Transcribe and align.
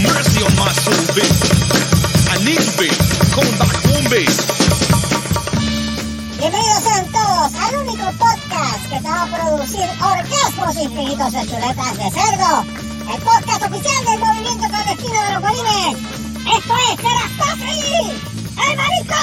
mercy 0.00 0.42
on 0.42 0.54
my 0.56 0.72
soul. 0.72 0.94
I. 2.30 2.38
Bienvenidos 6.38 6.82
sean 6.82 7.06
todos 7.12 7.54
al 7.54 7.76
único 7.76 8.04
podcast 8.18 8.82
que 8.90 8.96
te 8.96 9.08
va 9.08 9.22
a 9.22 9.26
producir 9.26 9.86
orgasmos 10.00 10.76
infinitos 10.76 11.32
de 11.32 11.46
chuletas 11.46 11.96
de 11.98 12.10
cerdo. 12.10 12.64
El 13.12 13.20
podcast 13.22 13.62
oficial 13.62 14.04
del 14.04 14.18
movimiento 14.18 14.68
clandestino 14.68 15.22
de 15.22 15.32
los 15.32 15.42
bolines. 15.42 15.96
Esto 16.56 16.74
es 16.76 16.96
Serastofri, 17.00 18.12
el 18.68 18.76
marico 18.76 19.14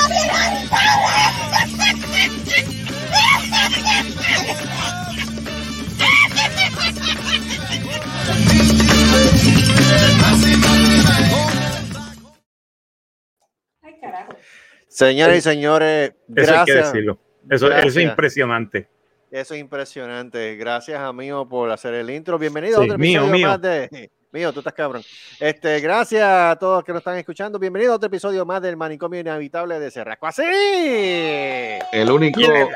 Ay, 13.81 13.99
carajo. 13.99 14.33
Señoras 14.87 15.37
y 15.37 15.41
señores, 15.41 16.11
Eso 16.11 16.19
hay 16.29 16.65
que 16.65 16.73
gracias. 16.73 16.93
decirlo. 16.93 17.19
Eso, 17.49 17.71
es 17.71 17.97
impresionante. 17.97 18.87
Eso 19.31 19.53
es 19.53 19.59
impresionante. 19.59 20.55
Gracias, 20.57 20.99
amigo, 20.99 21.47
por 21.47 21.71
hacer 21.71 21.93
el 21.95 22.09
intro. 22.09 22.37
Bienvenido 22.37 22.79
a 22.79 22.83
otro 22.83 22.97
mío, 22.97 23.21
episodio 23.21 23.33
mío. 23.37 23.47
más 23.47 23.61
de. 23.61 24.11
Mío, 24.33 24.53
tú 24.53 24.59
estás 24.61 24.71
cabrón. 24.73 25.03
Este, 25.41 25.81
gracias 25.81 26.23
a 26.23 26.55
todos 26.57 26.77
los 26.77 26.83
que 26.85 26.93
nos 26.93 27.01
están 27.01 27.17
escuchando. 27.17 27.59
Bienvenido 27.59 27.91
a 27.91 27.95
otro 27.97 28.07
episodio 28.07 28.45
más 28.45 28.61
del 28.61 28.77
manicomio 28.77 29.19
inhabitable 29.19 29.77
de 29.77 29.91
Cerrasco. 29.91 30.25
¡Así! 30.25 30.41
El 31.91 32.09
único, 32.09 32.39
el, 32.39 32.69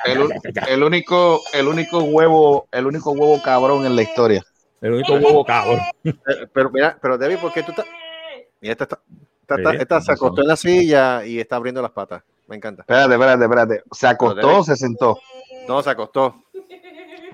el 0.67 0.84
único, 0.84 1.40
el 1.54 1.67
único 1.70 1.99
huevo, 2.04 2.67
el 2.73 2.85
único 2.85 3.12
huevo 3.12 3.41
cabrón 3.41 3.85
en 3.85 3.95
la 3.95 4.02
historia. 4.02 4.43
El 4.85 4.94
único 4.94 5.13
huevo 5.13 5.44
cabrón. 5.45 5.80
Eh, 6.03 6.13
Pero 6.53 6.70
mira, 6.70 6.98
pero 7.02 7.17
Debbie, 7.17 7.38
¿por 7.38 7.52
qué 7.52 7.63
tú 7.63 7.71
estás? 7.71 7.85
Mira, 8.62 8.71
esta, 8.73 8.84
está- 8.84 8.99
esta, 9.41 9.55
esta- 9.55 9.71
Sí, 9.71 9.77
esta 9.79 10.01
se 10.01 10.12
acostó 10.12 10.41
en 10.41 10.48
la 10.48 10.55
silla 10.55 11.26
y 11.26 11.40
está 11.40 11.55
abriendo 11.55 11.82
las 11.82 11.91
patas. 11.91 12.21
Me 12.48 12.55
encanta. 12.55 12.84
Espérate, 12.84 13.13
espérate, 13.13 13.43
espérate. 13.43 13.84
¿Se 13.91 14.07
acostó 14.07 14.59
o 14.59 14.63
se 14.63 14.76
sentó? 14.76 15.20
No, 15.68 15.82
se 15.82 15.90
acostó. 15.90 16.35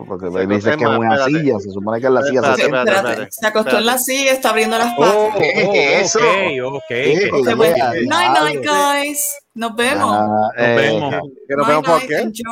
Porque 0.07 0.31
Se 0.31 0.47
me 0.47 0.55
dice 0.55 0.77
que 0.77 0.83
es 0.83 0.89
una 0.89 1.13
espérate. 1.15 1.31
silla. 1.31 1.59
Se 1.59 1.69
supone 1.71 1.99
que 1.99 2.07
es 2.07 2.13
la 2.13 2.21
silla. 2.23 2.39
Espérate, 2.39 2.61
Se 2.61 2.95
espérate. 2.97 3.27
Se 3.31 3.47
acostó 3.47 3.77
en 3.77 3.85
la 3.85 3.97
silla, 3.97 4.31
está 4.31 4.49
abriendo 4.49 4.77
las 4.77 4.95
patas. 4.95 5.13
Oh, 5.15 5.29
¿Qué 5.37 5.99
es 6.01 6.15
oh, 6.15 6.19
eso? 6.19 6.67
ok, 6.67 6.73
ok. 6.75 7.57
Fue. 7.57 7.73
Yeah, 7.75 7.91
Night, 8.07 8.65
guys. 8.65 9.37
Nos 9.53 9.75
vemos. 9.75 10.15
Ah, 10.17 10.27
Nos 10.57 10.67
eh, 10.67 10.75
vemos. 10.77 11.15
¿Que 11.47 11.55
nos 11.55 11.67
Night, 11.67 11.69
vemos 11.69 11.85
por 11.85 12.09
night, 12.09 12.33
qué? 12.33 12.43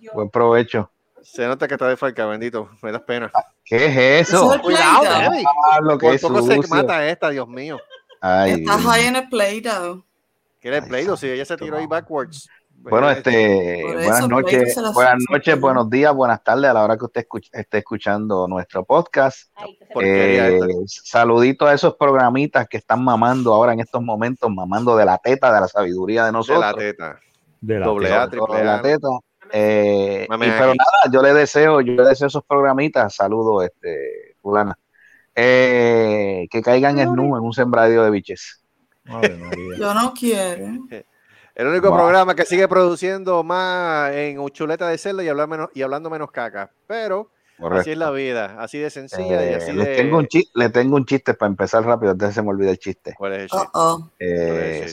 Dios. 0.00 0.14
Buen 0.14 0.30
provecho. 0.30 0.90
Se 1.32 1.46
nota 1.46 1.68
que 1.68 1.74
está 1.74 1.88
de 1.88 1.96
falca, 1.96 2.26
bendito. 2.26 2.70
Me 2.82 2.90
das 2.92 3.02
pena. 3.02 3.30
¿Qué 3.64 3.86
es 4.20 4.28
Eso 4.28 4.52
eso? 4.54 4.62
Cuidado, 4.62 5.00
Play-Doh. 5.00 5.50
Ah, 5.70 5.78
lo 5.82 5.98
que 5.98 6.06
Por 6.06 6.14
es 6.14 6.22
poco 6.22 6.42
se 6.42 6.68
mata 6.68 7.06
esta, 7.06 7.30
Dios 7.30 7.46
mío. 7.48 7.78
Ay, 8.20 8.52
Está 8.52 8.76
Dios 8.76 8.86
high 8.86 9.00
mío. 9.00 9.08
en 9.10 9.16
el 9.16 9.28
Play-Doh. 9.28 10.04
¿Qué 10.60 10.68
era 10.68 10.78
el 10.78 10.84
play 10.88 11.06
Si 11.16 11.28
ella 11.28 11.44
se 11.44 11.56
tiró 11.56 11.76
ahí 11.76 11.86
backwards. 11.86 12.48
Bueno, 12.80 13.10
este, 13.10 13.80
Por 13.82 13.94
buenas 13.94 14.28
noches, 14.28 14.74
Play-Doh 14.74 14.92
buenas 14.92 15.24
noches, 15.30 15.60
buenos 15.60 15.90
días, 15.90 16.14
buenas 16.14 16.42
tardes 16.42 16.70
a 16.70 16.72
la 16.74 16.82
hora 16.84 16.96
que 16.96 17.04
usted 17.04 17.26
escuch- 17.28 17.48
esté 17.52 17.78
escuchando 17.78 18.46
nuestro 18.48 18.84
podcast. 18.84 19.50
Ay, 19.56 19.78
Eh, 20.00 20.58
saludito 20.86 21.66
a 21.66 21.74
esos 21.74 21.94
programitas 21.96 22.66
que 22.68 22.76
están 22.78 23.04
mamando 23.04 23.52
ahora 23.54 23.72
en 23.72 23.80
estos 23.80 24.02
momentos, 24.02 24.50
mamando 24.50 24.96
de 24.96 25.04
la 25.04 25.18
teta, 25.18 25.52
de 25.52 25.60
la 25.60 25.68
sabiduría 25.68 26.22
de 26.22 26.26
De 26.26 26.32
nosotros. 26.32 26.60
la 26.60 26.74
teta. 26.74 27.20
De 27.60 27.78
la 27.78 27.86
Doble 27.86 28.08
teta. 28.08 28.22
A, 28.22 28.30
triple 28.30 28.56
de 28.56 28.64
la 28.64 28.74
A. 28.76 28.82
teta. 28.82 29.08
Eh, 29.52 30.26
y- 30.28 30.36
pero 30.38 30.74
nada, 30.74 31.12
yo 31.12 31.22
le 31.22 31.32
deseo, 31.34 31.80
yo 31.80 31.92
le 31.94 32.08
deseo 32.08 32.26
esos 32.28 32.44
programitas, 32.44 33.14
saludos, 33.14 33.64
este, 33.64 34.36
fulana, 34.40 34.78
eh, 35.34 36.46
que 36.50 36.62
caigan 36.62 36.98
en 36.98 37.14
nu 37.14 37.36
en 37.36 37.42
un 37.44 37.52
sembradío 37.52 38.02
de 38.02 38.10
biches. 38.10 38.62
María. 39.04 39.36
Yo 39.78 39.94
no 39.94 40.12
quiero. 40.12 40.66
El 41.54 41.66
único 41.66 41.88
Wow. 41.88 41.96
programa 41.98 42.34
que 42.34 42.44
sigue 42.44 42.68
produciendo 42.68 43.42
más 43.42 44.12
en 44.12 44.46
chuleta 44.50 44.88
de 44.88 44.98
cerdo 44.98 45.22
y, 45.22 45.28
hablar 45.28 45.48
menos, 45.48 45.70
y 45.74 45.82
hablando 45.82 46.08
menos 46.08 46.30
caca. 46.30 46.70
Pero 46.86 47.30
así 47.72 47.90
es 47.90 47.98
la 47.98 48.10
vida, 48.10 48.56
así 48.58 48.78
de 48.78 48.90
sencilla 48.90 49.44
y 49.44 49.48
Eh, 49.52 49.56
así 49.56 49.72
les, 49.72 49.86
de. 49.86 49.96
tengo 49.96 50.18
un 50.18 50.26
chiste, 50.26 50.50
le 50.54 50.70
tengo 50.70 50.96
un 50.96 51.04
chiste 51.04 51.34
para 51.34 51.50
empezar 51.50 51.84
rápido, 51.84 52.12
antes 52.12 52.34
se 52.34 52.42
me 52.42 52.50
olvide 52.50 52.70
el 52.70 52.78
chiste. 52.78 53.14
¿Cuál 53.16 53.32
es 53.34 53.38
el 53.40 53.44
Uh 53.46 53.60
chiste? 53.60 53.70
oh. 53.74 54.10
Eh, 54.20 54.86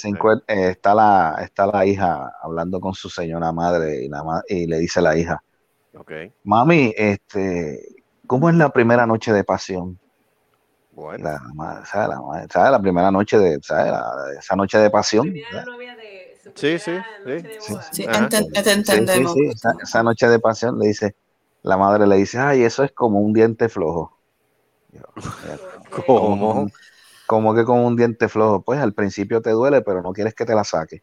eh, 0.48 0.70
está, 0.70 0.94
la, 0.96 1.36
está 1.42 1.66
la 1.68 1.86
hija 1.86 2.31
hablando 2.42 2.80
con 2.80 2.94
su 2.94 3.09
señora 3.09 3.52
madre 3.52 4.03
y, 4.03 4.09
la 4.09 4.24
ma- 4.24 4.44
y 4.48 4.68
le 4.68 4.80
dice 4.80 5.02
la 5.02 5.18
hija, 5.18 5.42
mami, 6.44 6.94
este, 6.96 7.88
¿cómo 8.28 8.50
es 8.50 8.56
la 8.56 8.70
primera 8.70 9.06
noche 9.06 9.32
de 9.34 9.44
pasión? 9.44 10.00
bueno. 10.92 11.24
La. 11.26 11.32
La, 11.34 11.53
ma- 11.53 11.86
¿sabe? 11.86 12.72
La 12.72 12.80
primera 12.82 13.12
noche 13.12 13.38
de, 13.38 13.59
¿sabe? 13.62 13.92
La- 13.92 14.14
esa 14.40 14.56
noche 14.56 14.78
de 14.78 14.90
pasión. 14.90 15.34
Sí, 16.56 16.80
sí, 16.80 16.92
sí. 17.26 17.46
Sí. 17.59 18.06
Entendemos. 18.08 19.36
esa 19.84 20.03
noche 20.03 20.28
de 20.28 20.40
pasión 20.40 20.80
le 20.80 20.88
dice, 20.88 21.16
la 21.66 21.78
madre 21.78 22.06
le 22.06 22.16
dice, 22.18 22.38
ay, 22.38 22.64
eso 22.64 22.84
es 22.84 22.92
como 22.92 23.20
un 23.20 23.34
diente 23.34 23.70
flojo. 23.70 24.16
Yo, 24.92 25.02
¿Cómo? 26.06 26.70
Como 27.26 27.56
que 27.56 27.66
como 27.66 27.88
un 27.88 27.96
diente 27.96 28.30
flojo? 28.30 28.62
Pues 28.62 28.80
al 28.80 28.94
principio 28.94 29.42
te 29.42 29.50
duele, 29.50 29.81
pero 29.81 30.03
no 30.03 30.14
quieres 30.14 30.36
que 30.36 30.46
te 30.46 30.53
la 30.53 30.64
saque. 30.64 31.02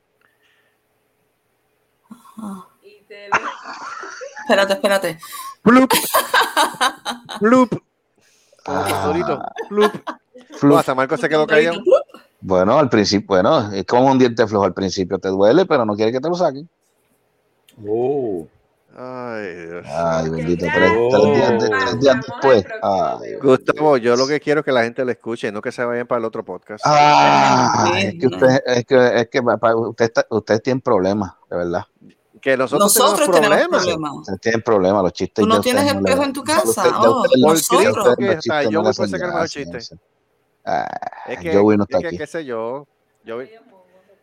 Espérate, 4.40 4.72
espérate. 4.74 5.18
Plup. 5.62 5.92
Plup. 7.40 7.82
Ah. 8.64 9.02
Solito. 9.02 10.78
Hasta 10.78 10.94
Marco 10.94 11.16
se 11.16 11.28
quedó 11.28 11.48
callado. 11.48 11.82
Bueno, 12.40 12.78
al 12.78 12.88
principio, 12.88 13.26
bueno, 13.26 13.72
es 13.72 13.84
como 13.84 14.06
un 14.06 14.20
diente 14.20 14.46
flojo. 14.46 14.64
Al 14.64 14.72
principio 14.72 15.18
te 15.18 15.30
duele, 15.30 15.66
pero 15.66 15.84
no 15.84 15.96
quieres 15.96 16.14
que 16.14 16.20
te 16.20 16.28
lo 16.28 16.36
saquen. 16.36 16.68
Oh. 17.84 18.46
Ay, 19.04 19.54
Dios. 19.66 19.86
Ay, 19.88 20.30
bendito, 20.30 20.66
tres, 20.72 20.92
tres 21.10 21.24
días, 21.34 21.62
de- 21.62 21.68
tres 21.70 22.00
días 22.00 22.16
después. 22.26 22.64
Ay, 22.82 23.34
Gustavo, 23.42 23.96
yo 23.96 24.14
lo 24.16 24.26
que 24.28 24.38
quiero 24.38 24.60
es 24.60 24.64
que 24.64 24.70
la 24.72 24.84
gente 24.84 25.04
lo 25.04 25.10
escuche, 25.10 25.50
no 25.50 25.60
que 25.60 25.72
se 25.72 25.84
vayan 25.84 26.06
para 26.06 26.20
el 26.20 26.24
otro 26.24 26.44
podcast. 26.44 26.84
Ay, 26.86 28.06
es 28.06 28.14
que 28.20 28.26
usted, 28.28 28.60
es 28.66 28.84
que, 28.86 29.20
es 29.20 29.28
que 29.28 29.40
usted, 29.40 30.04
está- 30.04 30.26
usted 30.30 30.60
tiene 30.62 30.80
problemas, 30.80 31.32
de 31.50 31.56
verdad. 31.56 31.84
Que 32.40 32.56
nosotros, 32.56 32.94
Nosotros 32.96 33.30
tenemos 33.30 33.48
tenemos 33.56 33.68
problemas. 33.68 33.82
problemas. 33.84 34.12
Usted 34.28 34.38
tiene 34.40 34.58
problemas, 34.62 35.02
los 35.02 35.12
chistes. 35.12 35.42
¿Tú 35.44 35.48
no 35.48 35.60
tienes 35.60 35.84
le- 35.84 35.90
espejo 35.98 36.22
en 36.24 36.32
tu 36.32 36.44
casa? 36.44 36.62
usted- 36.68 36.90
Oh, 36.96 37.22
usted- 37.22 37.38
nosotros. 37.40 38.16
Los 38.18 38.38
chistes 38.40 38.70
yo 38.70 38.82
no 38.82 38.90
le 38.92 39.18
voy 39.18 39.24
a. 39.24 39.46
Ah, 40.64 40.86
Es 41.26 41.38
que, 41.40 41.52
Joey 41.56 41.76
no 41.76 41.84
es 41.84 41.90
está 41.90 41.98
que, 42.00 42.06
aquí. 42.06 42.18
qué 42.18 42.26
sé 42.26 42.44
yo. 42.44 42.86
yo 43.24 43.38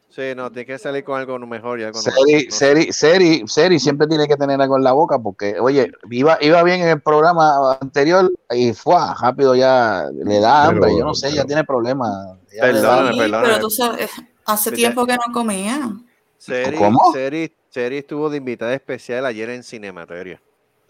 sí, 0.10 0.22
no, 0.36 0.52
tiene 0.52 0.66
que 0.66 0.78
salir 0.78 1.04
con 1.04 1.20
algo 1.20 1.38
mejor 1.40 1.80
y 1.80 1.84
algo 1.84 2.00
nuevo. 2.02 2.22
Seri. 2.28 2.52
Seri, 2.52 2.92
Seri, 2.94 3.44
Seri 3.48 3.80
siempre 3.80 4.08
tiene 4.08 4.28
que 4.28 4.36
tener 4.36 4.60
algo 4.62 4.78
en 4.78 4.84
la 4.84 4.92
boca 4.92 5.18
porque, 5.20 5.60
oye, 5.60 5.92
iba, 6.12 6.38
iba 6.42 6.64
bien 6.64 6.82
en 6.82 6.90
el 6.90 7.02
programa 7.02 7.78
anterior 7.82 8.32
y 8.52 8.74
fue 8.74 8.96
rápido 9.22 9.56
ya 9.56 10.06
le 10.14 10.40
da 10.40 10.68
Pero, 10.70 10.78
hambre, 10.86 10.98
yo 10.98 11.06
no 11.06 11.14
sé, 11.14 11.28
pero- 11.28 11.36
ya 11.38 11.46
tiene 11.46 11.64
problemas. 11.64 12.10
ya 12.54 12.62
Perdóname, 12.62 13.00
hambre. 13.00 13.14
Sí, 13.14 13.20
perdóname. 13.20 13.48
pero 13.48 13.60
tú 13.60 13.70
sabes, 13.70 14.12
hace 14.46 14.72
tiempo 14.72 15.06
que 15.06 15.14
no 15.16 15.34
comía. 15.34 15.92
Seri, 16.38 16.78
¿Cómo? 16.78 17.12
Seri, 17.14 17.54
Seri 17.70 17.98
estuvo 17.98 18.30
de 18.30 18.38
invitada 18.38 18.74
especial 18.74 19.26
ayer 19.26 19.50
en 19.50 19.64
Cinemateria. 19.64 20.42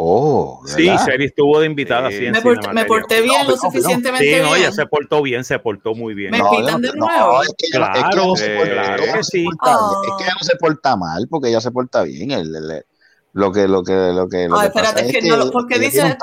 Oh, 0.01 0.61
Sí. 0.65 0.89
Seri 1.03 1.25
estuvo 1.25 1.59
de 1.59 1.65
invitada. 1.65 2.09
Sí. 2.09 2.19
Me, 2.31 2.41
porté- 2.41 2.71
me 2.71 2.85
porté 2.85 3.21
bien, 3.21 3.33
No, 3.39 3.43
lo 3.43 3.49
no, 3.49 3.55
no. 3.55 3.61
suficientemente 3.61 4.25
Sí, 4.25 4.41
no, 4.41 4.53
bien. 4.53 4.61
ella 4.61 4.71
se 4.71 4.85
portó 4.85 5.21
bien, 5.21 5.43
se 5.43 5.59
portó 5.59 5.93
muy 5.93 6.13
bien. 6.13 6.31
Me 6.31 6.37
No, 6.37 6.49
pitan 6.51 6.81
no- 6.81 6.87
de 6.87 6.93
no, 6.97 7.05
nuevo. 7.05 7.41
es 7.43 7.49
que 7.57 7.77
no- 7.77 7.85
es 7.85 7.91
Claro, 7.91 8.25
no 8.27 8.35
se 8.37 8.49
porta- 8.55 8.71
claro 8.71 9.03
ella 9.03 9.11
que 9.11 9.17
no 9.17 9.23
se 9.23 9.31
sí. 9.31 9.45
Oh. 9.61 10.01
Es 10.05 10.11
que 10.17 10.23
ella 10.23 10.33
no 10.39 10.45
se 10.47 10.55
porta 10.55 10.95
mal 10.95 11.27
porque 11.29 11.49
ella 11.49 11.59
se 11.59 11.71
porta 11.71 12.03
bien. 12.03 12.31
el- 12.31 12.55
el- 12.55 12.71
el- 12.71 12.85
lo 13.33 13.51
que, 13.51 13.67
lo 13.67 13.83
que, 13.83 13.93
lo 14.13 14.29
que, 14.29 14.47
lo 14.47 14.57
Ay, 14.57 14.69
que 14.69 14.73
pasa 14.73 14.87
espérate, 14.89 15.05
es 15.05 15.11
que 15.23 15.29
no 15.29 15.35
lo- 15.35 15.51
¿por 15.51 15.67
qué 15.67 15.75
ella 15.75 15.85
dice-. 15.85 16.17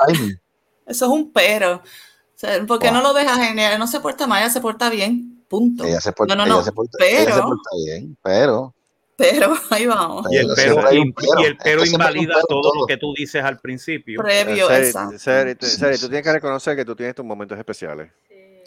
Eso 0.87 1.05
es 1.05 1.11
un 1.11 1.31
pero. 1.31 1.75
O 1.75 1.81
sea, 2.39 2.65
¿Por 2.65 2.79
qué 2.79 2.87
Wow. 2.87 2.95
no 2.97 3.01
lo 3.03 3.13
dejas 3.13 3.37
genial? 3.37 3.77
No 3.77 3.85
se 3.85 3.99
porta 3.99 4.25
mal, 4.25 4.41
ella 4.41 4.49
se 4.51 4.59
porta 4.61 4.89
bien. 4.89 5.43
Punto. 5.47 5.83
Ella 5.85 6.01
se 6.01 6.11
porta, 6.13 6.35
No, 6.35 6.43
no, 6.45 6.49
no, 6.49 6.55
ella 6.55 6.63
se 6.65 6.71
porta, 6.71 6.97
ella 7.05 7.19
se 7.19 7.25
pero- 7.25 7.43
porta 7.43 7.69
bien, 7.85 8.17
pero 8.23 8.73
Pero 9.17 9.53
ahí 9.71 9.85
vamos. 9.87 10.27
Y 10.31 10.37
el 10.37 10.47
Pero 10.55 10.81
y- 10.93 10.97
y 10.97 11.69
el 11.71 11.87
invalida 11.87 12.35
todo 12.47 12.61
todo. 12.61 12.81
lo 12.81 12.85
que 12.85 12.97
tú 12.97 13.13
dices 13.17 13.43
al 13.43 13.59
principio. 13.59 14.21
Previo, 14.21 14.69
exacto. 14.71 15.17
Seri, 15.17 15.55
tú- 15.55 15.67
tienes 16.07 16.21
que 16.23 16.31
reconocer 16.33 16.75
que 16.75 16.85
tú 16.85 16.95
tienes 16.95 17.15
tus 17.15 17.25
momentos 17.25 17.57
especiales. 17.57 18.11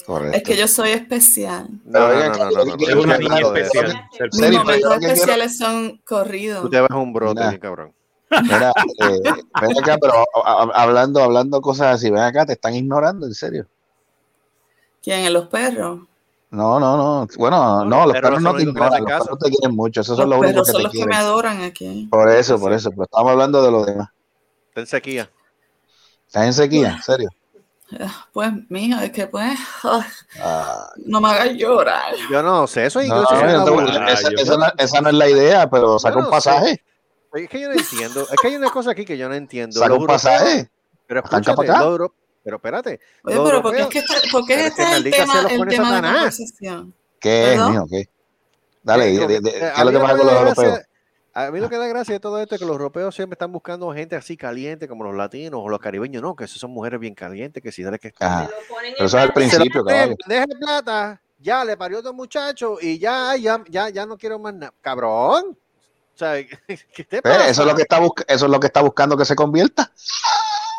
correcto. 0.05 0.37
Es 0.37 0.43
que 0.43 0.57
yo 0.57 0.67
soy 0.67 0.91
especial. 0.91 1.69
No, 1.85 2.01
no, 2.01 2.15
no, 2.15 2.29
no, 2.31 2.51
no, 2.51 2.51
no, 2.51 2.65
no, 2.65 2.75
Es 2.75 2.89
ella- 2.89 2.99
una 3.01 3.19
niña 3.19 3.39
especial. 3.39 4.09
Mis 4.33 4.51
momentos 4.53 4.97
especiales 5.05 5.57
son 5.57 5.99
corridos. 6.05 6.63
Tú 6.63 6.71
te 6.71 6.81
vas 6.81 6.91
a 6.91 6.97
un 6.97 7.13
brote, 7.13 7.59
cabrón. 7.61 7.93
Mira, 8.43 8.73
eh, 9.01 9.21
ven 9.61 9.79
acá, 9.81 9.99
pero 10.01 10.25
a- 10.45 10.63
a- 10.65 10.83
hablando, 10.83 11.23
hablando 11.23 11.61
cosas 11.61 11.95
así, 11.97 12.11
ven 12.11 12.23
acá, 12.23 12.45
te 12.47 12.53
están 12.55 12.75
ignorando, 12.75 13.27
en 13.27 13.35
serio. 13.35 13.67
¿Quién? 15.03 15.21
¿En 15.27 15.33
los 15.33 15.49
perros? 15.49 16.01
No, 16.51 16.81
no, 16.81 16.97
no. 16.97 17.29
Bueno, 17.39 17.85
no, 17.85 18.05
los 18.07 18.13
Pero 18.13 18.27
perros 18.29 18.43
no 18.43 18.51
te 18.51 18.65
los 18.65 18.75
ignoran, 18.75 19.05
los 19.05 19.13
perros 19.23 19.39
te 19.39 19.51
quieren 19.51 19.77
mucho, 19.77 20.01
esos 20.01 20.17
son 20.17 20.29
Los 20.31 20.39
los 20.41 20.47
únicos 20.49 20.67
que 20.67 20.73
son 20.73 20.79
te 20.81 20.83
los 20.85 20.93
que 20.93 21.07
me 21.07 21.17
adoran 21.17 21.63
aquí. 21.63 22.09
Por 22.11 22.29
eso, 22.29 22.59
por 22.59 22.73
eso, 22.73 22.91
pero 22.91 23.05
estamos 23.05 23.31
hablando 23.31 23.63
de 23.63 23.71
lo 23.71 23.85
demás. 23.85 24.09
Está 24.69 24.81
en 24.81 24.87
sequía. 24.89 25.31
¿Estás 26.27 26.45
en 26.47 26.53
sequía? 26.53 26.91
¿En 26.97 27.03
serio? 27.03 27.29
Pues, 28.33 28.53
mija, 28.69 29.05
es 29.05 29.11
que 29.11 29.27
pues, 29.27 29.59
Ah, 30.41 30.91
no 31.07 31.21
me 31.21 31.29
hagas 31.29 31.51
llorar. 31.55 32.15
Yo 32.31 32.41
no 32.41 32.69
sé, 32.69 32.87
eso 32.87 33.01
es 33.01 33.09
no, 33.09 33.21
incluso. 33.23 33.45
esa, 34.07 34.29
esa 34.39 34.57
no, 34.57 34.67
esa 34.79 35.01
no 35.01 35.09
es 35.09 35.15
la 35.17 35.29
idea, 35.29 35.69
pero 35.69 35.99
saca 35.99 36.19
un 36.19 36.31
pasaje. 36.31 36.85
Es 37.33 37.49
que 37.49 37.61
yo 37.61 37.69
no 37.69 37.75
entiendo. 37.75 38.23
Es 38.23 38.37
que 38.41 38.47
hay 38.49 38.55
una 38.57 38.71
cosa 38.71 38.93
aquí 38.93 39.05
que 39.05 39.19
yo 39.19 39.29
no 39.29 39.35
entiendo. 39.35 39.77
Saca 39.77 39.89
Los 39.89 39.99
un 39.99 40.07
pasaje. 40.07 40.71
Pero 41.09 41.21
escúchate, 41.25 41.57
para 41.57 41.73
acá. 41.73 41.79
los 41.81 41.89
euro- 41.91 42.15
pero 42.43 42.57
espérate. 42.57 43.01
Oye, 43.25 43.39
pero 43.45 43.63
¿por 43.63 43.75
qué 43.75 43.81
es 43.83 43.87
que 43.89 43.99
está, 44.01 44.15
por 44.33 44.47
qué 44.47 44.55
Pero 44.55 44.67
es 44.67 44.79
este 44.79 44.97
el 44.97 45.03
tema, 45.11 45.41
el 45.51 45.69
tema 45.69 46.01
de 46.01 46.03
conversación? 46.13 46.95
¿Qué 47.21 47.53
es, 47.55 47.61
mijo? 47.61 47.87
¿Qué? 47.87 48.09
Dale, 48.83 49.05
de- 49.07 49.27
de- 49.27 49.41
de- 49.41 49.53
¿qué 49.53 49.65
a 49.65 49.71
es 49.73 49.79
lo 49.79 49.85
mí 49.87 49.93
que 49.93 49.99
pasa 49.99 50.17
con 50.17 50.27
los 50.27 50.35
da 50.35 50.41
europeos? 50.41 50.57
gracia- 50.73 50.87
A 51.33 51.51
mí 51.53 51.61
lo 51.61 51.69
que 51.69 51.77
da 51.77 51.87
gracia 51.87 52.15
de 52.15 52.21
todo 52.21 52.41
esto 52.41 52.55
es 52.57 52.59
que 52.61 52.65
los 52.67 52.73
europeos 52.73 53.15
siempre 53.15 53.35
están 53.35 53.53
buscando 53.53 53.93
gente 53.93 54.17
así 54.17 54.37
caliente 54.37 54.89
como 54.89 55.05
los 55.05 55.15
latinos 55.15 55.61
o 55.63 55.69
los 55.69 55.79
caribeños, 55.79 56.23
no, 56.23 56.35
que 56.35 56.45
esas 56.45 56.59
son 56.59 56.71
mujeres 56.73 56.99
bien 56.99 57.15
calientes, 57.15 57.63
que 57.63 57.71
si 57.71 57.83
dale 57.83 57.99
que 57.99 58.11
ponen 58.19 58.49
Pero 58.97 59.07
eso 59.07 59.17
es 59.19 59.23
al 59.23 59.33
principio, 59.33 59.85
caballo. 59.85 60.17
deje 60.27 60.47
plata, 60.59 61.21
ya 61.39 61.65
le 61.65 61.77
parió 61.77 61.99
otro 62.01 62.13
muchacho 62.15 62.79
y 62.81 62.99
ya, 62.99 63.37
ya, 63.37 63.63
ya, 63.69 63.91
ya 63.91 64.07
no 64.07 64.17
quiero 64.19 64.39
más 64.39 64.55
nada. 64.55 64.73
Cabrón. 64.81 65.57
O 66.15 66.19
sea, 66.21 66.35
¿qué 66.95 67.05
te 67.05 67.23
pasa? 67.23 67.49
eso 67.49 67.63
es 67.63 67.69
lo 67.69 67.75
que 67.77 67.83
está 67.83 67.99
eso 68.27 68.45
es 68.47 68.51
lo 68.51 68.59
que 68.61 68.67
está 68.67 68.83
buscando 68.83 69.17
que 69.17 69.25
se 69.25 69.37
convierta. 69.37 69.93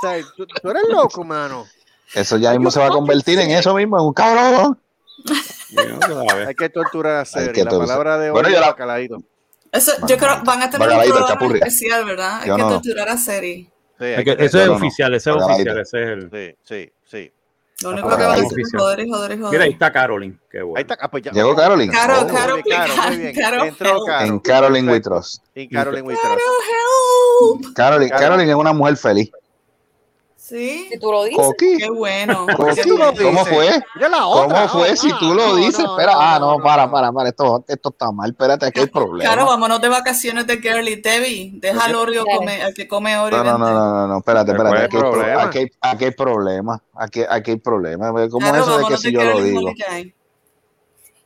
Sea, 0.02 0.22
tú, 0.36 0.46
tú 0.46 0.70
eres 0.70 0.84
loco, 0.90 1.24
mano. 1.24 1.66
Eso 2.14 2.38
ya 2.38 2.52
mismo 2.52 2.72
se 2.72 2.80
va 2.80 2.88
a 2.88 2.90
convertir 2.90 3.40
en 3.40 3.52
eso 3.52 3.74
mismo, 3.74 3.98
en 4.00 4.06
un 4.06 4.14
cabrón. 4.14 4.78
Hay 6.48 6.56
que 6.56 6.70
torturar 6.70 7.18
a 7.18 7.26
Seri. 7.26 7.54
que 7.54 7.64
La 7.64 7.70
torturar. 7.70 7.88
palabra 7.88 8.18
de 8.18 8.28
hoy 8.30 8.34
Bueno, 8.34 8.48
es 8.50 8.54
yo 8.56 8.60
la- 8.62 8.68
bacaladito. 8.68 9.18
Eso, 9.72 9.94
yo 10.08 10.18
creo 10.18 10.42
van 10.44 10.64
a 10.64 10.70
tener 10.70 10.90
un 10.90 11.00
programa 11.06 11.56
especial, 11.56 12.04
¿verdad? 12.06 12.42
Hay 12.42 12.48
Yo 12.50 12.56
que 12.58 12.62
no. 12.62 12.70
torturar 12.70 13.08
a 13.10 13.18
Seri. 13.18 13.70
Sí, 13.98 14.06
hay 14.06 14.12
Es 14.16 14.18
que- 14.26 14.36
que 14.38 14.46
Eso 14.46 14.60
es 14.62 14.68
No, 14.68 14.74
oficial, 14.74 15.14
ese 15.14 15.30
es 15.30 15.36
oficial, 15.36 15.80
ese 15.80 16.04
es 16.04 16.10
el. 16.10 16.30
Sí, 16.32 16.56
sí, 16.64 16.92
sí. 17.06 17.32
Lo 17.84 17.90
único 17.92 18.10
Ah, 18.10 18.18
que 18.18 18.24
van 18.24 18.32
a 18.32 18.34
hacer 18.44 18.60
es 18.60 18.72
joder 18.78 19.08
joder 19.08 19.38
joder. 19.40 19.52
Mira, 19.52 19.64
ahí 19.64 19.72
está 19.72 19.92
Carolyn. 19.92 20.40
Qué 20.52 20.62
bueno. 20.62 20.78
Ahí 20.78 20.82
está. 20.82 20.98
ah, 21.02 21.10
pues 21.10 21.24
ya- 21.24 21.32
Llegó 21.32 21.56
Caroline. 21.56 21.92
Caro, 21.92 22.22
Oh, 22.22 22.28
Caro, 22.28 22.54
muy 22.56 22.64
bien, 22.64 22.78
Caro, 22.78 22.94
muy 23.08 23.18
bien. 23.18 23.34
Caro, 23.36 23.64
Entró 23.64 23.90
help. 23.90 24.06
Caro. 24.06 24.26
En 24.26 24.40
Caroline. 24.40 25.00
Trust. 25.00 25.44
En 25.56 25.70
Caroline. 25.70 26.12
Help. 26.12 27.74
Caroline, 27.76 28.10
Caro. 28.12 28.22
Caroline 28.22 28.52
es 28.52 28.56
una 28.58 28.74
mujer 28.74 28.98
feliz. 28.98 29.32
Sí. 30.52 30.86
Si 30.92 31.00
tú 31.00 31.10
lo 31.14 31.24
dices. 31.24 31.38
Coqui. 31.46 31.78
Qué 31.78 31.90
bueno. 31.90 32.46
¿Por 32.58 32.76
qué 32.76 32.82
Qué 32.82 32.84
tú 32.84 32.98
lo 32.98 33.14
bueno. 33.14 33.24
¿Cómo 33.24 33.46
fue? 33.46 33.70
Mira 33.96 34.10
la 34.10 34.18
¿Cómo 34.20 34.68
fue? 34.68 34.90
Ah, 34.90 34.96
Si 34.98 35.10
tú 35.18 35.34
lo 35.34 35.48
no, 35.48 35.56
dices, 35.56 35.80
no, 35.80 35.98
espera. 35.98 36.12
no, 36.12 36.20
ah, 36.20 36.40
no, 36.42 36.58
no, 36.58 36.64
para, 36.64 36.92
para, 36.92 37.10
para. 37.14 37.30
Esto, 37.30 37.64
esto 37.70 37.88
está 37.90 38.12
mal. 38.12 38.32
Espérate, 38.32 38.66
aquí 38.66 38.82
hay 38.82 38.88
problema. 38.88 39.32
Claro, 39.32 39.48
vámonos 39.48 39.80
de 39.80 39.88
vacaciones 39.88 40.46
de 40.48 40.58
girly. 40.58 40.98
Debbie, 40.98 41.52
deja 41.54 41.86
al 41.86 41.96
Oreo 41.96 42.26
comer, 42.26 42.64
al 42.64 42.74
que 42.74 42.86
come 42.86 43.18
Oreo. 43.18 43.42
No, 43.46 43.58
no, 43.58 43.58
no, 43.60 43.74
no, 43.74 43.92
no, 43.92 44.08
no, 44.08 44.18
espérate, 44.18 44.54
¿Cuál 44.54 44.68
espérate. 44.68 44.98
es 44.98 45.04
Aquí 45.06 45.20
el 45.20 45.24
hay, 45.24 45.46
aquí, 45.48 45.58
hay, 45.60 45.92
aquí 45.92 46.04
hay 46.06 46.12
problema. 46.12 46.84
Aquí, 46.96 47.22
aquí 47.30 47.52
hay 47.52 47.58
problema. 47.58 48.12
¿Cómo 48.12 48.40
Claro, 48.40 48.58
es 48.58 48.62
eso 48.68 48.78
de 48.78 48.86
que 48.88 48.98
si 48.98 49.14
yo 49.14 49.24
lo 49.24 49.42
digo? 49.42 49.72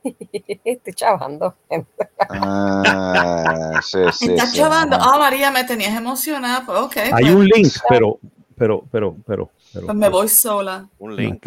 Estoy 0.64 0.92
chavando. 0.94 1.56
Ah, 2.30 3.80
sí, 3.82 3.98
sí, 4.12 4.30
Estás 4.30 4.52
sí, 4.52 4.58
chavando. 4.58 4.96
Ah, 5.00 5.18
María, 5.18 5.50
me 5.50 5.64
tenías 5.64 5.96
emocionada. 5.96 6.64
Pues, 6.64 6.78
ok. 6.78 6.96
Hay 6.96 7.24
pues, 7.24 7.34
un 7.34 7.44
link, 7.44 7.72
pero, 7.88 8.20
pero, 8.56 8.84
pero, 8.90 9.16
pero. 9.26 9.50
pero 9.72 9.86
pues 9.86 9.96
me 9.98 10.08
voy 10.08 10.28
sola. 10.28 10.88
Un 10.98 11.16
link. 11.16 11.46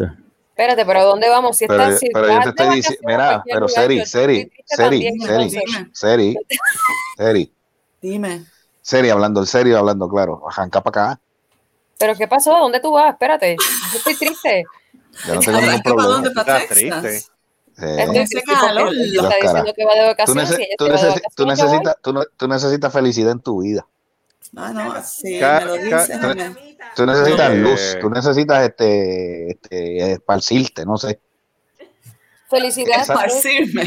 Espérate, 0.50 0.84
pero 0.84 1.00
¿a 1.00 1.04
dónde 1.04 1.28
vamos? 1.28 1.56
Si 1.56 1.66
Pero, 1.66 1.84
estás, 1.84 2.00
si 2.00 2.10
pero 2.12 2.28
yo 2.28 2.40
te 2.42 2.48
estoy 2.50 2.76
diciendo, 2.76 3.02
mira, 3.06 3.42
pero 3.50 3.66
Seri, 3.66 3.98
yo 3.98 4.04
Seri, 4.04 4.52
Seri, 4.66 5.18
Seri. 5.24 5.60
Seri, 5.92 6.36
Seri, 7.16 7.52
Dime. 8.02 8.44
Seri, 8.82 9.08
hablando 9.08 9.40
en 9.40 9.46
serio, 9.46 9.78
hablando 9.78 10.08
claro. 10.08 10.42
Arranca 10.48 10.82
para 10.82 11.12
acá. 11.12 11.20
¿Pero 11.98 12.14
qué 12.14 12.28
pasó? 12.28 12.50
¿Dónde 12.58 12.80
tú 12.80 12.92
vas? 12.92 13.12
Espérate. 13.12 13.56
Yo 13.92 13.98
estoy 13.98 14.16
triste. 14.16 14.64
Yo 15.26 15.34
no 15.34 15.40
tengo 15.40 15.60
ningún 15.60 15.82
problema. 15.82 16.08
dónde, 16.08 16.28
Estás 16.28 16.68
triste. 16.68 17.20
Sí. 17.20 17.26
Tú, 22.36 22.48
necesitas, 22.48 22.92
felicidad 22.92 23.32
en 23.32 23.40
tu 23.40 23.62
vida. 23.62 23.86
Ah, 24.56 24.72
no, 24.74 24.92
Ca- 25.38 25.60
me 25.60 25.64
lo 25.66 25.90
ca- 25.90 26.06
me- 26.80 26.94
Tú 26.96 27.06
necesitas 27.06 27.50
Eh. 27.50 27.56
luz, 27.56 27.96
tú 28.00 28.10
necesitas 28.10 28.64
este, 28.64 29.50
este 29.52 30.12
esparcirte, 30.12 30.84
no 30.84 30.96
sé. 30.96 31.20
Felicidad. 32.48 33.02
Esa- 33.02 33.14
puedes- 33.14 33.44
Esparcirme. 33.44 33.82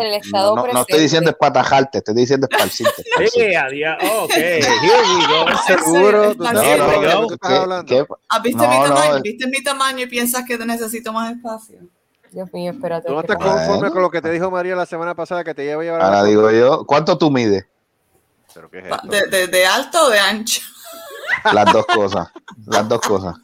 El 0.00 0.14
estado 0.14 0.56
No, 0.56 0.66
no, 0.66 0.72
no 0.72 0.80
estoy 0.80 1.00
diciendo 1.00 1.28
espatajarte, 1.28 1.98
estoy 1.98 2.14
diciendo 2.14 2.48
esparcirte. 2.50 3.02
esparcirte. 3.06 3.52
Eh, 3.52 3.56
adiós. 3.56 3.96
Ok, 4.22 4.30
here 4.34 4.62
we 4.62 5.26
go. 5.26 5.58
Seguro, 5.66 6.34
tú 6.34 6.42
No, 6.42 6.50
sabes 6.52 6.78
no, 6.78 6.86
de 6.88 6.94
no, 6.96 7.00
qué 7.02 7.06
no, 7.08 7.26
tú 7.26 7.34
estás 7.34 7.50
¿Qué- 7.50 7.56
hablando. 7.56 7.84
qué- 7.86 8.06
¿Has 8.30 8.42
visto 8.42 8.62
No, 8.62 8.68
mi 8.70 8.78
no, 8.78 8.84
tamaño? 8.94 9.16
es- 9.16 9.22
¿Viste 9.22 9.46
mi 9.46 9.62
tamaño 9.62 9.98
y 10.00 10.06
piensas 10.06 10.44
que 10.46 10.56
necesito 10.56 11.12
más 11.12 11.32
espacio? 11.36 11.80
Dios 12.30 12.48
mío, 12.54 12.72
espérate. 12.72 13.08
Tú 13.08 13.14
no 13.14 13.22
¿qué 13.22 13.32
estás 13.34 13.46
conforme 13.46 13.90
con 13.90 14.00
lo 14.00 14.10
que 14.10 14.22
te 14.22 14.30
dijo 14.30 14.50
María 14.50 14.74
la 14.74 14.86
semana 14.86 15.14
pasada 15.14 15.44
que 15.44 15.52
te 15.54 15.66
iba 15.66 15.82
a 15.82 15.84
llevar 15.84 16.00
a 16.00 16.04
Ahora 16.06 16.22
la 16.22 16.24
digo 16.24 16.50
yo, 16.50 16.86
¿cuánto 16.86 17.18
tú 17.18 17.30
mides? 17.30 17.66
¿Pero 18.54 18.70
qué 18.70 18.78
es 18.78 18.86
Pa- 18.88 18.96
esto? 18.96 19.08
¿De, 19.08 19.26
de, 19.26 19.46
de 19.48 19.66
alto 19.66 20.06
o 20.06 20.08
de 20.08 20.18
ancho? 20.18 20.62
Las 21.52 21.72
dos 21.72 21.86
cosas, 21.86 22.28
las 22.66 22.88
dos 22.88 23.00
cosas. 23.00 23.36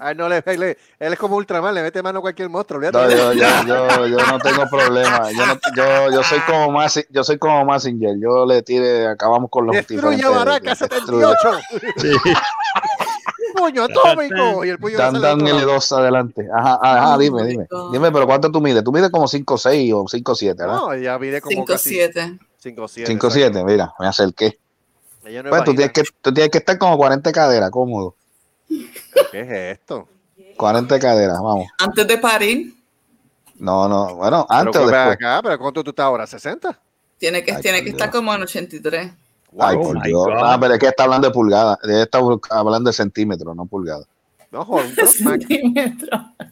Ay, 0.00 0.16
no, 0.16 0.28
le, 0.28 0.42
le- 0.58 0.78
él 0.98 1.12
es 1.12 1.18
como 1.18 1.36
Ultraman, 1.36 1.74
le 1.74 1.82
mete 1.82 2.02
mano 2.02 2.18
a 2.18 2.22
cualquier 2.22 2.48
monstruo. 2.48 2.80
No, 2.80 3.08
yo, 3.10 3.32
yo, 3.34 3.46
yo, 3.66 4.06
yo 4.06 4.16
no 4.26 4.38
tengo 4.40 4.68
problema. 4.68 5.30
Yo, 5.30 5.46
no- 5.46 5.58
yo, 5.76 6.10
yo 6.12 6.22
soy 6.24 6.40
como 6.40 6.72
más, 6.72 6.98
yo 7.08 7.22
soy 7.22 7.38
como 7.38 7.64
Massinger. 7.64 8.16
Yo 8.20 8.44
le 8.44 8.62
tire, 8.62 9.06
acabamos 9.06 9.48
con 9.50 9.66
los 9.66 9.76
Destruye 9.76 10.24
Baraka 10.28 10.70
destruye. 10.74 11.26
78. 11.26 11.60
puño 13.54 13.84
atómico. 13.84 14.64
Y 14.64 14.70
el 14.70 14.78
puño 14.78 14.98
Dan, 14.98 15.20
dan 15.20 15.40
otro 15.42 15.46
lado. 15.58 15.76
L2 15.78 15.98
adelante. 15.98 16.48
Ajá, 16.52 16.78
ajá, 16.82 17.18
dime, 17.18 17.44
dime. 17.44 17.66
Dime, 17.92 18.10
pero 18.10 18.26
¿cuánto 18.26 18.50
tú 18.50 18.60
mides? 18.60 18.82
Tú 18.82 18.92
mides 18.92 19.10
como 19.10 19.26
5'6 19.26 19.92
o 19.94 20.04
5'7, 20.04 20.56
¿verdad? 20.56 20.74
No, 20.74 20.92
ella 20.92 21.18
mide 21.18 21.40
como 21.40 21.64
casi 21.64 21.96
5'7". 21.98 22.38
5'7. 22.64 23.06
5'7, 23.06 23.64
mira, 23.64 23.92
me 23.98 24.06
acerqué. 24.06 24.58
No 25.24 25.50
Pues 25.50 25.64
tú 25.64 25.74
tienes, 25.74 25.92
que, 25.92 26.02
tú 26.20 26.32
tienes 26.34 26.50
que 26.50 26.58
estar 26.58 26.76
como 26.78 26.96
40 26.96 27.30
de 27.30 27.34
cadera, 27.34 27.70
cómodo. 27.70 28.16
¿Qué 29.30 29.40
es 29.40 29.78
esto? 29.78 30.08
40 30.56 30.94
de 30.94 31.00
cadera, 31.00 31.34
vamos. 31.34 31.66
Antes 31.78 32.06
de 32.06 32.18
parir, 32.18 32.74
No, 33.58 33.88
no, 33.88 34.16
bueno, 34.16 34.44
Pero 34.48 34.60
antes 34.60 34.76
o 34.82 34.86
después. 34.86 35.14
acá, 35.14 35.40
pero 35.42 35.58
¿cuánto 35.58 35.84
tú 35.84 35.90
estás 35.90 36.04
ahora? 36.04 36.24
¿60? 36.24 36.76
tiene 37.18 37.44
que, 37.44 37.52
Ay, 37.52 37.62
tiene 37.62 37.84
que 37.84 37.90
estar 37.90 38.10
como 38.10 38.34
en 38.34 38.42
83. 38.42 39.12
Ay, 39.58 39.76
Oh 39.78 39.82
por 39.82 40.02
Dios. 40.02 40.24
God. 40.24 40.32
Ah, 40.38 40.58
pero 40.60 40.74
es 40.74 40.80
que 40.80 40.86
está 40.88 41.04
hablando 41.04 41.28
de 41.28 41.32
pulgadas. 41.32 41.78
Está 41.84 42.18
hablando 42.50 42.88
de 42.90 42.94
centímetros, 42.94 43.54
no 43.54 43.66
pulgadas. 43.66 44.06
No, 44.52 44.66
joder, 44.66 44.86
un. 44.98 45.98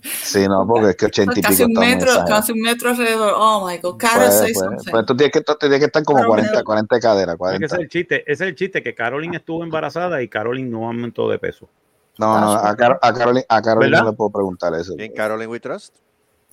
Sí, 0.03 0.49
no, 0.49 0.67
porque 0.67 0.89
es 0.91 0.97
que 0.97 1.07
80 1.07 1.39
y 1.39 1.43
Casi 1.43 1.67
pico 1.67 1.81
un 1.81 1.87
metro, 1.87 2.11
casi 2.27 2.53
un 2.53 2.61
metro 2.61 2.89
alrededor. 2.91 3.35
Oh 3.37 3.67
my 3.69 3.77
God. 3.77 3.99
Cara, 3.99 4.25
Pues, 4.25 4.39
say 4.39 4.53
pues, 4.55 4.59
something. 4.65 4.91
pues 4.91 5.07
tú 5.07 5.17
tienes 5.17 5.33
que, 5.33 5.41
tú 5.43 5.55
tienes 5.61 5.79
que 5.81 5.85
estar 5.85 6.03
como 6.03 6.21
Pero 6.21 6.29
40, 6.31 6.51
bueno. 6.51 6.65
40 6.65 6.95
de 6.97 7.01
cadera, 7.03 7.33
Es 7.33 7.37
que 7.37 7.39
40. 7.39 7.67
ese 7.67 7.75
es 7.77 7.81
el 7.83 7.89
chiste, 7.91 8.23
ese 8.23 8.33
es 8.33 8.41
el 8.49 8.55
chiste 8.55 8.83
que 8.83 8.95
Carolyn 8.95 9.35
estuvo 9.35 9.63
embarazada 9.63 10.23
y 10.23 10.29
Carolyn 10.29 10.71
no 10.71 10.87
aumentó 10.87 11.29
de 11.29 11.39
peso. 11.39 11.69
No, 12.17 12.41
no, 12.41 12.53
a, 12.53 12.75
Car 12.75 12.99
a 13.03 13.13
Carolyn, 13.13 13.45
a 13.49 13.61
Carolyn 13.63 13.91
¿Verdad? 13.91 14.05
no 14.05 14.11
le 14.13 14.17
puedo 14.17 14.31
preguntar 14.31 14.75
eso. 14.75 14.95
En 14.97 15.13
Caroline 15.13 15.47
We 15.51 15.61
Trust. 15.61 15.95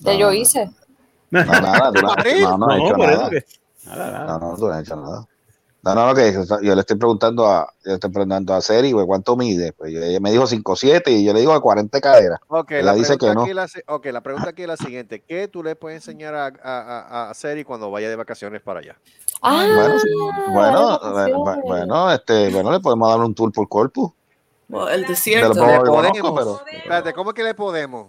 Ya 0.00 0.12
No, 0.12 0.18
yo 0.18 0.32
hice. 0.34 0.70
No, 1.30 1.44
nada, 1.44 1.92
tú 1.92 2.02
no, 2.02 2.14
no, 2.58 2.58
no. 2.58 2.76
No. 2.78 3.30
No, 3.86 4.38
no, 4.38 5.28
lo 5.82 6.14
que 6.14 6.32
yo 6.62 6.74
le 6.74 6.80
estoy 6.80 6.96
preguntando 6.96 7.46
a, 7.46 7.72
yo 7.84 7.90
le 7.90 7.94
estoy 7.94 8.10
preguntando 8.10 8.52
a 8.52 8.60
Seri, 8.60 8.92
güey, 8.92 9.06
¿cuánto 9.06 9.36
mide? 9.36 9.72
Pues 9.72 9.94
ella 9.94 10.20
me 10.20 10.30
dijo 10.32 10.44
5'7 10.44 11.02
y 11.08 11.24
yo 11.24 11.32
le 11.32 11.40
digo 11.40 11.52
a 11.52 11.60
40 11.62 11.96
de 11.96 12.02
cadera. 12.02 12.40
Ok, 12.48 12.72
la 12.82 12.94
dice 12.94 13.16
pregunta 13.16 13.28
que 13.28 13.34
no. 13.34 13.40
aquí 13.42 13.50
es 13.50 13.56
la 13.56 13.68
si- 13.68 13.80
ok, 13.86 14.06
la 14.06 14.20
pregunta 14.20 14.50
aquí 14.50 14.62
es 14.62 14.68
la 14.68 14.76
siguiente. 14.76 15.22
¿Qué 15.26 15.48
tú 15.48 15.62
le 15.62 15.76
puedes 15.76 15.96
enseñar 15.96 16.34
a, 16.34 16.46
a, 16.46 16.50
a, 17.26 17.30
a 17.30 17.34
Seri 17.34 17.64
cuando 17.64 17.90
vaya 17.90 18.08
de 18.10 18.16
vacaciones 18.16 18.60
para 18.60 18.80
allá? 18.80 18.96
Ah, 19.40 19.64
Bueno, 19.76 19.98
sí. 20.00 20.08
bueno, 20.52 21.00
bueno, 21.12 21.60
bueno, 21.64 22.12
este, 22.12 22.50
bueno, 22.50 22.72
le 22.72 22.80
podemos 22.80 23.08
dar 23.08 23.20
un 23.20 23.34
tour 23.34 23.52
por 23.52 23.68
corpus. 23.68 24.10
El 24.90 25.02
De 25.02 25.08
desierto. 25.08 25.48
los 25.48 25.56
Le 25.56 25.62
pocos 25.62 25.78
que 26.12 26.20
podemos. 26.20 26.20
conozco, 26.20 26.62
pero 26.66 26.78
Espérate, 26.78 27.12
¿cómo 27.14 27.32
que 27.32 27.42
le 27.44 27.54
podemos? 27.54 28.08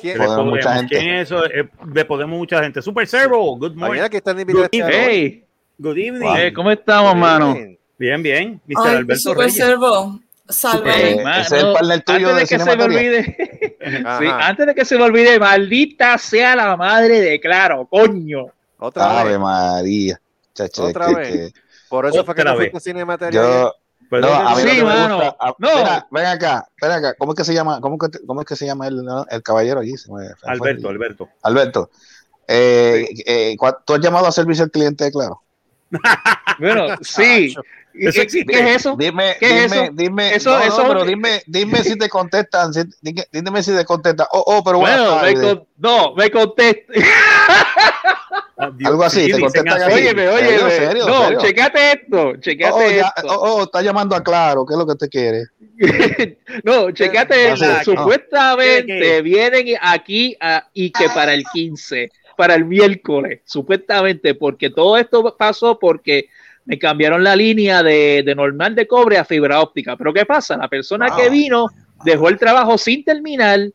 ¿Quién? 0.00 0.18
Le 0.18 0.26
Podemos 0.26 0.46
mucha 0.46 0.74
gente. 0.74 0.98
¿Quién 0.98 1.14
es 1.14 1.22
eso? 1.32 1.46
Eh, 1.46 1.68
le 1.94 2.04
podemos 2.04 2.38
mucha 2.38 2.62
gente. 2.62 2.82
Super 2.82 3.06
Servo, 3.08 3.56
good 3.56 3.70
morning. 3.70 3.88
Mañana 3.88 4.08
que 4.10 4.18
están 4.18 4.38
invitados. 4.38 4.68
Hey, 4.72 5.45
Good 5.78 5.96
evening. 5.98 6.36
eh, 6.36 6.52
¿cómo 6.54 6.70
estamos, 6.70 7.14
mano? 7.16 7.54
Bien, 7.98 8.22
bien. 8.22 8.60
Mr. 8.66 8.74
Ay, 8.84 8.96
Alberto 8.96 9.20
super 9.22 9.50
servo. 9.50 10.20
Sálvame. 10.48 11.10
Eh, 11.12 11.24
ese 11.40 11.56
es 11.56 11.62
el 11.64 11.72
partner 11.72 12.02
tuyo 12.02 12.28
antes 12.30 12.34
de 12.34 12.40
de 12.40 12.46
que 12.46 12.58
se 12.70 12.76
me 12.76 12.84
olvide, 12.84 13.76
sí, 14.20 14.26
antes 14.30 14.66
de 14.66 14.74
que 14.76 14.84
se 14.84 14.96
me 14.96 15.02
olvide, 15.02 15.38
maldita 15.40 16.16
sea 16.18 16.54
la 16.54 16.76
madre 16.76 17.20
de 17.20 17.40
Claro, 17.40 17.86
coño. 17.90 18.46
Otra 18.78 19.20
Ave 19.20 19.30
vez. 19.30 19.38
María. 19.40 20.20
Chacho, 20.54 20.84
es 20.88 20.90
Otra 20.96 21.06
que- 21.08 21.14
vez. 21.16 21.52
que 21.52 21.60
Por 21.88 22.06
eso 22.06 22.24
fue 22.24 22.34
que 22.34 22.42
Otra 22.42 22.52
no 22.52 22.58
vez. 22.58 22.70
fuiste 22.70 22.94
yo, 23.32 23.72
Pues, 24.08 24.22
no, 24.22 24.28
a 24.32 24.54
mí 24.54 24.60
Sí, 24.62 24.66
lo 24.68 24.72
que 24.72 24.76
me 24.78 24.84
mano. 24.84 25.16
gusta- 25.16 25.36
a- 25.40 25.54
No. 25.58 26.06
Ven 26.12 26.26
acá, 26.26 26.68
ven 26.80 26.90
acá. 26.92 27.14
¿Cómo 27.18 27.32
es 27.32 27.36
que 27.38 27.44
se 27.44 27.52
llama? 27.54 27.80
¿Cómo, 27.80 27.98
que, 27.98 28.06
cómo 28.24 28.40
es 28.42 28.46
que 28.46 28.54
se 28.54 28.66
llama 28.66 28.86
el, 28.86 29.04
el 29.30 29.42
caballero 29.42 29.80
allí? 29.80 29.96
Se 29.96 30.12
me-. 30.12 30.28
Alberto, 30.44 30.88
Alberto. 30.88 31.28
Alberto. 31.42 31.90
Eh, 32.46 33.08
eh, 33.26 33.56
¿cuál- 33.58 33.78
¿Tú 33.84 33.94
has 33.94 34.00
llamado 34.00 34.26
a 34.28 34.32
servicio 34.32 34.62
al 34.62 34.70
cliente 34.70 35.02
de 35.04 35.10
Claro? 35.10 35.42
Bueno, 36.58 36.96
sí. 37.02 37.54
¿Y 37.98 38.08
Eso 38.08 38.20
¿Qué, 38.30 38.44
es 38.60 38.76
eso? 38.76 38.94
Dime, 38.98 39.36
¿Qué 39.40 39.46
es 39.64 39.72
dime, 39.72 39.84
eso? 39.84 39.92
dime, 39.94 40.34
Eso- 40.34 40.50
no, 40.50 40.58
no, 40.58 40.64
eso- 40.64 40.88
pero 40.88 41.04
dime, 41.06 41.42
dime 41.46 41.82
si 41.82 41.96
te 41.96 42.08
contestan, 42.10 42.74
si- 42.74 42.82
dime, 43.00 43.24
dime 43.32 43.62
si 43.62 43.74
te 43.74 43.84
contestan. 43.86 44.26
Oh, 44.32 44.44
oh, 44.46 44.62
pero 44.62 44.78
Bueno, 44.80 45.16
me 45.16 45.32
tardes. 45.32 45.40
con- 45.40 45.66
no, 45.78 46.14
me 46.14 46.30
contesta. 46.30 46.92
Ah, 48.58 48.70
Dios, 48.74 48.90
Algo 48.90 49.02
así, 49.04 49.24
sí, 49.26 49.32
te 49.32 49.40
contestan 49.40 49.82
así. 49.82 49.92
Óyeme, 49.94 50.26
¿Serio, 50.26 50.34
óyeme. 50.34 50.70
serio, 50.70 51.06
no, 51.06 51.22
serio? 51.24 51.40
checate 51.40 51.92
esto, 51.92 52.36
checate 52.36 52.72
Oh, 52.74 52.90
ya, 52.90 53.12
esto. 53.16 53.28
oh, 53.28 53.54
oh, 53.56 53.62
está 53.62 53.80
llamando 53.82 54.14
a 54.16 54.22
Claro, 54.22 54.66
¿qué 54.66 54.74
es 54.74 54.78
lo 54.78 54.86
que 54.86 54.92
usted 54.92 55.08
quiere? 55.08 55.44
no, 56.64 56.90
checate 56.90 57.52
esto. 57.52 57.64
no. 57.66 57.84
Supuestamente 57.84 58.86
¿Qué, 58.86 59.00
qué? 59.00 59.22
vienen 59.22 59.66
aquí 59.80 60.36
a- 60.40 60.68
y 60.74 60.90
que 60.90 61.08
para 61.10 61.32
el 61.34 61.44
15, 61.52 62.10
para 62.36 62.54
el 62.54 62.64
miércoles, 62.64 63.40
supuestamente, 63.44 64.34
porque 64.34 64.70
todo 64.70 64.96
esto 64.96 65.34
pasó 65.36 65.78
porque 65.78 66.28
me 66.64 66.78
cambiaron 66.78 67.22
la 67.22 67.36
línea 67.36 67.82
de, 67.82 68.22
de 68.24 68.34
normal 68.34 68.74
de 68.74 68.86
cobre 68.86 69.18
a 69.18 69.24
fibra 69.24 69.60
óptica. 69.60 69.96
Pero 69.96 70.12
¿qué 70.12 70.26
pasa? 70.26 70.56
La 70.56 70.68
persona 70.68 71.14
que 71.16 71.30
vino 71.30 71.68
dejó 72.04 72.28
el 72.28 72.38
trabajo 72.38 72.76
sin 72.76 73.04
terminar 73.04 73.70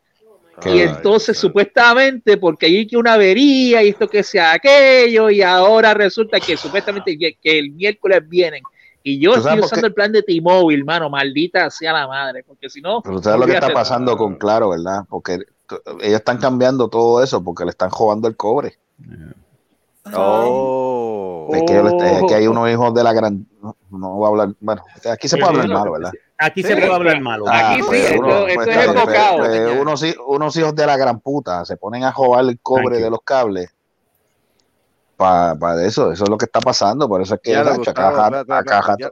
y 0.64 0.80
entonces 0.80 1.36
supuestamente 1.38 2.36
porque 2.36 2.66
hay 2.66 2.86
que 2.86 2.96
una 2.96 3.14
avería 3.14 3.82
y 3.82 3.88
esto 3.88 4.06
que 4.06 4.22
sea 4.22 4.52
aquello 4.52 5.30
y 5.30 5.42
ahora 5.42 5.94
resulta 5.94 6.38
que 6.38 6.56
supuestamente 6.56 7.18
que, 7.18 7.36
que 7.42 7.58
el 7.58 7.72
miércoles 7.72 8.20
vienen 8.28 8.62
y 9.02 9.18
yo 9.18 9.32
¿Tú 9.32 9.38
estoy 9.40 9.58
usando 9.58 9.86
el 9.88 9.94
plan 9.94 10.12
de 10.12 10.22
T-Mobile, 10.22 10.84
mano, 10.84 11.10
maldita 11.10 11.68
sea 11.70 11.92
la 11.92 12.06
madre, 12.06 12.44
porque 12.46 12.70
si 12.70 12.80
no, 12.80 13.02
Pero 13.02 13.20
sabes 13.20 13.40
lo 13.40 13.46
que 13.46 13.54
está 13.54 13.72
pasando 13.72 14.16
con 14.16 14.36
Claro, 14.36 14.70
¿verdad? 14.70 15.00
Porque 15.08 15.38
ellos 16.00 16.18
están 16.18 16.38
cambiando 16.38 16.88
todo 16.88 17.22
eso 17.22 17.42
porque 17.42 17.64
le 17.64 17.70
están 17.70 17.90
robando 17.90 18.28
el 18.28 18.36
cobre. 18.36 18.78
Oh. 20.14 21.48
Es, 21.52 21.62
que, 21.62 21.78
es 22.26 22.32
hay 22.32 22.46
unos 22.46 22.68
hijos 22.70 22.94
de 22.94 23.04
la 23.04 23.12
gran... 23.12 23.46
No, 23.60 23.76
no 23.90 24.14
voy 24.14 24.26
a 24.26 24.28
hablar... 24.28 24.54
Bueno, 24.60 24.82
aquí 25.10 25.28
se 25.28 25.36
puede 25.36 25.50
hablar 25.50 25.68
malo, 25.68 25.92
¿verdad? 25.92 26.12
Aquí 26.38 26.62
se 26.62 26.76
puede 26.76 26.92
hablar 26.92 27.20
malo. 27.20 27.44
Aquí 27.48 27.76
sí, 27.82 27.82
pues, 27.86 28.04
esto- 28.10 28.20
uno- 28.20 28.46
esto 28.46 28.54
pues, 28.54 28.68
es 28.68 28.74
claro, 28.74 28.92
enfocado. 28.92 29.38
pues, 29.38 29.60
pues, 29.60 29.80
unos, 29.80 30.04
unos 30.26 30.56
hijos 30.56 30.74
de 30.74 30.86
la 30.86 30.96
gran 30.96 31.20
puta 31.20 31.64
se 31.64 31.76
ponen 31.76 32.04
a 32.04 32.10
robar 32.12 32.44
el 32.44 32.58
cobre 32.60 32.98
de 32.98 33.10
los 33.10 33.20
cables 33.22 33.70
para 35.16 35.86
eso, 35.86 36.10
eso 36.10 36.24
es 36.24 36.30
lo 36.30 36.36
que 36.36 36.46
está 36.46 36.58
pasando, 36.58 37.08
por 37.08 37.22
eso 37.22 37.36
es 37.36 37.40
que 37.40 37.52
Ya 37.52 37.62
Gustavo, 37.62 38.08
acá- 38.08 38.58
acá- 38.58 39.10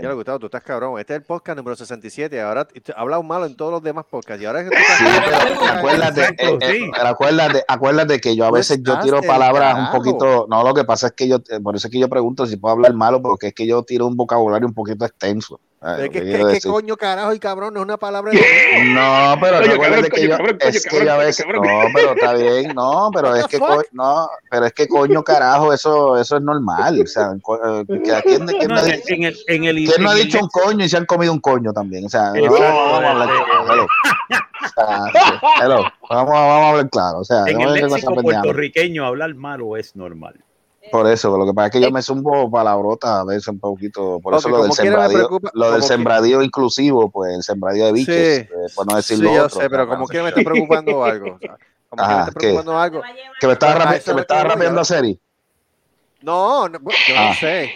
lo 0.00 0.16
Gustavo, 0.16 0.38
tú 0.38 0.46
estás 0.46 0.62
cabrón. 0.62 0.98
Este 0.98 1.14
es 1.14 1.20
el 1.20 1.24
podcast 1.24 1.56
número 1.56 1.76
67. 1.76 2.40
Ahora 2.40 2.66
hablas 2.96 3.24
malo 3.24 3.46
en 3.46 3.56
todos 3.56 3.72
los 3.72 3.82
demás 3.82 4.04
podcasts. 4.10 4.42
Y 4.42 4.46
ahora 4.46 4.62
es 4.62 4.70
que 4.70 4.76
tú 4.76 4.82
estás. 4.82 4.98
Sí, 4.98 5.04
pero 5.24 5.72
acuérdate, 5.78 6.22
eh, 6.22 6.58
eh, 6.60 6.90
pero 6.92 7.08
acuérdate, 7.08 7.64
acuérdate 7.68 8.20
que 8.20 8.36
yo 8.36 8.44
a 8.46 8.50
veces 8.50 8.80
yo 8.82 8.98
tiro 9.00 9.20
palabras 9.22 9.78
un 9.78 9.90
poquito, 9.90 10.46
no, 10.48 10.62
lo 10.62 10.74
que 10.74 10.84
pasa 10.84 11.08
es 11.08 11.12
que 11.12 11.28
yo, 11.28 11.36
eh, 11.50 11.60
por 11.60 11.76
eso 11.76 11.88
es 11.88 11.92
que 11.92 11.98
yo 11.98 12.08
pregunto 12.08 12.46
si 12.46 12.56
puedo 12.56 12.72
hablar 12.72 12.94
malo, 12.94 13.20
porque 13.20 13.48
es 13.48 13.54
que 13.54 13.66
yo 13.66 13.82
tiro 13.82 14.06
un 14.06 14.16
vocabulario 14.16 14.66
un 14.66 14.74
poquito 14.74 15.04
extenso. 15.04 15.60
Que, 15.82 16.02
que 16.02 16.10
que- 16.10 16.22
quiero 16.22 16.46
que 16.46 16.52
decir. 16.54 16.70
coño, 16.70 16.96
carajo 16.96 17.34
y 17.34 17.38
cabrón 17.40 17.74
no 17.74 17.80
es 17.80 17.84
una 17.84 17.96
palabra 17.96 18.30
de. 18.32 18.38
No, 18.94 19.34
pero 19.40 19.58
Coño, 19.58 19.80
cabrón, 19.80 20.02
que 20.04 20.10
coño, 20.10 20.22
yo, 20.22 20.30
cabrón, 20.36 20.58
coño, 20.58 20.70
es 20.70 20.82
que 20.82 20.88
cabrón, 20.90 21.06
yo 21.06 21.12
a 21.12 21.14
coño, 21.16 21.26
veces, 21.26 21.44
cabrón. 21.44 21.62
no, 21.66 21.82
pero 21.94 22.12
está 22.12 22.32
bien, 22.34 22.74
no, 22.74 23.10
pero 23.12 23.36
es 23.36 23.46
que, 23.46 23.58
co- 23.58 23.82
no, 23.92 24.28
pero 24.50 24.66
es 24.66 24.72
que 24.72 24.88
coño 24.88 25.22
carajo, 25.24 25.72
eso, 25.72 26.18
eso 26.18 26.36
es 26.36 26.42
normal, 26.42 27.00
o 27.02 27.06
sea, 27.06 27.32
eh, 27.32 27.84
que 27.88 28.22
quién, 28.22 28.46
quién 28.46 28.68
No, 28.68 28.74
no 28.74 28.80
ha 28.80 28.84
en, 28.84 28.90
dicho, 28.92 29.04
en 29.14 29.22
el, 29.24 29.36
en 29.48 29.64
el, 29.64 29.76
quién 29.86 30.02
no 30.02 30.10
ha 30.10 30.14
dicho 30.14 30.38
un 30.40 30.48
coño 30.48 30.84
y 30.84 30.88
se 30.88 30.96
han 30.96 31.06
comido 31.06 31.32
un 31.32 31.40
coño 31.40 31.72
también, 31.72 32.06
o 32.06 32.08
sea, 32.08 32.32
no, 32.32 32.42
vamos 32.52 32.60
a 32.60 33.10
hablar 33.10 33.28
eh, 33.28 33.86
claro, 35.56 35.84
vamos, 36.08 36.30
a- 36.34 36.34
vamos 36.34 36.34
a 36.34 36.68
hablar 36.70 36.90
claro, 36.90 37.18
o 37.18 37.24
sea, 37.24 37.44
en 37.46 37.60
el 37.60 37.72
léxico 37.72 38.14
puertorriqueño 38.14 39.04
hablar 39.04 39.34
malo 39.34 39.76
es 39.76 39.96
normal. 39.96 40.34
Por 40.92 41.06
eso, 41.08 41.36
lo 41.38 41.46
que 41.46 41.54
pasa 41.54 41.66
es 41.68 41.72
que 41.72 41.80
yo 41.80 41.90
me 41.90 42.02
zumbo 42.02 42.50
palabrotas 42.50 43.10
a 43.10 43.24
veces 43.24 43.48
un 43.48 43.58
poquito, 43.58 44.20
por 44.22 44.34
eso 44.34 44.48
lo 44.50 44.62
del 44.62 44.72
sembradío, 44.72 45.18
preocupa- 45.18 45.50
lo 45.54 45.72
del 45.72 45.80
que- 45.80 45.86
sembradío 45.86 46.42
inclusivo, 46.42 47.10
pues 47.10 47.34
el 47.34 47.42
sembradío 47.42 47.86
de 47.86 47.92
biches, 47.92 48.36
Sí. 48.36 48.42
eh, 48.42 48.48
por 48.74 48.86
no 48.86 48.96
decir 48.96 49.16
Sí, 49.16 49.22
lo 49.22 49.34
yo 49.34 49.44
otro. 49.46 49.60
sé, 49.60 49.70
pero 49.70 49.88
como 49.88 50.06
quiera 50.06 50.24
me 50.24 50.28
está 50.28 50.42
preocupando 50.42 51.02
algo. 51.04 51.24
como 51.26 51.38
quiera 51.38 51.56
me 51.96 52.02
Ajá, 52.02 52.18
está 52.20 52.32
¿qué? 52.32 52.38
preocupando 52.46 52.78
algo. 52.78 53.02
que 53.40 53.46
me 53.46 53.52
estaba, 53.54 53.72
Pues, 53.72 53.82
a 53.82 53.86
rape- 53.88 53.96
eso 53.96 54.04
que 54.04 54.10
es 54.10 54.14
me 54.14 54.14
lo 54.14 54.20
estaba 54.22 54.40
que 54.42 54.46
voy, 54.48 54.54
rapeando 54.54 54.80
a 54.80 54.84
Seri. 54.84 55.20
No, 56.22 56.68
no, 56.68 56.78
bueno, 56.80 56.98
yo 57.08 57.14
no 57.14 57.20
Ah. 57.20 57.34
sé. 57.40 57.70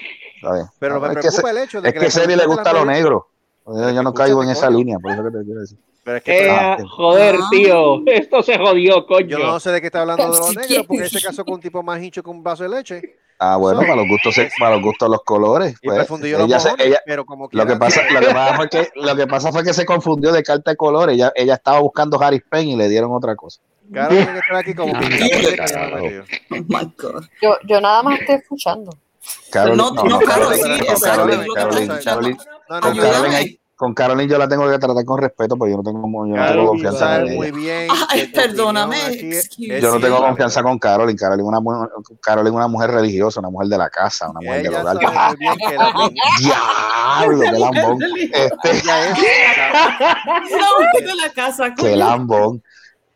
Pero 0.79 0.95
No, 0.95 1.01
me 1.01 1.07
es 1.09 1.15
que, 1.15 1.21
preocupa 1.21 1.43
se- 1.43 1.51
el 1.51 1.59
hecho 1.59 1.81
de 1.81 1.89
es 1.89 1.95
que 1.95 1.99
que 2.01 2.05
la 2.05 2.09
a 2.09 2.11
Seri 2.13 2.37
le 2.37 2.47
gusta 2.47 2.73
lo 2.73 2.85
negro. 2.85 3.29
Yo, 3.67 3.91
yo 3.91 4.03
no 4.03 4.15
caigo 4.15 4.43
en 4.43 4.51
esa 4.51 4.67
coño. 4.67 4.79
línea, 4.79 4.99
por 4.99 5.13
eso 5.13 5.25
que 5.25 5.31
te 5.39 5.45
quiero 5.45 5.61
decir. 5.61 5.79
Pero 6.05 6.17
es 6.19 6.23
que 6.23 6.47
Eh, 6.47 6.51
Ah. 6.51 6.77
joder, 6.89 7.35
Ah. 7.43 7.49
tío, 7.51 8.03
esto 8.07 8.43
se 8.43 8.57
jodió, 8.59 9.05
coño. 9.07 9.27
yo 9.27 9.39
no 9.39 9.59
sé 9.59 9.73
de 9.73 9.81
qué 9.81 9.87
está 9.87 10.03
hablando 10.03 10.23
de 10.31 10.39
los 10.39 10.55
negros, 10.57 10.87
porque 10.87 11.05
ese 11.05 11.21
caso 11.21 11.45
con 11.45 11.55
un 11.55 11.61
tipo 11.61 11.83
más 11.83 12.01
hincho 12.01 12.23
que 12.23 12.31
un 12.31 12.43
vaso 12.45 12.63
de 12.63 12.69
leche. 12.69 13.03
Ah, 13.39 13.57
bueno, 13.57 13.81
para 13.81 13.97
los 13.97 14.07
gustos, 14.09 14.35
para 14.59 14.77
los 14.77 14.83
gustos 14.85 15.11
los 15.11 15.23
colores. 15.23 15.75
Y 15.83 15.89
pues, 15.89 15.99
perfundió 15.99 16.39
los 16.39 16.63
se- 16.63 16.71
ella- 16.79 17.01
pero 17.05 17.27
como 17.27 17.49
lo 17.53 17.67
que 17.67 17.77
pasa, 17.77 18.01
lo 18.11 18.21
que 18.21 18.27
pasa 18.33 18.55
fue 18.57 18.69
que 18.71 18.89
lo 18.95 19.15
que 19.17 19.27
pasa 19.27 19.53
fue 19.53 19.63
que 19.65 19.75
se 19.75 19.85
confundió 19.85 20.33
de 20.33 20.43
carta 20.43 20.71
de 20.71 20.77
colores. 20.77 21.17
Ella, 21.17 21.33
ella 21.35 21.55
estaba 21.55 21.81
buscando 21.81 22.19
Harry 22.23 22.41
Penn 22.41 22.69
y 22.69 22.77
le 22.77 22.89
dieron 22.89 23.13
otra 23.13 23.37
cosa. 23.37 23.61
Claro, 23.93 24.09
tiene 24.17 24.33
que 24.33 24.39
estar 24.39 24.57
aquí 24.57 24.75
como. 24.75 24.93
Oh 27.43 27.57
yo 27.69 27.81
nada 27.81 28.03
más 28.03 28.21
estoy 28.21 28.37
escuchando. 28.37 28.91
Carolyn- 29.51 29.77
No, 29.77 29.91
no, 29.91 30.03
Carolyn- 30.21 30.27
Carol, 30.27 30.55
sí, 30.55 30.61
con 30.63 30.71
exacto, 30.73 31.07
Carolyn- 31.27 31.55
Carolyn-. 31.55 31.89
Carolyn- 32.05 32.39
No, 32.69 32.75
no, 32.75 32.81
con 32.81 32.95
yo- 32.95 33.03
Carolyn 33.03 33.59
Carolyn 33.95 34.27
yo 34.27 34.39
la 34.39 34.49
tengo 34.49 34.67
que 34.71 34.79
tratar 34.79 35.05
con 35.05 35.19
respeto, 35.21 35.55
porque 35.59 35.73
yo 35.73 35.77
no 35.77 35.83
tengo, 35.83 36.01
yo 36.01 36.09
no 36.09 36.25
tengo 36.35 36.35
Carolyn 36.47 36.67
confianza 36.67 37.17
en 37.17 37.27
ella. 37.27 37.35
muy 37.37 37.51
bien. 37.51 37.89
Ay, 38.09 38.27
perdóname, 38.29 38.97
Yo 39.59 39.91
no 39.93 40.01
tengo 40.01 40.17
confianza 40.19 40.63
con 40.63 40.79
Carolyn. 40.79 41.15
Carolyn 41.15 41.45
es 41.45 41.61
una, 41.63 41.89
Carolyn 42.23 42.53
es 42.55 42.57
una 42.57 42.69
mujer 42.69 42.91
religiosa, 42.93 43.41
una 43.41 43.51
mujer 43.51 43.69
de 43.69 43.77
la 43.77 43.91
casa, 43.91 44.31
una 44.31 44.41
mujer 44.41 44.63
del 44.63 44.75
hogar. 44.77 44.97
Diablo, 46.41 47.41
qué 47.53 47.59
lambón. 47.59 47.99
Este, 48.33 48.71
ella 48.71 49.11
es. 49.11 49.19
No, 50.51 51.01
de 51.07 51.15
la 51.15 51.31
casa, 51.35 51.75
qué 51.75 51.97
lambón. 51.97 52.63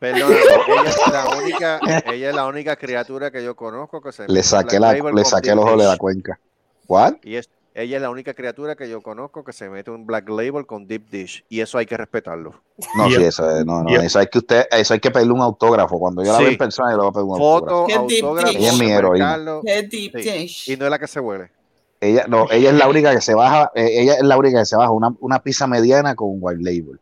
Perdón, 0.01 0.33
ella 0.69 0.83
es 0.91 1.13
la 1.13 1.29
única, 1.39 1.81
ella 2.07 2.31
es 2.31 2.35
la 2.35 2.47
única 2.47 2.75
criatura 2.77 3.31
que 3.31 3.45
yo 3.45 3.55
conozco 3.55 4.01
que 4.01 4.13
se 4.13 4.23
Le 4.23 4.29
mete 4.35 4.43
saqué, 4.43 4.77
un 4.77 4.83
la, 4.83 4.95
le 4.95 5.25
saqué 5.25 5.51
el 5.51 5.59
ojo 5.59 5.77
de 5.77 5.85
la 5.85 5.97
cuenca. 5.99 6.41
¿What? 6.89 7.17
Y 7.23 7.37
es, 7.37 7.51
ella 7.75 7.97
es 7.97 8.03
la 8.03 8.09
única 8.11 8.33
criatura 8.33 8.75
que 8.75 8.89
yo 8.89 9.03
conozco 9.03 9.45
que 9.45 9.53
se 9.53 9.69
mete 9.69 9.91
un 9.91 10.07
Black 10.07 10.29
Label 10.31 10.65
con 10.67 10.87
Deep 10.87 11.11
Dish. 11.11 11.45
Y 11.51 11.61
eso 11.61 11.77
hay 11.77 11.85
que 11.85 11.99
respetarlo. 11.99 12.63
No, 12.97 13.11
sí, 13.11 13.23
eso 13.23 13.49
es, 13.59 13.65
no, 13.67 13.85
no, 13.85 13.91
eso 14.01 14.19
hay 14.19 14.27
que 14.29 14.39
usted, 14.39 14.67
eso 14.71 14.95
hay 14.95 15.01
que 15.01 15.11
pedirle 15.11 15.35
un 15.35 15.43
autógrafo. 15.43 15.99
Cuando 15.99 16.25
yo 16.25 16.33
la 16.33 16.39
Sí. 16.39 16.45
veo 16.45 16.53
en 16.53 16.59
persona, 16.59 16.93
yo 16.93 16.97
le 16.97 17.03
voy 17.03 17.11
a 17.11 17.13
pedir 17.13 17.25
un 17.27 17.33
autógrafo. 17.33 17.87
Foto, 17.87 17.87
Qué 17.87 18.15
Deep 18.15 18.25
autógrafo. 18.25 18.59
Ella 18.59 18.69
es 18.71 18.79
mi 18.81 18.91
heroína. 18.91 19.39
Qué 19.65 19.89
Sí. 19.91 20.11
dish. 20.15 20.69
Y 20.71 20.77
no 20.79 20.87
es 20.87 20.91
la 20.91 20.99
que 20.99 21.07
se 21.07 21.21
huele. 21.21 21.53
Ella, 22.01 22.25
no, 22.27 22.47
ella 22.51 22.71
es 22.71 22.75
la 22.77 22.89
única 22.89 23.15
que 23.15 23.21
se 23.21 23.35
baja, 23.35 23.71
eh, 23.75 24.01
ella 24.01 24.15
es 24.15 24.23
la 24.23 24.39
única 24.39 24.61
que 24.61 24.65
se 24.65 24.75
baja 24.75 24.91
una, 24.91 25.15
una 25.21 25.43
pizza 25.43 25.67
mediana 25.67 26.15
con 26.15 26.39
white 26.41 26.63
label. 26.63 26.99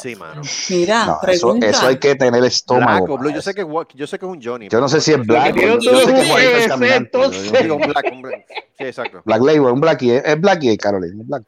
Sí, 0.00 0.16
mano. 0.16 0.42
Mira, 0.70 1.06
No, 1.06 1.12
eso, 1.12 1.20
pregunta. 1.20 1.66
eso 1.66 1.86
hay 1.86 1.98
que 1.98 2.14
tener 2.14 2.44
estómago. 2.44 3.18
Blue. 3.18 3.30
Yo 3.32 3.42
sé 3.42 3.54
que, 3.54 3.66
yo 3.94 4.06
sé 4.06 4.18
que 4.18 4.26
es 4.26 4.30
un 4.32 4.40
Johnny. 4.42 4.68
Yo 4.68 4.80
no 4.80 4.88
sé 4.88 5.00
si 5.00 5.12
es 5.12 5.26
black. 5.26 5.54
tiene 5.54 5.72
Yo, 5.80 5.90
todo 5.92 6.00
sé 6.06 6.14
que 6.14 6.20
es 6.64 6.70
un 6.72 6.84
entonces. 6.84 7.44
yo 7.44 7.52
no. 7.52 7.58
Digo, 7.60 7.78
black, 7.78 8.06
un 8.12 8.22
black. 8.22 8.46
Sí, 8.78 8.84
exacto. 8.84 9.22
Black 9.24 9.40
Label, 9.42 9.60
un 9.72 9.80
Blackie, 9.80 10.16
es, 10.24 10.40
Blackie, 10.40 10.78
Black. 11.24 11.42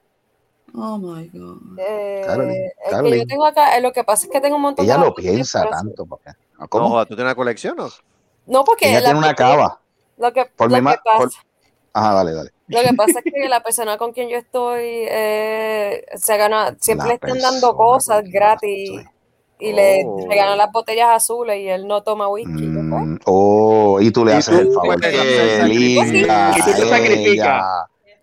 Oh 0.77 0.99
my 0.99 1.31
God. 1.33 1.79
Eh, 1.79 2.21
el 2.21 2.25
que 2.83 2.91
Carolyn. 2.91 3.21
yo 3.21 3.27
tengo 3.27 3.47
acá, 3.47 3.77
eh, 3.77 3.81
lo 3.81 3.93
que 3.93 4.03
pasa 4.03 4.27
es 4.27 4.33
que 4.33 4.41
tengo 4.41 4.57
un 4.57 4.63
montón 4.63 4.85
Ella 4.85 4.95
de 4.95 5.01
lo 5.01 5.07
botella, 5.11 5.31
piensa 5.31 5.69
tanto, 5.69 6.05
papá. 6.05 6.37
No, 6.55 6.61
No, 6.63 6.69
¿Cómo? 6.69 6.89
joda, 6.89 7.05
¿tú 7.07 7.15
tienes 7.15 7.27
una 7.27 7.35
colección 7.37 7.79
o? 7.79 7.89
No, 8.47 8.65
porque 8.65 8.89
Ella 8.91 8.99
la 9.01 9.05
tiene 9.07 9.19
una 9.21 9.35
cava. 9.35 9.81
Lo 10.19 10.33
que, 10.33 10.45
Por 10.57 10.71
lo 10.71 10.83
mi 10.83 10.91
que 10.91 10.97
pasa, 11.05 11.19
por- 11.19 11.31
Ajá, 11.93 12.15
dale, 12.15 12.33
dale. 12.33 12.51
Lo 12.69 12.81
que 12.81 12.95
pasa 12.95 13.21
es 13.21 13.25
que 13.25 13.49
la 13.49 13.63
persona 13.63 13.97
con 13.99 14.13
quien 14.13 14.29
yo 14.29 14.37
estoy 14.37 14.83
eh, 15.09 16.05
se 16.15 16.37
gana, 16.37 16.75
siempre 16.81 17.07
La 17.07 17.09
le 17.09 17.15
están 17.15 17.39
dando 17.39 17.77
cosas 17.77 18.25
gratis 18.25 18.91
y 19.59 19.73
le 19.73 20.05
Oh. 20.05 20.27
regalan 20.29 20.59
las 20.59 20.73
botellas 20.73 21.09
azules 21.11 21.59
y 21.59 21.69
él 21.69 21.87
no 21.87 22.03
toma 22.03 22.29
whisky. 22.29 22.67
Mm, 22.67 23.19
oh, 23.27 23.99
y 24.01 24.11
tú 24.11 24.25
le 24.25 24.33
Y 24.33 24.37
haces 24.37 24.55
tú 24.55 24.61
el 24.61 24.73
favor. 24.73 25.01
Qué 25.01 25.63
linda. 25.65 26.55
Y 26.57 26.63
tú 26.63 26.71
te 26.73 26.89
sacrificas. 26.89 27.65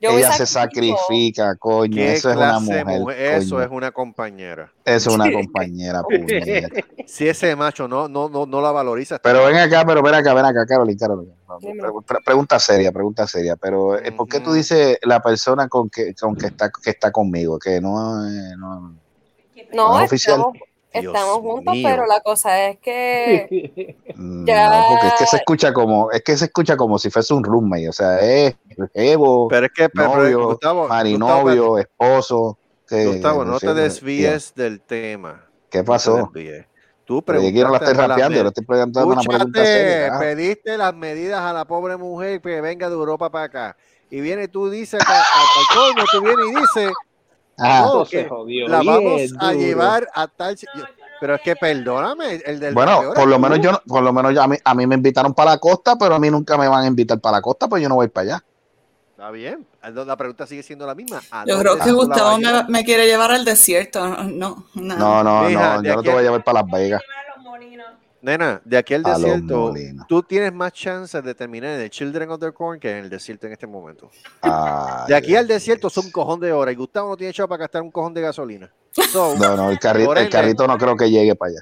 Ella. 0.01 0.09
Yo 0.09 0.11
voy 0.13 0.21
Ella 0.23 0.31
se 0.33 0.45
sacrifica, 0.47 1.55
coño. 1.55 1.95
¿Qué 1.95 2.13
Eso 2.13 2.31
es 2.31 2.35
una 2.37 2.59
mujer. 2.59 2.85
mujer? 2.85 3.17
Eso 3.35 3.55
coño. 3.55 3.65
es 3.65 3.71
una 3.71 3.91
compañera. 3.91 4.71
Eso 4.83 5.09
es 5.11 5.15
una 5.15 5.31
compañera. 5.31 6.01
Si 7.07 7.27
ese 7.27 7.55
macho 7.55 7.87
no, 7.87 8.07
no, 8.07 8.29
no, 8.29 8.45
no 8.45 8.61
la 8.61 8.71
valoriza, 8.71 9.19
Pero 9.19 9.45
ven 9.45 9.57
acá, 9.57 9.83
pero 9.85 10.01
ven 10.01 10.13
acá, 10.13 10.33
ven 10.33 10.45
acá, 10.45 10.65
Carolina, 10.65 10.97
Carolina. 10.99 11.33
Pre- 12.05 12.19
pregunta 12.23 12.57
seria, 12.59 12.91
pregunta 12.91 13.27
seria. 13.27 13.55
Pero 13.57 13.97
eh, 13.99 14.11
¿por 14.13 14.27
qué 14.29 14.39
tú 14.39 14.53
dices 14.53 14.97
la 15.03 15.19
persona 15.21 15.67
con 15.67 15.89
que, 15.89 16.13
con 16.15 16.35
que 16.35 16.47
está 16.47 16.71
que 16.71 16.89
está 16.89 17.11
conmigo? 17.11 17.59
Que 17.59 17.81
no, 17.81 18.25
eh, 18.27 18.55
no 18.57 18.95
No, 19.73 19.89
¿No 19.89 19.99
es 19.99 20.05
oficial? 20.05 20.37
estamos, 20.37 20.57
Dios 20.99 21.13
estamos 21.15 21.37
juntos, 21.39 21.73
mío. 21.73 21.87
pero 21.89 22.05
la 22.05 22.19
cosa 22.19 22.67
es 22.67 22.77
que 22.79 23.95
Ya. 24.45 24.69
No, 24.81 24.85
porque 24.89 25.07
es 25.07 25.13
que 25.19 25.25
se 25.25 25.37
escucha 25.37 25.71
como, 25.73 26.11
es 26.11 26.21
que 26.23 26.35
se 26.35 26.45
escucha 26.45 26.75
como 26.75 26.99
si 26.99 27.09
fuese 27.09 27.33
un 27.33 27.43
roommate, 27.43 27.87
o 27.89 27.93
sea, 27.93 28.19
es 28.19 28.55
Evo, 28.93 29.47
Pero 29.47 29.67
es 29.67 29.71
que, 29.71 29.89
pero, 29.89 30.11
pero, 30.11 30.23
novio, 30.23 30.45
Gustavo, 30.47 30.79
Gustavo, 30.81 30.87
marinovio, 30.89 31.77
esposo. 31.77 32.57
que- 32.87 33.05
Gustavo, 33.05 33.39
que 33.41 33.45
no 33.45 33.53
te 33.53 33.59
siempre- 33.59 33.83
desvíes 33.83 34.53
del 34.55 34.81
tema. 34.81 35.45
¿Qué 35.69 35.77
No 35.79 35.83
te 35.83 35.87
pasó? 35.87 36.31
Tú 37.05 37.21
Pero 37.23 37.41
yo 37.41 37.51
quiero 37.51 37.69
la 37.69 37.77
estoy 37.77 37.93
preguntaste 37.93 38.07
rapeando, 38.07 38.37
yo 38.37 38.43
le 38.43 38.49
estoy 38.49 38.65
preguntando 38.65 39.09
una 39.09 39.21
pregunta 39.21 39.65
seria. 39.65 40.19
pediste 40.19 40.77
las 40.77 40.93
medidas 40.93 41.41
a 41.41 41.51
la 41.53 41.65
pobre 41.65 41.97
mujer 41.97 42.41
que 42.41 42.61
venga 42.61 42.87
de 42.89 42.93
Europa 42.95 43.29
para 43.29 43.45
acá. 43.45 43.77
Y 44.09 44.21
viene 44.21 44.47
tú 44.47 44.69
dices, 44.69 45.01
pa- 45.03 45.25
colmo, 45.73 46.03
tú 46.11 46.21
vienes 46.21 46.45
y 46.47 46.55
dices, 46.61 46.93
Ajá. 47.57 47.81
no, 47.85 48.05
se 48.05 48.27
jodió 48.27 48.67
la 48.67 48.79
bien 48.79 48.93
vamos 48.93 49.21
a 49.39 49.51
duro. 49.51 49.59
llevar 49.59 50.07
a 50.13 50.27
tal... 50.27 50.57
Pero 51.19 51.35
es 51.35 51.41
que 51.41 51.55
perdóname, 51.55 52.41
el 52.43 52.59
del 52.59 52.73
Bueno, 52.73 53.13
por 53.13 53.27
lo 53.27 53.37
menos 53.37 53.59
yo, 53.59 53.71
no- 53.73 53.81
por 53.87 54.01
lo 54.01 54.11
menos 54.11 54.33
yo- 54.33 54.41
a 54.41 54.47
mí, 54.47 54.57
a 54.63 54.73
mí 54.73 54.87
me 54.87 54.95
invitaron 54.95 55.35
para 55.35 55.51
la 55.51 55.57
costa, 55.59 55.95
pero 55.95 56.15
a 56.15 56.19
mí 56.19 56.31
nunca 56.31 56.57
me 56.57 56.67
van 56.67 56.83
a 56.83 56.87
invitar 56.87 57.19
para 57.19 57.37
la 57.37 57.41
costa, 57.43 57.67
pues 57.67 57.83
yo 57.83 57.89
no 57.89 57.93
voy 57.95 58.07
para 58.07 58.23
allá. 58.35 58.43
Está 59.11 59.29
bien. 59.29 59.67
La 59.83 60.17
pregunta 60.17 60.47
sigue 60.47 60.63
siendo 60.63 60.87
la 60.87 60.95
misma. 60.95 61.21
¿A 61.29 61.45
Yo 61.45 61.59
creo 61.59 61.77
que 61.77 61.91
Gustavo 61.91 62.39
me, 62.39 62.63
me 62.69 62.83
quiere 62.83 63.05
llevar 63.05 63.29
al 63.31 63.45
desierto. 63.45 64.03
No, 64.03 64.65
no. 64.73 64.95
No, 64.95 65.23
no, 65.23 65.49
yo 65.51 65.59
no 65.95 66.01
te 66.01 66.09
voy 66.09 66.17
a 66.17 66.19
a- 66.19 66.21
llevar 66.23 66.43
para 66.43 66.63
Las 66.63 66.71
Vegas. 66.71 67.01
Nena, 68.21 68.61
de 68.63 68.77
aquí 68.77 68.93
al 68.93 69.03
desierto, 69.03 69.73
tú 70.07 70.21
tienes 70.21 70.53
más 70.53 70.71
chances 70.73 71.23
de 71.23 71.33
terminar 71.33 71.71
en 71.75 71.81
el 71.81 71.89
Children 71.89 72.29
of 72.31 72.39
the 72.39 72.51
Corn 72.51 72.79
que 72.79 72.91
en 72.91 72.97
el 73.05 73.09
desierto 73.09 73.47
en 73.47 73.53
este 73.53 73.65
momento. 73.65 74.11
Ay, 74.41 75.07
De 75.07 75.15
aquí 75.15 75.35
al 75.35 75.47
desierto 75.47 75.89
son 75.89 76.05
un 76.05 76.11
cojón 76.11 76.39
de 76.39 76.51
horas 76.53 76.73
y 76.73 76.75
Gustavo 76.77 77.09
no 77.09 77.17
tiene 77.17 77.33
chavo 77.33 77.49
para 77.49 77.61
gastar 77.61 77.81
un 77.81 77.89
cojón 77.91 78.13
de 78.13 78.21
gasolina. 78.21 78.71
So, 79.11 79.35
No, 79.37 79.55
no, 79.55 79.71
el, 79.71 79.79
carri- 79.79 80.17
el 80.17 80.29
carrito 80.29 80.67
no 80.67 80.77
creo 80.77 80.95
que 80.95 81.09
llegue 81.09 81.35
para 81.35 81.51
allá. 81.51 81.61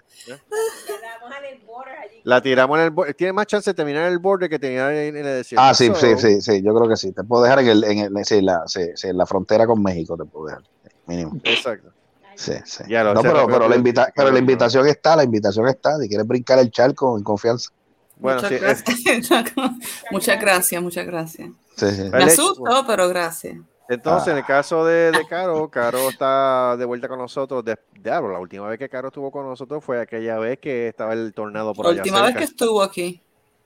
la 2.24 2.42
tiramos 2.42 2.78
en 2.78 2.84
el 2.86 2.90
borde. 2.92 3.14
Tiene 3.14 3.34
más 3.34 3.48
chance 3.48 3.70
de 3.70 3.74
terminar 3.74 4.06
en 4.08 4.12
el 4.14 4.20
borde 4.20 4.50
que 4.50 4.60
terminar 4.60 4.92
en, 4.94 5.16
el 5.16 5.24
desierto. 5.24 5.64
Ah, 5.64 5.74
sí, 5.74 5.88
So, 5.88 5.96
sí, 5.96 6.08
sí, 6.18 6.42
sí, 6.42 6.62
yo 6.62 6.76
creo 6.76 6.90
que 6.90 6.98
sí. 6.98 7.12
Te 7.14 7.24
puedo 7.24 7.44
dejar 7.44 7.60
en, 7.60 7.68
el, 7.70 7.84
en, 7.86 8.18
el, 8.18 8.26
sí, 8.26 8.42
la, 8.42 8.64
sí, 8.68 8.82
sí, 8.96 9.08
en 9.08 9.18
la 9.18 9.26
frontera 9.26 9.66
con 9.66 9.82
México, 9.82 10.18
te 10.18 10.26
puedo 10.26 10.48
dejar. 10.48 10.64
Mínimo. 11.08 11.38
Exacto. 11.44 11.92
Sí, 12.40 12.54
sí. 12.64 12.84
Ya 12.88 13.04
lo 13.04 13.14
no, 13.14 13.22
pero, 13.22 13.34
pero- 13.34 13.48
pero, 13.48 13.68
la 13.70 13.76
invita- 13.76 14.04
pero- 14.06 14.14
pero 14.16 14.32
la 14.32 14.40
invitación 14.40 14.88
está, 14.88 15.14
la 15.18 15.26
invitación 15.26 15.68
está. 15.68 15.98
Si 15.98 16.08
quieres 16.08 16.26
brincar 16.26 16.58
el 16.60 16.72
charco 16.72 17.18
en 17.18 17.24
confianza. 17.24 17.70
Bueno, 18.18 18.42
muchas, 18.42 18.50
sí, 18.50 18.58
gracias. 19.04 19.52
muchas 20.12 20.40
gracias, 20.40 20.82
muchas 20.82 21.06
gracias. 21.06 21.50
Sí, 21.76 21.92
sí. 21.92 22.04
Me 22.10 22.24
asustó, 22.24 22.86
pero 22.88 23.10
gracias. 23.10 23.58
Entonces, 23.90 24.28
en 24.30 24.36
Ah. 24.36 24.40
el 24.40 24.46
caso 24.46 24.86
de, 24.86 25.12
de 25.12 25.28
Caro, 25.28 25.68
Caro 25.70 26.10
está 26.10 26.78
de 26.78 26.86
vuelta 26.86 27.08
con 27.10 27.18
nosotros. 27.20 27.66
De, 27.66 27.78
diablo, 28.02 28.32
la 28.32 28.40
última 28.40 28.68
vez 28.68 28.78
que 28.80 28.88
Caro 28.88 29.08
estuvo 29.10 29.32
con 29.32 29.46
nosotros 29.46 29.84
fue 29.84 30.00
aquella 30.00 30.38
vez 30.38 30.60
que 30.60 30.88
estaba 30.88 31.12
el 31.14 31.34
tornado 31.34 31.74
por 31.74 31.86
La 31.88 31.92
allá 31.92 32.02
última 32.04 32.22
vez 32.22 32.36
que 32.38 32.44
estuvo 32.46 32.82
aquí. 32.84 33.22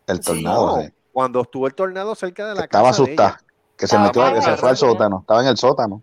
El 0.08 0.20
tornado, 0.20 0.82
sí. 0.82 0.90
cuando 1.12 1.42
estuvo 1.42 1.68
el 1.68 1.76
tornado 1.76 2.16
cerca 2.16 2.48
de 2.48 2.56
la 2.56 2.62
Estaba 2.64 2.90
casa 2.90 3.04
de 3.04 3.12
ella. 3.14 3.24
asustada. 3.28 3.42
Que 3.78 3.88
se 3.88 3.96
Estaba 3.98 4.06
metió, 4.30 4.34
que 4.34 4.42
se 4.52 4.58
fue 4.58 4.70
al 4.70 4.78
sótano. 4.78 5.18
Estaba 5.22 5.42
en 5.42 5.48
el 5.48 5.58
sótano. 5.58 6.02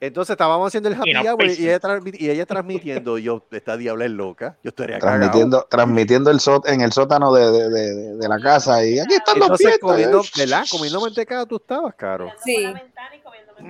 Entonces 0.00 0.30
estábamos 0.30 0.68
haciendo 0.68 0.88
el 0.88 0.94
happy 0.94 1.10
Y 1.10 1.12
no 1.14 1.20
hour 1.22 1.44
y 1.44 1.48
pise. 1.48 1.62
ella, 1.74 1.80
y 2.14 2.30
ella 2.30 2.46
transmitiendo. 2.46 3.18
y 3.18 3.24
Yo, 3.24 3.42
esta 3.50 3.76
diabla 3.76 4.04
es 4.04 4.10
loca. 4.12 4.56
Yo 4.62 4.68
estaría 4.68 4.98
cagado. 4.98 5.18
Transmitiendo, 5.18 5.66
transmitiendo 5.68 6.30
el 6.30 6.40
sót 6.40 6.68
en 6.68 6.80
el 6.82 6.92
sótano 6.92 7.32
de, 7.32 7.50
de, 7.50 7.68
de, 7.70 8.14
de 8.16 8.28
la 8.28 8.38
casa. 8.40 8.84
Y 8.84 8.98
aquí 9.00 9.14
están 9.14 9.38
los 9.38 9.46
Entonces, 9.48 9.66
pies. 9.66 9.78
comiendo, 9.80 10.22
¿verdad? 10.36 10.64
Comiendo 10.70 11.00
mantecado 11.00 11.46
tú 11.46 11.56
estabas, 11.56 11.94
Caro. 11.96 12.30
Sí. 12.44 12.72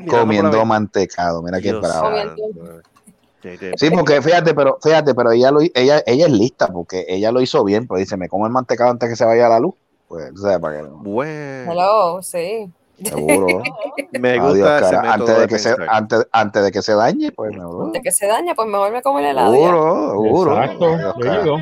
Comiendo 0.08 0.64
mantecado. 0.64 1.42
Mira 1.42 1.60
qué 1.60 1.72
bravo. 1.72 2.08
Comiendo. 2.10 2.82
Sí, 3.76 3.88
porque 3.90 4.20
fíjate, 4.20 4.52
pero 4.52 4.78
fíjate, 4.82 5.14
pero 5.14 5.30
ella 5.30 5.50
lo, 5.52 5.60
ella, 5.60 6.02
ella 6.06 6.26
es 6.26 6.32
lista 6.32 6.66
porque 6.68 7.06
ella 7.08 7.30
lo 7.30 7.40
hizo 7.40 7.62
bien, 7.64 7.86
pues 7.86 8.00
dice, 8.00 8.16
me 8.16 8.28
como 8.28 8.46
el 8.46 8.52
mantecado 8.52 8.90
antes 8.90 9.08
que 9.08 9.16
se 9.16 9.24
vaya 9.24 9.48
la 9.48 9.60
luz. 9.60 9.74
Pues, 10.08 10.32
o 10.32 10.36
sea, 10.38 10.58
para 10.58 10.78
que 10.78 10.82
no. 10.82 10.88
Bueno, 10.96 11.72
Hello, 11.72 12.20
sí. 12.22 12.68
Seguro. 13.04 13.62
me 14.12 14.30
Adiós, 14.30 14.48
gusta 14.58 14.78
ese 14.80 14.90
cara. 14.96 15.02
método 15.02 15.12
antes, 15.12 15.34
de 15.36 15.40
de 15.42 15.48
que 15.48 15.58
se, 15.58 15.76
antes, 15.88 16.26
antes 16.32 16.62
de 16.64 16.70
que 16.72 16.82
se 16.82 16.94
dañe, 16.94 17.32
pues 17.32 17.50
me 17.52 17.58
bro. 17.58 17.90
De 17.92 18.00
que 18.02 18.10
se 18.10 18.26
daña, 18.26 18.54
pues 18.54 18.66
mejor 18.68 18.90
me 18.92 19.02
como 19.02 19.18
el 19.20 19.26
helado. 19.26 19.52
Seguro, 19.52 20.10
seguro. 20.10 20.62
Exacto, 20.62 20.84
Adiós. 20.94 21.44
Yo- 21.44 21.56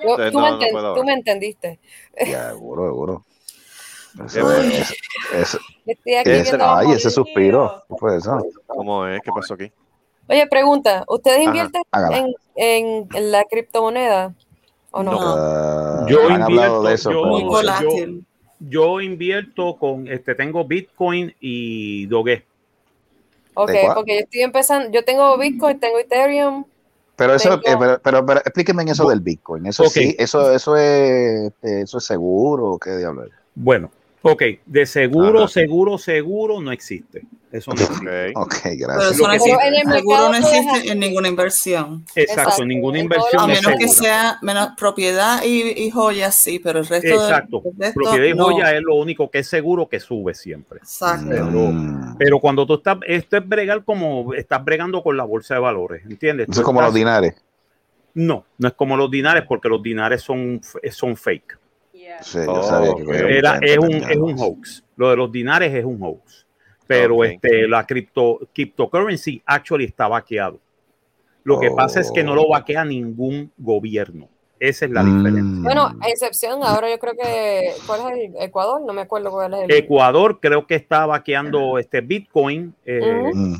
Entonces, 0.00 0.32
tú, 0.32 0.38
no, 0.38 0.44
me 0.44 0.50
no 0.50 0.58
enten- 0.60 0.94
tú 0.94 1.04
me 1.04 1.12
entendiste. 1.14 1.80
Ya, 2.26 2.50
seguro, 2.50 2.86
seguro. 2.86 3.24
Eso, 4.24 4.42
bueno. 4.44 4.72
es- 4.72 5.58
ese- 6.24 6.56
ay, 6.60 6.92
ese 6.92 7.10
suspiro. 7.10 7.82
¿Qué 7.88 7.94
fue 7.98 8.16
eso? 8.16 8.38
¿Cómo 8.66 9.06
es? 9.06 9.20
¿Qué 9.22 9.30
pasó 9.32 9.54
aquí? 9.54 9.72
Oye, 10.28 10.46
pregunta, 10.46 11.04
¿ustedes 11.08 11.42
invierten 11.44 11.82
en, 12.12 12.34
en, 12.54 13.08
en 13.14 13.32
la 13.32 13.44
criptomoneda 13.44 14.34
o 14.90 15.02
no? 15.02 15.12
No. 15.12 15.20
Ah, 15.22 16.06
Yo 16.08 16.28
invierto, 16.28 16.82
de 16.82 16.94
eso, 16.94 17.10
yo- 17.10 17.22
volátil. 17.46 18.24
Yo 18.60 19.00
invierto 19.00 19.76
con, 19.76 20.08
este, 20.08 20.34
tengo 20.34 20.64
Bitcoin 20.64 21.34
y 21.40 22.06
Doge. 22.06 22.44
Ok, 23.54 23.70
porque 23.94 24.14
yo 24.14 24.20
estoy 24.20 24.40
empezando, 24.42 24.90
yo 24.90 25.04
tengo 25.04 25.36
Bitcoin, 25.36 25.80
tengo 25.80 25.98
Ethereum. 25.98 26.64
Pero 27.16 27.34
eso, 27.34 27.60
Tengo- 27.60 27.62
eh, 27.66 27.76
pero, 27.80 28.00
pero, 28.00 28.26
pero 28.26 28.40
explíqueme 28.40 28.82
en 28.82 28.88
eso 28.90 29.08
del 29.08 29.20
Bitcoin. 29.20 29.66
Eso 29.66 29.84
sí, 29.86 30.14
eso, 30.18 30.52
eso 30.52 30.76
es, 30.76 31.48
este, 31.52 31.80
eso 31.80 31.98
es 31.98 32.04
seguro, 32.04 32.72
¿o 32.72 32.78
¿qué 32.78 32.96
diablo 32.96 33.24
es? 33.24 33.32
Bueno, 33.56 33.90
ok, 34.22 34.42
de 34.66 34.86
seguro, 34.86 35.40
Ajá. 35.44 35.48
seguro, 35.48 35.98
seguro 35.98 36.60
no 36.60 36.72
existe. 36.72 37.22
Eso 37.50 37.72
no 37.72 37.80
existe. 37.80 38.32
Ok. 38.34 38.42
Ok, 38.44 38.56
Pero 38.62 38.76
gracias. 38.78 39.12
eso 39.12 39.26
no. 39.26 39.32
Pero 39.42 39.60
en 39.62 39.74
el 39.74 39.92
Seguro 39.98 40.28
no 40.28 40.34
existe 40.34 40.92
en 40.92 40.98
ninguna 41.00 41.28
inversión. 41.28 42.04
Exacto, 42.14 42.40
Exacto, 42.42 42.64
ninguna 42.66 42.98
en 42.98 43.04
inversión 43.04 43.42
A 43.42 43.46
menos 43.46 43.72
que 43.78 43.88
sea 43.88 44.38
menos 44.42 44.70
propiedad 44.76 45.42
y, 45.44 45.62
y 45.84 45.90
joyas, 45.90 46.34
sí, 46.34 46.58
pero 46.58 46.80
el 46.80 46.86
resto 46.86 47.08
de- 47.08 47.14
Exacto. 47.14 47.62
el 47.64 47.72
resto, 47.78 48.00
Propiedad 48.00 48.26
y 48.26 48.34
no. 48.34 48.44
joya 48.44 48.76
es 48.76 48.82
lo 48.82 48.96
único 48.96 49.30
que 49.30 49.38
es 49.38 49.48
seguro 49.48 49.88
que 49.88 49.98
sube 49.98 50.34
siempre. 50.34 50.78
Exacto. 50.80 51.26
Mm. 51.44 52.16
Pero 52.18 52.38
cuando 52.38 52.66
tú 52.66 52.74
estás, 52.74 52.98
esto 53.06 53.38
es 53.38 53.48
bregar 53.48 53.82
como 53.84 54.34
estás 54.34 54.62
bregando 54.62 55.02
con 55.02 55.16
la 55.16 55.24
bolsa 55.24 55.54
de 55.54 55.60
valores, 55.60 56.04
¿entiendes? 56.04 56.48
Eso 56.50 56.60
es 56.60 56.64
como 56.66 56.82
los 56.82 56.92
dinares. 56.92 57.34
No, 58.14 58.44
no 58.58 58.68
es 58.68 58.74
como 58.74 58.96
los 58.96 59.10
dinares 59.10 59.44
porque 59.48 59.68
los 59.68 59.82
dinares 59.82 60.22
son, 60.22 60.60
son 60.90 61.16
fake. 61.16 61.57
Sí, 62.22 62.38
yo 62.44 62.52
Oh, 62.52 62.62
sabía 62.62 62.94
que 62.96 63.02
ok. 63.02 63.08
había 63.08 63.38
Era, 63.38 63.54
mucha 63.54 63.66
gente 63.66 63.72
es, 63.72 63.78
un, 63.78 64.10
es 64.10 64.16
un 64.16 64.38
hoax. 64.38 64.84
Lo 64.96 65.10
de 65.10 65.16
los 65.16 65.30
dinares 65.32 65.74
es 65.74 65.84
un 65.84 65.98
hoax. 66.02 66.46
Pero 66.86 67.22
este, 67.24 67.68
la 67.68 67.86
cripto, 67.86 68.40
cryptocurrency 68.54 69.42
actually 69.44 69.84
está 69.84 70.08
vaqueado. 70.08 70.58
Lo 71.44 71.60
que 71.60 71.70
pasa 71.70 72.00
es 72.00 72.10
que 72.10 72.22
no 72.24 72.34
lo 72.34 72.42
Oh. 72.42 72.50
vaquea 72.50 72.84
ningún 72.84 73.50
gobierno. 73.58 74.28
Esa 74.60 74.86
es 74.86 74.90
la 74.90 75.02
Mm. 75.02 75.16
diferencia. 75.18 75.62
Bueno, 75.62 75.94
a 76.00 76.08
excepción, 76.08 76.60
ahora 76.62 76.90
yo 76.90 76.98
creo 76.98 77.14
que, 77.14 77.70
¿cuál 77.86 78.00
es 78.00 78.30
el 78.34 78.42
Ecuador? 78.42 78.80
No 78.84 78.92
me 78.92 79.02
acuerdo 79.02 79.30
cuál 79.30 79.54
es 79.54 79.60
el. 79.64 79.72
Ecuador 79.72 80.40
creo 80.40 80.66
que 80.66 80.74
está 80.74 81.06
vaqueando 81.06 81.78
este 81.78 82.00
Bitcoin 82.00 82.74
eh. 82.84 83.30
Mm. 83.34 83.54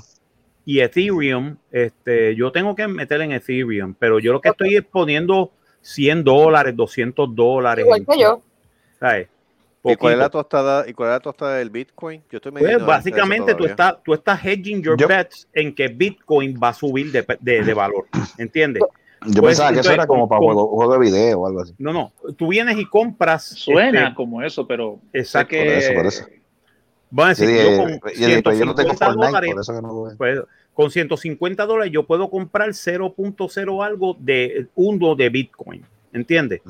y 0.64 0.80
Ethereum. 0.80 1.56
Este, 1.70 2.34
yo 2.34 2.50
tengo 2.50 2.74
que 2.74 2.88
meter 2.88 3.20
en 3.20 3.32
Ethereum, 3.32 3.94
pero 3.98 4.18
yo 4.18 4.32
lo 4.32 4.40
que 4.40 4.48
estoy 4.48 4.74
es 4.76 4.84
poniendo 4.84 5.52
100 5.88 6.24
dólares, 6.24 6.74
200 6.76 7.34
dólares. 7.34 7.84
Igual 7.84 8.06
que 8.06 8.20
yo. 8.20 8.42
¿sabes? 9.00 9.28
¿Y 9.84 9.96
cuál 9.96 10.14
es 10.14 10.18
la 10.18 10.28
tostada, 10.28 10.84
y 10.88 10.92
cuál 10.92 11.08
es 11.10 11.14
la 11.14 11.20
tostada 11.20 11.54
del 11.54 11.70
Bitcoin? 11.70 12.22
Yo 12.30 12.36
estoy 12.38 12.52
medio 12.52 12.68
Pues 12.76 12.86
básicamente 12.86 13.54
tú 13.54 13.64
estás, 13.64 13.94
tú 14.04 14.12
estás 14.12 14.44
hedging 14.44 14.82
your 14.82 14.98
Yo- 14.98 15.08
bets 15.08 15.48
en 15.54 15.74
que 15.74 15.88
Bitcoin 15.88 16.58
va 16.62 16.68
a 16.70 16.74
subir 16.74 17.10
de, 17.12 17.24
de- 17.40 17.62
de 17.62 17.74
valor. 17.74 18.06
¿Entiendes? 18.36 18.82
Yo 19.26 19.40
Pues, 19.40 19.56
pensaba 19.56 19.72
que 19.72 19.80
eso 19.80 19.92
era 19.92 20.06
como 20.06 20.28
para 20.28 20.40
juego, 20.40 20.66
juego 20.68 20.92
de 20.92 20.98
video 20.98 21.40
o 21.40 21.46
algo 21.46 21.60
así. 21.62 21.74
No, 21.78 21.92
no. 21.92 22.12
Tú 22.36 22.48
vienes 22.48 22.76
y 22.78 22.84
compras. 22.84 23.44
Suena 23.44 24.02
este, 24.04 24.14
como 24.14 24.42
eso, 24.42 24.66
pero 24.66 24.98
exacto. 25.12 25.50
que 25.50 25.64
Por 25.64 25.72
eso, 25.74 25.94
por 25.94 26.06
eso. 26.06 26.26
Vamos 27.10 27.40
a 27.40 27.44
decir, 27.44 27.56
yo 27.64 27.78
con 27.78 27.88
yo 28.14 28.26
dije, 28.26 28.42
pero 28.42 28.56
yo 28.56 28.64
no 28.66 28.74
tengo 28.74 28.90
150 28.90 29.06
Fortnite, 29.06 29.26
dólares, 29.26 29.50
por 29.54 29.60
eso 29.62 29.72
que 29.74 29.82
no 29.82 29.88
lo 29.88 30.02
veo. 30.04 30.16
pues, 30.18 30.40
con 30.78 30.92
150 30.92 31.66
dólares 31.66 31.92
yo 31.92 32.06
puedo 32.06 32.30
comprar 32.30 32.68
0.0 32.68 33.84
algo 33.84 34.16
de 34.20 34.68
uno 34.76 35.16
de 35.16 35.28
Bitcoin. 35.28 35.84
¿Entiendes? 36.12 36.60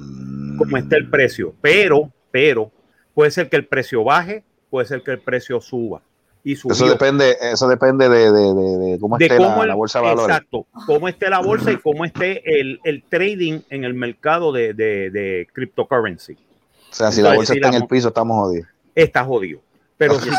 Como 0.57 0.79
está 0.79 0.97
el 0.97 1.11
precio. 1.11 1.53
Pero, 1.61 2.11
pero, 2.31 2.73
puede 3.13 3.31
ser 3.31 3.51
que 3.51 3.57
el 3.57 3.67
precio 3.67 4.03
baje, 4.05 4.45
puede 4.71 4.87
ser 4.87 5.03
que 5.03 5.11
el 5.11 5.19
precio 5.19 5.61
suba. 5.61 6.01
Y 6.43 6.57
subió. 6.57 6.73
Eso 6.75 6.89
depende, 6.89 7.37
eso 7.39 7.69
depende 7.69 8.09
de, 8.09 8.33
de, 8.33 8.55
de, 8.55 8.79
de 8.93 8.99
cómo 8.99 9.19
esté 9.19 9.37
cómo 9.37 9.57
la, 9.57 9.63
el- 9.65 9.69
la 9.69 9.75
bolsa 9.75 9.99
de 9.99 10.05
valores. 10.07 10.37
Exacto, 10.37 10.67
cómo 10.87 11.07
esté 11.07 11.29
la 11.29 11.41
bolsa 11.41 11.71
y 11.71 11.77
cómo 11.77 12.07
esté 12.07 12.61
el, 12.61 12.81
el 12.85 13.03
trading 13.03 13.61
en 13.69 13.85
el 13.85 13.93
mercado 13.93 14.53
de, 14.53 15.47
cryptocurrency. 15.53 16.33
O 16.33 16.95
sea, 16.95 17.13
si 17.13 17.21
la 17.21 17.35
bolsa 17.35 17.53
si 17.53 17.59
está 17.59 17.69
en 17.69 17.83
el 17.83 17.87
piso, 17.87 18.09
estamos 18.09 18.39
jodidos. 18.39 18.69
Está 18.95 19.23
jodido. 19.23 19.61
Pero, 19.99 20.19
si 20.21 20.31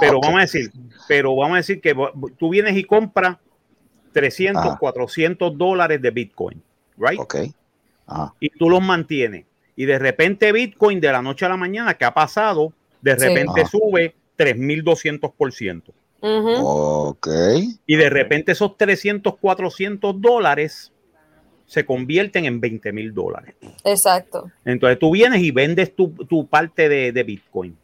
pero 0.00 0.20
vamos 0.20 0.38
a 0.38 0.40
decir, 0.42 0.70
pero 1.08 1.34
vamos 1.36 1.54
a 1.54 1.56
decir 1.58 1.80
que 1.80 1.94
tú 2.38 2.50
vienes 2.50 2.76
y 2.76 2.84
compras 2.84 3.36
300, 4.12 4.64
Ajá. 4.64 4.78
400 4.78 5.58
dólares 5.58 6.00
de 6.00 6.10
Bitcoin, 6.10 6.62
right? 6.96 7.18
Ok. 7.20 7.36
Ajá. 8.06 8.34
Y 8.40 8.48
tú 8.50 8.70
los 8.70 8.80
mantienes. 8.80 9.44
Y 9.76 9.84
de 9.86 9.98
repente 9.98 10.50
Bitcoin 10.52 11.00
de 11.00 11.12
la 11.12 11.20
noche 11.20 11.44
a 11.44 11.48
la 11.50 11.56
mañana, 11.56 11.94
¿qué 11.94 12.04
ha 12.04 12.14
pasado? 12.14 12.72
De 13.02 13.18
Sí. 13.18 13.26
repente 13.28 13.60
Ajá. 13.62 13.70
sube 13.70 14.14
3.200%. 14.36 15.92
Ujú. 16.20 16.66
Ok. 16.66 17.28
Y 17.86 17.96
de 17.96 18.10
repente 18.10 18.52
esos 18.52 18.76
300, 18.76 19.36
400 19.36 20.20
dólares 20.20 20.92
se 21.66 21.84
convierten 21.84 22.44
en 22.46 22.60
20 22.60 22.92
mil 22.92 23.12
dólares. 23.12 23.54
Exacto. 23.84 24.50
Entonces 24.64 24.98
tú 24.98 25.12
vienes 25.12 25.42
y 25.42 25.50
vendes 25.50 25.94
tu, 25.94 26.08
tu 26.28 26.46
parte 26.46 26.88
de, 26.88 27.12
de 27.12 27.22
Bitcoin. 27.24 27.76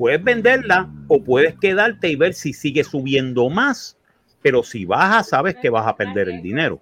Puedes 0.00 0.24
venderla 0.24 0.88
o 1.08 1.22
puedes 1.22 1.54
quedarte 1.56 2.08
y 2.08 2.16
ver 2.16 2.32
si 2.32 2.54
sigue 2.54 2.84
subiendo 2.84 3.50
más. 3.50 3.98
Pero 4.40 4.62
si 4.62 4.86
baja, 4.86 5.22
sabes 5.22 5.56
que 5.56 5.68
vas 5.68 5.86
a 5.86 5.94
perder 5.94 6.30
el 6.30 6.40
dinero. 6.40 6.80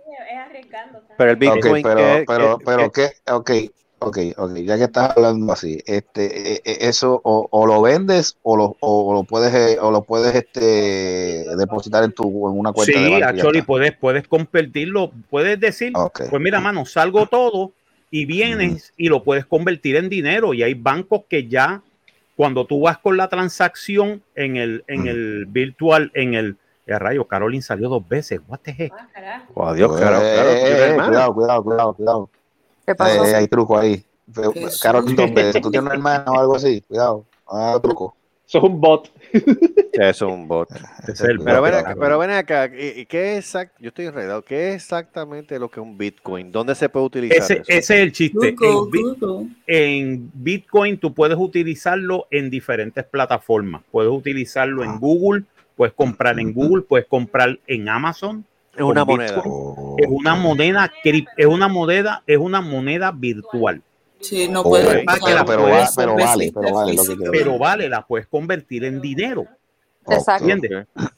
Pero 1.16 1.30
el 1.32 1.36
Bitcoin 1.36 1.82
pero, 1.82 1.96
que- 1.96 2.24
pero, 2.28 2.58
que- 2.58 2.64
pero 2.64 2.92
que- 2.92 3.10
qué, 3.24 3.32
ok, 3.32 3.50
ok, 3.98 4.18
ok, 4.36 4.56
ya 4.58 4.78
que 4.78 4.84
estás 4.84 5.16
hablando 5.16 5.52
así, 5.52 5.82
este, 5.84 6.52
eh, 6.52 6.62
eh, 6.64 6.76
eso 6.82 7.20
o, 7.24 7.48
o 7.50 7.66
lo 7.66 7.82
vendes 7.82 8.36
o 8.44 8.56
lo, 8.56 8.76
o, 8.78 9.12
lo 9.12 9.24
puedes, 9.24 9.52
eh, 9.52 9.78
o 9.80 9.90
lo 9.90 10.04
puedes, 10.04 10.32
este, 10.36 11.44
depositar 11.56 12.04
en 12.04 12.12
tu, 12.12 12.22
en 12.48 12.56
una 12.56 12.72
cuenta 12.72 13.00
de 13.00 13.06
Sí, 13.08 13.12
banco 13.14 13.24
actually, 13.24 13.58
está. 13.58 13.66
puedes, 13.66 13.96
puedes 13.96 14.28
convertirlo, 14.28 15.10
puedes 15.28 15.58
decir, 15.58 15.92
pues 16.30 16.40
mira, 16.40 16.60
mano, 16.60 16.86
salgo 16.86 17.26
todo 17.26 17.72
y 18.12 18.26
vienes 18.26 18.92
y 18.96 19.08
lo 19.08 19.24
puedes 19.24 19.44
convertir 19.44 19.96
en 19.96 20.08
dinero. 20.08 20.54
Y 20.54 20.62
hay 20.62 20.74
bancos 20.74 21.22
que 21.28 21.48
ya, 21.48 21.82
cuando 22.38 22.66
tú 22.66 22.80
vas 22.82 22.98
con 22.98 23.16
la 23.16 23.28
transacción 23.28 24.22
en 24.36 24.56
el, 24.56 24.84
en 24.86 25.02
Mm. 25.02 25.08
el 25.08 25.46
virtual, 25.46 26.12
en 26.14 26.34
el 26.34 26.56
eh, 26.86 26.96
rayo, 26.96 27.26
Caroline 27.26 27.62
salió 27.62 27.88
dos 27.88 28.06
veces. 28.06 28.40
What 28.46 28.60
the 28.62 28.70
heck? 28.78 28.92
Ah, 28.96 29.08
carajo. 29.12 29.52
Oh, 29.54 29.74
Dios, 29.74 29.96
claro, 29.98 30.20
Eh, 30.22 30.36
eh, 30.36 30.90
eh, 30.90 30.94
cuidado, 31.04 31.34
cuidado, 31.34 31.64
cuidado, 31.64 31.94
cuidado. 31.94 32.30
¿Qué 32.86 32.92
Eh, 32.92 32.94
pasó? 32.94 33.22
hay 33.24 33.48
truco 33.48 33.76
ahí. 33.76 34.06
Qué 34.32 34.68
Carol, 34.80 35.02
susto. 35.02 35.22
dos 35.22 35.34
veces. 35.34 35.60
¿Tú 35.60 35.68
tienes 35.72 35.84
una 35.86 35.94
hermana 35.96 36.30
o 36.30 36.38
algo 36.38 36.54
así? 36.54 36.80
Cuidado. 36.82 37.24
Ah, 37.48 37.76
truco. 37.82 38.14
Eso 38.48 38.58
es 38.58 38.64
un 38.64 38.80
bot. 38.80 39.10
Es 39.92 40.22
un 40.22 40.48
bot. 40.48 40.70
Ese 41.02 41.12
es 41.12 41.20
el 41.20 41.38
Pero 41.40 41.60
bot, 41.60 41.70
ven 41.70 41.74
acá, 41.80 41.96
pero 42.00 42.18
ven 42.18 42.30
acá, 42.30 42.66
¿y- 42.74 43.00
y 43.00 43.04
¿qué 43.06 43.36
exact- 43.36 43.72
Yo 43.78 43.88
estoy 43.88 44.06
enredado. 44.06 44.40
¿Qué 44.42 44.70
es 44.70 44.76
exactamente 44.76 45.58
lo 45.58 45.68
que 45.68 45.80
es 45.80 45.86
un 45.86 45.98
Bitcoin? 45.98 46.50
¿Dónde 46.50 46.74
se 46.74 46.88
puede 46.88 47.04
utilizar 47.06 47.36
Ese, 47.38 47.52
eso? 47.54 47.62
ese 47.66 47.78
es 47.96 48.00
el 48.00 48.12
chiste. 48.12 48.48
En, 48.48 48.56
Google, 48.56 48.90
Bi- 48.90 49.02
Google. 49.20 49.46
en 49.66 50.30
Bitcoin 50.32 50.96
tú 50.98 51.12
puedes 51.12 51.36
utilizarlo 51.38 52.26
en 52.30 52.48
diferentes 52.48 53.04
plataformas. 53.04 53.82
Puedes 53.90 54.10
utilizarlo 54.10 54.82
Ah. 54.82 54.86
en 54.86 54.98
Google, 54.98 55.44
puedes 55.76 55.92
comprar 55.94 56.40
en 56.40 56.54
Google, 56.54 56.82
puedes 56.88 57.06
comprar 57.06 57.58
en 57.66 57.88
Amazon. 57.88 58.46
Es 58.74 58.82
una 58.82 59.04
moneda. 59.04 59.42
Oh. 59.44 59.96
Es 59.98 60.06
una 60.08 60.34
moneda, 60.36 60.90
es 61.36 61.46
una 61.46 61.68
moneda, 61.68 62.22
es 62.26 62.38
una 62.38 62.60
moneda 62.62 63.10
virtual. 63.10 63.82
Sí, 64.20 64.48
no 64.48 64.60
Ok, 64.60 64.66
puedes 64.68 64.86
pero- 64.88 65.04
pagar 65.04 65.44
pero 65.46 65.62
por 65.62 65.70
va- 65.72 65.82
eso, 65.82 65.92
pero 65.96 66.16
no 66.16 66.24
vale, 66.24 66.52
pero 66.54 66.72
vale 66.74 66.94
lo 66.94 67.02
que 67.02 67.08
físico. 67.08 67.30
quiero 67.30 67.32
Pero 67.32 67.58
vale, 67.58 67.88
la 67.88 68.06
puedes 68.06 68.26
convertir 68.26 68.84
en 68.84 69.00
dinero. 69.00 69.46
Exacto. 70.08 70.48
¿Entiendes? 70.48 70.86
Ah, 70.94 71.10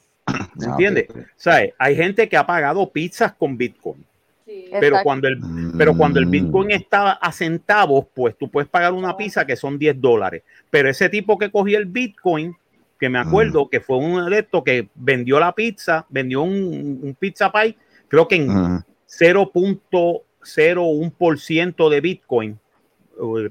¿Entiendes? 0.60 1.06
ok. 1.10 1.16
¿Sabes? 1.36 1.72
Hay 1.78 1.96
gente 1.96 2.28
que 2.28 2.36
ha 2.36 2.46
pagado 2.46 2.88
pizzas 2.90 3.32
con 3.32 3.56
Bitcoin. 3.56 4.04
Sí. 4.44 4.66
Pero 4.70 4.86
Exacto. 4.96 5.04
cuando 5.04 5.28
el 5.28 5.38
Pero 5.78 5.96
cuando 5.96 6.18
el 6.20 6.26
Mm. 6.26 6.30
Bitcoin 6.30 6.70
estaba 6.72 7.12
a 7.12 7.32
centavos, 7.32 8.04
pues 8.12 8.36
tú 8.36 8.50
puedes 8.50 8.68
pagar 8.68 8.92
una 8.92 9.16
pizza 9.16 9.46
que 9.46 9.56
son 9.56 9.78
10 9.78 9.98
dólares. 10.00 10.42
Pero 10.70 10.90
ese 10.90 11.08
tipo 11.08 11.38
que 11.38 11.50
cogió 11.50 11.78
el 11.78 11.86
Bitcoin, 11.86 12.54
que 12.98 13.08
me 13.08 13.18
acuerdo 13.18 13.70
que 13.70 13.80
fue 13.80 13.96
un 13.96 14.28
de 14.28 14.40
estos 14.40 14.62
que 14.64 14.88
vendió 14.94 15.40
la 15.40 15.54
pizza, 15.54 16.04
vendió 16.10 16.42
un, 16.42 17.00
un 17.02 17.16
pizza 17.18 17.50
pie, 17.50 17.76
creo 18.08 18.28
que 18.28 18.36
en 18.36 18.48
Mm. 18.48 18.84
0.01% 19.06 21.88
de 21.88 22.00
Bitcoin, 22.00 22.58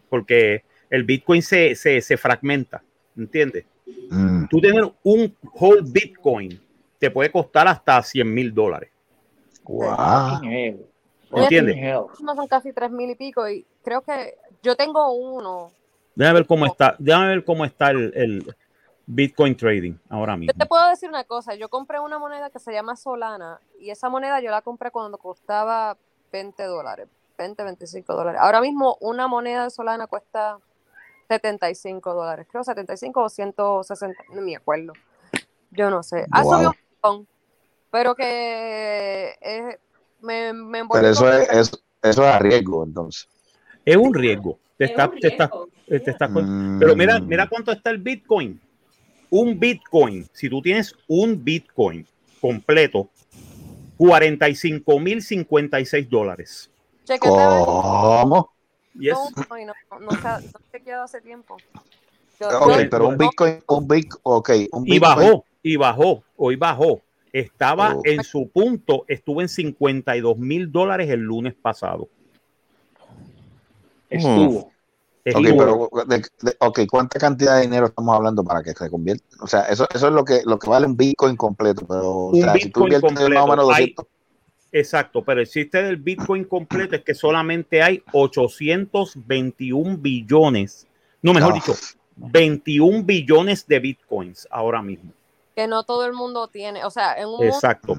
porque 0.10 0.64
el 0.90 1.04
Bitcoin 1.04 1.42
se, 1.42 1.76
se, 1.76 2.02
se 2.02 2.18
fragmenta, 2.18 2.84
¿entiendes? 3.18 3.66
Mm. 4.10 4.46
Tú 4.48 4.60
tener 4.60 4.84
un 5.04 5.36
whole 5.54 5.82
Bitcoin 5.84 6.60
te 6.98 7.10
puede 7.12 7.32
costar 7.32 7.68
hasta 7.68 8.02
100 8.02 8.34
mil 8.34 8.54
dólares, 8.54 8.92
Guau. 9.64 10.42
¿entiendes? 11.32 11.78
No 12.22 12.36
son 12.36 12.48
casi 12.48 12.74
tres 12.74 12.92
mil 12.92 13.10
y 13.10 13.16
pico 13.16 13.48
y 13.48 13.66
creo 13.84 14.02
que 14.02 14.36
yo 14.64 14.76
tengo 14.76 15.12
uno. 15.14 15.72
Déjame 16.16 16.40
ver 16.40 16.48
cómo 16.48 16.66
está, 16.66 16.96
déjame 17.00 17.28
ver 17.28 17.46
cómo 17.46 17.64
está 17.66 17.92
el, 17.92 18.12
el 18.16 18.56
Bitcoin 19.06 19.56
trading 19.56 19.94
ahora 20.10 20.34
Yo 20.34 20.40
mismo. 20.40 20.54
te 20.58 20.66
puedo 20.66 20.88
decir 20.90 21.10
una 21.10 21.24
cosa, 21.24 21.56
yo 21.56 21.70
compré 21.70 22.00
una 22.00 22.20
moneda 22.20 22.50
que 22.50 22.60
se 22.60 22.74
llama 22.74 22.96
Solana 22.96 23.60
y 23.80 23.90
esa 23.90 24.10
moneda 24.10 24.42
yo 24.42 24.52
la 24.52 24.62
compré 24.62 24.92
cuando 24.92 25.18
costaba 25.18 25.98
20 26.32 26.64
dólares, 26.64 27.08
20, 27.40 27.64
25 27.64 28.14
dólares. 28.14 28.40
Ahora 28.44 28.60
mismo 28.62 28.98
una 29.00 29.28
moneda 29.28 29.64
de 29.64 29.70
Solana 29.70 30.08
cuesta 30.08 30.58
75 31.30 32.14
dólares, 32.14 32.48
creo 32.52 32.64
75 32.64 33.24
o 33.24 33.30
160, 33.30 34.24
no 34.36 34.42
me 34.42 34.56
acuerdo. 34.56 34.94
Yo 35.72 35.90
no 35.90 36.04
sé. 36.04 36.26
Ha 36.32 36.44
Wow. 36.44 36.54
subido 36.54 36.70
un 36.72 36.78
montón, 37.02 37.28
pero 37.92 38.14
que 38.16 39.36
eh, 39.42 39.78
me, 40.22 40.54
me 40.54 40.86
Pero 40.92 41.08
eso 41.08 41.32
es, 41.32 41.50
eso, 41.50 41.78
eso 42.02 42.24
es 42.24 42.28
a 42.36 42.40
riesgo, 42.40 42.84
entonces. 42.84 43.28
Es 43.86 43.96
un 43.96 44.14
riesgo. 44.14 44.60
Te 44.78 44.86
Es 44.86 44.92
está, 44.92 45.08
un 45.08 45.20
te 45.20 45.28
está- 45.28 45.48
riesgo. 45.48 45.70
te 45.88 46.12
está- 46.12 46.28
Mm. 46.28 46.80
pero 46.80 46.96
mira, 46.96 47.20
mira 47.20 47.48
cuánto 47.48 47.72
está 47.72 47.90
el 47.92 48.00
Bitcoin. 48.00 48.60
Un 49.30 49.60
Bitcoin, 49.60 50.28
si 50.34 50.50
tú 50.50 50.62
tienes 50.62 50.94
un 51.08 51.42
Bitcoin 51.44 52.06
completo, 52.42 53.10
45 53.98 55.00
mil 55.00 55.22
56 55.22 56.10
dólares. 56.10 56.72
¿Cómo? 57.18 58.52
Yes. 58.94 59.14
No, 59.14 59.30
no, 59.58 59.74
no, 60.00 60.12
no 60.12 60.12
se 60.72 60.82
quedó 60.84 61.04
hace 61.04 61.22
tiempo. 61.22 61.58
Yo- 62.40 62.48
Ok, 62.62 62.78
yo- 62.84 62.90
pero 62.90 63.08
un 63.08 63.18
Bitcoin, 63.18 63.64
un 63.68 63.88
Bitcoin, 63.88 64.20
ok, 64.24 64.50
un 64.72 64.88
Y 64.88 64.92
Bitcoin. 64.94 65.02
bajó, 65.02 65.46
y 65.64 65.76
bajó, 65.78 66.24
hoy 66.38 66.56
bajó. 66.56 67.02
Estaba 67.32 67.96
Oh. 67.96 68.02
en 68.06 68.24
su 68.24 68.50
punto, 68.50 69.06
estuvo 69.08 69.42
en 69.42 69.50
52 69.50 70.38
mil 70.38 70.72
dólares 70.72 71.10
el 71.10 71.20
lunes 71.20 71.54
pasado. 71.54 72.08
Estuvo. 74.10 74.60
Ok, 74.60 74.72
Estuvo- 75.26 75.90
pero 75.92 76.06
de- 76.06 76.18
de- 76.42 76.58
ok, 76.60 76.80
¿cuánta 76.90 77.20
cantidad 77.20 77.56
de 77.58 77.62
dinero 77.64 77.86
estamos 77.88 78.16
hablando 78.16 78.44
para 78.44 78.64
que 78.64 78.72
se 78.74 78.90
convierta? 78.90 79.24
O 79.42 79.48
sea, 79.48 79.62
eso, 79.64 79.88
eso 79.94 80.08
es 80.08 80.14
lo 80.14 80.26
que, 80.26 80.42
lo 80.46 80.58
que 80.58 80.70
vale 80.70 80.88
un 80.88 80.98
Bitcoin 80.98 81.36
completo, 81.36 81.86
pero 81.88 82.10
o 82.10 82.26
Un 82.30 82.42
sea, 82.42 82.54
si 82.56 82.70
tú 82.72 82.84
inviertes 82.84 83.12
más 83.14 83.44
o 83.44 83.48
menos 83.48 83.70
hay- 83.70 83.94
200, 83.94 84.06
Exacto, 84.72 85.24
pero 85.24 85.42
el 85.42 85.48
chiste 85.48 85.82
del 85.82 85.98
Bitcoin 85.98 86.44
completo 86.46 86.96
es 86.96 87.04
que 87.04 87.16
solamente 87.16 87.82
hay 87.82 88.04
821 88.14 89.98
billones, 89.98 90.88
no 91.22 91.34
mejor 91.34 91.52
Ah. 91.52 91.56
dicho, 91.56 91.74
21 92.16 93.04
billones 93.04 93.66
de 93.68 93.80
Bitcoins 93.80 94.48
ahora 94.52 94.82
mismo. 94.82 95.12
que 95.56 95.68
no 95.68 95.84
todo 95.84 96.06
el 96.06 96.14
mundo 96.14 96.48
tiene, 96.48 96.86
o 96.86 96.90
sea, 96.90 97.16
en 97.16 97.26
un 97.26 97.32
mundo- 97.32 97.46
Exacto. 97.48 97.94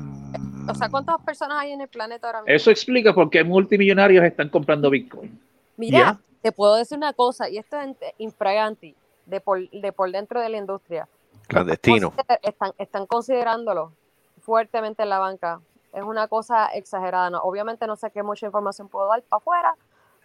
o 0.67 0.75
sea, 0.75 0.89
¿cuántas 0.89 1.21
personas 1.21 1.59
hay 1.61 1.73
en 1.73 1.83
el 1.83 1.89
planeta 1.89 2.27
ahora 2.29 2.41
mismo? 2.41 2.55
Eso 2.57 2.71
explica 2.71 3.13
por 3.13 3.29
qué 3.29 3.45
multimillonarios 3.45 4.25
están 4.25 4.49
comprando 4.49 4.89
Bitcoin. 4.89 5.39
Mira, 5.77 6.19
te 6.41 6.53
puedo 6.53 6.77
decir 6.77 6.97
una 6.97 7.13
cosa, 7.13 7.51
y 7.51 7.59
esto 7.59 7.79
es 7.79 7.95
infraganti 8.17 8.95
de 9.27 9.41
por, 9.43 9.69
de 9.69 9.93
por 9.93 10.11
dentro 10.11 10.41
de 10.41 10.49
la 10.49 10.57
industria. 10.57 11.07
Clandestino. 11.49 12.15
Están, 12.43 12.73
están 12.79 13.05
considerándolo 13.07 13.93
fuertemente 14.41 15.03
en 15.03 15.11
la 15.11 15.19
banca. 15.19 15.61
Es 15.93 16.03
una 16.05 16.29
cosa 16.29 16.67
exagerada. 16.69 17.31
¿no? 17.31 17.39
Obviamente 17.43 17.87
no 17.87 17.97
sé 17.97 18.11
qué 18.11 18.23
mucha 18.23 18.47
información 18.47 18.89
puedo 18.89 19.09
dar 19.09 19.23
para 19.23 19.39
afuera, 19.39 19.75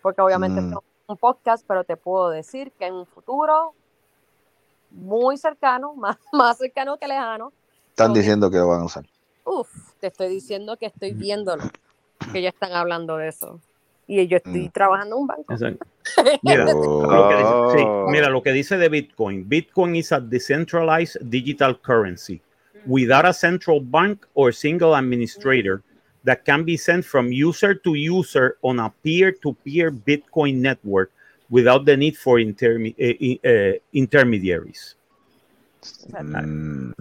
porque 0.01 0.21
obviamente 0.21 0.61
Mm. 0.61 0.73
es 0.73 0.79
un 1.07 1.17
podcast, 1.17 1.65
pero 1.67 1.83
te 1.83 1.97
puedo 1.97 2.29
decir 2.29 2.71
que 2.73 2.85
en 2.87 2.93
un 2.95 3.05
futuro 3.05 3.73
muy 4.91 5.37
cercano, 5.37 5.93
más, 5.95 6.17
más 6.31 6.57
cercano 6.57 6.97
que 6.97 7.07
lejano, 7.07 7.51
están 7.89 8.13
diciendo 8.13 8.49
que 8.51 8.57
lo 8.57 8.67
van 8.67 8.81
a 8.81 8.85
usar. 8.85 9.05
Uf, 9.45 9.69
te 9.99 10.07
estoy 10.07 10.27
diciendo 10.29 10.75
que 10.77 10.87
estoy 10.87 11.13
viéndolo, 11.13 11.63
que 12.31 12.41
ya 12.41 12.49
están 12.49 12.73
hablando 12.73 13.17
de 13.17 13.29
eso. 13.29 13.59
Y 14.07 14.27
yo 14.27 14.37
estoy 14.37 14.67
Mm. 14.67 14.71
trabajando 14.71 15.15
en 15.15 15.21
un 15.21 15.27
banco. 15.27 15.53
Exacto. 15.53 15.85
Mira, 16.43 16.65
Oh. 16.75 17.01
lo 17.11 17.29
que 17.29 17.35
dice, 17.37 17.77
sí, 17.77 17.83
Oh. 17.87 18.05
mira 18.09 18.29
lo 18.29 18.43
que 18.43 18.51
dice 18.51 18.77
de 18.77 18.89
Bitcoin. 18.89 19.47
Bitcoin 19.49 19.95
is 19.95 20.11
a 20.11 20.19
decentralized 20.19 21.19
digital 21.21 21.79
currency 21.81 22.39
without 22.87 23.25
a 23.25 23.33
central 23.33 23.79
bank 23.81 24.25
or 24.33 24.51
single 24.53 24.95
administrator 24.95 25.81
that 26.23 26.39
can 26.45 26.63
be 26.65 26.77
sent 26.77 27.03
from 27.05 27.31
user 27.31 27.75
to 27.75 27.95
user 27.95 28.57
on 28.61 28.79
a 28.79 28.91
peer-to-peer 29.03 29.91
Bitcoin 29.91 30.55
network 30.61 31.11
without 31.49 31.85
the 31.85 31.95
need 31.95 32.15
for 32.15 32.39
intermi- 32.39 32.95
eh, 32.97 33.39
eh, 33.43 33.79
intermediaries. 33.93 34.97
Mm. 36.19 36.93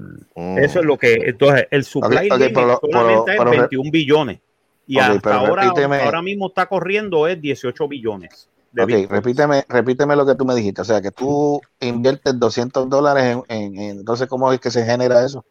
Eso 0.59 0.81
es 0.81 0.85
lo 0.85 0.99
que 0.99 1.15
entonces 1.15 1.67
el 1.71 1.85
supply 1.85 2.27
Ok, 2.29 2.33
ok, 2.33 2.39
limit 2.39 2.55
pero 2.55 2.81
solamente 2.83 3.23
pero- 3.33 3.39
pero- 3.39 3.51
es 3.53 3.59
21 3.71 3.91
billones 3.91 4.39
y 4.87 4.99
Ok, 4.99 5.03
hasta 5.05 5.35
ahora, 5.37 5.73
ahora 6.03 6.21
mismo 6.23 6.49
está 6.49 6.67
corriendo 6.67 7.27
es 7.27 7.41
18 7.41 7.89
billones. 7.89 8.49
Ok, 8.79 8.87
Bitcoin. 8.87 9.09
repíteme, 9.09 9.65
repíteme 9.69 10.17
lo 10.17 10.27
que 10.27 10.35
tú 10.35 10.45
me 10.45 10.55
dijiste. 10.55 10.83
O 10.83 10.85
sea, 10.85 11.01
que 11.01 11.13
tú 11.13 11.61
inviertes 11.81 12.39
200 12.39 12.91
dólares 12.91 13.25
en, 13.25 13.43
en- 13.49 13.79
en- 13.79 13.99
entonces, 14.01 14.27
¿cómo 14.29 14.53
es 14.53 14.61
que 14.61 14.71
se 14.71 14.85
genera 14.85 15.25
eso? 15.25 15.45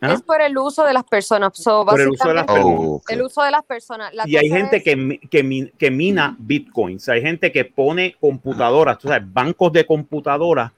¿Ah? 0.00 0.12
Es 0.12 0.22
por 0.22 0.40
el 0.40 0.56
uso 0.56 0.84
de 0.84 0.92
las 0.92 1.04
personas. 1.04 1.56
So, 1.56 1.84
Por 1.84 2.00
el 2.00 2.08
uso 2.10 2.28
de 2.28 2.34
las 2.34 2.46
personas. 2.46 2.76
Oh, 2.78 3.02
el 3.08 3.22
uso 3.22 3.42
de 3.42 3.50
las 3.50 3.64
personas. 3.64 4.14
La 4.14 4.28
y 4.28 4.36
hay 4.36 4.48
gente 4.48 4.76
es- 4.76 4.82
que, 4.84 5.20
que, 5.28 5.72
que 5.76 5.90
mina 5.90 6.36
bitcoins, 6.38 7.08
hay 7.08 7.20
gente 7.22 7.50
que 7.50 7.64
pone 7.64 8.14
computadoras, 8.20 8.98
tú 8.98 9.08
sabes, 9.08 9.30
bancos 9.32 9.72
de 9.72 9.84
computadoras 9.86 10.72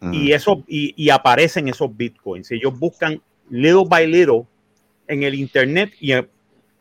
Mm. 0.00 0.14
y 0.14 0.32
eso 0.32 0.64
y, 0.66 0.94
y 0.96 1.10
aparecen 1.10 1.68
esos 1.68 1.96
bitcoins. 1.96 2.50
Ellos 2.50 2.76
buscan 2.76 3.20
little 3.50 3.84
by 3.86 4.04
little 4.06 4.46
en 5.06 5.22
el 5.22 5.34
internet 5.34 5.92
y, 6.00 6.12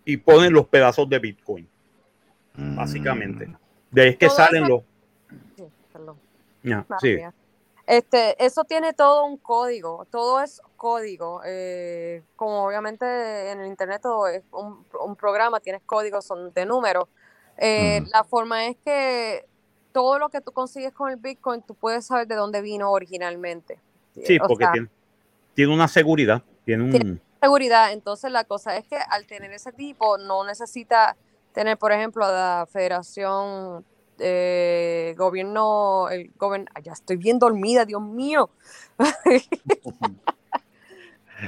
y 0.06 0.18
ponen 0.18 0.54
los 0.54 0.66
pedazos 0.68 1.08
de 1.08 1.20
bitcoin, 1.20 1.68
Mm. 2.56 2.76
básicamente. 2.76 3.48
De 3.92 4.02
ahí 4.02 4.10
es 4.10 4.18
que 4.18 4.26
Todo 4.28 4.38
salen 4.38 4.64
eso- 4.64 4.70
los. 4.70 4.84
Sí, 5.56 5.64
perdón. 5.94 6.16
Sí. 7.00 7.16
mía. 7.16 7.34
Este, 7.88 8.44
eso 8.44 8.64
tiene 8.64 8.94
todo 8.94 9.26
un 9.26 9.38
código, 9.38 10.06
todo 10.12 10.42
es 10.42 10.62
código. 10.78 11.42
eh, 11.46 12.24
como 12.36 12.66
obviamente 12.66 13.52
en 13.52 13.60
el 13.62 13.68
internet 13.68 14.02
todo 14.02 14.28
es 14.28 14.44
un, 14.52 14.86
un 15.04 15.16
programa, 15.16 15.60
tienes 15.60 15.82
códigos, 15.86 16.26
son 16.26 16.54
de 16.54 16.66
números. 16.66 17.06
Eh. 17.58 18.02
La 18.12 18.24
forma 18.24 18.66
es 18.68 18.78
que 18.78 19.46
todo 19.92 20.20
lo 20.20 20.30
que 20.30 20.42
tú 20.42 20.52
consigues 20.52 20.94
con 20.94 21.10
el 21.10 21.18
Bitcoin, 21.18 21.62
tú 21.62 21.76
puedes 21.76 22.06
saber 22.06 22.28
de 22.28 22.36
dónde 22.36 22.62
vino 22.62 22.92
originalmente. 22.92 23.80
Sí, 24.24 24.38
O 24.42 24.48
porque 24.48 24.66
sea, 24.66 24.72
tiene, 24.74 24.90
tiene 25.54 25.74
una 25.74 25.88
seguridad, 25.88 26.42
tiene 26.66 26.84
un... 26.84 27.22
seguridad. 27.42 27.92
Entonces 27.92 28.32
la 28.32 28.44
cosa 28.44 28.78
es 28.78 28.86
que 28.88 28.98
al 28.98 29.26
tener 29.26 29.52
ese 29.52 29.72
tipo 29.72 30.18
no 30.18 30.44
necesita 30.46 31.16
tener, 31.54 31.78
por 31.78 31.92
ejemplo, 31.92 32.26
la 32.26 32.68
Federación 32.72 33.86
eh, 34.20 35.16
Gobierno, 35.18 36.10
el 36.10 36.32
gobierno, 36.38 36.68
ya 36.84 36.94
estoy 36.94 37.18
bien 37.18 37.40
dormida, 37.40 37.86
Dios 37.86 38.02
mío. 38.02 38.50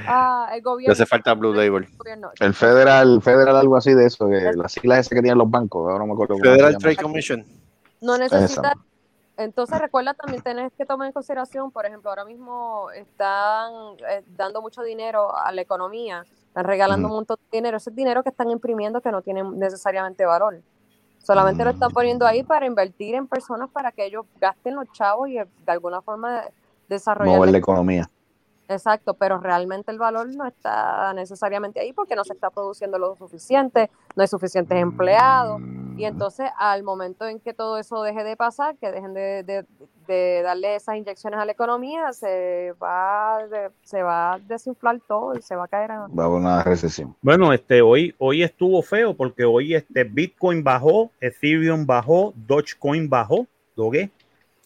ah, 0.06 0.48
el 0.50 0.56
Le 0.56 0.62
gobierno, 0.62 0.92
hace 0.92 1.06
falta 1.06 1.34
Blue 1.34 1.54
Label. 1.54 1.86
El 2.40 2.54
federal, 2.54 3.20
federal 3.22 3.56
algo 3.56 3.76
así 3.76 3.94
de 3.94 4.06
eso, 4.06 4.28
que 4.28 4.52
las 4.54 4.72
siglas 4.72 5.00
esas 5.00 5.10
que 5.10 5.22
tienen 5.22 5.38
los 5.38 5.50
bancos, 5.50 5.90
ahora 5.90 6.00
no 6.00 6.06
me 6.06 6.12
acuerdo 6.14 6.38
Federal. 6.38 6.76
Trade 6.78 6.96
Commission. 6.96 7.44
No 8.00 8.16
Esa. 8.16 8.38
necesita. 8.38 8.74
Entonces 9.36 9.80
recuerda 9.80 10.14
también 10.14 10.42
tener 10.42 10.70
que 10.72 10.86
tomar 10.86 11.08
en 11.08 11.12
consideración, 11.12 11.72
por 11.72 11.86
ejemplo, 11.86 12.08
ahora 12.08 12.24
mismo 12.24 12.90
están 12.92 13.72
eh, 14.08 14.22
dando 14.36 14.62
mucho 14.62 14.82
dinero 14.82 15.34
a 15.36 15.50
la 15.50 15.60
economía, 15.60 16.24
están 16.46 16.64
regalando 16.64 17.08
un 17.08 17.14
montón 17.14 17.36
de 17.50 17.58
dinero, 17.58 17.78
ese 17.78 17.90
es 17.90 17.96
dinero 17.96 18.22
que 18.22 18.28
están 18.28 18.50
imprimiendo 18.50 19.00
que 19.00 19.10
no 19.10 19.22
tiene 19.22 19.42
necesariamente 19.42 20.24
valor. 20.24 20.60
Solamente 21.24 21.64
lo 21.64 21.70
están 21.70 21.90
poniendo 21.90 22.26
ahí 22.26 22.42
para 22.42 22.66
invertir 22.66 23.14
en 23.14 23.26
personas 23.26 23.70
para 23.70 23.90
que 23.92 24.04
ellos 24.04 24.26
gasten 24.38 24.74
los 24.74 24.90
chavos 24.92 25.28
y 25.30 25.38
eh, 25.38 25.46
de 25.64 25.72
alguna 25.72 26.02
forma 26.02 26.44
desarrollar 26.88 27.36
Mover 27.36 27.48
la 27.48 27.52
la 27.52 27.58
economía. 27.58 28.10
Exacto, 28.68 29.14
pero 29.14 29.38
realmente 29.38 29.90
el 29.92 29.98
valor 29.98 30.34
no 30.34 30.46
está 30.46 31.12
necesariamente 31.14 31.80
ahí 31.80 31.92
porque 31.92 32.16
no 32.16 32.24
se 32.24 32.32
está 32.32 32.48
produciendo 32.50 32.98
lo 32.98 33.14
suficiente, 33.16 33.90
no 34.16 34.22
hay 34.22 34.28
suficientes 34.28 34.78
empleados. 34.80 35.60
Y 35.96 36.04
entonces 36.06 36.50
al 36.58 36.82
momento 36.82 37.26
en 37.26 37.38
que 37.40 37.52
todo 37.54 37.78
eso 37.78 38.02
deje 38.02 38.24
de 38.24 38.36
pasar, 38.36 38.76
que 38.78 38.90
dejen 38.90 39.14
de, 39.14 39.42
de- 39.44 39.66
de 40.06 40.42
darle 40.42 40.74
esas 40.74 40.96
inyecciones 40.96 41.40
a 41.40 41.46
la 41.46 41.52
economía, 41.52 42.12
se 42.12 42.74
va, 42.82 43.38
de- 43.50 43.70
se 43.84 44.02
va 44.02 44.34
a 44.34 44.38
desinflar 44.38 45.00
todo 45.08 45.34
y 45.34 45.40
se 45.40 45.56
va 45.56 45.64
a 45.64 45.68
caer 45.68 45.92
a... 45.92 46.00
Va 46.08 46.24
a 46.24 46.26
haber 46.26 46.38
una 46.40 46.62
recesión. 46.62 47.14
Bueno, 47.22 47.52
este, 47.54 47.80
hoy, 47.80 48.14
hoy 48.18 48.42
estuvo 48.42 48.82
feo 48.82 49.14
porque 49.16 49.44
hoy 49.44 49.74
este 49.74 50.04
Bitcoin 50.04 50.62
bajó, 50.62 51.10
Ethereum 51.20 51.86
bajó, 51.86 52.34
Dogecoin 52.36 53.08
bajó, 53.08 53.46
Doge, 53.76 54.10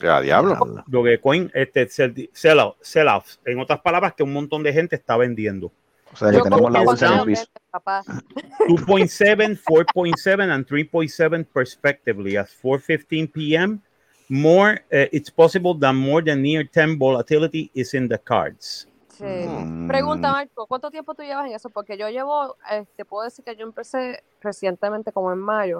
Ya, 0.00 0.20
diablo. 0.20 0.84
Dogecoin, 0.86 1.50
este, 1.54 1.88
sell, 1.88 2.30
sell 2.32 2.60
out- 2.60 2.76
sell 2.80 3.08
outs. 3.08 3.40
En 3.44 3.58
otras 3.58 3.80
palabras, 3.80 4.14
que 4.14 4.22
un 4.22 4.32
montón 4.32 4.62
de 4.62 4.72
gente 4.72 4.96
está 4.96 5.16
vendiendo. 5.16 5.72
O 6.12 6.16
sea, 6.16 6.30
que 6.30 6.40
tenemos 6.40 6.70
la 6.72 6.82
bolsa 6.82 7.06
en 7.08 7.12
el 7.20 7.24
piso. 7.26 7.44
vende, 7.46 7.70
papá. 7.70 8.02
2.7, 8.68 9.60
4.7, 9.62 10.50
and 10.52 10.66
3.7 10.66 11.46
respectively. 11.54 12.36
At 12.36 12.48
4:15 12.62 13.32
p.m., 13.32 13.80
more 14.28 14.84
uh, 14.92 15.08
it's 15.12 15.30
possible 15.30 15.74
that 15.78 15.94
more 15.94 16.22
than 16.22 16.42
near 16.42 16.64
10 16.64 16.98
volatility 16.98 17.70
is 17.74 17.92
in 17.94 18.08
the 18.08 18.18
cards. 18.18 18.86
Sí. 19.16 19.24
Mm. 19.24 19.88
Pregunta, 19.88 20.30
Marco, 20.30 20.66
¿cuánto 20.66 20.90
tiempo 20.90 21.14
tú 21.14 21.22
llevas 21.22 21.46
en 21.46 21.54
eso? 21.54 21.70
Porque 21.70 21.98
yo 21.98 22.08
llevo, 22.08 22.56
este, 22.70 23.04
puedo 23.04 23.24
decir 23.24 23.44
que 23.44 23.56
yo 23.56 23.64
empecé 23.64 24.22
recientemente, 24.40 25.12
como 25.12 25.32
en 25.32 25.40
mayo. 25.40 25.78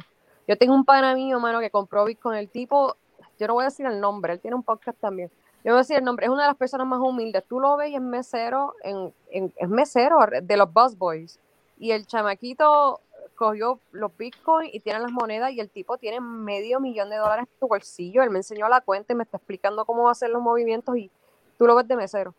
Yo 0.49 0.57
tengo 0.57 0.75
un 0.75 0.85
pana 0.85 1.15
mío, 1.15 1.39
mano, 1.39 1.61
que 1.61 1.71
compró 1.71 2.05
Bitcoin. 2.05 2.39
El 2.39 2.49
tipo, 2.49 2.97
yo 3.39 3.47
no 3.47 3.55
voy 3.55 3.63
a 3.63 3.67
decir 3.67 3.87
el 3.87 4.01
nombre, 4.01 4.33
él 4.35 4.41
tiene 4.41 4.55
un 4.57 4.63
podcast 4.63 4.99
también. 5.01 5.31
Yo 5.65 5.73
voy 5.73 5.79
a 5.79 5.79
decir 5.79 5.97
el 5.97 6.05
nombre, 6.05 6.27
es 6.27 6.31
una 6.31 6.43
de 6.43 6.49
las 6.49 6.57
personas 6.57 6.87
más 6.87 7.01
humildes. 7.01 7.45
Tú 7.49 7.59
lo 7.61 7.77
ves 7.77 7.91
y 7.91 7.97
es 7.97 8.01
mesero, 8.01 8.75
en, 8.83 9.13
en- 9.31 9.53
es 9.57 9.69
mesero 9.69 10.19
de 10.43 10.57
los 10.57 10.73
Busboys. 10.73 11.39
Y 11.79 11.91
el 11.93 12.07
chamaquito 12.07 13.01
cogió 13.37 13.79
los 13.93 14.17
Bitcoin 14.17 14.71
y 14.73 14.81
tiene 14.81 14.99
las 15.01 15.13
monedas 15.13 15.53
y 15.53 15.61
el 15.61 15.69
tipo 15.71 15.97
tiene 15.99 16.21
medio 16.21 16.81
millón 16.81 17.09
de 17.11 17.17
dólares 17.17 17.47
en 17.53 17.59
su 17.61 17.69
bolsillo. 17.69 18.23
Él 18.23 18.31
me 18.31 18.39
enseñó 18.39 18.69
la 18.69 18.81
cuenta 18.81 19.13
y 19.13 19.17
me 19.17 19.25
está 19.25 19.37
explicando 19.37 19.85
cómo 19.85 20.05
va 20.05 20.09
a 20.11 20.13
hacer 20.13 20.31
los 20.31 20.43
movimientos 20.43 20.97
y 20.97 21.11
tú 21.57 21.67
lo 21.67 21.75
ves 21.77 21.87
de 21.87 21.97
mesero, 21.97 22.35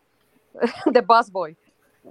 de 0.86 1.00
Busboy. 1.00 1.56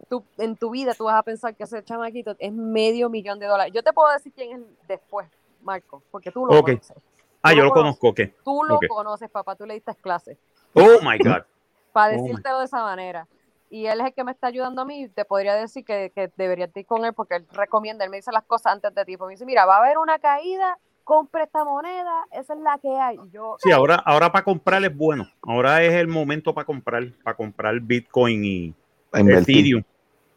Tú, 0.08 0.23
en 0.38 0.56
tu 0.56 0.69
vida 0.69 0.93
tú 0.93 1.06
vas 1.06 1.15
a 1.15 1.23
pensar 1.23 1.56
que 1.56 1.63
ese 1.63 1.84
chamaquito 1.84 2.36
es 2.38 2.54
medio 2.54 3.10
millón 3.10 3.39
de 3.39 3.47
dólares. 3.47 3.73
Yo 3.73 3.84
te 3.84 3.91
puedo 3.93 4.12
decir 4.13 4.32
quién 4.36 4.62
es 4.62 4.88
después, 4.88 5.28
Marco, 5.63 6.02
porque 6.12 6.32
tú 6.32 6.45
lo 6.45 6.54
Ok. 6.60 6.67
conoces. 6.67 6.97
Ah, 7.41 7.54
yo 7.54 7.63
lo 7.63 7.71
conozco, 7.71 8.10
¿ok? 8.10 8.21
Tú 8.43 8.63
lo 8.63 8.75
Ok. 8.75 8.86
conoces, 8.88 9.30
papá, 9.30 9.56
tú 9.56 9.65
le 9.65 9.75
diste 9.75 9.93
clases 9.95 10.38
Oh 10.73 10.99
my 11.02 11.17
God. 11.23 11.43
para 11.91 12.13
Oh 12.15 12.21
decírtelo 12.21 12.60
de 12.60 12.65
esa 12.65 12.82
manera. 12.84 13.28
Y 13.71 13.86
él 13.86 13.99
es 14.02 14.08
el 14.08 14.13
que 14.13 14.23
me 14.23 14.32
está 14.32 14.47
ayudando 14.47 14.82
a 14.82 14.86
mí. 14.86 15.10
Te 15.10 15.25
podría 15.25 15.54
decir 15.56 15.86
que, 15.86 16.12
que 16.15 16.32
deberías 16.36 16.75
ir 16.75 16.86
con 16.86 17.06
él 17.06 17.13
porque 17.13 17.36
él 17.36 17.47
recomienda, 17.52 18.04
él 18.04 18.10
me 18.10 18.17
dice 18.17 18.32
las 18.32 18.43
cosas 18.45 18.73
antes 18.73 18.93
de 18.95 19.06
ti. 19.06 19.15
Porque 19.15 19.30
me 19.32 19.34
dice, 19.36 19.45
mira, 19.45 19.65
va 19.65 19.75
a 19.75 19.80
haber 19.80 19.99
una 19.99 20.17
caída, 20.17 20.80
compre 21.04 21.43
esta 21.43 21.63
moneda, 21.63 22.25
esa 22.32 22.54
es 22.56 22.60
la 22.62 22.80
que 22.80 22.89
hay. 22.97 23.17
Yo, 23.32 23.58
Sí, 23.60 23.71
ahora, 23.71 23.95
ahora 24.06 24.32
para 24.32 24.43
comprar 24.43 24.84
es 24.84 24.95
bueno. 24.95 25.28
Ahora 25.43 25.84
es 25.84 25.93
el 25.93 26.08
momento 26.08 26.54
para 26.54 26.65
comprar, 26.65 27.04
para 27.23 27.38
comprar 27.38 27.80
Bitcoin 27.80 28.43
y. 28.43 28.73
Ethereum. 29.13 29.84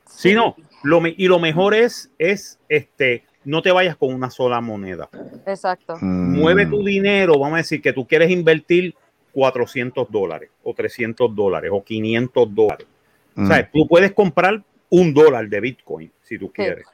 Sí, 0.06 0.34
no. 0.34 0.54
Lo 0.82 1.00
me- 1.00 1.14
y 1.16 1.26
lo 1.26 1.38
mejor 1.38 1.74
es, 1.74 2.10
es 2.18 2.58
este, 2.68 3.24
no 3.44 3.62
te 3.62 3.72
vayas 3.72 3.96
con 3.96 4.14
una 4.14 4.30
sola 4.30 4.60
moneda. 4.60 5.08
Exacto. 5.46 5.96
Mm. 6.00 6.38
Mueve 6.38 6.66
tu 6.66 6.84
dinero, 6.84 7.38
vamos 7.38 7.54
a 7.54 7.58
decir 7.58 7.82
que 7.82 7.92
tú 7.92 8.06
quieres 8.06 8.30
invertir 8.30 8.94
400 9.32 10.10
dólares 10.10 10.50
o 10.62 10.74
300 10.74 11.34
dólares 11.34 11.70
o 11.72 11.82
500 11.82 12.54
dólares. 12.54 12.86
Mm. 13.34 13.44
O 13.44 13.46
sea, 13.46 13.70
tú 13.70 13.86
puedes 13.88 14.12
comprar 14.12 14.62
un 14.90 15.14
dólar 15.14 15.48
de 15.48 15.60
Bitcoin 15.60 16.12
si 16.22 16.38
tú 16.38 16.52
quieres. 16.52 16.86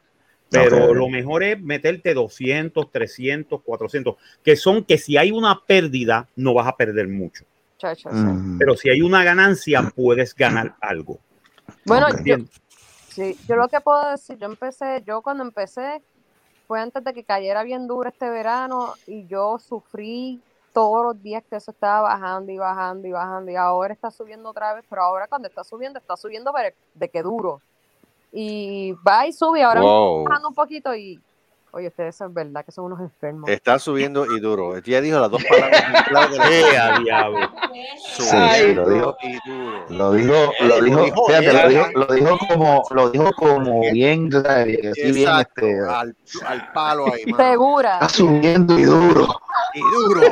Pero 0.50 0.94
lo 0.94 1.08
mejor 1.10 1.42
es 1.42 1.60
meterte 1.60 2.14
200, 2.14 2.90
300, 2.90 3.60
400, 3.62 4.16
que 4.42 4.56
son 4.56 4.82
que 4.82 4.96
si 4.96 5.18
hay 5.18 5.30
una 5.30 5.60
pérdida, 5.66 6.26
no 6.36 6.54
vas 6.54 6.66
a 6.66 6.76
perder 6.76 7.06
mucho. 7.06 7.44
Mm. 8.10 8.58
Pero 8.58 8.74
si 8.76 8.88
hay 8.88 9.02
una 9.02 9.22
ganancia, 9.24 9.92
puedes 9.94 10.34
ganar 10.34 10.74
algo. 10.80 11.18
Bueno, 11.84 12.06
yo, 12.24 12.36
sí, 13.08 13.36
yo 13.46 13.56
lo 13.56 13.68
que 13.68 13.80
puedo 13.80 14.10
decir, 14.10 14.38
yo 14.38 14.46
empecé, 14.46 15.02
yo 15.06 15.20
cuando 15.22 15.44
empecé 15.44 16.02
fue 16.68 16.80
antes 16.80 17.02
de 17.02 17.14
que 17.14 17.24
cayera 17.24 17.62
bien 17.62 17.88
duro 17.88 18.10
este 18.10 18.28
verano 18.28 18.92
y 19.06 19.26
yo 19.26 19.58
sufrí 19.58 20.40
todos 20.74 21.02
los 21.02 21.22
días 21.22 21.42
que 21.48 21.56
eso 21.56 21.70
estaba 21.70 22.02
bajando 22.02 22.52
y 22.52 22.58
bajando 22.58 23.08
y 23.08 23.10
bajando 23.10 23.50
y 23.50 23.56
ahora 23.56 23.94
está 23.94 24.10
subiendo 24.10 24.50
otra 24.50 24.74
vez, 24.74 24.84
pero 24.88 25.02
ahora 25.02 25.26
cuando 25.26 25.48
está 25.48 25.64
subiendo, 25.64 25.98
está 25.98 26.14
subiendo 26.16 26.52
pero 26.52 26.74
de 26.94 27.08
que 27.08 27.22
duro. 27.22 27.62
Y 28.30 28.92
va 29.06 29.26
y 29.26 29.32
sube, 29.32 29.62
ahora 29.62 29.80
Wow. 29.80 30.18
está 30.18 30.30
bajando 30.30 30.48
un 30.50 30.54
poquito 30.54 30.94
y, 30.94 31.18
oye, 31.72 31.88
ustedes 31.88 32.20
es 32.20 32.34
verdad 32.34 32.64
que 32.64 32.72
son 32.72 32.86
unos 32.86 33.00
enfermos. 33.00 33.48
Está 33.48 33.78
subiendo 33.78 34.26
y 34.26 34.40
duro. 34.40 34.78
Ya 34.78 35.00
dijo 35.00 35.18
las 35.18 35.30
dos 35.30 35.42
palabras 35.44 35.92
más 35.92 36.02
claves 36.04 36.30
de 36.30 36.38
la 36.38 36.50
¡Eh, 36.50 36.78
a 36.78 36.98
diablo! 37.00 37.50
Sí, 38.16 38.74
lo 38.74 38.88
dijo. 38.88 39.16
y 39.22 39.48
duro. 39.48 39.84
Lo 39.88 40.12
dijo, 40.12 40.52
lo 40.60 40.80
dijo, 40.80 41.04
dijo 41.04 41.26
fíjate, 41.26 41.52
lo 41.52 41.68
dijo, 41.68 41.86
lo 41.94 42.06
dijo 42.06 42.38
como, 42.48 42.82
lo 42.90 43.10
dijo 43.10 43.30
como 43.32 43.80
bien, 43.92 44.30
así 44.34 44.66
bien, 44.66 44.94
Exacto, 44.94 45.66
este, 45.66 45.80
al, 45.80 46.16
al 46.46 46.72
palo 46.72 47.12
ahí, 47.12 47.26
mano. 47.26 47.50
Segura. 47.50 47.94
está 47.94 48.08
subiendo 48.08 48.78
y 48.78 48.84
duro. 48.84 49.28
Y 49.74 49.80
duro. 49.80 50.20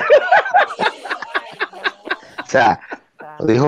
O 2.46 2.48
sea, 2.48 2.78
dijo, 3.44 3.66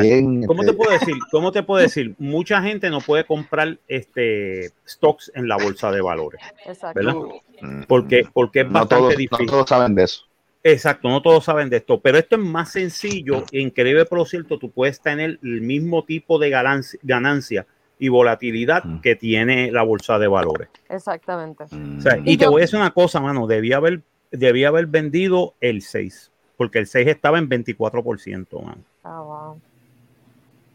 bien, 0.00 0.44
¿Cómo 0.46 0.62
este, 0.62 0.72
te 0.72 0.76
puedo 0.78 0.90
decir? 0.92 1.14
¿Cómo 1.30 1.52
te 1.52 1.62
puedo 1.62 1.82
decir? 1.82 2.14
Mucha 2.18 2.62
gente 2.62 2.90
no 2.90 3.00
puede 3.00 3.24
comprar 3.24 3.78
este 3.88 4.70
stocks 4.86 5.30
en 5.34 5.48
la 5.48 5.56
bolsa 5.56 5.90
de 5.92 6.00
valores, 6.00 6.40
Exacto. 6.66 6.98
¿verdad? 6.98 7.12
Duro. 7.12 7.40
Porque, 7.86 8.26
porque 8.32 8.60
es 8.60 8.66
no 8.66 8.72
bastante 8.72 8.96
todos, 8.96 9.12
no 9.12 9.18
difícil. 9.18 9.46
todos 9.46 9.68
saben 9.68 9.94
de 9.94 10.04
eso. 10.04 10.24
Exacto, 10.66 11.08
no 11.10 11.20
todos 11.20 11.44
saben 11.44 11.68
de 11.68 11.76
esto, 11.76 12.00
pero 12.00 12.16
esto 12.18 12.36
es 12.36 12.42
más 12.42 12.72
sencillo 12.72 13.44
e 13.52 13.60
increíble, 13.60 14.06
por 14.06 14.26
cierto, 14.26 14.58
tú 14.58 14.70
puedes 14.70 14.98
tener 15.00 15.38
el 15.42 15.60
mismo 15.60 16.04
tipo 16.04 16.38
de 16.38 16.48
ganancia, 16.50 16.98
ganancia 17.02 17.66
y 17.98 18.08
volatilidad 18.08 18.82
Mm. 18.84 19.00
que 19.02 19.14
tiene 19.14 19.70
la 19.70 19.82
bolsa 19.82 20.18
de 20.18 20.26
valores. 20.26 20.68
Exactamente. 20.88 21.64
O 21.64 22.00
sea, 22.00 22.16
Mm. 22.16 22.26
y 22.26 22.32
Y 22.32 22.36
te 22.38 22.44
yo- 22.44 22.50
voy 22.50 22.62
a 22.62 22.64
decir 22.64 22.78
una 22.78 22.92
cosa, 22.92 23.20
mano, 23.20 23.46
debía 23.46 23.76
haber, 23.76 24.00
debía 24.30 24.68
haber 24.68 24.86
vendido 24.86 25.54
el 25.60 25.82
6, 25.82 26.32
porque 26.56 26.78
el 26.78 26.86
6 26.86 27.06
estaba 27.08 27.38
en 27.38 27.48
24%, 27.48 28.62
mano. 28.62 28.82
Ah, 29.02 29.20
wow. 29.20 29.60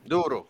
Duro. 0.05 0.47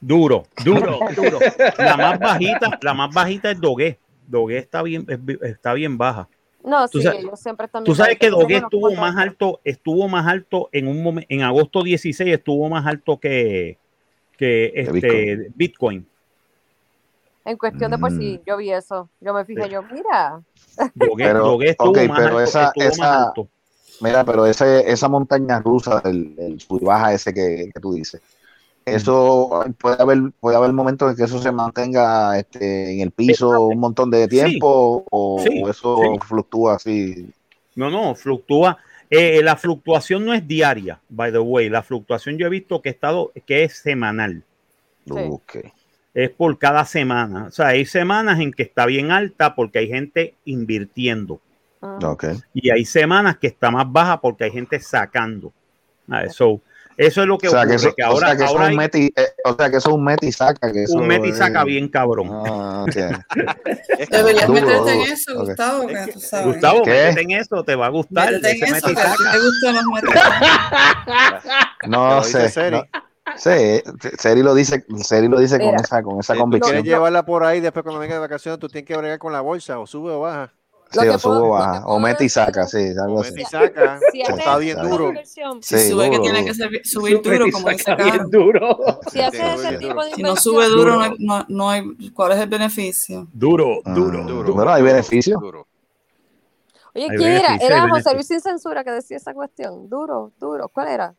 Duro, 0.00 0.44
duro, 0.64 0.98
duro. 1.16 1.38
La 1.78 1.96
más 1.96 2.18
bajita, 2.18 2.78
la 2.82 2.94
más 2.94 3.14
bajita 3.14 3.50
es 3.50 3.60
Doge. 3.60 3.98
Doge 4.26 4.58
está 4.58 4.82
bien, 4.82 5.06
es 5.08 5.24
bi- 5.24 5.38
está 5.42 5.72
bien 5.72 5.96
baja. 5.96 6.28
No, 6.62 6.86
sí, 6.88 7.00
sabes- 7.02 7.20
ellos 7.20 7.40
siempre 7.40 7.66
están 7.66 7.84
Tú 7.84 7.94
sabes 7.94 8.18
que 8.18 8.28
unos 8.28 8.50
estuvo 8.50 8.92
más 8.94 9.16
alto, 9.16 9.60
estuvo 9.64 10.08
más 10.08 10.26
alto 10.26 10.68
en 10.72 10.88
un 10.88 11.02
momento, 11.02 11.26
en 11.32 11.42
agosto 11.42 11.82
16 11.82 12.34
estuvo 12.34 12.68
más 12.68 12.84
alto 12.84 13.18
que, 13.18 13.78
que 14.36 14.72
este 14.74 14.90
Bitcoin. 14.92 15.52
Bitcoin. 15.54 16.06
En 17.44 17.56
cuestión 17.56 17.92
de 17.92 17.98
por 17.98 18.10
Mm. 18.10 18.18
sí, 18.18 18.40
yo 18.44 18.56
vi 18.56 18.72
eso. 18.72 19.08
Yo 19.20 19.32
me 19.32 19.44
fijé, 19.44 19.62
Sí. 19.64 19.70
yo, 19.70 19.82
mira, 19.84 20.42
Doge, 20.94 21.24
Pero, 21.24 21.38
Doge 21.44 21.68
estuvo, 21.70 21.90
ok, 21.90 21.96
más, 22.08 22.18
pero 22.18 22.28
alto, 22.30 22.40
esa- 22.40 22.64
estuvo 22.66 22.84
más 22.84 22.92
esa- 22.94 23.26
alto. 23.28 23.48
Mira, 24.00 24.24
pero 24.24 24.46
ese, 24.46 24.90
esa 24.90 25.08
montaña 25.08 25.60
rusa, 25.60 26.02
el, 26.04 26.34
el 26.38 26.60
sub 26.60 26.82
y 26.82 26.84
baja 26.84 27.14
ese 27.14 27.32
que, 27.32 27.70
que 27.72 27.80
tú 27.80 27.94
dices, 27.94 28.20
eso 28.86 29.64
puede 29.78 30.00
haber, 30.00 30.18
puede 30.38 30.56
haber 30.56 30.72
momentos 30.72 31.10
en 31.10 31.16
que 31.16 31.24
eso 31.24 31.42
se 31.42 31.50
mantenga 31.50 32.38
este, 32.38 32.92
en 32.92 33.00
el 33.00 33.10
piso 33.10 33.66
un 33.66 33.80
montón 33.80 34.10
de 34.12 34.28
tiempo 34.28 35.04
o, 35.10 35.42
Sí, 35.44 35.60
o 35.62 35.68
eso 35.68 35.98
sí. 36.00 36.18
fluctúa 36.26 36.76
así. 36.76 37.28
No, 37.74 37.90
no, 37.90 38.14
fluctúa. 38.14 38.78
Eh, 39.10 39.42
la 39.42 39.56
fluctuación 39.56 40.24
no 40.24 40.34
es 40.34 40.46
diaria, 40.46 41.00
by 41.08 41.32
the 41.32 41.38
way. 41.38 41.68
La 41.68 41.82
fluctuación 41.82 42.38
yo 42.38 42.46
he 42.46 42.50
visto 42.50 42.80
que, 42.80 42.90
he 42.90 42.92
estado, 42.92 43.32
que 43.44 43.64
es 43.64 43.76
semanal. 43.76 44.44
Sí. 45.04 45.14
Ok. 45.14 45.56
Es 46.14 46.30
por 46.30 46.56
cada 46.58 46.84
semana. 46.84 47.46
O 47.48 47.50
sea, 47.50 47.68
hay 47.68 47.86
semanas 47.86 48.38
en 48.40 48.52
que 48.52 48.62
está 48.62 48.86
bien 48.86 49.10
alta 49.10 49.56
porque 49.56 49.80
hay 49.80 49.88
gente 49.88 50.34
invirtiendo. 50.44 51.40
Ah. 51.82 51.98
Y 52.54 52.70
hay 52.70 52.84
semanas 52.84 53.36
que 53.38 53.46
está 53.48 53.70
más 53.70 53.90
baja 53.90 54.20
porque 54.20 54.44
hay 54.44 54.50
gente 54.50 54.80
sacando. 54.80 55.52
Ah, 56.10 56.24
So, 56.30 56.60
eso 56.96 57.20
es 57.20 57.26
lo 57.28 57.36
que 57.36 57.48
O 57.48 57.50
sea, 57.50 57.60
ocurre. 57.60 57.70
que 57.72 57.76
eso, 57.76 57.94
que 57.94 58.02
o 58.02 58.06
ahora, 58.06 58.28
sea, 58.28 58.36
que 58.38 58.44
eso 58.44 58.52
ahora 58.52 58.64
es 58.64 58.68
hay 58.68 58.74
un 58.74 58.78
meti, 58.78 59.12
eh, 59.14 59.26
o 59.44 59.54
sea, 59.54 59.70
que 59.70 59.76
eso 59.76 59.88
es 59.90 59.94
un 59.94 60.04
meti 60.04 60.32
saca. 60.32 60.72
Que 60.72 60.84
eso 60.84 60.96
un 60.96 61.06
meti 61.06 61.32
saca 61.32 61.64
bien 61.64 61.88
cabrón. 61.88 62.30
Ah, 62.32 62.86
Deberías 64.10 64.46
Duro, 64.46 64.60
meterte 64.60 64.92
en 64.94 65.00
eso, 65.02 65.38
Ok. 65.40 65.46
Gustavo, 65.48 65.86
que 65.86 65.92
Es 65.94 66.06
que- 66.06 66.12
tú 66.12 66.20
sabes. 66.20 66.46
Gustavo, 66.46 66.82
¿Qué? 66.84 66.90
métete 66.90 67.20
en 67.22 67.30
eso, 67.32 67.62
te 67.64 67.74
va 67.76 67.86
a 67.86 67.90
gustar. 67.90 68.32
Métete 68.32 68.50
en 68.52 68.64
eso, 68.64 68.74
meti 68.88 68.94
saca. 69.00 69.32
te 69.32 69.38
gustan 69.38 69.74
los. 69.74 69.84
No 71.88 72.22
sé. 72.22 72.48
Seri. 72.48 72.76
no- 72.76 72.84
Sí, 73.36 73.82
Seri 74.18 74.42
lo 74.42 74.54
dice, 74.54 74.84
Seri 75.02 75.26
lo 75.28 75.40
dice 75.40 75.58
con 75.58 75.74
esa, 75.74 76.00
con 76.02 76.20
esa 76.20 76.34
Si 76.34 76.38
convicción. 76.38 76.70
quieres 76.74 76.88
llevarla 76.88 77.24
por 77.26 77.42
ahí, 77.42 77.60
después 77.60 77.82
cuando 77.82 77.98
venga 78.00 78.14
de 78.14 78.20
vacaciones, 78.20 78.60
tú 78.60 78.68
tienes 78.68 78.86
que 78.86 78.96
bregar 78.96 79.18
con 79.18 79.32
la 79.32 79.40
bolsa, 79.40 79.80
o 79.80 79.86
sube 79.86 80.12
o 80.12 80.20
baja. 80.20 80.52
Lo 80.94 81.02
Sí, 81.02 81.08
que 81.08 81.14
o 81.14 81.18
sube 81.18 81.32
puedo- 81.32 81.42
o 81.42 81.46
lo 81.48 81.52
que 81.52 81.58
baja. 81.58 81.82
puedo 81.82 81.96
O 81.96 82.00
mete 82.00 82.24
y 82.24 82.28
saca, 82.28 82.66
sí, 82.66 82.78
algo 83.02 83.16
O 83.16 83.20
así. 83.20 83.30
mete 83.30 83.42
y 83.42 83.44
saca, 83.44 84.00
Si 84.12 84.22
haces 84.22 84.38
está 84.38 84.56
bien 84.58 84.80
duro. 84.80 85.12
Si 85.60 85.78
Sí, 85.78 85.90
sube, 85.90 86.04
que 86.04 86.10
duro, 86.16 86.22
tiene 86.22 86.38
duro. 86.40 86.52
que 86.52 86.54
ser- 86.54 86.80
subir 86.86 87.22
duro, 87.22 87.46
como 87.52 87.68
dice 87.70 87.94
bien 87.96 88.30
duro. 88.30 89.00
si 89.10 89.20
haces 89.20 89.40
Sí, 89.60 89.66
ese 89.66 89.78
tipo 89.78 90.04
de 90.04 90.10
Si 90.14 90.22
no 90.22 90.36
sube 90.36 90.66
duro, 90.68 90.94
no 90.94 91.00
hay, 91.02 91.10
no, 91.18 91.44
no 91.48 91.70
hay. 91.70 92.10
¿Cuál 92.14 92.32
es 92.32 92.38
el 92.38 92.48
beneficio? 92.48 93.26
Duro, 93.32 93.80
Ah, 93.84 93.94
duro, 93.94 94.22
duro. 94.24 94.54
Bueno, 94.54 94.70
hay 94.72 94.82
beneficio. 94.82 95.38
Duro. 95.40 95.66
Oye, 96.94 97.08
¿quién 97.08 97.32
era? 97.32 97.56
Era 97.56 97.88
José. 97.88 98.14
Luis 98.14 98.26
sin 98.26 98.40
censura 98.40 98.82
que 98.84 98.90
decía 98.90 99.16
esa 99.18 99.34
cuestión. 99.34 99.88
Duro, 99.88 100.32
duro. 100.38 100.68
¿Cuál 100.68 100.88
era? 100.88 101.14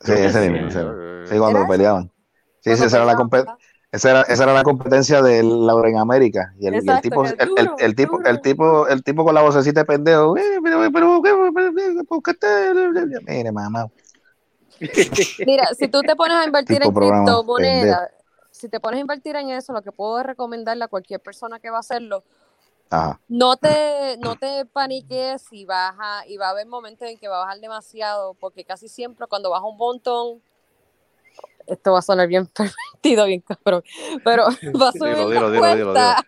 Sí, 0.00 0.12
que 0.12 0.26
ese 0.26 0.50
mismo. 0.50 0.68
Eh, 0.70 1.24
Sí, 1.28 1.38
cuando 1.38 1.66
peleaban. 1.66 2.12
Sí, 2.60 2.70
esa 2.70 2.84
era, 2.84 3.04
la 3.04 3.16
peleaban, 3.16 3.28
compe- 3.30 3.56
esa, 3.92 4.10
era, 4.10 4.22
esa 4.22 4.44
era 4.44 4.52
la 4.54 4.62
competencia 4.64 5.22
de 5.22 5.42
Laura 5.42 5.88
en 5.88 5.98
América. 5.98 6.54
Y 6.58 6.66
el, 6.66 6.74
y 6.74 6.76
el 6.78 6.78
Exacto, 6.78 7.00
tipo, 7.00 7.24
el, 7.24 7.34
el- 7.78 7.94
tipo, 7.96 8.20
el 8.24 8.40
tipo, 8.40 8.86
el 8.88 9.02
tipo 9.02 9.24
con 9.24 9.34
la 9.34 9.42
vocecita 9.42 9.80
de 9.80 9.86
pendejo. 9.86 10.36
"Eh, 10.36 10.42
pero, 10.62 10.90
pero, 10.92 11.20
pero, 11.22 11.52
pero, 11.54 12.04
¿por 12.04 12.22
qué 12.22 12.34
te-" 12.34 12.74
Mire, 13.26 13.52
mamá. 13.52 13.86
Mira, 15.44 15.74
si 15.74 15.88
tú 15.88 16.02
te 16.02 16.14
pones 16.16 16.36
a 16.36 16.44
invertir 16.44 16.82
en 16.82 16.92
criptomonedas, 16.92 18.10
si 18.50 18.68
te 18.68 18.80
pones 18.80 18.98
a 18.98 19.00
invertir 19.00 19.36
en 19.36 19.50
eso, 19.50 19.72
lo 19.72 19.82
que 19.82 19.92
puedo 19.92 20.22
recomendarle 20.22 20.84
a 20.84 20.88
cualquier 20.88 21.20
persona 21.20 21.58
que 21.60 21.70
va 21.70 21.78
a 21.78 21.80
hacerlo, 21.80 22.24
Ajá. 22.90 23.20
no 23.28 23.56
te, 23.56 24.16
no 24.18 24.36
te 24.36 24.64
paniques 24.66 25.42
si 25.42 25.64
baja, 25.64 26.26
y 26.26 26.36
va 26.36 26.48
a 26.48 26.50
haber 26.50 26.66
momentos 26.66 27.08
en 27.08 27.18
que 27.18 27.28
va 27.28 27.36
a 27.36 27.44
bajar 27.44 27.60
demasiado, 27.60 28.34
porque 28.34 28.64
casi 28.64 28.88
siempre 28.88 29.26
cuando 29.26 29.50
baja 29.50 29.66
un 29.66 29.76
montón, 29.76 30.42
esto 31.68 31.92
va 31.92 31.98
a 32.00 32.02
sonar 32.02 32.26
bien 32.28 32.46
pervertido, 32.54 33.26
bien 33.26 33.40
cabrón, 33.42 33.82
pero 34.24 34.44
va 34.80 34.88
a 34.88 34.92
subir 34.92 35.14
Dilo, 35.16 35.28
la 35.28 35.34
dilo, 35.34 35.50
dilo, 35.50 35.74
dilo, 35.76 35.92
cuenta. 35.92 36.26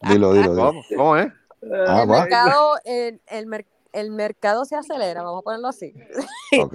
Dilo, 0.00 0.32
dilo, 0.32 0.50
dilo. 0.54 0.66
¿Cómo? 0.68 0.84
¿Cómo 0.96 1.16
es? 1.16 1.32
Ah, 1.88 2.02
el 2.02 2.10
va. 2.10 2.20
mercado, 2.20 2.74
el, 2.84 3.20
el 3.26 3.46
mer- 3.46 3.66
el 3.92 4.10
mercado 4.10 4.64
se 4.64 4.76
acelera, 4.76 5.22
vamos 5.22 5.40
a 5.40 5.42
ponerlo 5.42 5.68
así. 5.68 5.92
Ok. 6.60 6.74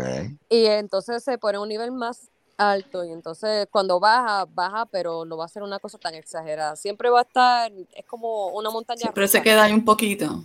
Y 0.50 0.65
entonces 0.65 1.24
se 1.24 1.38
pone 1.38 1.58
a 1.58 1.62
un 1.62 1.69
nivel 1.69 1.91
más 1.93 2.30
alto 2.58 3.06
y 3.06 3.12
entonces 3.12 3.67
cuando 3.71 4.00
baja, 4.02 4.45
baja, 4.50 4.86
pero 4.88 5.24
no 5.26 5.38
va 5.38 5.45
a 5.45 5.47
ser 5.47 5.63
una 5.63 5.80
cosa 5.80 5.97
tan 5.97 6.13
exagerada. 6.13 6.76
Siempre 6.76 7.10
va 7.10 7.19
a 7.19 7.24
estar, 7.24 7.71
es 7.71 8.06
como 8.06 8.47
una 8.50 8.69
montaña 8.69 9.00
Siempre 9.00 9.24
rusa. 9.24 9.38
se 9.38 9.43
queda 9.43 9.63
ahí 9.63 9.71
un 9.74 9.86
poquito. 9.86 10.43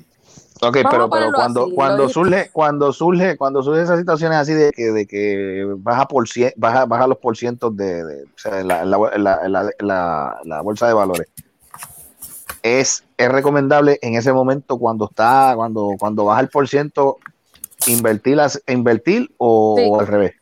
Ok, 0.63 0.77
Vamos 0.77 0.91
pero, 0.91 1.11
pero 1.11 1.33
cuando, 1.33 1.65
así, 1.65 1.75
cuando 1.75 2.09
surge, 2.09 2.51
cuando 2.51 2.93
surge, 2.93 3.37
cuando 3.37 3.63
surge 3.63 3.83
esas 3.83 3.99
situaciones 3.99 4.39
así 4.39 4.55
de 4.55 4.73
que, 4.73 4.85
de 4.91 5.07
que 5.07 5.67
baja 5.79 6.09
por 6.09 6.27
cien, 6.29 6.53
baja, 6.57 6.87
baja 6.87 7.07
los 7.07 7.19
porcientos 7.19 7.77
de, 7.77 8.03
de- 8.05 8.23
o 8.25 8.29
sea, 8.39 8.65
la, 8.65 8.85
la, 8.85 8.99
la- 9.79 10.41
la- 10.45 10.61
bolsa 10.63 10.87
de 10.89 10.95
valores. 10.95 11.29
Es, 12.63 13.05
es 13.17 13.29
recomendable 13.31 13.99
en 14.03 14.15
ese 14.15 14.33
momento 14.33 14.79
cuando 14.79 15.07
está, 15.07 15.53
cuando, 15.57 15.91
cuando 15.99 16.25
baja 16.25 16.41
el 16.41 16.49
porciento, 16.49 17.19
invertir, 17.87 18.37
las- 18.37 18.63
invertir 18.67 19.31
o, 19.39 19.75
Sí. 19.79 19.85
o 19.89 20.01
al 20.01 20.07
revés. 20.07 20.33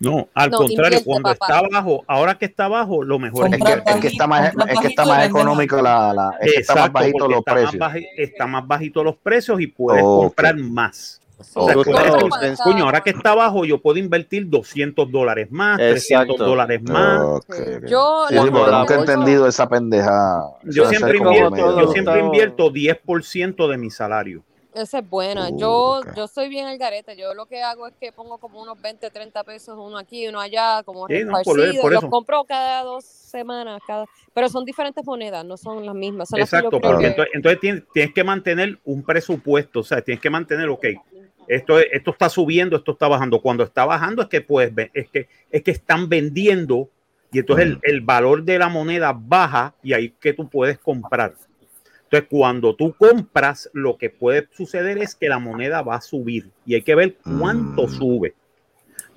No, 0.00 0.28
al 0.34 0.50
No, 0.50 0.58
contrario, 0.58 0.84
invierte, 0.98 1.04
cuando 1.04 1.28
papá. 1.34 1.46
está 1.46 1.58
abajo, 1.58 2.04
ahora 2.06 2.34
que 2.36 2.46
está 2.46 2.64
abajo, 2.66 3.02
lo 3.04 3.18
mejor 3.18 3.54
Es 3.54 3.62
que, 3.62 3.82
es 3.86 3.96
que 4.00 4.06
está 4.08 4.26
más, 4.26 4.52
es 4.68 4.80
que 4.80 4.86
está 4.88 5.04
más 5.04 5.26
económico 5.26 5.80
la, 5.82 6.12
la- 6.12 6.30
es 6.40 6.52
que 6.54 6.60
está 6.60 6.74
más 6.74 6.84
Exacto, 6.86 6.92
bajito 6.98 7.28
los 7.28 7.38
está 7.38 7.52
precios. 7.52 7.74
Más 7.76 7.92
baji- 7.92 8.06
está 8.16 8.46
más 8.46 8.66
bajito 8.66 9.04
los 9.04 9.16
precios 9.16 9.60
y 9.60 9.66
puedes 9.66 10.02
comprar 10.02 10.56
más. 10.56 11.20
O 11.54 11.66
sea, 11.66 11.74
coño, 12.64 12.84
ahora 12.84 13.00
que 13.02 13.10
está 13.10 13.32
abajo, 13.32 13.64
yo 13.64 13.80
puedo 13.82 13.98
invertir 13.98 14.48
200 14.48 15.10
dólares 15.10 15.48
más, 15.50 15.78
300 15.78 16.26
Exacto. 16.36 16.44
dólares 16.44 16.82
más. 16.82 17.20
Ok, 17.22 17.54
Sí. 17.54 17.62
ok. 17.76 17.84
Yo 17.88 18.26
Sí, 18.28 18.34
nunca 18.36 18.94
he 18.94 18.98
entendido 18.98 19.46
esa 19.48 19.68
pendeja. 19.68 20.42
Yo 20.62 20.88
siempre, 20.88 21.18
invierto, 21.18 21.80
yo 21.80 21.92
siempre 21.92 22.20
invierto 22.20 22.70
10% 22.70 23.68
de 23.68 23.76
mi 23.76 23.90
salario. 23.90 24.42
Esa 24.74 24.98
es 24.98 25.08
buena. 25.08 25.48
Uh, 25.50 25.58
Yo, 25.58 26.00
yo 26.16 26.26
soy 26.26 26.48
bien 26.48 26.66
al 26.66 26.76
garete. 26.78 27.16
Yo 27.16 27.32
lo 27.32 27.46
que 27.46 27.62
hago 27.62 27.86
es 27.86 27.94
que 28.00 28.10
pongo 28.10 28.38
como 28.38 28.60
unos 28.60 28.80
20, 28.82 29.08
30 29.08 29.44
pesos, 29.44 29.78
uno 29.78 29.96
aquí, 29.96 30.26
uno 30.26 30.40
allá, 30.40 30.82
como 30.84 31.06
Sí, 31.06 31.22
no, 31.24 31.32
por- 31.44 31.56
repartido. 31.56 31.82
por 31.82 31.92
los 31.92 32.02
eso. 32.02 32.10
compro 32.10 32.44
cada 32.44 32.82
dos 32.82 33.04
semanas, 33.04 33.80
cada, 33.86 34.06
pero 34.32 34.48
son 34.48 34.64
diferentes 34.64 35.04
monedas, 35.04 35.44
no 35.44 35.56
son 35.56 35.86
las 35.86 35.94
mismas. 35.94 36.28
Son 36.28 36.40
las 36.40 36.52
Exacto, 36.52 36.80
porque 36.80 36.98
que- 36.98 37.06
entonces, 37.06 37.34
entonces 37.34 37.60
tienes, 37.60 37.82
tienes 37.92 38.14
que 38.14 38.24
mantener 38.24 38.78
un 38.84 39.04
presupuesto, 39.04 39.80
o 39.80 39.84
sea, 39.84 40.02
tienes 40.02 40.20
que 40.20 40.30
mantener, 40.30 40.68
ok, 40.68 40.86
esto, 41.46 41.78
es- 41.78 41.86
esto 41.92 42.10
está 42.10 42.28
subiendo, 42.28 42.76
esto 42.76 42.92
está 42.92 43.06
bajando. 43.06 43.40
Cuando 43.40 43.62
está 43.62 43.84
bajando 43.84 44.22
es 44.22 44.28
que 44.28 44.40
pues 44.40 44.74
ve- 44.74 44.90
es 44.92 45.08
que 45.08 45.28
es 45.50 45.62
que 45.62 45.70
están 45.70 46.08
vendiendo 46.08 46.88
y 47.30 47.38
entonces 47.40 47.66
el, 47.66 47.78
el 47.82 48.00
valor 48.00 48.42
de 48.42 48.58
la 48.58 48.68
moneda 48.68 49.12
baja 49.16 49.74
y 49.82 49.92
ahí 49.92 50.10
que 50.20 50.32
tú 50.32 50.48
puedes 50.48 50.78
comprar. 50.78 51.34
Entonces, 52.14 52.28
cuando 52.30 52.76
tú 52.76 52.94
compras, 52.96 53.68
lo 53.72 53.98
que 53.98 54.08
puede 54.08 54.46
suceder 54.56 54.98
es 54.98 55.16
que 55.16 55.28
la 55.28 55.40
moneda 55.40 55.82
va 55.82 55.96
a 55.96 56.00
subir 56.00 56.48
y 56.64 56.74
hay 56.76 56.82
que 56.82 56.94
ver 56.94 57.16
cuánto 57.38 57.86
Mm. 57.86 57.88
sube. 57.88 58.34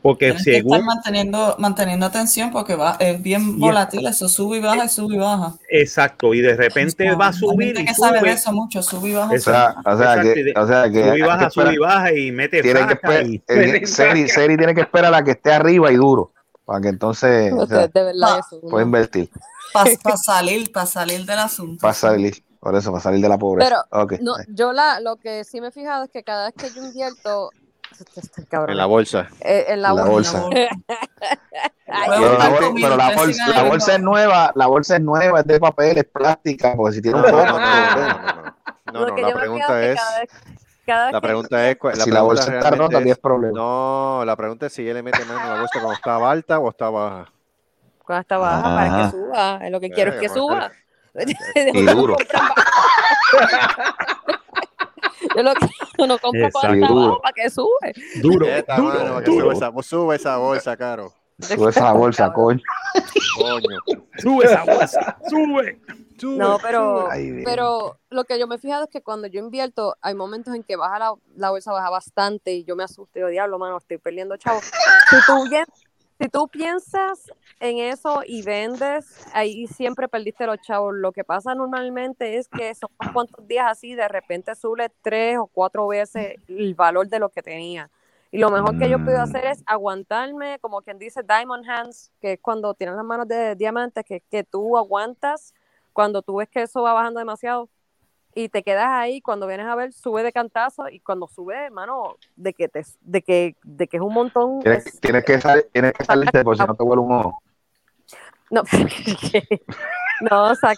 Porque 0.02 0.28
Tienes 0.28 0.44
que 0.46 0.58
estar 0.58 0.80
según, 0.80 0.86
manteniendo, 0.86 1.56
manteniendo 1.60 2.06
atención 2.08 2.50
porque 2.52 2.76
va, 2.76 2.96
es 3.00 3.22
bien 3.22 3.60
volátil, 3.60 4.08
eso 4.08 4.28
sube 4.30 4.58
y 4.58 4.62
baja 4.62 4.86
y 4.86 4.90
sube 4.90 5.16
y 5.16 5.18
baja. 5.20 5.54
exacto, 5.70 6.34
y 6.34 6.42
de 6.42 6.56
repente 6.56 7.14
va 7.16 7.26
a 7.26 7.28
Hay 7.28 7.34
subir 7.34 7.68
gente 7.68 7.82
y 7.82 7.86
que 7.86 7.94
sabe 7.94 8.14
de 8.14 8.20
sube, 8.20 8.32
eso 8.32 8.52
mucho, 8.54 8.82
sube 8.82 9.10
y 9.10 9.14
baja. 9.14 9.34
O 9.34 9.38
sea, 9.38 9.76
o 9.86 9.98
sea 9.98 10.22
que, 10.24 10.54
o 10.56 10.68
sea 10.68 10.90
que 10.92 11.04
sube 11.04 11.12
hay 11.12 11.20
y 11.20 11.22
baja, 11.22 11.50
sube 11.52 11.74
y 11.74 11.78
baja 11.78 12.14
y 12.14 12.32
mete 12.32 12.62
tiene 12.64 12.88
que 12.88 12.94
esperar, 12.94 13.28
y- 13.28 13.44
eh, 13.48 13.82
Seri, 13.86 14.28
Seri 14.28 14.58
tiene 14.58 14.74
que 14.74 14.82
esperar 14.82 15.14
a 15.14 15.18
la 15.18 15.24
que 15.24 15.32
esté 15.32 15.52
arriba 15.52 15.92
y 15.92 15.96
duro 15.98 16.32
para 16.66 16.82
que 16.82 16.88
entonces 16.90 17.54
o 17.54 17.66
sea, 17.68 17.80
de, 17.80 17.88
de 17.90 18.04
verdad 18.04 18.40
eso. 18.40 18.60
pueda 18.62 18.84
invertir, 18.86 19.30
Para 19.74 19.86
salir, 20.18 20.72
para 20.72 20.86
salir 20.86 21.26
del 21.26 21.40
asunto. 21.40 21.82
para 21.82 21.94
salir, 21.94 22.44
por 22.68 22.76
eso, 22.76 22.92
para 22.92 23.02
salir 23.02 23.22
de 23.22 23.30
la 23.30 23.38
pobreza. 23.38 23.86
Pero. 23.90 24.18
No, 24.22 24.34
yo 24.50 24.74
la, 24.74 25.00
lo 25.00 25.16
que 25.16 25.46
sí 25.46 25.62
me 25.62 25.68
he 25.68 25.72
fijado 25.72 26.04
es 26.04 26.10
que 26.10 26.22
cada 26.22 26.48
vez 26.48 26.54
que 26.56 26.70
yo 26.70 26.84
invierto, 26.86 27.52
este- 27.98 28.20
este 28.20 28.46
cabrón, 28.46 28.72
En 28.72 28.78
la 28.78 28.86
bolsa. 28.86 29.30
eh, 29.40 29.66
en 29.70 29.82
la, 29.82 29.94
La 29.94 30.04
bolsa. 30.04 30.42
bolsa. 30.42 30.60
Ay, 31.88 32.10
Pero 32.20 32.38
la, 32.38 32.50
bol- 32.50 32.74
pero 32.82 32.98
bolsa, 33.16 33.48
la 33.48 33.64
bolsa 33.64 33.94
es 33.96 34.02
nueva, 34.02 34.52
la 34.56 34.68
bolsa 34.68 34.96
es 34.98 35.02
nueva, 35.02 35.40
es 35.40 35.48
de 35.48 35.60
papel, 35.62 35.98
es 35.98 36.04
plástica, 36.04 36.74
porque 36.76 36.96
si 36.96 37.02
tiene 37.02 37.18
un 37.20 37.24
no, 37.24 37.30
poco, 37.32 37.46
no, 37.46 37.54
no, 37.54 37.60
no, 37.60 38.08
no, 38.08 38.42
no. 38.44 38.56
No, 38.92 39.00
lo 39.00 39.08
no, 39.08 39.16
que 39.16 39.22
la 39.22 39.34
pregunta 39.34 39.84
es 39.86 39.90
que 39.92 39.96
cada 39.96 40.20
vez, 40.20 40.30
cada 40.86 41.06
vez 41.06 41.14
la 41.14 41.22
que- 41.22 41.28
pregunta 41.28 41.70
es, 41.70 41.78
si 42.04 42.12
la 42.12 42.22
bolsa 42.24 42.58
está 42.58 42.70
rota, 42.72 42.98
es- 42.98 43.04
tienes 43.04 43.18
problemas. 43.20 43.56
no, 43.56 44.24
la 44.26 44.36
pregunta 44.36 44.66
es 44.66 44.74
si 44.74 44.82
ella 44.82 44.96
le 44.96 45.04
mete 45.04 45.24
mano 45.24 45.40
a 45.40 45.54
la 45.54 45.60
bolsa 45.62 45.80
cuando 45.80 45.94
está 45.94 46.30
alta 46.30 46.60
o 46.60 46.70
está 46.70 46.90
baja. 46.90 47.32
cuando 48.04 48.22
está 48.22 48.38
baja 48.38 48.64
para 48.64 48.98
que 49.06 49.12
suba, 49.12 49.60
es 49.64 49.72
lo 49.72 49.80
que 49.80 49.90
quiero 49.90 50.12
es 50.12 50.20
que 50.20 50.26
Eh, 50.26 50.30
suba. 50.30 50.70
Y 51.74 51.86
duro. 51.86 52.16
Yo 55.36 55.44
lo 55.44 55.54
que 55.56 55.66
Exacto. 56.46 56.70
duro. 56.70 56.86
abajo 57.04 57.22
para 57.22 57.34
que 57.34 57.50
sube. 57.50 57.94
duro, 58.22 58.46
Esta 58.48 58.76
duro, 58.78 58.94
mano, 58.94 59.14
para 59.16 59.26
que 59.26 59.32
duro. 59.32 59.46
sube 59.46 59.54
esa, 59.56 59.72
sube 59.84 60.16
esa 60.16 60.38
bolsa, 60.38 60.78
caro. 60.78 61.14
Sube 61.40 61.70
esa 61.70 61.92
bolsa, 61.92 62.32
coño. 62.34 62.62
Coño. 63.38 63.80
Sube 64.18 64.46
esa 64.46 64.64
bolsa, 64.64 65.18
sube. 65.30 65.80
No, 66.24 66.58
pero, 66.60 67.10
Dios. 67.14 67.42
pero 67.46 68.00
lo 68.10 68.24
que 68.24 68.40
yo 68.40 68.48
me 68.48 68.56
he 68.56 68.58
fijado 68.58 68.86
es 68.86 68.90
que 68.90 69.02
cuando 69.04 69.28
yo 69.28 69.40
invierto, 69.40 69.96
hay 70.02 70.16
momentos 70.16 70.56
en 70.56 70.64
que 70.64 70.76
baja 70.76 70.98
la, 70.98 71.14
la 71.36 71.52
bolsa, 71.52 71.72
baja 71.72 71.92
bastante 71.92 72.54
y 72.54 72.64
yo 72.64 72.76
me 72.76 72.84
asusto 72.84 73.20
y 73.20 73.20
digo, 73.20 73.30
diablo, 73.30 73.60
mano, 73.60 73.78
estoy 73.78 74.00
perdiendo 74.00 74.36
chavo. 74.38 74.60
Si 74.62 75.16
tú, 75.28 75.44
si 76.20 76.30
tú 76.30 76.48
piensas 76.48 77.32
en 77.60 77.78
eso 77.78 78.22
y 78.26 78.42
vendes, 78.42 79.28
ahí 79.34 79.68
siempre 79.68 80.08
perdiste 80.08 80.46
los 80.48 80.60
chavos. 80.62 80.96
Lo 80.96 81.12
que 81.12 81.24
pasa 81.24 81.54
normalmente 81.54 82.38
es 82.38 82.48
que 82.48 82.74
son 82.74 82.90
cuantos 83.14 83.48
días 83.48 83.68
así, 83.70 83.94
de 83.94 84.08
repente 84.08 84.56
sube 84.56 84.90
tres 85.02 85.38
o 85.38 85.48
cuatro 85.48 85.88
veces 85.88 86.36
el 86.48 86.74
valor 86.74 87.08
de 87.08 87.20
lo 87.20 87.30
que 87.30 87.44
tenía. 87.44 87.90
Y 88.32 88.40
lo 88.40 88.50
mejor 88.50 88.78
que 88.78 88.90
yo 88.90 89.04
puedo 89.04 89.22
hacer 89.22 89.46
es 89.46 89.64
aguantarme, 89.66 90.60
como 90.60 90.82
quien 90.82 91.00
dice 91.00 91.22
Diamond 91.24 91.70
Hands, 91.70 92.12
que 92.20 92.34
es 92.34 92.40
cuando 92.42 92.74
tienes 92.74 92.96
las 92.96 93.06
manos 93.06 93.28
de 93.28 93.56
diamante, 93.56 94.04
que, 94.04 94.22
que 94.22 94.44
tú 94.44 94.78
aguantas 94.78 95.54
cuando 95.94 96.22
tú 96.22 96.36
ves 96.36 96.50
que 96.50 96.64
eso 96.64 96.82
va 96.82 96.94
bajando 96.94 97.20
demasiado 97.20 97.70
y 98.38 98.50
te 98.50 98.62
quedas 98.62 98.88
ahí, 98.90 99.20
cuando 99.20 99.48
vienes 99.48 99.66
a 99.66 99.74
ver, 99.74 99.92
sube 99.94 100.22
de 100.22 100.32
cantazo 100.32 100.88
y 100.90 101.00
cuando 101.00 101.28
sube, 101.28 101.56
hermano, 101.66 102.18
de 102.36 102.54
que, 102.54 102.68
te, 102.68 102.84
de 103.02 103.24
que, 103.24 103.56
de 103.64 103.88
que 103.88 103.98
es 103.98 104.04
un 104.04 104.14
montón. 104.14 104.60
Tienes, 104.62 104.86
es- 104.86 105.00
tienes 105.02 105.26
que, 105.26 105.42
sal- 105.42 105.66
tienes 105.74 105.94
que 105.94 106.06
salirte 106.06 106.44
por 106.44 106.56
si 106.56 106.64
no 106.64 106.76
te 106.76 106.84
vuelve 106.84 107.04
un 107.04 107.14
ojo. 107.14 107.42
no, 108.52 108.62
no, 110.22 110.56
sea, 110.56 110.74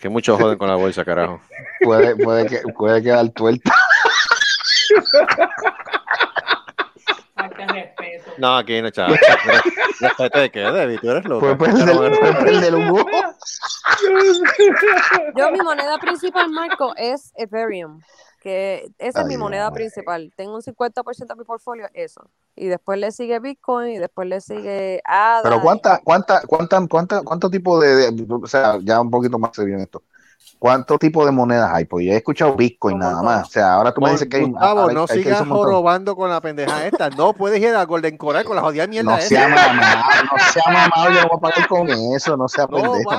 que- 0.00 0.08
muchos 0.08 0.40
joden 0.40 0.58
con 0.58 0.66
la 0.66 0.74
bolsa, 0.74 1.04
carajo. 1.04 1.40
Puede, 1.82 2.16
puede, 2.16 2.46
que, 2.46 2.58
puede 2.76 3.00
quedar 3.00 3.28
tuerta. 3.28 3.72
No, 8.38 8.56
aquí 8.56 8.80
no, 8.82 8.90
chaval. 8.90 9.18
¿Respeto 10.00 10.38
de 10.40 10.50
qué, 10.50 10.60
Debbie? 10.60 10.98
Tú 10.98 11.10
eres 11.10 11.24
loco. 11.26 11.56
Puede 11.56 11.72
perder, 11.72 12.74
un 12.74 12.88
ojo. 12.90 13.06
Yo 15.36 15.50
mi 15.52 15.58
moneda 15.60 15.98
principal, 15.98 16.50
Marco, 16.50 16.94
es 16.96 17.32
Ethereum, 17.36 18.00
que 18.40 18.90
esa 18.98 19.20
es 19.22 19.26
mi 19.26 19.36
moneda 19.36 19.70
principal. 19.72 20.32
Tengo 20.36 20.54
un 20.56 20.62
50% 20.62 21.26
de 21.26 21.34
mi 21.36 21.44
portfolio, 21.44 21.86
eso. 21.94 22.22
Y 22.56 22.66
después 22.68 22.98
le 22.98 23.10
sigue 23.12 23.38
Bitcoin 23.38 23.90
y 23.90 23.98
después 23.98 24.28
le 24.28 24.40
sigue 24.40 25.00
ADA. 25.04 25.42
Pero 25.42 25.60
cuánta, 25.62 26.00
cuánta, 26.04 26.42
cuánta, 26.46 26.86
cuánta, 26.88 27.22
cuánto 27.22 27.50
tipo 27.50 27.80
de, 27.80 28.10
de- 28.12 28.26
o 28.34 28.46
sea, 28.46 28.78
ya 28.82 29.00
un 29.00 29.10
poquito 29.10 29.38
más 29.38 29.50
serio 29.54 29.74
en 29.76 29.80
esto. 29.82 30.02
¿Cuántos 30.58 30.98
tipos 30.98 31.24
de 31.24 31.32
monedas 31.32 31.70
hay? 31.72 31.86
Pues 31.86 32.04
yo 32.04 32.12
he 32.12 32.16
escuchado 32.16 32.54
Bitcoin 32.54 32.98
nada 32.98 33.22
más. 33.22 33.48
O 33.48 33.50
sea, 33.50 33.74
ahora 33.74 33.92
tú 33.94 34.00
me 34.02 34.10
dices 34.10 34.28
que 34.28 34.38
hay, 34.38 34.44
Gustavo, 34.44 34.90
no 34.90 35.00
hay- 35.02 35.06
hay 35.08 35.22
sigas 35.22 35.40
montón. 35.46 35.56
jorobando 35.56 36.16
con 36.16 36.28
la 36.28 36.40
pendeja 36.42 36.86
esta. 36.86 37.08
No 37.10 37.32
puedes 37.32 37.60
ir 37.62 37.74
a 37.74 37.84
Golden 37.84 38.18
Coral 38.18 38.44
con 38.44 38.56
la 38.56 38.62
jodida 38.62 38.86
mierda 38.86 39.10
No 39.12 39.16
esa. 39.18 39.28
sea 39.28 39.48
mamado, 39.48 40.02
no 40.32 40.52
sea 40.52 40.62
mamado, 40.66 41.14
yo 41.14 41.22
no 41.22 41.28
voy 41.28 41.36
a 41.36 41.40
pagar 41.40 41.68
con 41.68 41.88
eso, 42.14 42.36
no 42.36 42.48
sea 42.48 42.66
No, 42.70 42.76
pendejo. 42.76 43.10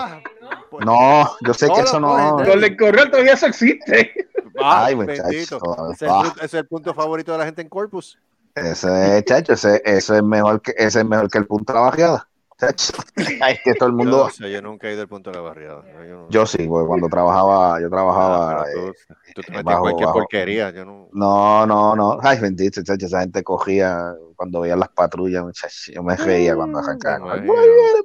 Va. 0.52 0.86
No, 0.86 1.30
yo 1.42 1.54
sé 1.54 1.68
No 1.68 1.74
que 1.76 1.82
eso 1.82 2.00
no. 2.00 2.36
Con 2.38 2.64
el 2.64 2.78
correo 2.78 3.10
todavía 3.10 3.34
eso 3.34 3.48
existe. 3.48 4.14
Ay, 4.62 4.96
muchacho, 4.96 5.24
bendito. 5.24 5.92
Ese 5.92 6.06
es, 6.06 6.12
el, 6.12 6.18
punto- 6.22 6.36
ese 6.38 6.46
es 6.46 6.54
el 6.54 6.68
punto 6.68 6.94
favorito 6.94 7.32
de 7.32 7.38
la 7.38 7.46
gente 7.46 7.62
en 7.62 7.70
Corpus. 7.70 8.18
Ese 8.56 9.18
es, 9.18 9.26
chacho, 9.26 9.54
ese, 9.54 9.82
eso 9.86 10.16
es 10.16 10.24
mejor 10.24 10.62
que, 10.62 10.74
ese 10.78 11.00
es 11.00 11.06
mejor 11.06 11.30
que 11.30 11.38
el 11.38 11.48
punto 11.48 11.72
de 11.74 11.80
la 11.80 11.86
barriada. 11.86 12.28
Chacho. 12.60 12.94
Ay, 13.42 13.58
que 13.64 13.74
todo 13.74 13.90
el 13.90 13.94
Yo, 13.94 13.98
mundo. 13.98 14.30
yo 14.30 14.62
nunca 14.62 14.88
he 14.88 14.94
ido 14.94 15.02
al 15.02 15.08
punto 15.08 15.32
de 15.32 15.38
la 15.38 15.42
barriada. 15.42 15.84
Yo, 16.08 16.16
no- 16.16 16.30
Yo 16.30 16.46
sí, 16.46 16.60
porque 16.68 16.88
cuando 16.88 17.08
trabajaba, 17.08 17.80
yo 17.80 17.88
Ah, 17.88 17.90
trabajaba. 17.90 18.64
pero 18.66 18.90
eh, 18.90 18.94
tú, 19.34 19.42
te 19.42 19.52
metes 19.52 19.64
bajo- 19.66 19.82
cualquier 19.82 20.06
bajo. 20.08 20.20
porquería. 20.20 20.70
Yo 20.72 20.86
no. 20.86 21.10
No, 21.14 21.66
no, 21.66 21.96
no. 21.96 22.20
Ay, 22.22 22.40
bendito, 22.40 22.84
chacho, 22.84 23.06
esa 23.08 23.22
gente 23.22 23.42
cogía 23.44 24.14
cuando 24.36 24.60
veía 24.62 24.76
las 24.76 24.90
patrullas, 24.90 25.44
muchacho. 25.44 25.92
Yo 25.94 26.04
me 26.04 26.16
reía 26.18 26.56
cuando 26.56 26.78
arrancaban. 26.80 27.48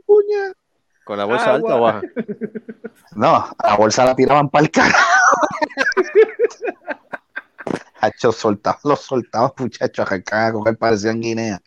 puña! 0.07 0.53
¿Con 1.07 1.18
la 1.18 1.24
bolsa 1.24 1.54
alta 1.54 1.76
o 1.76 1.80
baja? 1.80 2.02
No, 3.14 3.34
a 3.36 3.54
la 3.68 3.76
bolsa 3.76 4.04
la 4.04 4.14
tiraban 4.14 4.50
para 4.50 4.64
el 4.64 4.70
carajo. 4.70 4.96
Hacho, 8.00 8.30
soltaban, 8.32 8.80
los 8.84 9.00
soltaban, 9.00 9.52
muchachos, 9.59 10.07
arrancaban 10.07 10.46
a 10.48 10.52
coger, 10.52 10.76
parecían 10.76 11.20
guineas. 11.20 11.61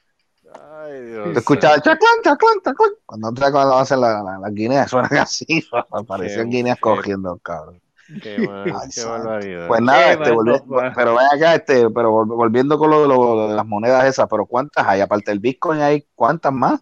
Ay, 0.84 1.02
Dios. 1.06 1.34
Tú 1.34 1.40
escuchabas 1.40 1.78
chaclán, 1.82 2.22
chaclán, 2.24 2.56
chaclán. 2.64 2.92
Cuando 3.06 3.30
otra 3.30 3.52
cuando 3.52 3.78
hacen 3.78 4.02
las 4.02 4.24
la, 4.24 4.38
las 4.40 4.54
guineas, 4.54 4.90
suenan 4.92 5.18
así, 5.18 5.66
parecían 6.08 6.50
guineas 6.50 6.78
qué- 6.78 6.82
cogiendo, 6.82 7.38
cabrón. 7.38 7.82
Qué, 8.22 8.40
mal, 8.48 8.64
Ay, 8.82 8.90
qué 8.94 9.04
barbaridad. 9.06 9.68
Pues 9.68 9.82
nada, 9.82 10.06
Qué 10.06 10.12
este, 10.14 10.32
volvi- 10.34 10.64
barbaridad. 10.68 10.94
pero 10.96 11.16
ven 11.16 11.28
acá, 11.34 11.56
este, 11.56 11.90
pero 11.90 12.12
vol- 12.12 12.36
volviendo 12.36 12.78
con 12.78 12.90
lo 12.92 13.02
de, 13.04 13.08
lo- 13.08 13.36
lo 13.36 13.48
de 13.50 13.56
las 13.56 13.66
monedas 13.66 14.06
esas, 14.06 14.28
pero 14.30 14.46
¿cuántas 14.46 14.86
hay? 14.88 15.02
Aparte 15.02 15.32
del 15.32 15.40
Bitcoin, 15.40 15.82
¿hay 15.82 16.06
cuántas 16.16 16.54
más? 16.54 16.82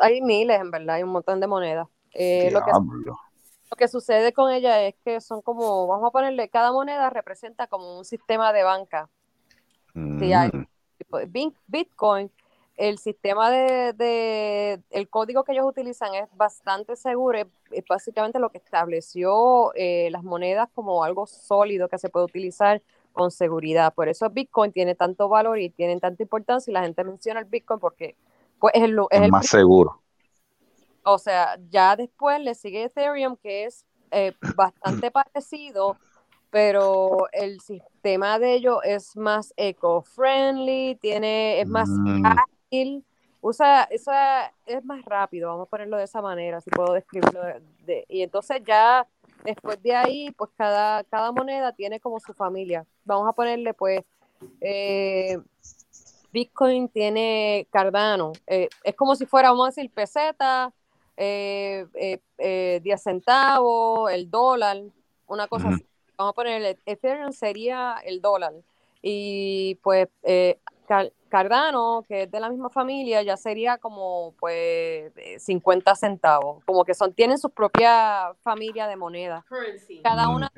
Hay 0.00 0.20
miles, 0.20 0.60
en 0.60 0.70
verdad, 0.70 0.96
hay 0.96 1.02
un 1.02 1.10
montón 1.10 1.40
de 1.40 1.46
monedas. 1.46 1.88
Eh, 2.12 2.50
lo, 2.50 2.60
que, 2.60 2.70
Diablo. 2.70 3.18
lo 3.70 3.76
que 3.76 3.88
sucede 3.88 4.32
con 4.32 4.50
ella 4.52 4.82
es 4.82 4.94
que 5.04 5.20
son 5.20 5.42
como, 5.42 5.86
vamos 5.86 6.08
a 6.08 6.10
ponerle, 6.10 6.48
cada 6.48 6.72
moneda 6.72 7.10
representa 7.10 7.66
como 7.66 7.98
un 7.98 8.04
sistema 8.04 8.52
de 8.52 8.62
banca. 8.64 9.08
Hay. 9.94 10.00
Mm, 10.02 10.18
de 10.18 11.26
Bin- 11.28 11.56
Bitcoin, 11.66 12.30
el 12.76 12.98
sistema 12.98 13.50
de, 13.50 13.92
de- 13.92 14.80
el 14.90 15.08
código 15.08 15.44
que 15.44 15.52
ellos 15.52 15.66
utilizan 15.66 16.14
es 16.14 16.28
bastante 16.36 16.96
seguro, 16.96 17.38
es, 17.38 17.46
es 17.72 17.84
básicamente 17.88 18.38
lo 18.38 18.50
que 18.50 18.58
estableció 18.58 19.72
eh, 19.74 20.08
las 20.10 20.22
monedas 20.22 20.68
como 20.74 21.04
algo 21.04 21.26
sólido 21.26 21.88
que 21.88 21.98
se 21.98 22.08
puede 22.08 22.26
utilizar 22.26 22.82
con 23.12 23.30
seguridad. 23.30 23.92
Por 23.92 24.08
eso 24.08 24.30
Bitcoin 24.30 24.72
tiene 24.72 24.94
tanto 24.94 25.28
valor 25.28 25.58
y 25.58 25.70
tiene 25.70 25.98
tanta 26.00 26.22
importancia 26.22 26.70
y 26.70 26.74
la 26.74 26.82
gente 26.82 27.02
menciona 27.04 27.40
el 27.40 27.46
Bitcoin 27.46 27.80
porque 27.80 28.14
pues, 28.60 28.74
es 28.74 28.82
el, 28.84 28.92
lu- 28.92 29.08
es 29.10 29.18
es 29.18 29.24
el 29.24 29.30
más 29.30 29.46
seguro. 29.46 30.02
o 31.04 31.18
sea, 31.18 31.58
ya 31.70 31.96
después 31.96 32.40
le 32.40 32.54
sigue 32.54 32.84
Ethereum, 32.84 33.36
que 33.36 33.64
es 33.64 33.84
eh, 34.10 34.32
bastante 34.56 35.10
parecido, 35.10 35.96
pero 36.50 37.28
el 37.32 37.60
sistema 37.60 38.38
de 38.38 38.54
ellos 38.54 38.78
es 38.84 39.16
más 39.16 39.54
eco-friendly, 39.56 40.96
tiene, 41.00 41.60
es 41.60 41.68
más 41.68 41.88
Mm. 41.88 42.24
ágil, 42.70 43.04
usa, 43.40 43.84
es 44.66 44.84
más 44.84 45.04
rápido, 45.04 45.48
vamos 45.48 45.66
a 45.66 45.70
ponerlo 45.70 45.96
de 45.96 46.04
esa 46.04 46.20
manera, 46.22 46.60
si 46.60 46.70
puedo 46.70 46.92
describirlo. 46.92 47.42
de- 47.44 47.62
de- 47.86 48.04
y 48.08 48.22
entonces 48.22 48.62
ya 48.66 49.06
después 49.44 49.82
de 49.82 49.94
ahí, 49.94 50.30
pues 50.32 50.50
cada, 50.56 51.02
cada 51.04 51.32
moneda 51.32 51.72
tiene 51.72 52.00
como 52.00 52.20
su 52.20 52.34
familia. 52.34 52.84
Vamos 53.04 53.28
a 53.28 53.32
ponerle, 53.32 53.74
pues, 53.74 54.02
eh, 54.60 55.38
Bitcoin 56.32 56.88
tiene 56.88 57.66
Cardano. 57.70 58.32
eh, 58.46 58.68
es 58.84 58.94
como 58.94 59.14
si 59.16 59.26
fuera, 59.26 59.50
vamos 59.50 59.66
a 59.66 59.70
decir, 59.70 59.90
peseta, 59.90 60.72
eh, 61.16 61.86
eh, 61.94 62.20
eh, 62.38 62.80
10 62.82 63.02
centavos, 63.02 64.10
el 64.12 64.30
dólar, 64.30 64.80
una 65.26 65.46
cosa 65.48 65.68
así. 65.74 65.86
Vamos 66.16 66.32
a 66.32 66.34
poner, 66.34 66.78
Ethereum 66.86 67.32
sería 67.32 67.96
el 68.04 68.20
dólar. 68.20 68.52
Y 69.02 69.76
pues 69.82 70.08
eh, 70.22 70.58
Car- 70.86 71.12
Cardano, 71.30 72.04
que 72.08 72.22
es 72.24 72.30
de 72.30 72.40
la 72.40 72.50
misma 72.50 72.68
familia, 72.70 73.22
ya 73.22 73.36
sería 73.36 73.78
como 73.78 74.34
pues 74.38 75.12
eh, 75.16 75.36
50 75.38 75.94
centavos. 75.94 76.62
Como 76.64 76.84
que 76.84 76.94
son, 76.94 77.12
tienen 77.14 77.38
su 77.38 77.50
propia 77.50 78.34
familia 78.42 78.86
de 78.86 78.96
monedas. 78.96 79.44
Cada 80.02 80.28
Mm, 80.28 80.34
una 80.34 80.52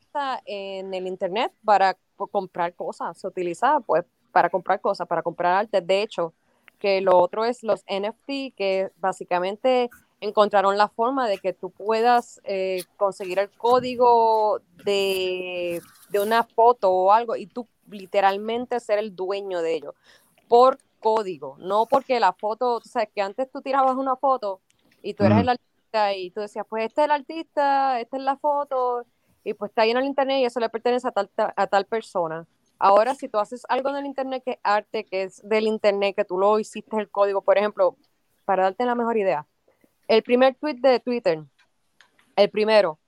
está 0.00 0.40
en 0.44 0.94
el 0.94 1.06
internet 1.08 1.52
para 1.64 1.96
po- 2.16 2.28
comprar 2.28 2.74
cosas, 2.74 3.18
se 3.18 3.26
utiliza 3.26 3.80
pues 3.80 4.04
para 4.34 4.50
comprar 4.50 4.80
cosas, 4.80 5.06
para 5.06 5.22
comprar 5.22 5.54
arte. 5.54 5.80
De 5.80 6.02
hecho, 6.02 6.34
que 6.80 7.00
lo 7.00 7.16
otro 7.16 7.44
es 7.44 7.62
los 7.62 7.84
NFT, 7.86 8.54
que 8.56 8.90
básicamente 8.96 9.88
encontraron 10.20 10.76
la 10.76 10.88
forma 10.88 11.28
de 11.28 11.38
que 11.38 11.52
tú 11.52 11.70
puedas 11.70 12.40
eh, 12.42 12.82
conseguir 12.96 13.38
el 13.38 13.48
código 13.50 14.60
de, 14.84 15.80
de 16.10 16.20
una 16.20 16.42
foto 16.42 16.90
o 16.90 17.12
algo 17.12 17.36
y 17.36 17.46
tú 17.46 17.68
literalmente 17.88 18.80
ser 18.80 18.98
el 18.98 19.14
dueño 19.14 19.62
de 19.62 19.74
ello 19.74 19.94
por 20.48 20.78
código, 20.98 21.56
no 21.58 21.86
porque 21.86 22.18
la 22.18 22.32
foto, 22.32 22.76
o 22.76 22.80
sea, 22.80 23.06
que 23.06 23.20
antes 23.22 23.48
tú 23.52 23.60
tirabas 23.60 23.94
una 23.96 24.16
foto 24.16 24.60
y 25.00 25.14
tú 25.14 25.22
eras 25.22 25.36
Ujú. 25.36 25.42
el 25.42 25.48
artista 25.50 26.14
y 26.14 26.30
tú 26.30 26.40
decías, 26.40 26.66
pues 26.68 26.86
este 26.86 27.02
es 27.02 27.04
el 27.04 27.10
artista, 27.12 28.00
esta 28.00 28.16
es 28.16 28.22
la 28.22 28.36
foto, 28.36 29.04
y 29.44 29.54
pues 29.54 29.70
está 29.70 29.82
ahí 29.82 29.90
en 29.90 29.98
el 29.98 30.06
internet 30.06 30.38
y 30.40 30.44
eso 30.46 30.58
le 30.58 30.70
pertenece 30.70 31.06
a 31.06 31.12
tal, 31.12 31.30
a 31.36 31.66
tal 31.66 31.84
persona. 31.84 32.46
Ahora, 32.78 33.14
si 33.14 33.28
tú 33.28 33.38
haces 33.38 33.64
algo 33.68 33.90
en 33.90 33.96
el 33.96 34.06
internet 34.06 34.42
que 34.44 34.52
es 34.52 34.58
arte, 34.62 35.04
que 35.04 35.22
es 35.22 35.40
del 35.48 35.66
internet, 35.66 36.16
que 36.16 36.24
tú 36.24 36.38
lo 36.38 36.58
hiciste 36.58 36.96
el 36.96 37.08
código, 37.08 37.40
por 37.42 37.56
ejemplo, 37.56 37.96
para 38.44 38.64
darte 38.64 38.84
la 38.84 38.94
mejor 38.94 39.16
idea, 39.16 39.46
el 40.08 40.22
primer 40.22 40.54
tweet 40.56 40.74
de 40.74 41.00
Twitter, 41.00 41.42
el 42.36 42.50
primero, 42.50 42.98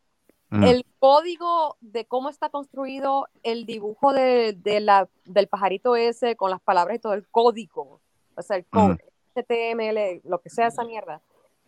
Mm. 0.49 0.63
el 0.63 0.87
código 1.01 1.77
de 1.81 2.05
cómo 2.05 2.29
está 2.29 2.51
construido 2.51 3.27
el 3.43 3.67
dibujo 3.67 4.13
de, 4.13 4.53
de 4.53 4.79
la, 4.79 5.09
del 5.25 5.49
pajarito 5.49 5.97
ese 5.97 6.37
con 6.37 6.51
las 6.51 6.61
palabras 6.61 6.97
y 6.97 7.01
todo 7.01 7.15
el 7.15 7.27
código, 7.29 8.01
o 8.37 8.43
sea, 8.43 8.57
el 8.57 8.65
code, 8.67 9.05
HTML, 9.35 10.21
lo 10.25 10.41
que 10.41 10.51
sea 10.51 10.69
esa 10.69 10.85
mierda, 10.85 11.21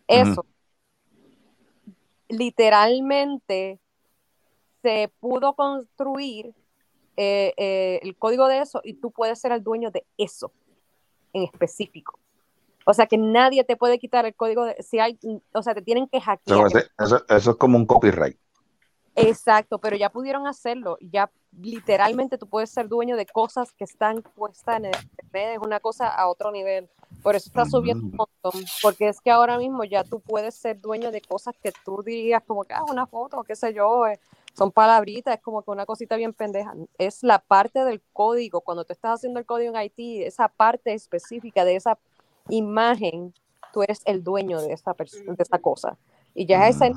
eso 0.07 0.45
literalmente 2.29 3.79
se 4.81 5.11
pudo 5.19 5.53
construir 5.53 6.53
eh, 7.21 7.53
eh, 7.57 7.99
el 8.01 8.15
código 8.15 8.47
de 8.47 8.59
eso 8.59 8.79
y 8.81 8.93
tú 8.93 9.11
puedes 9.11 9.37
ser 9.41 9.51
el 9.51 9.61
dueño 9.61 9.91
de 9.91 10.05
eso 10.17 10.53
en 11.33 11.43
específico. 11.43 12.17
O 12.85 12.93
sea 12.93 13.07
que 13.07 13.17
nadie 13.17 13.65
te 13.65 13.75
puede 13.75 13.99
quitar 13.99 14.25
el 14.25 14.33
código 14.33 14.63
de, 14.63 14.81
si 14.81 14.99
hay, 14.99 15.19
o 15.53 15.61
sea, 15.61 15.75
te 15.75 15.81
tienen 15.81 16.07
que 16.07 16.21
hackear. 16.21 16.67
Eso, 16.97 17.25
eso- 17.27 17.51
es 17.51 17.57
como 17.57 17.77
un 17.77 17.85
copyright. 17.85 18.37
Exacto, 19.15 19.79
pero 19.79 19.97
ya 19.97 20.09
pudieron 20.09 20.47
hacerlo. 20.47 20.97
Ya 21.01 21.29
literalmente 21.61 22.37
tú 22.37 22.47
puedes 22.47 22.69
ser 22.69 22.87
dueño 22.87 23.17
de 23.17 23.25
cosas 23.25 23.73
que 23.73 23.83
están 23.83 24.21
puestas 24.21 24.77
en 24.77 24.85
internet, 24.85 25.55
es 25.55 25.59
una 25.59 25.81
cosa 25.81 26.07
a 26.07 26.29
otro 26.29 26.51
nivel. 26.51 26.87
Por 27.21 27.35
eso 27.35 27.49
está 27.49 27.65
subiendo 27.65 28.05
un 28.05 28.15
montón, 28.15 28.63
porque 28.81 29.09
es 29.09 29.19
que 29.19 29.29
ahora 29.29 29.57
mismo 29.57 29.83
ya 29.83 30.05
tú 30.05 30.21
puedes 30.21 30.55
ser 30.55 30.79
dueño 30.79 31.11
de 31.11 31.19
cosas 31.21 31.53
que 31.61 31.73
tú 31.83 32.01
dirías 32.01 32.41
como 32.47 32.63
que, 32.63 32.73
ah, 32.73 32.83
una 32.89 33.05
foto, 33.07 33.43
qué 33.43 33.57
sé 33.57 33.73
yo, 33.73 34.07
eh, 34.07 34.19
son 34.59 34.73
palabritas, 34.73 35.37
es 35.37 35.41
como 35.41 35.63
que 35.63 35.71
una 35.71 35.85
cosita 35.85 36.17
bien 36.17 36.33
pendeja. 36.33 36.73
Es 36.97 37.23
la 37.23 37.39
parte 37.39 37.85
del 37.85 38.01
código, 38.11 38.59
cuando 38.59 38.83
tú 38.83 38.91
estás 38.91 39.15
haciendo 39.15 39.39
el 39.39 39.45
código 39.45 39.73
en 39.73 39.81
IT, 39.81 40.27
esa 40.27 40.49
parte 40.49 40.93
específica 40.93 41.63
de 41.63 41.77
esa 41.77 41.97
imagen, 42.49 43.33
tú 43.71 43.83
eres 43.83 44.01
el 44.03 44.21
dueño 44.21 44.59
de 44.61 44.73
esa, 44.73 44.93
de 44.93 45.35
esa 45.37 45.59
cosa. 45.59 45.97
Y 46.35 46.45
ya 46.45 46.67
esa, 46.67 46.87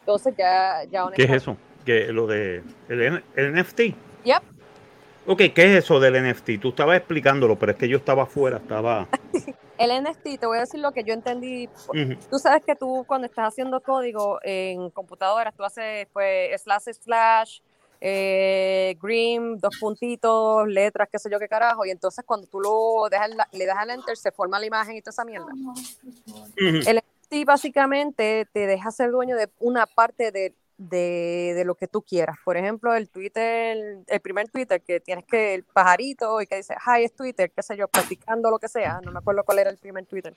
entonces 0.00 0.34
ya, 0.36 0.82
ya 0.90 1.08
¿Qué 1.14 1.22
es 1.22 1.30
eso? 1.30 1.56
¿Qué, 1.84 2.12
lo 2.12 2.26
de 2.26 2.64
el 2.88 3.62
NFT. 3.62 3.80
Yep. 4.24 4.42
Ok, 5.26 5.38
¿qué 5.54 5.64
es 5.76 5.84
eso 5.84 6.00
del 6.00 6.22
NFT? 6.22 6.60
Tú 6.60 6.68
estabas 6.68 6.98
explicándolo, 6.98 7.58
pero 7.58 7.72
es 7.72 7.78
que 7.78 7.88
yo 7.88 7.96
estaba 7.96 8.24
afuera, 8.24 8.58
estaba... 8.58 9.08
El 9.76 10.04
NFT, 10.04 10.38
te 10.38 10.46
voy 10.46 10.58
a 10.58 10.60
decir 10.60 10.78
lo 10.78 10.92
que 10.92 11.02
yo 11.02 11.14
entendí. 11.14 11.68
Tú 12.30 12.38
sabes 12.38 12.62
que 12.64 12.76
tú 12.76 13.04
cuando 13.08 13.26
estás 13.26 13.48
haciendo 13.48 13.80
código 13.80 14.38
en 14.42 14.88
computadoras, 14.90 15.52
tú 15.56 15.64
haces 15.64 16.06
pues 16.12 16.62
slash 16.62 16.92
slash, 17.02 17.60
eh, 18.00 18.96
green, 19.02 19.58
dos 19.58 19.76
puntitos, 19.80 20.68
letras, 20.68 21.08
qué 21.10 21.18
sé 21.18 21.28
yo 21.28 21.40
qué 21.40 21.48
carajo, 21.48 21.84
y 21.84 21.90
entonces 21.90 22.24
cuando 22.24 22.46
tú 22.46 22.60
lo 22.60 23.08
dejas, 23.10 23.30
le 23.50 23.66
das 23.66 23.76
al 23.76 23.90
enter, 23.90 24.16
se 24.16 24.30
forma 24.30 24.60
la 24.60 24.66
imagen 24.66 24.94
y 24.96 25.02
toda 25.02 25.10
esa 25.10 25.24
mierda. 25.24 25.48
El 26.56 26.98
NFT 26.98 27.44
básicamente 27.44 28.46
te 28.52 28.68
deja 28.68 28.92
ser 28.92 29.10
dueño 29.10 29.36
de 29.36 29.48
una 29.58 29.86
parte 29.86 30.30
de, 30.30 30.54
de, 30.76 31.52
de 31.54 31.64
lo 31.64 31.74
que 31.74 31.88
tú 31.88 32.02
quieras. 32.02 32.36
Por 32.44 32.56
ejemplo, 32.56 32.94
el 32.94 33.08
Twitter, 33.08 34.02
el 34.06 34.20
primer 34.20 34.48
Twitter 34.48 34.82
que 34.82 35.00
tienes 35.00 35.24
que, 35.24 35.54
el 35.54 35.64
pajarito 35.64 36.40
y 36.40 36.46
que 36.46 36.56
dice, 36.56 36.74
hi, 36.74 37.04
es 37.04 37.14
Twitter, 37.14 37.50
qué 37.50 37.62
sé 37.62 37.76
yo, 37.76 37.88
platicando 37.88 38.50
lo 38.50 38.58
que 38.58 38.68
sea, 38.68 39.00
no 39.02 39.12
me 39.12 39.18
acuerdo 39.18 39.44
cuál 39.44 39.60
era 39.60 39.70
el 39.70 39.78
primer 39.78 40.06
Twitter. 40.06 40.34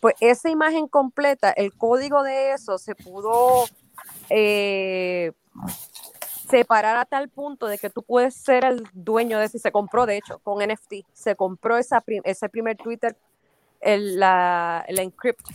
Pues 0.00 0.14
esa 0.20 0.50
imagen 0.50 0.88
completa, 0.88 1.50
el 1.50 1.74
código 1.74 2.22
de 2.22 2.52
eso 2.52 2.78
se 2.78 2.94
pudo 2.94 3.64
eh, 4.30 5.32
separar 6.48 6.96
a 6.96 7.04
tal 7.04 7.28
punto 7.28 7.66
de 7.66 7.78
que 7.78 7.90
tú 7.90 8.02
puedes 8.02 8.34
ser 8.34 8.64
el 8.64 8.86
dueño 8.92 9.38
de 9.38 9.48
si 9.48 9.58
se 9.58 9.72
compró, 9.72 10.06
de 10.06 10.16
hecho, 10.16 10.38
con 10.40 10.58
NFT, 10.66 11.06
se 11.12 11.36
compró 11.36 11.78
esa 11.78 12.02
ese 12.06 12.48
primer 12.48 12.76
Twitter, 12.76 13.16
el, 13.80 14.18
la, 14.18 14.84
el 14.88 14.98
encrypt 14.98 15.46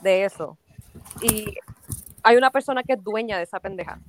de 0.00 0.24
eso. 0.24 0.56
Y 1.20 1.54
hay 2.26 2.36
una 2.36 2.50
persona 2.50 2.82
que 2.82 2.94
es 2.94 3.02
dueña 3.04 3.36
de 3.38 3.44
esa 3.44 3.60
pendeja. 3.60 4.00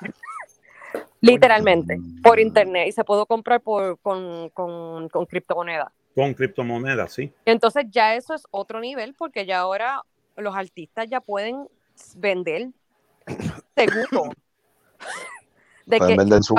Literalmente, 1.22 1.98
por 2.22 2.40
internet. 2.40 2.88
Y 2.88 2.92
se 2.92 3.04
pudo 3.04 3.26
comprar 3.26 3.60
por, 3.60 3.98
con, 4.00 4.48
con, 4.50 5.08
con 5.08 5.26
criptomoneda. 5.26 5.92
Con 6.14 6.34
criptomonedas, 6.34 7.12
sí. 7.12 7.32
Entonces 7.44 7.84
ya 7.90 8.14
eso 8.14 8.34
es 8.34 8.42
otro 8.50 8.80
nivel 8.80 9.14
porque 9.14 9.46
ya 9.46 9.60
ahora 9.60 10.02
los 10.36 10.54
artistas 10.56 11.06
ya 11.08 11.20
pueden 11.20 11.68
vender 12.16 12.68
seguro. 13.76 14.30
De 15.86 15.98
Pueden 15.98 16.14
que- 16.14 16.18
vender 16.22 16.42
su, 16.44 16.54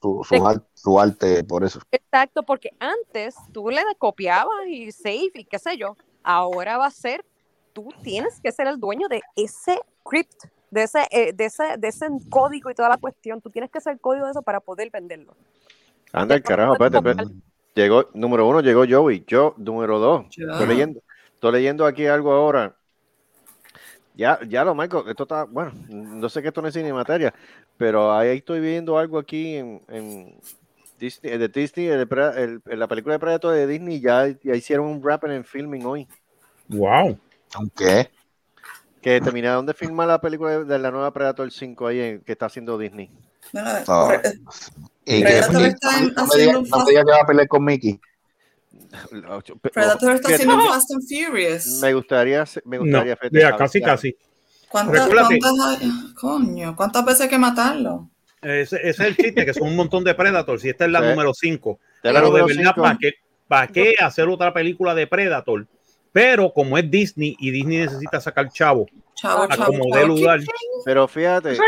su, 0.00 0.22
su, 0.28 0.34
de- 0.34 0.40
ar- 0.46 0.62
su 0.74 1.00
arte 1.00 1.42
por 1.42 1.64
eso. 1.64 1.80
Exacto, 1.90 2.44
porque 2.44 2.70
antes 2.78 3.34
tú 3.52 3.68
le 3.68 3.82
copiabas 3.98 4.66
y 4.68 4.92
save 4.92 5.30
y 5.34 5.44
qué 5.44 5.58
sé 5.58 5.76
yo. 5.76 5.96
Ahora 6.22 6.78
va 6.78 6.86
a 6.86 6.90
ser, 6.90 7.24
tú 7.72 7.88
tienes 8.04 8.40
que 8.40 8.52
ser 8.52 8.68
el 8.68 8.78
dueño 8.78 9.08
de 9.08 9.22
ese 9.34 9.80
crypt, 10.08 10.44
de 10.70 10.82
ese, 10.82 11.06
eh, 11.10 11.32
de 11.32 11.44
ese, 11.46 11.76
de 11.78 11.88
ese 11.88 12.06
código 12.28 12.70
y 12.70 12.74
toda 12.74 12.88
la 12.88 12.98
cuestión. 12.98 13.40
Tú 13.40 13.50
tienes 13.50 13.70
que 13.70 13.78
el 13.88 14.00
código 14.00 14.26
de 14.26 14.32
eso 14.32 14.42
para 14.42 14.60
poder 14.60 14.90
venderlo. 14.90 15.34
Anda 16.12 16.34
el 16.34 16.42
carajo, 16.42 16.74
espérate, 16.74 16.96
espérate. 16.98 17.34
Llegó, 17.74 18.08
número 18.14 18.48
uno, 18.48 18.60
llegó 18.60 18.84
Joey. 18.88 19.24
Yo, 19.26 19.54
número 19.58 19.98
dos. 19.98 20.26
Estoy 20.30 20.66
leyendo, 20.66 21.00
estoy 21.34 21.52
leyendo 21.52 21.84
aquí 21.84 22.06
algo 22.06 22.32
ahora. 22.32 22.74
Ya, 24.14 24.40
ya 24.48 24.64
lo 24.64 24.74
Michael, 24.74 25.04
esto 25.08 25.24
está, 25.24 25.44
bueno, 25.44 25.72
no 25.88 26.26
sé 26.30 26.40
que 26.40 26.48
esto 26.48 26.62
no 26.62 26.68
es 26.68 26.74
cine 26.74 26.90
materia, 26.90 27.34
pero 27.76 28.14
ahí 28.14 28.38
estoy 28.38 28.60
viendo 28.60 28.96
algo 28.96 29.18
aquí 29.18 29.56
en, 29.56 29.82
en 29.88 30.40
Disney, 30.98 31.36
de 31.36 31.48
Disney, 31.48 31.88
el 31.88 32.62
la 32.64 32.88
película 32.88 33.14
de 33.14 33.18
Predator 33.18 33.52
de 33.52 33.66
Disney, 33.66 34.00
ya, 34.00 34.28
ya 34.42 34.54
hicieron 34.54 34.86
un 34.86 35.02
wrap 35.02 35.24
en 35.24 35.44
filming 35.44 35.84
hoy. 35.84 36.08
Wow. 36.68 37.18
Aunque 37.54 38.08
Que 39.02 39.20
terminaron 39.20 39.64
de 39.66 39.74
filmar 39.74 40.08
la 40.08 40.20
película 40.20 40.64
de, 40.64 40.78
la 40.78 40.90
nueva 40.90 41.12
Predator 41.12 41.50
5 41.50 41.86
ahí 41.86 42.00
en- 42.00 42.20
que 42.20 42.32
está 42.32 42.46
haciendo 42.46 42.76
Disney. 42.78 43.10
Ah. 43.54 44.20
y 45.04 45.18
que 45.20 45.24
Predator 45.24 45.62
está 45.62 45.98
en- 45.98 46.14
no 46.14 46.26
me 46.26 46.36
diga 46.40 46.52
no 46.54 46.78
me 46.84 46.90
diga 46.90 47.04
que 47.04 47.10
va 47.12 47.20
a 47.22 47.26
pelear 47.26 47.48
con 47.48 47.64
Mickey. 47.64 48.00
Predator 49.72 50.12
está 50.14 50.34
haciendo 50.34 50.56
un 50.56 50.66
Fast 50.66 50.90
and 50.92 51.02
Furious. 51.02 51.66
Me 51.80 51.94
gustaría, 51.94 52.44
me 52.64 52.78
No, 52.78 52.82
gustaría 52.84 53.16
ya, 53.32 53.48
a- 53.48 53.56
casi, 53.56 53.80
ya- 53.80 53.86
casi. 53.86 54.16
¿Cuántas, 54.68 55.08
cuántas? 55.08 55.78
Coño, 56.14 56.74
¿cuántas 56.76 57.04
veces 57.04 57.20
hay 57.22 57.28
que 57.28 57.38
matarlo? 57.38 58.10
Ese, 58.42 58.76
ese 58.76 58.88
es 58.90 59.00
el 59.00 59.16
chiste, 59.16 59.44
que 59.46 59.54
son 59.54 59.68
un 59.68 59.76
montón 59.76 60.02
de 60.04 60.14
Predators. 60.14 60.64
Y 60.64 60.68
esta 60.70 60.84
es 60.84 60.90
la 60.90 61.00
Sí. 61.00 61.06
número 61.08 61.32
5. 61.32 61.78
de 62.02 62.12
la 62.12 62.20
Pero 62.20 62.32
de 62.34 62.42
verdad. 62.54 62.74
¿para 62.76 62.98
qué, 62.98 63.12
¿para 63.48 63.66
qué 63.68 63.94
hacer 63.98 64.28
otra 64.28 64.52
película 64.52 64.94
de 64.94 65.06
Predator? 65.06 65.66
Pero 66.12 66.52
como 66.52 66.78
es 66.78 66.90
Disney 66.90 67.36
y 67.38 67.50
Disney 67.50 67.78
necesita 67.78 68.20
sacar 68.20 68.48
chavo 68.50 68.86
Chavo, 69.14 69.42
a 69.44 69.48
chavo, 69.48 69.66
como 69.66 69.84
chavo. 69.92 69.96
dé 69.96 70.06
lugar. 70.06 70.40
Pero 70.84 71.06
fíjate, 71.08 71.54
sí, 71.54 71.60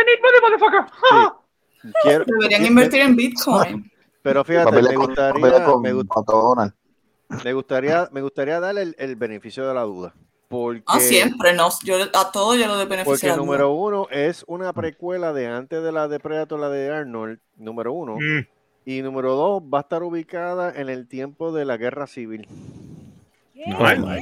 quiero- 2.02 2.24
Deberían 2.26 2.66
invertir 2.66 3.00
en 3.02 3.16
Bitcoin. 3.16 3.90
pero 4.22 4.44
fíjate, 4.44 4.82
me 4.82 4.94
gustaría, 4.96 5.64
con 5.64 5.82
me, 5.82 7.52
gustaría, 7.52 8.08
me 8.12 8.22
gustaría 8.22 8.60
darle 8.60 8.82
el, 8.82 8.96
el 8.98 9.16
beneficio 9.16 9.66
de 9.66 9.74
la 9.74 9.82
duda. 9.82 10.14
Porque, 10.48 10.82
No 10.94 11.00
siempre, 11.00 11.52
no. 11.52 11.68
Yo 11.84 11.96
a 12.14 12.32
todo 12.32 12.54
yo 12.54 12.66
lo 12.66 12.76
doy 12.76 12.86
porque 12.86 12.96
beneficio 13.02 13.28
de 13.28 13.28
la 13.28 13.36
duda. 13.36 13.44
número 13.46 13.70
uno 13.72 14.06
es 14.10 14.44
una 14.46 14.72
precuela 14.72 15.34
de 15.34 15.46
antes 15.46 15.82
de 15.82 15.92
la 15.92 16.08
de 16.08 16.20
Predator, 16.20 16.58
la 16.58 16.70
de 16.70 16.90
Arnold, 16.90 17.38
número 17.56 17.92
uno. 17.92 18.16
Mm, 18.16 18.46
Y 18.86 19.02
número 19.02 19.34
dos 19.34 19.62
va 19.62 19.78
a 19.78 19.80
estar 19.82 20.02
ubicada 20.02 20.72
en 20.74 20.88
el 20.88 21.06
tiempo 21.06 21.52
de 21.52 21.66
la 21.66 21.76
guerra 21.76 22.06
civil. 22.06 22.48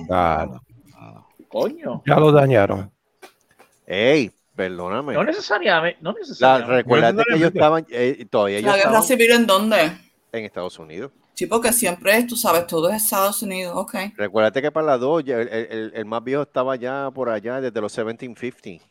God. 0.09 0.61
Coño. 1.49 2.03
Ya 2.07 2.17
lo 2.17 2.33
dañaron. 2.33 2.91
Ey, 3.87 4.31
perdóname. 4.55 5.15
No 5.15 5.25
necesariamente. 5.25 5.99
No 6.03 6.13
La, 6.13 6.19
necesariamente. 6.19 6.77
recuérdate 6.77 7.23
que 7.29 7.37
ellos 7.37 7.53
estaban, 7.55 7.87
eh, 7.91 8.27
todavía 8.29 8.59
ellos 8.59 8.71
¿La 8.71 8.77
guerra 8.77 8.89
estaban 8.91 9.07
civil 9.09 9.31
en 9.33 9.47
dónde? 9.47 9.93
en 10.33 10.45
Estados 10.45 10.79
Unidos. 10.79 11.13
Sí, 11.35 11.47
porque 11.47 11.73
siempre 11.73 12.17
es, 12.17 12.27
tú 12.27 12.35
sabes, 12.37 12.67
todo 12.67 12.89
es 12.91 13.03
Estados 13.05 13.43
Unidos. 13.43 13.75
Ok. 13.77 13.95
Recuérdate 14.17 14.61
que 14.63 14.71
para 14.73 14.87
las 14.87 15.01
dos, 15.01 15.23
ya 15.25 15.37
el, 15.41 15.49
el- 15.49 15.93
el 15.95 16.05
más 16.07 16.25
viejo 16.25 16.43
estaba 16.43 16.77
ya 16.77 17.11
por 17.15 17.29
allá 17.29 17.61
desde 17.61 17.81
los 17.81 17.97
1750. 17.97 18.85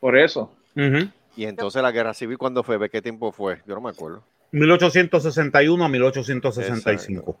Por 0.00 0.16
eso. 0.18 0.50
ujú. 0.76 1.08
Y 1.36 1.44
entonces 1.44 1.80
la 1.82 1.92
guerra 1.92 2.14
civil, 2.14 2.36
¿cuándo 2.38 2.62
fue? 2.64 2.78
¿De 2.78 2.88
qué 2.90 3.00
tiempo 3.00 3.30
fue? 3.32 3.62
Yo 3.66 3.74
no 3.74 3.80
me 3.82 3.90
acuerdo. 3.90 4.24
1861 4.50 5.84
a 5.84 5.88
1865. 5.88 7.38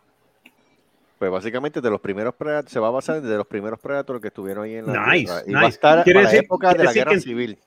Pues 1.18 1.30
básicamente 1.32 1.80
de 1.80 1.90
los 1.90 2.00
primeros 2.00 2.34
Predators, 2.34 2.72
se 2.72 2.78
va 2.78 2.88
a 2.88 2.90
basar 2.92 3.20
de 3.20 3.36
los 3.36 3.46
primeros 3.46 3.80
Predators 3.80 4.20
que 4.20 4.28
estuvieron 4.28 4.64
ahí 4.64 4.76
en 4.76 4.86
la 4.86 5.06
Nice. 5.12 5.32
Y 5.46 5.52
va 5.52 5.58
a 5.60 5.62
nice. 5.64 5.74
estar 5.74 6.04
Quiere 6.04 6.22
la 6.22 6.32
época 6.32 6.74
de 6.74 6.84
la 6.84 6.92
guerra 6.92 7.10
que- 7.12 7.20
civil. 7.20 7.58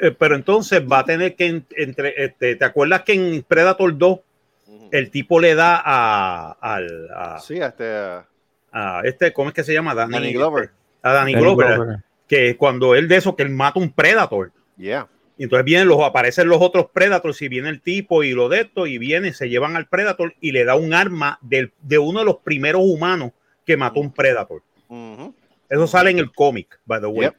Eh, 0.00 0.12
Pero 0.16 0.36
entonces 0.36 0.80
va 0.90 1.00
a 1.00 1.04
tener 1.04 1.34
que 1.34 1.46
en- 1.46 1.66
entre, 1.76 2.14
este, 2.24 2.54
¿te 2.56 2.64
acuerdas 2.64 3.02
que 3.02 3.14
en 3.14 3.42
Predator 3.42 3.98
2 3.98 4.20
Ujú. 4.68 4.88
el 4.92 5.10
tipo 5.10 5.40
le 5.40 5.54
da 5.56 5.82
a, 5.84 6.52
al- 6.60 7.08
a, 7.14 7.40
Sí, 7.40 7.60
hasta 7.60 8.26
a 8.72 9.00
este, 9.04 9.32
¿cómo 9.32 9.48
es 9.48 9.54
que 9.54 9.64
se 9.64 9.72
llama? 9.74 9.94
Danny, 9.94 10.12
Danny 10.12 10.32
Glover. 10.32 10.70
A 11.02 11.12
Danny, 11.12 11.32
Danny 11.32 11.44
Glover, 11.44 11.74
Glover. 11.74 11.96
que 12.28 12.56
cuando 12.56 12.94
él 12.94 13.08
de 13.08 13.16
eso, 13.16 13.34
que 13.34 13.42
él 13.42 13.50
mata 13.50 13.80
un 13.80 13.90
Predator. 13.90 14.52
Yeah. 14.76 15.08
Y 15.38 15.44
entonces 15.44 15.64
vienen 15.64 15.88
los, 15.88 16.00
aparecen 16.02 16.48
los 16.48 16.60
otros 16.60 16.86
Predators 16.92 17.40
y 17.42 17.48
viene 17.48 17.68
el 17.70 17.80
tipo 17.80 18.22
y 18.22 18.32
lo 18.32 18.48
de 18.48 18.60
esto 18.62 18.86
y 18.86 18.98
viene, 18.98 19.32
se 19.32 19.48
llevan 19.48 19.76
al 19.76 19.88
Predator 19.88 20.34
y 20.40 20.52
le 20.52 20.64
da 20.64 20.76
un 20.76 20.92
arma 20.94 21.38
del, 21.40 21.72
de 21.80 21.98
uno 21.98 22.18
de 22.20 22.24
los 22.26 22.36
primeros 22.38 22.82
humanos 22.84 23.32
que 23.64 23.76
mató 23.76 24.00
un 24.00 24.12
Predator. 24.12 24.62
Ujú. 24.88 25.34
Eso 25.68 25.86
sale 25.86 26.10
en 26.10 26.18
el 26.18 26.30
cómic, 26.32 26.78
by 26.84 27.00
the 27.00 27.06
way. 27.06 27.22
Yep. 27.28 27.36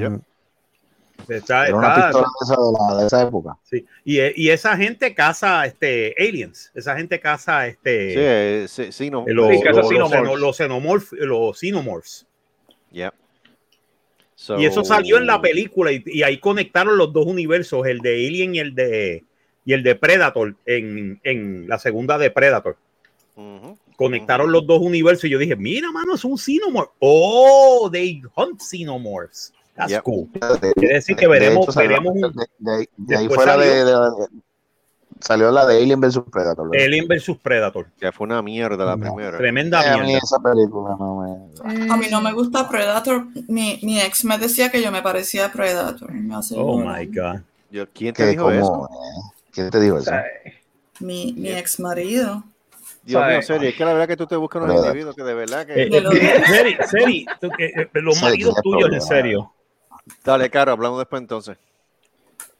Yep. 0.00 0.12
Ujú. 0.12 0.22
Está- 1.28 1.64
de 1.64 1.70
esa, 1.70 2.56
de, 2.56 2.72
la- 2.90 3.00
de 3.00 3.06
esa 3.06 3.22
época. 3.22 3.56
sí. 3.64 3.84
y, 4.04 4.18
y 4.40 4.50
esa 4.50 4.76
gente 4.76 5.14
caza 5.14 5.66
este, 5.66 6.14
aliens, 6.18 6.70
esa 6.74 6.96
gente 6.96 7.20
caza 7.20 7.64
Sí, 7.64 7.70
este, 7.70 8.62
eh, 8.62 8.68
sí, 8.68 8.92
sí, 8.92 9.10
no. 9.10 9.24
eh, 9.28 9.32
los, 9.34 9.48
Sí, 9.48 9.60
los- 9.64 9.76
los 9.76 9.88
xenomorphs. 9.88 10.12
xeno- 10.16 10.36
los 10.36 10.60
xenomorph- 10.60 11.16
los 11.18 11.58
xenomorphs. 11.58 12.26
Yeah. 12.92 13.12
Y 14.58 14.66
eso 14.66 14.84
So- 14.84 14.94
salió 14.94 15.18
en 15.18 15.26
la 15.26 15.40
película 15.40 15.90
y, 15.92 16.02
y 16.06 16.22
ahí 16.22 16.38
conectaron 16.38 16.96
los 16.96 17.12
dos 17.12 17.26
universos, 17.26 17.86
el 17.86 17.98
de 17.98 18.26
Alien 18.26 18.54
y 18.54 18.58
el 18.60 18.74
de 18.74 19.24
y 19.64 19.72
el 19.72 19.82
de 19.82 19.94
Predator 19.96 20.54
en, 20.64 21.20
en 21.24 21.68
la 21.68 21.78
segunda 21.78 22.16
de 22.18 22.30
Predator. 22.30 22.76
Conectaron 23.96 24.52
los 24.52 24.66
dos 24.66 24.80
universos 24.80 25.24
y 25.24 25.30
yo 25.30 25.38
dije, 25.38 25.56
mira, 25.56 25.90
mano, 25.90 26.14
es 26.14 26.24
un 26.24 26.38
xenomorph. 26.38 26.90
Oh, 27.00 27.88
they 27.92 28.22
hunt 28.36 28.60
xenomorphs. 28.60 29.52
That's 29.74 30.00
cool. 30.02 30.28
Quiere 30.76 30.94
decir 30.94 31.16
que 31.16 31.26
de 31.26 31.30
veremos, 31.32 31.64
hecho, 31.64 31.72
salió- 31.72 31.88
veremos 32.00 32.14
un 32.14 32.20
de, 32.32 32.46
de- 32.58 32.88
de 32.96 33.16
ahí 33.16 33.26
después 33.28 33.36
fue 33.36 33.46
la 33.46 33.56
de, 33.58 33.84
salió- 35.20 35.50
la 35.50 35.66
de 35.66 35.76
Alien 35.82 36.00
vs 36.00 36.20
Predator. 36.30 36.70
¿verdad? 36.70 36.86
Alien 36.86 37.08
versus 37.08 37.36
Predator. 37.38 37.86
Que 37.98 38.12
fue 38.12 38.26
una 38.26 38.40
mierda 38.42 38.84
la 38.84 38.96
No. 38.96 39.04
primera. 39.04 39.36
Tremenda 39.38 39.82
Eh, 39.84 39.88
a 39.90 39.96
mí 39.98 40.06
mierda. 40.06 40.20
esa 40.24 40.38
película 40.38 40.96
no 40.98 41.20
me... 41.20 41.92
A 41.92 41.96
mí 41.96 42.06
no 42.10 42.20
me 42.20 42.32
gusta 42.32 42.68
Predator. 42.68 43.26
Mi, 43.48 43.78
mi 43.82 44.00
ex 44.00 44.24
me 44.24 44.38
decía 44.38 44.70
que 44.70 44.82
yo 44.82 44.90
me 44.90 45.02
parecía 45.02 45.46
a 45.46 45.52
Predator. 45.52 46.10
Oh 46.56 46.78
my 46.80 47.06
God. 47.06 47.40
Yo, 47.70 47.86
¿Quién 47.92 48.14
te 48.14 48.26
dijo 48.28 48.44
como, 48.44 48.54
eso? 48.56 48.88
eh, 48.92 49.30
¿Quién 49.52 49.70
te 49.70 49.80
dijo 49.80 49.98
eso? 49.98 50.12
Mi, 51.00 51.32
mi 51.36 51.50
ex 51.50 51.78
marido. 51.80 52.42
Dios 53.02 53.26
mío, 53.26 53.42
serio, 53.42 53.68
es 53.70 53.74
que 53.74 53.84
la 53.84 53.92
verdad 53.92 54.08
que 54.08 54.16
tú 54.16 54.26
te 54.26 54.36
buscas 54.36 54.62
unos 54.62 54.84
individuos 54.84 55.14
que 55.16 55.22
de 55.22 55.34
verdad 55.34 55.66
que... 55.66 55.82
Eh, 55.84 55.88
eh. 55.90 56.42
Seri, 56.46 56.76
Seri, 56.90 57.26
tú, 57.40 57.48
eh, 57.58 57.88
los 57.94 58.16
Seri, 58.18 58.30
maridos 58.32 58.54
tuyos, 58.62 58.92
en 58.92 59.00
serio. 59.00 59.52
Dale, 60.24 60.50
Caro, 60.50 60.72
hablamos 60.72 60.98
después 60.98 61.20
entonces. 61.22 61.56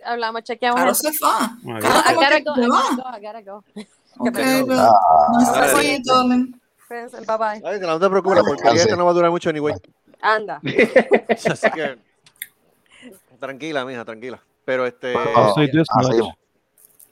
Hablamos, 0.05 0.43
chequeamos. 0.45 0.77
Claro, 0.77 0.91
el- 0.91 0.97
se 0.97 1.25
va. 1.25 1.57
Caro, 1.81 2.01
I 2.11 2.15
¿cómo 2.15 2.21
gotta 2.21 2.37
que 2.37 2.43
go, 2.45 2.55
se 2.55 2.61
I 2.63 2.67
gotta 2.69 2.95
go, 2.97 3.17
I 3.17 3.21
gotta 3.21 3.43
go. 3.43 3.65
Ok, 4.19 4.33
perdón. 4.33 4.67
pero- 4.69 4.81
Ah, 4.81 5.29
Nice 5.39 5.53
to 5.53 5.59
Dale. 5.61 5.83
see 5.83 5.97
you, 5.97 6.03
darling. 6.05 6.61
Bye 6.89 7.37
bye. 7.39 7.63
Ay, 7.69 7.81
no 7.81 7.99
te 8.01 8.09
preocupes, 8.09 8.43
Descanse. 8.45 8.83
esta 8.83 8.97
no 8.97 9.05
va 9.05 9.11
a 9.11 9.15
durar 9.15 9.31
mucho 9.31 9.51
anyway. 9.51 9.75
Anda. 10.23 10.61
Así 11.51 11.71
que... 11.71 11.99
Tranquila, 13.39 13.85
mija, 13.85 14.05
tranquila. 14.05 14.41
Pero 14.65 14.87
este... 14.87 15.15
Oh, 15.15 15.55
Soy 15.55 15.71
ah, 15.91 16.03
sí. 16.11 16.21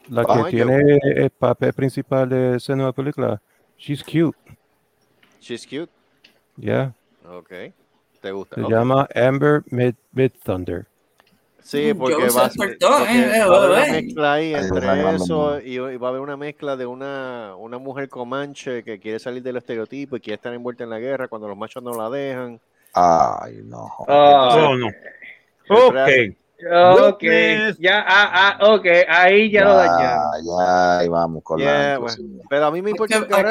La 0.09 0.25
Ay, 0.29 0.45
que 0.45 0.51
qué 0.51 0.57
tiene 0.57 0.99
el 1.17 1.31
papel 1.31 1.73
principal 1.73 2.29
de 2.29 2.57
esa 2.57 2.75
nueva 2.75 2.93
película. 2.93 3.41
She's 3.79 4.03
cute. 4.03 4.37
She's 5.41 5.67
cute. 5.67 5.91
Yeah. 6.57 6.93
Ok. 7.31 7.51
¿Te 8.21 8.31
gusta? 8.33 8.57
Se 8.57 8.63
Ok. 8.63 8.71
llama 8.71 9.09
Amber 9.15 9.63
Mid, 9.71 9.95
Mid 10.13 10.31
Thunder. 10.43 10.87
Sí, 11.67 11.93
porque 11.95 12.15
va, 12.29 12.49
porque 12.57 12.77
eh, 12.81 13.45
va 13.45 13.57
a 13.57 13.59
haber 13.59 13.71
una 13.71 13.87
eh, 13.87 14.03
mezcla 14.03 14.33
ahí 14.35 14.55
entre 14.55 15.15
eso 15.17 15.61
y, 15.61 15.75
y 15.75 15.97
va 15.97 16.07
a 16.07 16.11
haber 16.11 16.21
una 16.21 16.37
mezcla 16.37 16.77
de 16.77 16.87
una, 16.87 17.57
una 17.57 17.79
mujer 17.79 18.09
comanche 18.09 18.85
que 18.85 19.01
quiere 19.01 19.19
salir 19.19 19.43
del 19.43 19.57
estereotipo 19.57 20.17
y 20.17 20.21
quiere 20.21 20.37
estar 20.37 20.55
envuelta 20.55 20.85
en 20.85 20.91
la 20.91 21.01
guerra 21.01 21.27
cuando 21.27 21.49
los 21.49 21.57
machos 21.57 21.83
no 21.83 21.93
la 22.01 22.09
dejan. 22.09 22.61
Ay, 22.93 23.63
no. 23.65 23.91
Ah, 24.07 24.69
Oh, 24.71 24.77
no. 24.77 24.87
Ok. 25.69 26.37
Ok, 26.59 27.23
Witness. 27.23 27.79
ya, 27.79 28.01
ah, 28.07 28.57
ah, 28.59 28.73
ok, 28.75 28.87
ahí 29.09 29.51
ya 29.51 29.65
lo 29.65 29.75
dañaron. 29.77 30.23
ya, 30.43 30.99
ahí 30.99 31.09
vamos 31.09 31.43
con 31.43 31.59
Yeah, 31.59 31.93
la. 31.93 31.99
bueno. 31.99 32.17
Pero 32.49 32.67
a 32.67 32.71
mí 32.71 32.81
me 32.83 32.91
importa 32.91 33.19
que, 33.19 33.35
a 33.35 33.43
mí, 33.43 33.49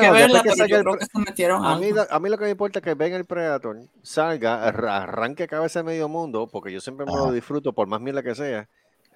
algo. 1.90 2.06
a 2.10 2.20
mí 2.20 2.30
lo 2.30 2.38
que 2.38 2.44
me 2.46 2.50
importa 2.52 2.80
es 2.80 2.86
que 2.86 2.94
venga 2.96 3.16
el 3.18 3.26
Predator, 3.26 3.78
salga, 4.02 4.64
arra- 4.68 5.04
arranque 5.04 5.48
cabeza 5.48 5.80
de 5.80 5.84
medio 5.84 6.10
mundo, 6.10 6.48
porque 6.52 6.72
yo 6.72 6.82
siempre 6.82 7.06
me 7.06 7.12
lo 7.14 7.32
disfruto 7.32 7.74
por 7.74 7.88
más 7.88 8.02
mierda 8.02 8.24
que 8.24 8.34
sea. 8.34 8.68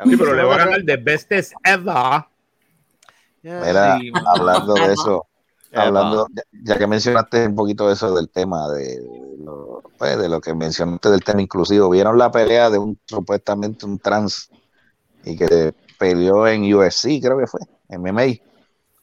Sí, 0.05 0.15
pero 0.17 0.33
le 0.33 0.43
va 0.43 0.55
a 0.55 0.57
ganar 0.59 0.81
The 0.85 0.97
Bestest 0.97 1.53
Ever. 1.63 2.23
Mira, 3.41 3.97
Sí, 3.99 4.11
hablando 4.25 4.73
de 4.73 4.93
eso, 4.93 5.25
Hablando, 5.73 6.27
ya, 6.33 6.43
ya 6.63 6.77
que 6.77 6.87
mencionaste 6.87 7.47
un 7.47 7.55
poquito 7.55 7.91
eso 7.91 8.13
del 8.15 8.29
tema 8.29 8.69
de 8.69 9.01
lo, 9.39 9.83
pues, 9.97 10.17
de 10.17 10.27
lo 10.27 10.41
que 10.41 10.53
mencionaste 10.53 11.09
del 11.09 11.23
tema 11.23 11.41
inclusivo, 11.41 11.89
vieron 11.89 12.17
la 12.17 12.31
pelea 12.31 12.69
de 12.69 12.79
un 12.79 12.99
supuestamente 13.05 13.85
un 13.85 13.99
trans 13.99 14.49
y 15.23 15.37
que 15.37 15.73
peleó 15.99 16.47
en 16.47 16.73
UFC, 16.73 17.21
creo 17.21 17.37
que 17.37 17.47
fue, 17.47 17.59
MMA, 17.89 18.39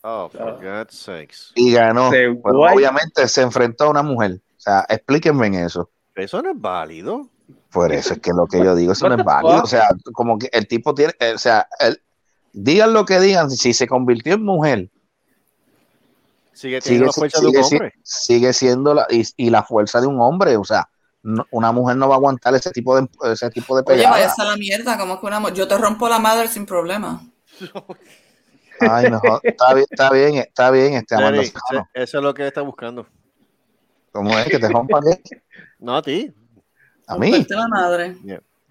Oh, 0.09 0.29
for 0.29 0.57
God's 0.63 0.95
sakes. 0.95 1.51
y 1.57 1.73
ganó. 1.73 2.13
Se 2.13 2.29
obviamente 2.29 3.27
se 3.27 3.43
enfrentó 3.43 3.85
a 3.85 3.91
una 3.91 4.05
mujer. 4.05 4.41
O 4.57 4.61
sea, 4.61 4.87
explíquenme 4.89 5.49
en 5.49 5.55
eso. 5.55 5.91
Eso 6.15 6.41
no 6.43 6.53
es 6.53 6.61
válido. 6.61 7.29
Por 7.73 7.93
eso 7.93 8.15
es 8.15 8.21
que 8.21 8.31
lo 8.31 8.47
que 8.47 8.59
yo 8.63 8.77
digo, 8.77 8.93
eso 8.93 9.09
no 9.09 9.17
es 9.17 9.25
válido. 9.25 9.65
O 9.65 9.67
sea, 9.67 9.89
como 10.13 10.39
que 10.39 10.49
el 10.53 10.69
tipo 10.69 10.95
tiene, 10.95 11.13
eh, 11.19 11.33
o 11.35 11.39
sea, 11.39 11.69
él, 11.81 12.01
digan 12.53 12.93
lo 12.93 13.05
que 13.05 13.19
digan, 13.19 13.51
si 13.51 13.73
se 13.73 13.89
convirtió 13.89 14.35
en 14.35 14.45
mujer, 14.45 14.91
Sigue 16.57 16.81
sigue, 16.81 16.81
teniendo 16.81 17.07
la 17.07 17.13
fuerza 17.13 17.41
de 17.41 17.47
un 17.47 17.53
sigue 17.53 17.65
si- 17.65 17.75
hombre. 17.77 17.93
sigue 18.03 18.53
siendo 18.55 18.95
la, 18.95 19.07
y, 19.11 19.23
y 19.37 19.51
la 19.51 19.63
fuerza 19.63 20.01
de 20.01 20.07
un 20.07 20.19
hombre. 20.21 20.57
O 20.57 20.65
sea, 20.65 20.89
no- 21.23 21.47
una 21.51 21.71
mujer 21.71 21.97
no 21.97 22.09
va 22.09 22.15
a 22.15 22.19
aguantar 22.19 22.55
ese 22.55 22.71
tipo 22.71 22.99
de, 22.99 23.07
ese 23.31 23.51
tipo 23.51 23.77
de 23.77 23.83
Oye, 23.87 23.97
pegada. 23.99 24.11
váyase 24.17 24.41
a 24.41 24.45
la 24.47 24.57
mierda, 24.57 24.97
como 24.97 25.21
que 25.21 25.27
una 25.27 25.39
mu- 25.39 25.51
Yo 25.51 25.69
te 25.69 25.77
rompo 25.77 26.09
la 26.09 26.19
madre 26.19 26.49
sin 26.49 26.65
problema. 26.65 27.21
Ay, 28.81 29.11
no, 29.11 29.21
está 29.43 29.73
bien, 29.75 29.87
está 29.91 30.11
bien, 30.11 30.35
está 30.37 30.71
bien, 30.71 30.95
este 30.95 31.15
Amanda 31.15 31.43
Serrano. 31.45 31.89
eso 31.95 32.19
es 32.19 32.25
lo 32.25 32.35
que 32.35 32.47
está 32.47 32.61
buscando. 32.63 33.07
¿Cómo 34.13 34.39
es 34.39 34.47
que 34.47 34.59
te 34.59 34.69
rompan? 34.69 35.03
No 35.79 35.97
a 35.97 36.03
ti, 36.03 36.33
¿A 37.07 37.17
mí? 37.19 37.31
Romperte 37.33 37.55
la 37.55 37.69
madre. 37.69 38.17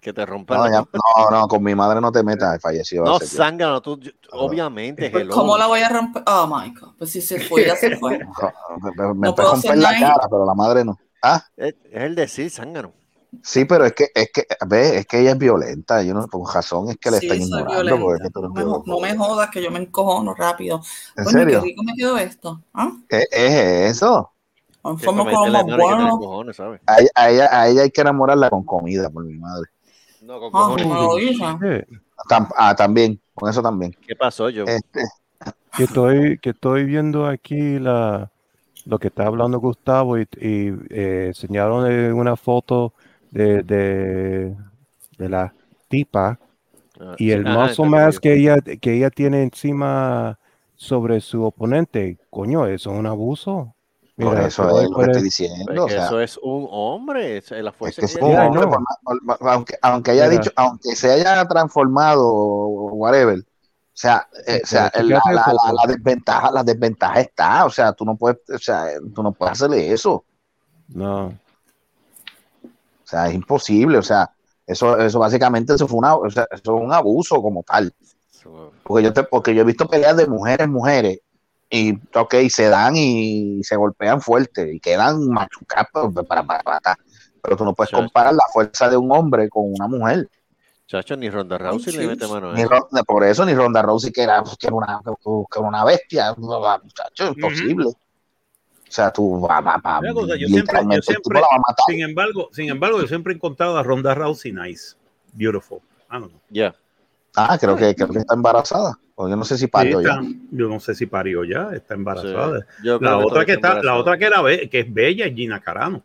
Que 0.06 0.12
te 0.12 0.24
rompan. 0.24 0.56
No, 0.58 0.70
ya- 0.70 0.84
no, 0.92 1.30
no, 1.40 1.48
con 1.48 1.62
mi 1.64 1.74
madre 1.74 2.00
no 2.00 2.12
te 2.12 2.22
metas, 2.22 2.62
falleció. 2.62 3.04
No, 3.04 3.18
zángano, 3.18 3.82
tú, 3.82 3.98
yo- 3.98 4.12
obviamente, 4.30 5.10
Pues, 5.10 5.24
hello. 5.24 5.34
¿Cómo 5.34 5.58
la 5.58 5.66
voy 5.66 5.80
a 5.80 5.88
romper? 5.88 6.22
Oh, 6.28 6.46
my 6.46 6.70
God. 6.70 6.94
Pues 6.96 7.10
si 7.10 7.20
se 7.20 7.40
fue, 7.40 7.66
ya 7.66 7.74
se 7.74 7.96
fue. 7.96 8.20
Me, 8.82 8.92
me 8.92 9.14
No 9.26 9.34
puedo 9.34 9.48
romper 9.50 9.70
hacer 9.72 9.78
la 9.78 9.98
cara, 9.98 10.26
pero 10.30 10.46
la 10.46 10.54
madre 10.54 10.84
no. 10.84 10.96
Ah, 11.22 11.42
Es, 11.56 11.74
es 11.90 12.02
el 12.02 12.14
decir 12.14 12.50
zángano. 12.50 12.92
sí, 13.42 13.64
pero 13.64 13.84
es 13.84 13.94
que, 13.94 14.06
es 14.14 14.30
que, 14.32 14.44
ve, 14.68 14.98
es 14.98 15.06
que 15.06 15.20
ella 15.20 15.32
es 15.32 15.38
violenta. 15.38 16.02
Yo 16.02 16.14
no, 16.14 16.28
con 16.28 16.42
razón 16.52 16.88
es 16.90 16.98
que 16.98 17.10
le 17.10 17.18
Sí, 17.18 17.26
están 17.26 17.40
ignorando. 17.40 17.98
porque 17.98 18.14
es 18.16 18.22
que 18.22 18.30
tú 18.30 18.42
No 18.86 19.00
me, 19.00 19.14
no 19.14 19.24
jodas 19.24 19.50
que 19.50 19.62
yo 19.62 19.70
me 19.72 19.80
encojono 19.80 20.34
rápido. 20.34 20.80
¿En 21.16 21.24
qué 21.24 21.30
serio? 21.32 21.60
rico 21.62 21.82
me 21.82 21.94
quedó 21.96 22.16
esto. 22.18 22.62
¿Ah? 22.74 22.92
¿Qué 23.08 23.24
es 23.32 23.96
eso? 23.96 24.32
En 24.84 24.98
forma 24.98 25.24
como 25.24 25.50
a, 27.14 27.30
ella, 27.30 27.48
a 27.50 27.68
ella 27.68 27.82
hay 27.82 27.90
que 27.90 28.00
enamorarla 28.00 28.50
con 28.50 28.64
comida, 28.64 29.10
por 29.10 29.24
mi 29.24 29.36
madre. 29.38 29.66
No, 30.26 30.40
con 30.40 30.50
Ah, 30.52 30.74
cojones. 30.76 31.38
Sí. 31.38 31.96
Ah, 32.56 32.74
también, 32.74 33.20
con 33.34 33.48
eso 33.48 33.62
también. 33.62 33.92
¿Qué 34.06 34.16
pasó, 34.16 34.50
yo? 34.50 34.64
Este, 34.66 35.02
Que 35.76 35.84
estoy, 35.84 36.38
que 36.38 36.50
estoy 36.50 36.84
viendo 36.84 37.26
aquí 37.26 37.78
la, 37.78 38.30
lo 38.86 38.98
que 38.98 39.08
está 39.08 39.26
hablando 39.26 39.60
Gustavo 39.60 40.18
y, 40.18 40.22
y, 40.40 40.68
eh, 40.90 41.26
enseñaron 41.28 41.84
una 42.14 42.36
foto 42.36 42.94
de, 43.30 43.62
de, 43.62 44.56
de 45.18 45.28
la 45.28 45.54
tipa 45.88 46.38
Ah, 46.98 47.14
y 47.18 47.30
el 47.30 47.44
ajá, 47.46 47.52
muscle 47.54 47.86
mass 47.86 48.18
que 48.18 48.34
ella, 48.34 48.56
que 48.60 48.94
ella 48.94 49.10
tiene 49.10 49.42
encima 49.42 50.38
sobre 50.74 51.20
su 51.20 51.44
oponente. 51.44 52.18
Coño, 52.30 52.66
eso 52.66 52.92
es 52.92 52.98
un 52.98 53.06
abuso. 53.06 53.75
Por 54.18 54.34
Mira, 54.34 54.46
eso 54.46 54.62
te 54.66 54.72
voy 54.72 54.84
es 54.84 54.90
lo 54.90 54.96
que 54.96 55.02
estoy 55.06 55.22
diciendo. 55.22 55.72
O 55.84 55.86
es 55.88 55.92
que 55.92 55.92
sea, 55.92 56.06
eso 56.06 56.20
es 56.20 56.38
un 56.42 56.66
hombre, 56.70 57.36
es 57.38 57.50
la 57.50 57.70
es 57.70 57.76
fuerza 57.76 58.00
que 58.00 58.06
que 58.06 58.12
es 58.12 58.16
ella 58.16 58.46
hombre, 58.46 58.66
no. 58.66 58.70
por 58.70 59.48
aunque, 59.50 59.78
aunque 59.82 60.10
haya 60.12 60.28
Mira. 60.28 60.40
dicho, 60.40 60.50
aunque 60.56 60.96
se 60.96 61.10
haya 61.12 61.46
transformado 61.46 62.26
o 62.26 62.92
whatever, 62.94 63.40
o 63.40 63.44
sea, 63.98 64.26
eh, 64.46 64.60
o 64.62 64.66
sea, 64.66 64.90
Pero 64.92 65.08
la, 65.08 65.14
la- 65.32 65.40
eso, 65.42 65.52
la- 65.52 65.72
pues. 65.72 65.74
la 65.86 65.92
desventaja, 65.94 66.50
la 66.50 66.64
desventaja 66.64 67.20
está, 67.20 67.64
o 67.66 67.70
sea, 67.70 67.92
tú 67.92 68.04
no 68.06 68.16
puedes, 68.16 68.38
o 68.50 68.58
sea, 68.58 68.86
tú 69.14 69.22
no 69.22 69.32
puedes 69.32 69.52
hacerle 69.52 69.92
eso, 69.92 70.24
No. 70.88 71.26
o 71.26 71.32
sea, 73.08 73.28
es 73.28 73.34
imposible, 73.34 73.98
o 73.98 74.02
sea, 74.02 74.30
eso, 74.66 74.98
eso 74.98 75.18
básicamente 75.18 75.74
eso 75.74 75.86
fue 75.86 75.98
una, 75.98 76.16
o 76.16 76.30
sea, 76.30 76.46
eso 76.50 76.76
es 76.76 76.82
un 76.82 76.92
abuso 76.92 77.40
como 77.40 77.62
tal, 77.62 77.94
porque 78.82 79.04
yo 79.04 79.12
te, 79.12 79.22
porque 79.24 79.54
yo 79.54 79.62
he 79.62 79.64
visto 79.64 79.86
peleas 79.88 80.16
de 80.16 80.26
mujeres, 80.26 80.68
mujeres, 80.68 81.20
y 81.70 81.94
ok, 82.14 82.34
se 82.48 82.68
dan 82.68 82.94
y 82.96 83.62
se 83.64 83.76
golpean 83.76 84.20
fuerte 84.20 84.74
y 84.74 84.80
quedan 84.80 85.28
machucadas 85.28 85.88
para, 85.92 86.10
para, 86.10 86.42
para, 86.44 86.62
para- 86.80 86.96
pero 87.42 87.56
tú 87.56 87.64
no 87.64 87.74
puedes 87.74 87.90
Sí. 87.90 87.96
comparar 87.96 88.32
la 88.34 88.44
fuerza 88.52 88.88
de 88.88 88.96
un 88.96 89.10
hombre 89.12 89.48
con 89.48 89.64
una 89.72 89.86
mujer. 89.86 90.28
Chacho, 90.86 91.16
ni 91.16 91.28
Ronda 91.30 91.58
Rousey 91.58 91.96
le 91.96 92.06
mete 92.06 92.26
mano 92.28 92.50
a 92.50 92.54
Ni 92.54 92.60
eso. 92.62 92.70
Ron- 92.70 93.04
por 93.04 93.24
eso 93.24 93.44
ni 93.44 93.54
Ronda 93.54 93.82
Rousey 93.82 94.12
que 94.12 94.22
era, 94.22 94.42
que 94.58 94.66
era 94.68 94.76
una, 94.76 95.00
que 95.04 95.58
era 95.58 95.68
una 95.68 95.84
bestia, 95.84 96.34
muchacho, 96.36 97.28
imposible. 97.34 97.86
O 97.86 97.94
sea, 98.88 99.12
tú 99.12 99.40
vas 99.40 99.64
va, 99.64 100.00
yo 100.36 100.46
siempre- 100.46 100.80
yo 100.96 101.02
siempre- 101.02 101.40
a. 101.40 101.74
Sin 101.88 102.00
embargo, 102.02 102.48
sin 102.52 102.68
embargo, 102.70 103.00
yo 103.00 103.08
siempre 103.08 103.32
he 103.32 103.36
encontrado 103.36 103.76
a 103.76 103.82
Ronda 103.82 104.14
Rousey 104.14 104.52
nice, 104.52 104.94
beautiful. 105.32 105.78
I 106.08 106.14
don't 106.20 106.28
know. 106.30 106.40
Ya. 106.50 106.72
Ah, 107.36 107.58
creo 107.60 107.76
que, 107.76 107.94
creo 107.94 108.08
que 108.08 108.18
está 108.18 108.34
embarazada. 108.34 108.98
O 109.14 109.28
yo 109.28 109.36
no 109.36 109.44
sé 109.44 109.56
si 109.56 109.62
Sí, 109.62 109.66
parió 109.68 110.00
está- 110.00 110.20
ya. 110.22 110.28
yo 110.50 110.68
no 110.68 110.80
sé 110.80 110.94
si 110.94 111.06
parió 111.06 111.44
ya, 111.44 111.70
está 111.74 111.94
embarazada. 111.94 112.60
Sí. 112.60 112.66
Yo 112.84 112.98
creo 112.98 113.10
La 113.10 113.18
otra 113.18 113.44
que 113.44 113.52
está, 113.52 113.82
la 113.82 113.96
otra 113.96 114.18
que 114.18 114.28
la 114.30 114.42
ve, 114.42 114.68
que 114.70 114.80
es 114.80 114.92
bella 114.92 115.26
es 115.26 115.34
Gina 115.34 115.60
Carano. 115.60 116.02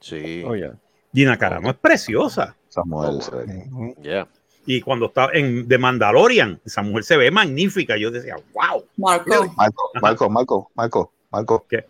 Sí. 0.00 0.42
Oh, 0.46 0.54
yeah. 0.54 0.74
Gina 1.12 1.36
Carano 1.38 1.70
es 1.70 1.76
preciosa. 1.76 2.54
Esa 2.68 2.82
mujer 2.84 3.22
se 3.22 3.30
ve. 3.34 4.26
Y 4.66 4.80
cuando 4.80 5.06
está 5.06 5.28
en 5.32 5.68
The 5.68 5.76
Mandalorian, 5.78 6.60
esa 6.64 6.82
mujer 6.82 7.04
se 7.04 7.16
ve 7.16 7.30
magnífica. 7.30 7.96
Yo 7.96 8.10
decía, 8.10 8.36
wow. 8.54 8.84
Marco, 8.96 9.46
Marco, 9.56 9.90
Marco, 10.00 10.30
Marco, 10.30 10.70
Marco, 10.74 11.12
Marco. 11.30 11.66
¿Qué? 11.68 11.86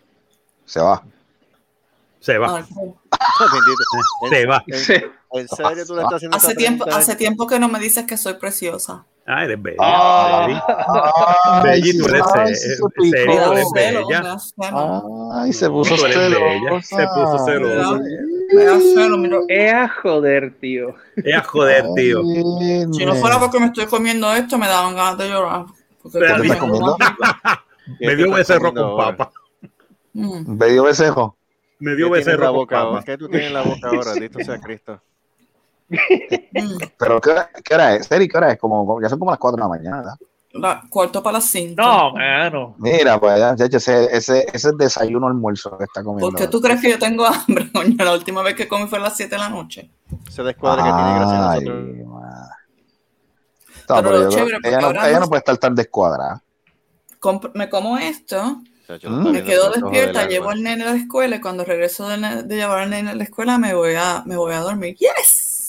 Se 0.64 0.80
va. 0.80 1.02
Se 2.20 2.36
va, 2.38 2.48
Marco. 2.52 2.96
Bendito. 3.40 4.30
se 4.30 4.46
va. 4.46 4.64
Sí. 5.34 5.40
¿En 5.40 5.48
serio 5.48 5.86
tú 5.86 5.94
le 5.94 6.02
estás 6.02 6.14
haciendo 6.14 6.36
Hace 6.36 6.54
tiempo, 6.54 6.84
hace 6.90 7.16
tiempo 7.16 7.46
que 7.46 7.58
no 7.58 7.68
me 7.68 7.80
dices 7.80 8.04
que 8.06 8.16
soy 8.16 8.34
preciosa. 8.34 9.04
Ah, 9.26 9.44
eres 9.44 9.60
bella. 9.60 9.76
Ah. 9.80 10.46
Tú 11.62 11.66
eres 11.68 12.22
ay, 12.34 12.54
se 12.54 12.76
Me 12.98 13.08
eres 13.08 13.66
bella. 13.74 14.36
me. 14.56 14.70
Ay, 15.32 15.52
se 15.52 15.70
puso 15.70 15.96
celosa. 15.96 16.82
se 16.82 17.06
puso 17.08 17.44
celosa. 17.46 18.00
Me 18.52 18.64
da 18.64 18.78
celo, 18.78 19.16
mira. 19.16 19.38
Es 19.48 19.72
a 19.72 19.88
joder, 19.88 20.54
tío. 20.60 20.94
Es 21.16 21.34
a 21.34 21.42
joder, 21.42 21.84
tío. 21.96 22.20
Ay, 22.20 22.86
Si 22.92 23.06
no 23.06 23.14
fuera 23.14 23.38
porque 23.40 23.58
me 23.58 23.66
estoy 23.66 23.86
comiendo 23.86 24.32
esto, 24.34 24.58
me 24.58 24.68
daban 24.68 24.94
ganas 24.94 25.18
de 25.18 25.28
llorar. 25.28 25.64
Porque 26.02 26.18
Pero 26.18 26.26
esto 26.26 26.42
¿Qué 26.42 26.48
me 26.48 26.54
estás 26.54 26.58
comiendo? 26.58 26.96
¿Qué 27.98 28.06
Me 28.06 28.16
dio 28.16 28.30
becerro 28.32 28.74
con 28.74 28.96
papa. 28.96 29.32
Mm. 30.12 30.56
Me 30.58 30.66
¿Qué 31.90 31.96
dio 31.96 32.10
tienes 32.10 32.26
en 32.28 32.40
la 32.40 32.50
becerro 32.50 32.54
con 32.54 32.66
papa. 32.66 33.02
¿Qué 33.04 33.18
tú 33.18 33.28
tienes 33.28 33.48
en 33.48 33.54
la 33.54 33.62
boca 33.62 33.88
ahora? 33.88 34.12
Dito 34.14 34.38
sea 34.40 34.60
Cristo. 34.60 35.00
Pero 36.98 37.20
¿qué 37.20 37.30
hora, 37.30 37.50
qué 37.64 37.74
hora 37.74 37.94
es? 37.94 38.06
Seri, 38.06 38.28
¿qué 38.28 38.36
hora 38.36 38.52
es? 38.52 38.58
Como, 38.58 39.00
ya 39.00 39.08
son 39.08 39.18
como 39.18 39.30
las 39.30 39.38
4 39.38 39.56
de 39.56 39.62
la 39.62 39.68
mañana. 39.68 39.96
¿verdad? 39.98 40.14
la- 40.56 40.82
cuarto 40.88 41.20
para 41.22 41.34
las 41.38 41.46
cinco. 41.46 41.82
No, 41.82 42.12
mano. 42.12 42.76
Mira, 42.78 43.18
pues 43.18 43.38
ya, 43.40 43.56
ya, 43.56 43.64
ese, 43.76 44.04
ese, 44.16 44.46
ese 44.52 44.68
es 44.68 44.76
desayuno 44.78 45.26
almuerzo 45.26 45.76
que 45.76 45.82
está 45.84 46.04
comiendo. 46.04 46.30
¿Por 46.30 46.38
qué 46.38 46.46
tú 46.46 46.60
crees 46.60 46.80
que 46.80 46.90
yo 46.90 46.98
tengo 46.98 47.26
hambre, 47.26 47.70
coño? 47.74 47.96
La 48.04 48.12
última 48.12 48.40
vez 48.42 48.54
que 48.54 48.68
comí 48.68 48.86
fue 48.86 48.98
a 48.98 49.02
las 49.02 49.16
7 49.16 49.34
de 49.34 49.38
la 49.40 49.48
noche. 49.48 49.90
Ese 50.28 50.42
descuadre 50.44 50.84
que 50.84 50.90
tiene 50.92 51.14
gracias 51.14 51.32
a 51.40 51.50
Ay, 51.50 51.64
nosotros. 51.64 51.96
No, 53.88 53.96
Pero 53.96 54.10
lo 54.12 54.28
chévere, 54.30 54.52
porque 54.54 54.68
ella, 54.68 54.80
no, 54.80 54.90
ella 55.06 55.20
no- 55.20 55.28
puede 55.28 55.38
estar 55.40 55.58
tan 55.58 55.74
descuadrada. 55.74 56.42
Me 57.54 57.68
como 57.68 57.98
esto, 57.98 58.60
Mm. 59.08 59.30
me 59.32 59.42
quedo 59.42 59.70
despierta, 59.70 60.26
llevo 60.28 60.50
al 60.50 60.62
nene 60.62 60.84
a 60.84 60.90
la 60.92 60.96
escuela 60.96 61.36
y 61.36 61.40
cuando 61.40 61.64
regreso 61.64 62.06
de, 62.06 62.42
de 62.44 62.54
llevar 62.56 62.80
al 62.80 62.90
nene 62.90 63.10
a 63.10 63.14
la 63.14 63.24
escuela 63.24 63.56
me 63.56 63.72
voy 63.74 63.94
a, 63.94 64.22
me 64.26 64.36
voy 64.36 64.52
a 64.52 64.60
dormir. 64.60 64.94
¡Yes! 64.96 65.63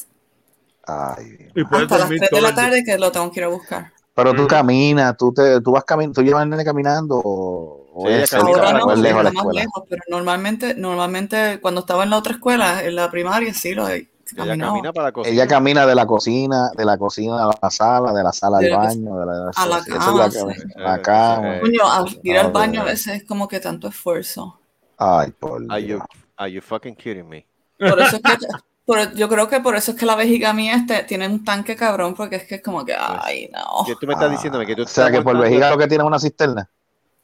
Ay, 0.87 1.51
Y 1.55 1.63
puedes 1.63 1.83
Hasta 1.83 1.97
las 1.97 2.09
dormir 2.09 2.19
3 2.19 2.31
de 2.31 2.41
la 2.41 2.55
tarde 2.55 2.83
que 2.83 2.97
lo 2.97 3.11
tengo 3.11 3.31
que 3.31 3.39
ir 3.39 3.43
a 3.45 3.49
buscar. 3.49 3.91
Pero 4.13 4.33
tú 4.33 4.43
Mm. 4.43 4.47
caminas, 4.47 5.17
tú, 5.17 5.33
te, 5.33 5.61
tú 5.61 5.71
vas 5.71 5.83
caminando, 5.83 6.21
tú 6.21 6.25
llevas 6.25 6.43
al 6.43 6.49
nene 6.49 6.63
caminando 6.63 7.21
o, 7.23 7.87
o 7.93 8.07
Sí, 8.07 8.13
es 8.13 8.31
ella 8.33 8.37
camina. 8.37 8.61
Ahora 8.61 8.79
no, 8.79 8.95
lejos 8.95 9.23
la 9.23 9.29
está 9.29 9.43
más 9.43 9.53
lejos, 9.55 9.83
pero 9.89 10.01
normalmente, 10.09 10.75
normalmente 10.75 11.59
cuando 11.59 11.81
estaba 11.81 12.03
en 12.03 12.09
la 12.11 12.17
otra 12.17 12.33
escuela, 12.33 12.83
en 12.83 12.95
la 12.95 13.09
primaria, 13.11 13.53
sí 13.53 13.73
lo 13.73 13.87
Ella 13.89 14.57
camina 14.57 14.93
para 14.93 15.07
la 15.07 15.11
cocina. 15.11 15.33
Ella 15.33 15.47
camina 15.47 15.85
de 15.85 15.95
la 15.95 16.05
cocina, 16.05 16.69
de 16.75 16.85
la 16.85 16.97
cocina 16.97 17.43
a 17.45 17.57
la 17.61 17.69
sala, 17.69 18.13
de 18.13 18.23
la 18.23 18.31
sala 18.31 18.57
al 18.57 18.69
baño, 18.69 19.19
de 19.19 19.25
la, 19.25 19.51
a 19.55 19.67
la 19.67 19.77
esa 19.77 19.77
es 19.77 19.87
cama, 19.87 20.17
la, 20.17 20.31
sí. 20.31 20.37
la 20.77 21.01
cama. 21.01 21.57
Eh, 21.57 21.61
Coño, 21.61 21.91
al 21.91 22.19
ir 22.23 22.37
al 22.37 22.45
Ah, 22.45 22.49
baño 22.49 22.81
a 22.81 22.85
veces 22.85 23.15
es 23.15 23.23
como 23.25 23.47
que 23.47 23.59
tanto 23.59 23.87
esfuerzo. 23.87 24.59
Ay, 24.97 25.31
por 25.31 25.61
Are 25.69 25.81
you, 25.81 25.87
Dios. 25.97 26.01
are 26.37 26.51
you 26.51 26.61
fucking 26.61 26.95
kidding 26.95 27.27
me? 27.27 27.45
Por 27.77 27.99
eso 27.99 28.15
es 28.17 28.21
que, 28.21 28.37
por- 28.85 29.13
yo 29.15 29.27
creo 29.29 29.47
que 29.47 29.59
por 29.59 29.75
eso 29.75 29.91
es 29.91 29.97
que 29.97 30.05
la 30.05 30.15
vejiga 30.15 30.53
mía 30.53 30.75
este, 30.75 31.03
tiene 31.03 31.27
un 31.27 31.43
tanque 31.43 31.75
cabrón, 31.75 32.13
porque 32.15 32.37
es 32.37 32.43
que 32.43 32.55
es 32.55 32.61
como 32.63 32.85
que, 32.85 32.95
ay, 32.97 33.49
no. 33.53 33.83
¿Qué 33.85 33.95
tú 33.99 34.07
me 34.07 34.13
estás 34.13 34.29
Ah, 34.29 34.31
diciéndome? 34.31 34.65
Que 34.65 34.75
tú 34.75 34.83
o 34.83 34.87
sea, 34.87 35.11
que 35.11 35.21
por 35.21 35.37
vejiga 35.37 35.69
lo 35.71 35.77
que 35.77 35.87
tiene 35.87 36.03
es 36.03 36.07
una 36.07 36.19
cisterna. 36.19 36.69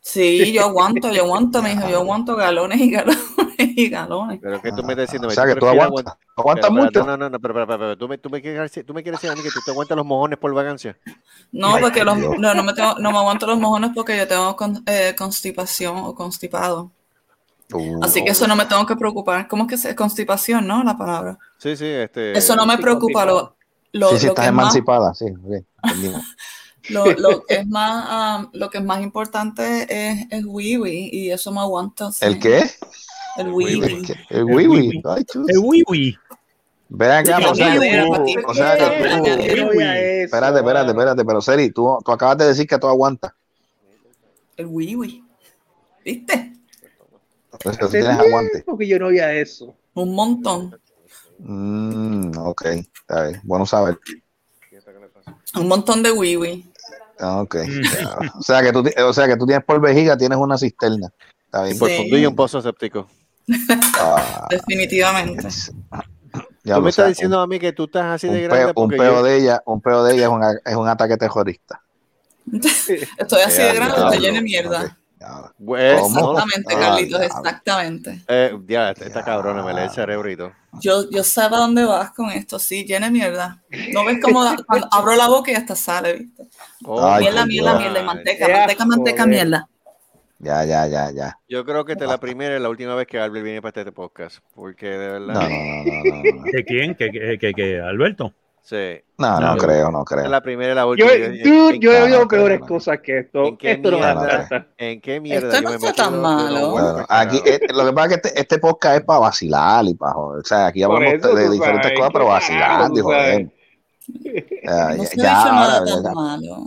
Sí, 0.04 0.52
yo 0.52 0.64
aguanto, 0.64 1.12
yo 1.12 1.24
aguanto, 1.26 1.62
me 1.62 1.76
dijo, 1.76 1.88
yo 1.88 2.00
aguanto 2.00 2.36
galones 2.36 2.80
y 2.82 2.90
galones 2.90 3.20
y 3.60 3.88
galones. 3.88 4.40
Pero 4.42 4.60
que 4.60 4.72
tú 4.72 4.84
me 4.84 4.94
estás 4.94 5.06
diciendo, 5.06 5.28
O 5.28 5.32
sea, 5.32 5.46
que 5.46 5.54
tú 5.56 5.68
aguantas. 5.68 6.16
aguant- 6.16 6.18
¿Aguantas 6.36 6.72
mucho? 6.72 7.00
No, 7.02 7.06
no, 7.06 7.18
no, 7.18 7.30
no, 7.30 7.40
pero, 7.40 7.54
pero, 7.54 7.68
pero, 7.68 7.80
pero, 7.80 7.98
¿tú, 7.98 8.08
me, 8.08 8.18
tú, 8.18 8.30
me 8.32 8.42
quieres, 8.42 8.62
decir- 8.72 8.84
tú 8.84 8.96
me 8.96 9.04
quieres 9.04 9.22
decir 9.22 9.32
a 9.32 9.36
mí 9.36 9.44
que 9.44 9.52
tú 9.52 9.60
te 9.64 9.70
aguantas 9.70 9.96
los 9.96 10.06
mojones 10.06 10.40
por 10.40 10.52
vagancia. 10.56 10.98
No, 11.52 11.78
porque 11.80 12.04
los, 12.04 12.18
no, 12.18 12.54
no, 12.56 12.64
me 12.64 12.74
tengo- 12.74 12.96
no 12.98 13.12
me 13.12 13.18
aguanto 13.20 13.46
los 13.46 13.60
mojones 13.60 13.92
porque 13.94 14.18
yo 14.18 14.28
tengo 14.28 14.56
con- 14.56 14.84
eh, 14.88 15.14
constipación 15.16 15.98
o 15.98 16.16
constipado. 16.16 16.90
Uh, 17.74 18.04
Así 18.04 18.24
que 18.24 18.32
eso 18.32 18.48
no 18.48 18.56
me 18.56 18.66
tengo 18.66 18.86
que 18.86 18.96
preocupar. 18.96 19.48
¿Cómo 19.48 19.68
es 19.68 19.82
que 19.82 19.90
es 19.90 19.96
constipación, 19.96 20.68
no? 20.68 20.84
La 20.84 20.98
palabra. 20.98 21.38
Sí, 21.58 21.76
sí, 21.76 21.86
este. 21.86 22.38
Eso 22.38 22.56
no 22.56 22.66
me 22.66 22.78
preocupa. 22.78 23.26
Lo, 23.26 23.56
lo, 23.94 24.10
sí, 24.10 24.20
sí, 24.20 24.26
lo 24.26 24.32
estás 24.32 24.46
que 24.46 24.50
es 24.50 24.54
más, 24.54 24.64
emancipada, 24.64 25.14
sí. 25.14 25.26
lo, 26.90 27.06
lo 27.14 27.44
que 27.44 27.56
es 27.56 27.68
más, 27.68 28.06
ah, 28.08 28.50
lo 28.54 28.70
que 28.70 28.78
es 28.80 28.84
más 28.84 29.02
importante 29.02 29.86
es, 29.90 30.28
es 30.30 30.44
wiwi 30.46 31.10
y 31.12 31.32
eso 31.32 31.52
me 31.52 31.60
aguanta. 31.60 32.12
sí. 32.12 32.26
¿El 32.26 32.40
qué? 32.40 32.64
El 33.38 33.48
¿El, 33.48 33.54
wiwi. 33.54 34.04
el 34.30 34.44
wiwi. 34.44 35.02
Ay, 35.06 35.24
chus. 35.24 35.48
El 35.48 35.60
wiwi. 35.60 36.18
Ven 36.94 37.12
acá, 37.12 37.38
o 37.50 37.56
sea, 37.56 37.74
tú, 37.76 38.26
o 38.48 38.54
sea 38.54 38.74
espérate, 38.74 40.60
espérate, 40.60 40.90
espérate, 40.90 41.24
pero 41.24 41.42
Seri, 41.42 41.72
tú, 41.72 41.98
tú 42.04 42.12
acabas 42.12 42.38
de 42.38 42.48
decir 42.48 42.68
que 42.68 42.78
tú 42.78 42.88
aguantas. 42.88 43.32
El 44.58 44.66
wiwi. 44.66 45.24
¿Viste? 46.04 46.54
Entonces, 47.66 47.80
tú 47.80 47.86
Hace 47.86 48.00
tienes 48.00 48.20
aguante. 48.20 48.52
tiempo 48.52 48.78
que 48.78 48.88
yo 48.88 49.00
no 49.00 49.06
voy 49.06 49.20
a 49.20 49.34
eso. 49.34 49.76
Un 49.94 50.16
montón. 50.16 50.80
Mm, 51.40 52.38
ok. 52.38 52.66
Bueno 53.44 53.66
saber. 53.66 53.98
Un 55.56 55.68
montón 55.68 56.02
de 56.04 56.12
wiwi. 56.12 56.72
Ah, 57.20 57.42
Ok. 57.42 57.56
Mm. 57.68 58.40
O 58.40 58.42
sea 58.42 58.62
que 58.62 58.72
tú, 58.72 58.84
o 59.06 59.14
sea 59.14 59.28
que 59.28 59.36
tú 59.38 59.46
tienes 59.46 59.64
por 59.66 59.80
vejiga, 59.82 60.18
tienes 60.18 60.38
una 60.38 60.58
cisterna. 60.58 61.10
Está 61.46 61.64
bien. 61.64 61.78
Por 61.78 61.90
Sí. 61.90 62.08
y 62.10 62.26
un 62.26 62.36
pozo 62.36 62.62
séptico. 62.62 63.08
Ah, 64.00 64.48
Definitivamente. 64.50 65.48
ya 66.64 66.76
tú 66.76 66.82
me 66.82 66.90
estás 66.90 67.10
diciendo 67.10 67.40
a 67.40 67.48
mí 67.48 67.60
que 67.60 67.74
tú 67.74 67.84
estás 67.86 68.06
así 68.16 68.28
de 68.30 68.42
grande 68.44 68.58
peo, 68.66 68.68
un 68.70 68.74
porque 68.76 68.98
peo 68.98 69.14
yo- 69.16 69.24
de 69.24 69.38
ella, 69.38 69.62
un 69.66 69.82
peo 69.82 70.04
de 70.04 70.14
ella 70.16 70.24
es 70.24 70.30
un, 70.30 70.42
es 70.66 70.76
un 70.76 70.88
ataque 70.88 71.18
terrorista. 71.18 71.82
Estoy 73.18 73.42
así 73.46 73.62
de 73.62 73.74
grande, 73.74 73.96
estoy 73.98 74.20
llena 74.20 74.36
de 74.38 74.42
mierda. 74.44 74.98
Pues, 75.64 76.00
Exactamente, 76.00 76.74
Ah, 76.76 76.80
Carlitos, 76.80 77.22
exactamente. 77.22 78.22
eh, 78.28 78.58
ya, 78.68 78.92
esta 78.92 79.24
cabrona 79.24 79.64
me 79.64 79.74
lee 79.74 79.82
el 79.82 79.90
cerebrito. 79.92 80.52
Yo, 80.82 81.10
yo 81.10 81.24
sé 81.24 81.42
a 81.42 81.50
dónde 81.50 81.86
vas 81.86 82.12
con 82.12 82.30
esto, 82.32 82.58
sí, 82.58 82.86
llena 82.86 83.08
de 83.08 83.12
mierda. 83.12 83.62
¿No 83.94 84.06
ves 84.06 84.18
cómo 84.22 84.42
abro 84.92 85.16
la 85.16 85.28
boca 85.28 85.52
y 85.52 85.56
hasta 85.56 85.76
sale, 85.76 86.14
viste? 86.14 86.44
Oh, 86.86 87.06
Ay, 87.06 87.22
mierda, 87.24 87.46
mierda, 87.46 87.78
mierda, 87.78 88.00
y 88.00 88.04
manteca, 88.04 88.48
manteca, 88.48 88.86
manteca, 88.86 89.26
mierda. 89.26 89.68
Ya, 90.40 90.66
ya, 90.66 90.88
ya, 90.88 91.12
ya. 91.12 91.38
Yo 91.48 91.64
creo 91.66 91.86
que 91.86 91.92
esta 91.92 92.06
es 92.06 92.10
la 92.10 92.20
primera 92.20 92.58
y 92.58 92.60
la 92.60 92.70
última 92.70 92.96
vez 92.96 93.06
que 93.06 93.20
Albert 93.20 93.44
viene 93.46 93.62
para 93.62 93.80
este 93.80 93.92
podcast. 93.92 94.40
Porque 94.56 94.88
de 94.90 95.08
verdad. 95.20 95.34
No, 95.36 95.42
no, 95.50 95.50
no, 95.50 95.84
no, 95.84 96.24
no, 96.24 96.34
no. 96.38 96.44
¿De 96.52 96.66
quién? 96.66 96.96
¿Que, 96.96 97.12
que, 97.12 97.38
que, 97.38 97.54
que 97.54 97.80
Alberto? 97.80 98.34
Sí. 98.64 99.02
No, 99.18 99.40
no 99.40 99.56
Yo- 99.56 99.62
creo, 99.62 99.92
no 99.92 100.06
creo. 100.06 100.24
es 100.26 100.30
la 100.30 100.42
primera 100.42 100.72
y 100.72 100.76
la 100.76 100.82
Yo, 100.84 100.88
última. 100.90 101.10
dude, 101.44 101.80
yo 101.80 101.92
he 101.92 102.02
oído 102.04 102.22
no, 102.22 102.28
peores 102.28 102.60
no, 102.60 102.66
no. 102.66 102.72
cosas 102.74 103.00
que 103.04 103.20
esto. 103.20 103.44
¿En 103.46 103.58
qué 103.58 103.72
Esto 103.72 103.92
no 103.92 103.98
me 104.00 104.06
mierda? 104.06 104.34
encanta. 104.36 104.68
¿En 104.78 105.02
qué 105.02 105.20
mierda 105.20 105.48
Esto 105.50 105.58
yo 105.58 105.64
no 105.64 105.70
me 105.70 105.76
está 105.88 106.04
tan 106.04 106.14
no 106.16 106.22
malo. 106.22 106.72
Bueno, 106.72 107.06
aquí, 107.10 107.42
eh, 107.46 107.60
lo 107.74 107.86
que 107.86 107.94
pasa 107.94 108.08
es 108.16 108.22
que 108.22 108.28
este, 108.30 108.40
este 108.40 108.58
podcast 108.60 108.98
es 109.00 109.04
para 109.04 109.20
vacilar 109.20 109.86
y 109.86 109.94
para 109.96 110.14
joder. 110.14 110.42
O 110.42 110.46
sea, 110.46 110.68
aquí 110.68 110.84
hablamos 110.84 111.14
eso, 111.14 111.36
de 111.36 111.50
diferentes 111.50 111.84
sabes, 111.84 111.98
cosas, 112.00 112.12
pero 112.14 112.26
vacilando 112.28 113.00
y 113.00 113.04
joder. 113.04 113.52
Ya, 114.64 114.90
No 114.96 115.04
ya, 115.04 115.06
se 115.06 115.28
ahora, 115.28 116.12
malo. 116.14 116.58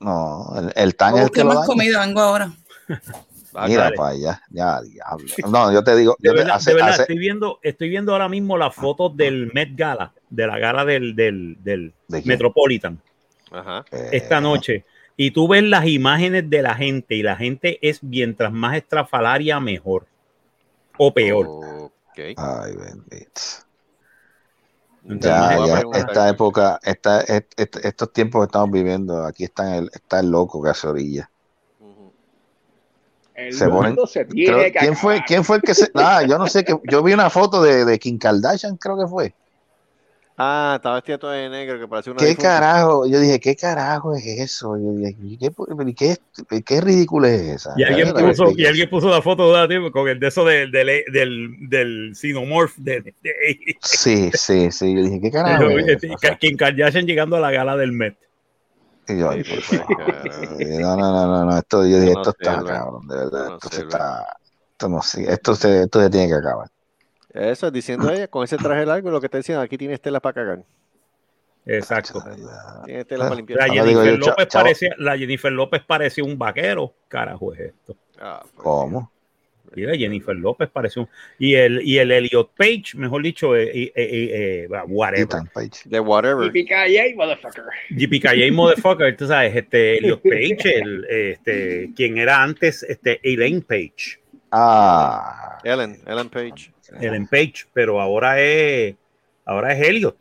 No, 0.00 0.52
el, 0.56 0.72
el 0.76 0.96
tan 0.96 1.16
es 1.16 1.24
el 1.24 1.30
que 1.30 1.40
lo 1.40 1.46
más 1.46 1.54
daña. 1.56 1.66
comida, 1.66 2.00
vengo 2.06 2.20
ahora. 2.20 2.52
Ah, 3.54 3.66
Mira 3.66 3.90
para 3.96 4.10
allá, 4.10 4.42
ya, 4.50 4.80
diablo. 4.82 5.26
No, 5.50 5.72
yo 5.72 5.82
te 5.82 5.96
digo, 5.96 6.16
De 6.18 6.28
yo 6.28 6.32
te, 6.34 6.38
verdad, 6.40 6.54
hace, 6.56 6.70
de 6.70 6.74
verdad, 6.76 6.90
hace- 6.90 7.02
estoy, 7.02 7.18
viendo, 7.18 7.58
estoy 7.62 7.88
viendo 7.88 8.12
ahora 8.12 8.28
mismo 8.28 8.56
las 8.56 8.74
fotos 8.74 9.16
del 9.16 9.50
Met 9.52 9.70
Gala, 9.74 10.12
de 10.28 10.46
la 10.46 10.58
gala 10.58 10.84
del, 10.84 11.16
del, 11.16 11.56
del. 11.62 11.92
Metropolitan, 12.24 13.00
Ajá. 13.50 13.84
eh, 13.92 14.10
esta 14.12 14.40
noche. 14.40 14.84
Y 15.16 15.32
tú 15.32 15.48
ves 15.48 15.62
las 15.64 15.86
imágenes 15.86 16.48
de 16.48 16.62
la 16.62 16.74
gente 16.74 17.14
y 17.14 17.22
la 17.22 17.36
gente 17.36 17.78
es 17.86 18.02
mientras 18.02 18.52
más 18.52 18.76
estrafalaria 18.76 19.60
mejor 19.60 20.06
o 20.96 21.12
peor. 21.12 21.46
Ok. 21.46 22.18
Ay, 22.36 22.76
bendito. 22.76 23.40
Entonces, 25.08 25.30
Ya, 25.66 25.84
esta 25.94 26.28
época, 26.28 26.78
esta, 26.82 27.20
est- 27.22 27.58
est- 27.58 27.84
estos 27.84 28.12
tiempos 28.12 28.42
que 28.42 28.46
estamos 28.46 28.70
viviendo, 28.70 29.24
aquí 29.24 29.44
está 29.44 29.76
el, 29.76 29.90
está 29.92 30.20
el 30.20 30.30
loco 30.30 30.62
que 30.62 30.70
hace 30.70 30.86
orilla. 30.86 31.29
Ujú. 33.40 33.46
El 33.48 33.54
Se 33.54 33.66
ponen- 33.68 33.86
mundo 33.88 34.06
se 34.06 34.24
tiene 34.24 34.52
Creo- 34.52 34.72
que 34.72 34.78
¿quién, 34.78 34.96
fue. 34.96 35.20
¿Quién 35.26 35.44
fue 35.44 35.56
el 35.56 35.62
que 35.62 35.74
se.? 35.74 35.90
Ah, 35.94 36.22
yo 36.28 36.38
no 36.38 36.46
sé, 36.46 36.64
que 36.64 36.74
yo 36.90 37.02
vi 37.02 37.12
una 37.12 37.30
foto 37.30 37.62
de, 37.62 37.84
de 37.84 37.98
Kim 37.98 38.18
Kardashian, 38.18 38.76
creo 38.76 38.98
que 38.98 39.06
fue. 39.06 39.34
Ah, 40.42 40.72
estaba 40.76 40.94
vestida 40.94 41.18
toda 41.18 41.34
de 41.34 41.50
negro 41.50 41.78
que 41.78 41.86
parece 41.86 42.10
una 42.10 42.18
¿Qué 42.18 42.28
difunta. 42.28 42.48
carajo? 42.48 43.06
Yo 43.06 43.20
dije, 43.20 43.38
¿qué 43.40 43.54
carajo 43.56 44.14
es 44.14 44.24
eso? 44.26 44.74
Yo 44.78 44.92
dije, 44.92 45.14
¿y 45.22 45.36
qué, 45.36 45.50
qué, 46.48 46.62
qué 46.62 46.80
ridículo 46.80 47.26
es 47.26 47.42
esa? 47.42 47.74
Y 47.76 47.82
alguien, 47.84 48.14
puso, 48.14 48.50
y 48.56 48.64
alguien 48.64 48.88
puso 48.88 49.10
la 49.10 49.20
foto 49.20 49.52
de 49.68 49.90
con 49.90 50.08
el 50.08 50.18
de 50.18 50.28
eso 50.28 50.42
del, 50.46 50.70
del, 50.70 50.86
del, 51.12 51.68
del 51.68 52.14
de, 52.14 53.00
de- 53.02 53.14
de- 53.22 53.76
Sí, 53.82 54.30
sí, 54.32 54.70
sí. 54.70 54.94
Yo 54.94 55.02
dije, 55.02 55.20
¿qué 55.20 55.30
carajo 55.30 55.64
es 55.68 56.02
eso? 56.02 56.14
O 56.14 56.16
sea, 56.18 56.36
Kim 56.38 56.56
Kardashian 56.56 57.04
llegando 57.04 57.36
a 57.36 57.40
la 57.40 57.50
gala 57.50 57.76
del 57.76 57.92
Met. 57.92 58.16
Y 59.12 59.18
yo, 59.18 59.30
Ay, 59.30 59.44
por 59.44 59.60
favor. 59.60 59.96
No, 60.80 60.96
no, 60.96 61.12
no, 61.12 61.26
no, 61.26 61.44
no, 61.44 61.58
esto, 61.58 61.86
yo 61.86 62.00
dije, 62.00 62.12
esto 62.12 62.30
está 62.30 62.62
cabrón, 62.62 63.06
de 63.06 63.16
verdad, 63.16 63.54
esto 63.54 63.68
se 63.68 63.82
está, 63.82 64.36
esto 64.72 64.88
no 64.88 65.02
sí, 65.02 65.24
esto 65.26 65.54
se, 65.54 65.82
esto 65.82 66.00
se 66.00 66.10
tiene 66.10 66.28
que 66.28 66.34
acabar. 66.34 66.68
Eso 67.32 67.68
es 67.68 67.72
diciendo 67.72 68.10
ella, 68.10 68.28
con 68.28 68.44
ese 68.44 68.56
traje 68.56 68.84
largo, 68.84 69.10
lo 69.10 69.20
que 69.20 69.26
está 69.26 69.38
diciendo, 69.38 69.62
aquí 69.62 69.78
tiene 69.78 69.94
estela 69.94 70.20
para 70.20 70.34
cagar. 70.34 70.64
Exacto. 71.66 72.22
Tiene 72.84 73.00
estela 73.00 73.24
para 73.24 73.36
limpiar. 73.36 73.60
La 73.60 73.72
Jennifer, 73.72 74.18
López 74.18 74.48
parecía, 74.52 74.90
la 74.98 75.16
Jennifer 75.16 75.52
López 75.52 75.82
parecía 75.86 76.24
un 76.24 76.38
vaquero. 76.38 76.94
Carajo 77.06 77.52
es 77.54 77.60
esto. 77.60 77.96
Ah, 78.18 78.40
pues, 78.42 78.52
¿Cómo? 78.56 79.12
Y 79.76 79.82
la 79.82 79.96
Jennifer 79.96 80.34
López 80.34 80.68
parecía 80.68 81.02
un... 81.02 81.08
Y 81.38 81.54
el, 81.54 81.82
y 81.82 81.98
el 81.98 82.10
Elliot 82.10 82.50
Page, 82.56 82.96
mejor 82.96 83.22
dicho, 83.22 83.56
eh, 83.56 83.70
eh, 83.72 83.92
eh, 83.94 84.66
eh, 84.66 84.68
whatever. 84.88 85.24
Ethan 85.24 85.48
Page. 85.52 85.82
De 85.84 86.00
whatever. 86.00 86.52
Yippee-ki-yay, 86.52 87.14
motherfucker. 87.14 87.64
JPKJ 87.90 88.52
Motherfucker, 88.52 89.16
tú 89.16 89.26
sabes, 89.26 89.54
este 89.54 89.98
Elliot 89.98 90.22
Page, 90.22 90.78
el, 90.78 91.06
este, 91.08 91.90
quien 91.94 92.18
era 92.18 92.42
antes 92.42 92.82
este, 92.82 93.20
Elaine 93.22 93.62
Page. 93.62 94.20
Ah, 94.50 95.58
Ellen, 95.62 96.00
Ellen 96.06 96.28
Page. 96.28 96.72
Ellen 97.00 97.26
Page, 97.26 97.66
pero 97.72 98.00
ahora 98.00 98.40
es, 98.40 98.96
ahora 99.44 99.72
es 99.72 99.88
Elliot. 99.88 100.16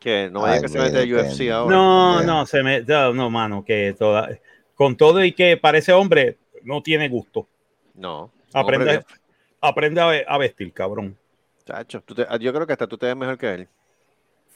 Que 0.00 0.28
no 0.30 0.44
Ay, 0.44 0.60
que 0.60 0.68
se 0.68 0.78
mete 0.78 1.00
a 1.00 1.04
mira, 1.04 1.22
UFC 1.22 1.50
ahora. 1.50 1.74
No, 1.74 2.22
no, 2.22 2.46
se 2.46 2.62
me, 2.62 2.82
no, 2.82 3.12
no, 3.12 3.30
mano, 3.30 3.64
que 3.64 3.94
toda, 3.98 4.38
con 4.74 4.96
todo 4.96 5.24
y 5.24 5.32
que 5.32 5.56
parece 5.56 5.92
hombre, 5.92 6.36
no 6.62 6.82
tiene 6.82 7.08
gusto. 7.08 7.46
No. 7.94 8.30
Aprende, 8.54 8.90
Hombre, 8.90 9.06
aprende 9.60 10.00
a, 10.00 10.06
ve- 10.06 10.24
a 10.26 10.38
vestir, 10.38 10.72
cabrón. 10.72 11.16
Chacho, 11.66 12.00
tú 12.02 12.14
te- 12.14 12.26
yo 12.40 12.52
creo 12.52 12.66
que 12.66 12.72
hasta 12.72 12.86
tú 12.86 12.96
te 12.96 13.06
ves 13.06 13.16
mejor 13.16 13.36
que 13.36 13.52
él. 13.52 13.68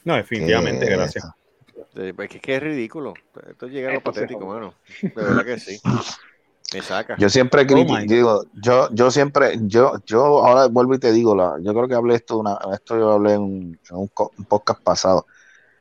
No, 0.04 0.14
definitivamente, 0.14 0.86
gracias. 0.88 1.24
Es 1.94 2.14
que, 2.14 2.36
es 2.36 2.42
que 2.42 2.56
es 2.56 2.62
ridículo. 2.62 3.14
Esto 3.48 3.66
llega 3.66 3.90
a 3.90 3.94
lo 3.94 4.02
patético, 4.02 4.46
mano. 4.46 4.74
De 5.02 5.10
verdad 5.14 5.44
que 5.44 5.58
sí. 5.58 5.78
Me 6.74 6.82
saca. 6.82 7.16
Yo 7.18 7.30
siempre 7.30 7.62
Oh 7.62 7.66
critico, 7.66 7.98
digo, 8.00 8.44
yo, 8.52 8.88
yo 8.92 9.10
siempre, 9.10 9.58
yo, 9.62 9.94
yo 10.04 10.44
ahora 10.44 10.66
vuelvo 10.66 10.94
y 10.94 10.98
te 10.98 11.12
digo, 11.12 11.34
la, 11.34 11.56
yo 11.62 11.72
creo 11.72 11.88
que 11.88 11.94
hablé 11.94 12.16
esto 12.16 12.38
una, 12.38 12.58
esto 12.74 12.98
yo 12.98 13.10
hablé 13.10 13.34
en, 13.34 13.80
un 13.90 14.08
podcast 14.46 14.82
pasado. 14.82 15.26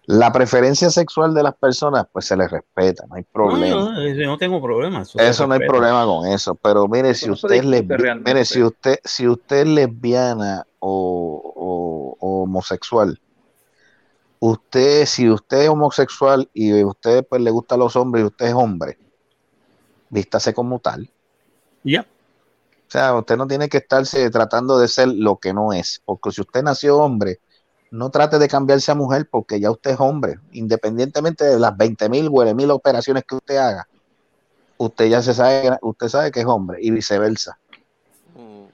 La 0.10 0.32
preferencia 0.32 0.89
sexual 0.89 1.34
de 1.34 1.43
las 1.43 1.53
personas, 1.58 2.05
pues 2.12 2.26
se 2.26 2.38
les 2.38 2.49
respeta, 2.49 3.05
no 3.08 3.16
hay 3.16 3.24
problema. 3.24 3.76
No, 3.76 3.91
no, 3.91 4.08
yo 4.08 4.26
no 4.26 4.38
tengo 4.38 4.62
problema. 4.62 5.01
Eso, 5.01 5.45
no 5.45 5.53
hay 5.53 5.68
problema 5.68 6.05
con 6.05 6.26
eso, 6.28 6.55
pero 6.55 6.88
mire, 6.88 7.14
si 7.14 7.30
usted 7.30 7.55
es 7.55 7.62
discute 7.70 7.88
lesbi- 7.95 7.97
realmente. 8.01 8.32
mire, 8.34 8.45
si 8.45 8.64
usted, 8.64 8.99
si 9.03 9.28
usted 9.28 9.58
es 9.58 9.68
lesbiana 9.68 10.66
o, 10.80 11.53
o- 11.55 12.18
o 12.26 12.43
homosexual, 12.43 13.20
usted, 14.39 15.05
si 15.05 15.30
usted 15.30 15.64
es 15.64 15.70
homosexual 15.70 16.49
y 16.53 16.80
a 16.80 16.88
usted 16.88 17.26
pues 17.28 17.41
le 17.41 17.51
gustan 17.51 17.80
los 17.80 17.95
hombres 17.97 18.24
y 18.24 18.28
usted 18.28 18.45
es 18.47 18.53
hombre, 18.53 18.97
vístase 20.10 20.53
como 20.53 20.80
tal. 20.80 21.10
Ya. 21.84 22.01
O 22.01 22.89
sea, 22.89 23.14
usted 23.16 23.36
no 23.36 23.45
tiene 23.47 23.68
que 23.68 23.80
estarse 23.80 24.30
tratando 24.30 24.80
de 24.80 24.88
ser 24.88 25.10
lo 25.10 25.36
que 25.38 25.53
no 25.53 25.74
es, 25.74 26.01
porque 26.05 26.32
si 26.32 26.39
usted 26.39 26.64
nació 26.64 26.97
hombre, 26.99 27.39
no 27.92 28.10
trate 28.10 28.40
de 28.40 28.48
cambiarse 28.48 28.92
a 28.92 28.96
mujer 28.96 29.28
porque 29.30 29.60
ya 29.60 29.72
usted 29.72 29.92
es 29.92 30.00
hombre, 30.00 30.40
independientemente 30.52 31.46
de 31.46 31.60
las 31.60 31.76
20 31.76 32.10
mil, 32.10 32.30
mil 32.30 32.72
operaciones 32.72 33.24
que 33.24 33.36
usted 33.36 33.58
haga, 33.58 33.88
usted 34.78 35.10
ya 35.10 35.22
se 35.22 35.34
sabe, 35.34 35.78
usted 35.82 36.08
sabe 36.08 36.32
que 36.32 36.42
es 36.42 36.46
hombre 36.46 36.80
y 36.82 36.92
viceversa. 36.92 37.58
Mm, 38.36 38.66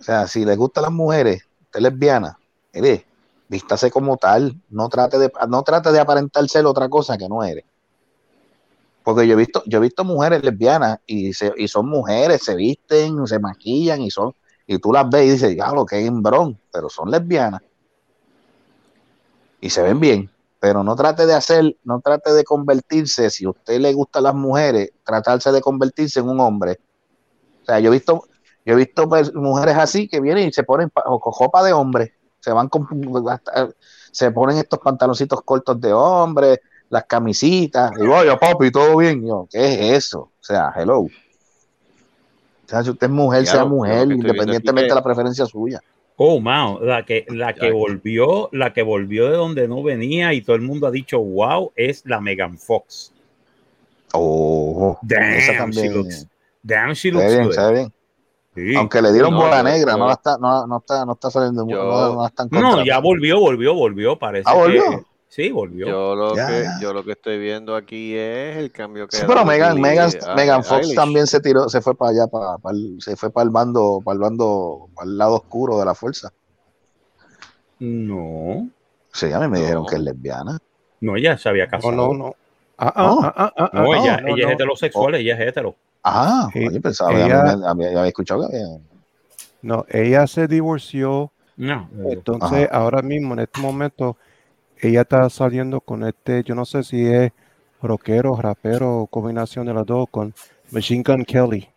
O 0.00 0.02
sea, 0.02 0.26
si 0.26 0.44
le 0.44 0.56
gustan 0.56 0.82
las 0.82 0.92
mujeres, 0.92 1.42
usted 1.62 1.78
es 1.78 1.82
lesbiana, 1.82 2.38
mire, 2.72 3.06
vístase 3.48 3.90
como 3.90 4.16
tal, 4.16 4.56
no 4.70 4.88
trate 4.88 5.18
de, 5.18 5.32
no 5.48 5.62
trate 5.62 5.92
de 5.92 6.00
aparentar 6.00 6.48
ser 6.48 6.66
otra 6.66 6.88
cosa 6.88 7.18
que 7.18 7.28
no 7.28 7.44
eres. 7.44 7.64
Porque 9.04 9.26
yo 9.26 9.34
he 9.34 9.36
visto, 9.36 9.62
yo 9.66 9.78
he 9.78 9.82
visto 9.82 10.04
mujeres 10.04 10.44
lesbianas 10.44 11.00
y, 11.06 11.32
se, 11.32 11.52
y 11.56 11.66
son 11.68 11.88
mujeres, 11.88 12.44
se 12.44 12.54
visten, 12.54 13.26
se 13.26 13.38
maquillan 13.38 14.00
y 14.00 14.10
son, 14.10 14.32
y 14.66 14.78
tú 14.78 14.92
las 14.92 15.10
ves 15.10 15.26
y 15.26 15.30
dices, 15.32 15.50
diablo, 15.50 15.84
qué 15.84 16.04
hembrón, 16.06 16.58
pero 16.72 16.88
son 16.88 17.10
lesbianas. 17.10 17.62
Y 19.62 19.70
se 19.70 19.80
ven 19.80 20.00
bien, 20.00 20.28
pero 20.58 20.82
no 20.82 20.96
trate 20.96 21.24
de 21.24 21.34
hacer, 21.34 21.76
no 21.84 22.00
trate 22.00 22.32
de 22.32 22.42
convertirse, 22.42 23.30
si 23.30 23.44
a 23.44 23.50
usted 23.50 23.78
le 23.78 23.94
gustan 23.94 24.24
las 24.24 24.34
mujeres, 24.34 24.90
tratarse 25.04 25.52
de 25.52 25.60
convertirse 25.60 26.18
en 26.18 26.28
un 26.28 26.40
hombre. 26.40 26.80
O 27.62 27.64
sea, 27.64 27.78
yo 27.78 27.90
he 27.90 27.92
visto, 27.92 28.24
yo 28.66 28.74
he 28.74 28.76
visto 28.76 29.08
pues, 29.08 29.32
mujeres 29.32 29.76
así 29.76 30.08
que 30.08 30.20
vienen 30.20 30.48
y 30.48 30.52
se 30.52 30.64
ponen 30.64 30.90
pa- 30.90 31.04
o 31.06 31.20
con 31.20 31.32
ropa 31.38 31.62
de 31.62 31.72
hombre, 31.72 32.12
se 32.40 32.50
van 32.52 32.68
con, 32.68 32.88
hasta- 33.30 33.70
se 34.10 34.32
ponen 34.32 34.58
estos 34.58 34.80
pantaloncitos 34.80 35.40
cortos 35.42 35.80
de 35.80 35.92
hombre, 35.92 36.60
las 36.88 37.04
camisitas, 37.04 37.92
y 37.96 38.02
oye, 38.02 38.36
papi, 38.36 38.72
todo 38.72 38.96
bien. 38.96 39.24
Yo, 39.24 39.46
¿qué 39.48 39.74
es 39.96 40.06
eso? 40.06 40.20
O 40.22 40.32
sea, 40.40 40.72
hello. 40.76 41.02
O 41.02 41.08
sea, 42.66 42.82
si 42.82 42.90
usted 42.90 43.06
es 43.06 43.12
mujer, 43.12 43.46
sea 43.46 43.64
mujer, 43.64 44.08
independientemente 44.10 44.88
de 44.88 44.94
la 44.96 45.04
preferencia 45.04 45.46
suya. 45.46 45.80
Oh, 46.24 46.38
mao, 46.38 46.78
la 46.80 47.04
que, 47.04 47.26
la 47.30 47.52
que 47.52 47.72
volvió, 47.72 48.48
la 48.52 48.72
que 48.72 48.82
volvió 48.82 49.28
de 49.28 49.36
donde 49.36 49.66
no 49.66 49.82
venía 49.82 50.32
y 50.32 50.40
todo 50.40 50.54
el 50.54 50.62
mundo 50.62 50.86
ha 50.86 50.92
dicho 50.92 51.18
wow, 51.18 51.72
es 51.74 52.06
la 52.06 52.20
Megan 52.20 52.58
Fox. 52.58 53.12
Oh, 54.12 55.00
esa 55.02 55.18
Damn, 55.18 55.40
she 55.40 55.56
también. 55.56 55.94
looks, 55.94 56.26
damn, 56.62 56.92
she 56.94 57.10
looks 57.10 57.26
bien, 57.26 57.48
good. 57.48 57.72
bien. 57.72 57.92
Sí. 58.54 58.76
Aunque 58.76 59.02
le 59.02 59.12
dieron 59.12 59.32
No, 59.32 59.40
bola 59.40 59.64
negra, 59.64 59.96
no, 59.96 60.12
está, 60.12 60.38
no, 60.38 60.64
no 60.64 60.76
está, 60.76 61.04
no 61.04 61.14
está 61.14 61.28
saliendo, 61.28 61.66
Yo- 61.66 61.82
no, 61.82 62.30
no 62.52 62.84
ya 62.84 63.00
volvió, 63.00 63.40
volvió, 63.40 63.74
volvió, 63.74 64.16
parece. 64.16 64.48
Ah, 64.48 64.54
¿volvió? 64.54 65.04
Sí, 65.34 65.50
volvió. 65.50 65.86
Yo 65.86 66.14
lo, 66.14 66.36
Ya, 66.36 66.46
que, 66.46 66.62
ya. 66.64 66.78
yo 66.80 66.92
lo 66.92 67.02
que 67.04 67.12
estoy 67.12 67.38
viendo 67.38 67.74
aquí 67.74 68.14
es 68.14 68.58
el 68.58 68.70
cambio 68.70 69.08
que 69.08 69.16
Sí, 69.16 69.22
ha 69.22 69.26
pero 69.26 69.44
Megan, 69.46 69.80
Megan, 69.80 70.10
a- 70.28 70.34
Megan 70.34 70.62
Fox 70.62 70.82
Eilish. 70.82 70.94
también 70.94 71.26
se 71.26 71.40
tiró, 71.40 71.70
se 71.70 71.80
fue 71.80 71.94
para 71.94 72.10
allá, 72.10 72.26
para, 72.26 72.58
para 72.58 72.76
el- 72.76 72.98
se 73.00 73.16
fue 73.16 73.30
para 73.30 73.44
el 73.44 73.50
bando, 73.50 74.02
para 74.04 74.12
el 74.14 74.20
bando, 74.20 74.88
para 74.94 75.08
el 75.08 75.16
lado 75.16 75.36
oscuro 75.36 75.78
de 75.78 75.86
la 75.86 75.94
fuerza. 75.94 76.30
No, 77.78 78.68
Sí, 79.14 79.30
a 79.32 79.40
mí 79.40 79.48
me 79.48 79.58
No. 79.58 79.62
dijeron 79.64 79.86
que 79.86 79.96
es 79.96 80.00
lesbiana. 80.02 80.58
no, 81.00 81.16
ella 81.16 81.36
se 81.36 81.48
había 81.48 81.64
No, 81.64 81.70
casado. 81.70 81.92
no, 81.96 82.14
no. 82.14 82.34
Ah, 82.78 82.92
ah, 82.94 83.02
No. 83.02 83.20
ah, 83.22 83.34
ah, 83.36 83.52
ah, 83.56 83.70
No, 83.72 83.92
ah, 83.92 83.96
ella, 83.98 84.20
no, 84.20 84.28
ella 84.28 84.42
no. 84.44 84.48
es 84.48 84.54
heterosexual, 84.54 85.14
ella 85.16 85.34
es 85.34 85.48
hetero. 85.48 85.74
Ah, 86.04 86.48
Sí, 86.52 86.66
oye, 86.66 86.80
pensaba, 86.80 87.12
ella- 87.12 87.56
había 87.68 88.06
escuchado 88.06 88.48
que 88.48 88.56
había. 88.56 88.78
No, 89.62 89.84
ella 89.88 90.26
se 90.26 90.46
divorció. 90.48 91.32
No, 91.56 91.88
Entonces, 92.06 92.68
ahora 92.72 93.02
mismo, 93.02 93.34
en 93.34 93.40
este 93.40 93.60
momento, 93.60 94.16
ella 94.82 95.02
está 95.02 95.28
saliendo 95.30 95.80
con 95.80 96.02
este, 96.04 96.42
yo 96.44 96.54
no 96.54 96.64
sé 96.64 96.82
si 96.82 97.06
es 97.06 97.32
rockero, 97.80 98.36
rapero, 98.36 99.08
combinación 99.10 99.66
de 99.66 99.74
las 99.74 99.86
dos, 99.86 100.08
con 100.10 100.34
Machine 100.70 101.02
Gun 101.06 101.24
Kelly. 101.24 101.68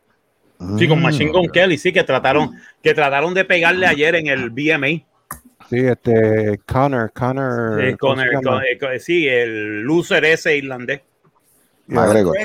sí, 0.78 0.88
con. 0.88 1.02
Machine 1.02 1.32
Gun 1.32 1.48
Kelly, 1.50 1.78
sí, 1.78 1.94
que 1.94 2.04
trataron, 2.04 2.52
que 2.82 2.94
trataron 2.94 3.34
de 3.34 3.46
pegarle 3.46 3.86
ayer 3.88 4.16
en 4.16 4.28
el 4.28 4.50
BMA. 4.50 5.06
Sí, 5.70 5.78
este, 5.80 6.60
Connor, 6.66 7.12
Connor. 7.12 7.98
Con- 7.98 8.20
eh, 8.20 9.00
sí, 9.00 9.28
el 9.28 9.82
loser 9.82 10.26
ese 10.26 10.58
irlandés. 10.58 11.02
McGregor, 11.88 12.36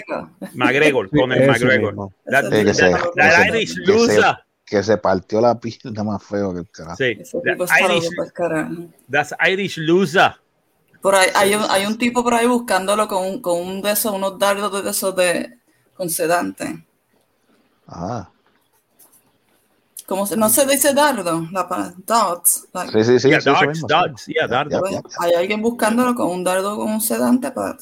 McGregor, 0.55 1.09
Sí, 1.11 1.17
con 1.19 1.33
el 1.33 1.47
McGregor. 1.47 2.11
que 4.67 4.83
se- 4.83 4.99
partió 4.99 5.41
la 5.41 5.59
pierna 5.59 6.05
más 6.05 6.23
feo 6.23 6.53
que 6.53 6.61
el 6.61 6.71
carajo. 6.71 6.97
Sí, 6.97 7.17
Ese 7.19 7.39
that 7.41 7.53
tipo 7.53 7.65
está 7.65 7.81
Irish, 7.81 8.09
that's 9.11 9.35
Irish 9.49 9.79
loser. 9.79 10.33
Por 11.01 11.15
ahí, 11.15 11.29
hay, 11.35 11.55
un, 11.55 11.63
hay 11.71 11.87
un 11.87 11.97
tipo 11.97 12.23
por 12.23 12.35
ahí 12.35 12.47
buscándolo 12.47 13.09
con, 13.09 13.25
un- 13.27 13.41
con 13.41 13.59
un 13.61 13.83
de 13.83 13.93
esos, 13.93 14.13
unos 14.13 14.39
dardos 14.39 14.85
de 14.85 14.91
esos 14.91 15.17
de 15.17 15.59
con 15.95 16.11
sedante. 16.11 16.85
Ajá. 17.87 18.31
¿Cómo 20.07 20.27
se, 20.27 20.37
no 20.37 20.49
se 20.49 20.67
dice 20.67 20.93
dardo? 20.93 21.47
La 21.53 21.95
dots. 22.05 22.67
like- 22.73 22.93
Sí, 22.93 23.05
sí, 23.13 23.19
sí. 23.21 23.29
Yeah, 23.29 23.41
sí, 23.41 23.51
darts, 23.51 23.69
mismo, 23.69 23.89
yeah, 23.89 24.81
pues, 24.81 24.93
ya. 24.93 25.03
hay 25.21 25.33
alguien 25.35 25.63
buscándolo 25.63 26.15
con 26.15 26.31
un 26.31 26.43
dardo 26.45 26.77
con 26.77 26.91
un 26.91 27.01
sedante 27.01 27.51
para 27.53 27.77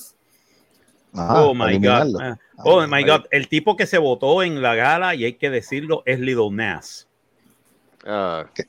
Ajá, 1.14 1.43
oh 1.43 1.55
para 1.55 1.55
my 1.55 1.59
God. 1.59 1.69
eliminarlo. 1.71 2.19
Ah, 2.21 2.39
Oh 2.64 2.81
Ah, 2.81 2.87
my 2.87 3.03
God. 3.05 3.23
El 3.31 3.49
tipo 3.49 3.77
que 3.77 3.87
se 3.87 3.99
votó 3.99 4.43
en 4.43 4.61
la 4.61 4.75
gala, 4.75 5.14
y 5.14 5.25
hay 5.25 5.35
que 5.35 5.49
decirlo, 5.49 6.03
es 6.05 6.21
Little 6.21 6.51
Nas. 6.51 7.07
Ah, 8.07 8.45
¿Qué? 8.55 8.64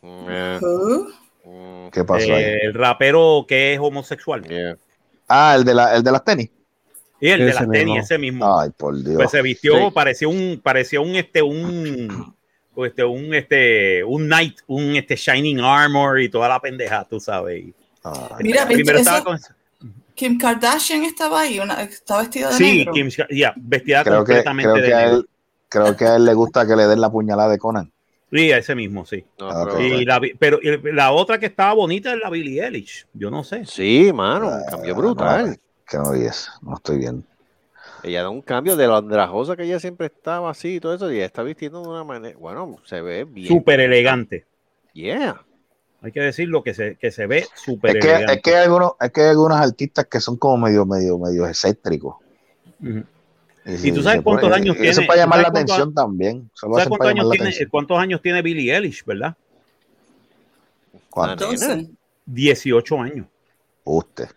Mm, 1.49 1.89
¿Qué 1.91 2.03
pasó 2.03 2.33
ahí? 2.35 2.43
El 2.61 2.73
rapero 2.73 3.45
que 3.47 3.73
es 3.73 3.79
homosexual. 3.79 4.43
yeah. 4.47 4.77
Ah, 5.27 5.55
el 5.55 5.63
de, 5.63 5.73
la, 5.73 5.95
el 5.95 6.03
de 6.03 6.11
las 6.11 6.23
tenis. 6.23 6.49
Y 7.21 7.29
el 7.29 7.39
de 7.45 7.53
las 7.53 7.69
tenis, 7.69 7.85
mismo. 7.85 7.99
ese 7.99 8.17
mismo. 8.17 8.59
Ay, 8.59 8.69
por 8.75 8.95
Dios. 9.03 9.15
Pues 9.15 9.31
se 9.31 9.41
vistió, 9.41 9.73
Sí. 9.77 9.91
parecía 9.93 10.27
un, 10.27 10.59
parecía 10.63 11.01
un 11.01 11.15
este, 11.15 11.41
un, 11.41 12.33
este, 12.77 13.03
un 13.03 13.33
este, 13.33 14.03
un 14.05 14.25
knight, 14.27 14.59
un 14.67 14.95
este 14.95 15.15
shining 15.15 15.59
armor 15.59 16.21
y 16.21 16.29
toda 16.29 16.47
la 16.49 16.59
pendeja, 16.59 17.05
tú 17.09 17.19
sabes. 17.19 17.65
Ay, 18.03 18.43
Mira, 18.43 18.65
¿viste 18.65 18.83
Primero 18.83 18.99
estaba 18.99 19.17
eso? 19.17 19.25
con 19.25 19.37
Kim 20.15 20.37
Kardashian 20.37 21.03
estaba 21.03 21.41
ahí, 21.41 21.59
una, 21.59 21.81
estaba 21.83 22.21
vestida 22.21 22.49
de 22.49 22.55
sí, 22.57 22.77
negro. 22.79 22.93
Kim, 22.93 23.09
ya, 23.31 23.53
vestida 23.57 24.03
creo 24.03 24.23
que, 24.23 24.43
completamente 24.43 24.71
creo, 24.71 24.81
de 24.81 24.87
que 24.87 24.93
a 24.93 24.99
negro. 25.01 25.17
él, 25.17 25.29
creo 25.69 25.95
que 25.97 26.05
a 26.05 26.15
él 26.15 26.25
le 26.25 26.33
gusta 26.33 26.65
que 26.67 26.75
le 26.75 26.87
den 26.87 27.01
la 27.01 27.09
puñalada 27.11 27.49
de 27.49 27.57
Conan. 27.57 27.91
Sí, 28.31 28.51
ese 28.51 28.75
mismo, 28.75 29.05
sí. 29.05 29.25
No, 29.39 29.49
Ah, 29.49 29.65
pero-. 29.65 29.81
Y 29.81 30.05
la, 30.05 30.21
pero 30.37 30.59
y 30.61 30.77
la 30.93 31.11
otra 31.11 31.39
que 31.39 31.47
estaba 31.47 31.73
bonita 31.73 32.13
es 32.13 32.19
la 32.19 32.29
Billie 32.29 32.63
Eilish. 32.63 33.07
Yo 33.13 33.31
no 33.31 33.43
sé. 33.43 33.65
Sí, 33.65 34.11
mano, 34.13 34.47
un 34.49 34.53
Ah, 34.53 34.65
cambio 34.69 34.95
brutal. 34.95 35.57
Que 35.87 35.97
no 35.97 36.11
vi 36.11 36.25
eso, 36.25 36.51
no 36.61 36.75
estoy 36.75 36.99
viendo. 36.99 37.23
Ella 38.03 38.21
da 38.21 38.29
un 38.29 38.41
cambio 38.41 38.75
de 38.75 38.85
lo 38.87 38.95
andrajosa 38.95 39.57
que 39.57 39.63
ella 39.63 39.79
siempre 39.79 40.07
estaba 40.07 40.49
así 40.51 40.75
y 40.75 40.79
todo 40.79 40.93
eso, 40.93 41.11
y 41.11 41.15
ella 41.17 41.25
está 41.25 41.41
vistiendo 41.43 41.81
de 41.81 41.87
una 41.89 42.03
manera, 42.03 42.37
bueno, 42.37 42.77
se 42.85 43.01
ve 43.01 43.25
bien. 43.25 43.47
Súper 43.47 43.79
elegante. 43.79 44.45
Yeah. 44.93 45.43
Hay 46.01 46.11
que 46.13 46.21
decirlo 46.21 46.63
que 46.63 46.73
se, 46.73 46.95
que 46.95 47.11
se 47.11 47.25
ve 47.27 47.45
súper 47.55 47.97
Es 47.97 48.05
que, 48.05 48.11
elegante. 48.11 48.33
es 48.35 48.41
que 48.41 48.55
hay 48.55 48.63
algunos, 48.63 48.91
es 49.01 49.11
que 49.11 49.21
hay 49.21 49.27
algunos 49.29 49.57
artistas 49.59 50.05
que 50.05 50.19
son 50.21 50.37
como 50.37 50.57
medio, 50.65 50.85
medio, 50.85 51.17
medio 51.17 51.45
excéntricos. 51.47 52.15
Ujú. 52.81 53.03
Y, 53.83 53.91
tú 53.91 54.01
sabes 54.01 54.21
cuántos 54.21 54.49
puede- 54.49 54.61
años 54.61 54.75
Eso 54.77 54.91
tiene- 54.93 55.07
para 55.07 55.19
llamar 55.19 55.39
¿tú 55.39 55.43
la 55.43 55.47
atención 55.49 55.93
también. 55.93 56.49
Eso 56.55 56.67
¿Sabes 56.73 56.87
cuántos 56.87 57.07
años, 57.09 57.29
tiene, 57.31 57.67
cuántos 57.69 57.97
años 57.99 58.21
tiene 58.21 58.41
Billie 58.41 58.75
Eilish, 58.75 59.03
verdad? 59.05 59.35
¿Cuánto? 61.09 61.51
Nena. 61.51 61.65
Entonces, 61.65 61.95
18 62.25 62.99
años. 63.01 63.27
Usted. 63.83 64.29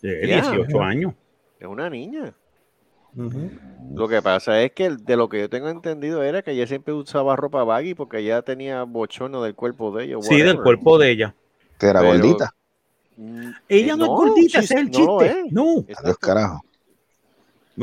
Sí, 0.00 0.08
Ya. 0.26 0.40
18 0.42 0.82
años. 0.82 1.14
Es 1.58 1.66
una 1.66 1.88
niña. 1.90 2.32
Lo 3.94 4.08
que 4.08 4.22
pasa 4.22 4.62
es 4.62 4.72
que 4.72 4.90
de 4.90 5.16
lo 5.16 5.28
que 5.28 5.40
yo 5.40 5.50
tengo 5.50 5.68
entendido 5.68 6.22
era 6.22 6.40
que 6.42 6.52
ella 6.52 6.66
siempre 6.66 6.94
usaba 6.94 7.36
ropa 7.36 7.62
baggy 7.62 7.94
porque 7.94 8.18
ella 8.18 8.40
tenía 8.42 8.84
bochorno 8.84 9.42
del 9.42 9.54
cuerpo 9.54 9.94
de 9.96 10.04
ella. 10.04 10.16
Sí, 10.22 10.36
del 10.40 10.60
cuerpo 10.62 10.96
de 10.98 11.10
ella. 11.10 11.34
Que 11.78 11.86
era 11.86 12.00
Pero- 12.00 12.12
gordita. 12.14 12.54
Mm, 13.16 13.50
Ella 13.68 13.92
eh, 13.92 13.96
no, 13.98 14.04
es 14.04 14.08
gordita, 14.08 14.58
ese 14.60 14.74
es 14.74 14.80
el 14.80 14.86
no 14.86 14.90
chiste. 15.20 15.40
es. 15.46 15.52
No, 15.52 15.84
Adiós, 15.98 16.18
carajo. 16.18 16.64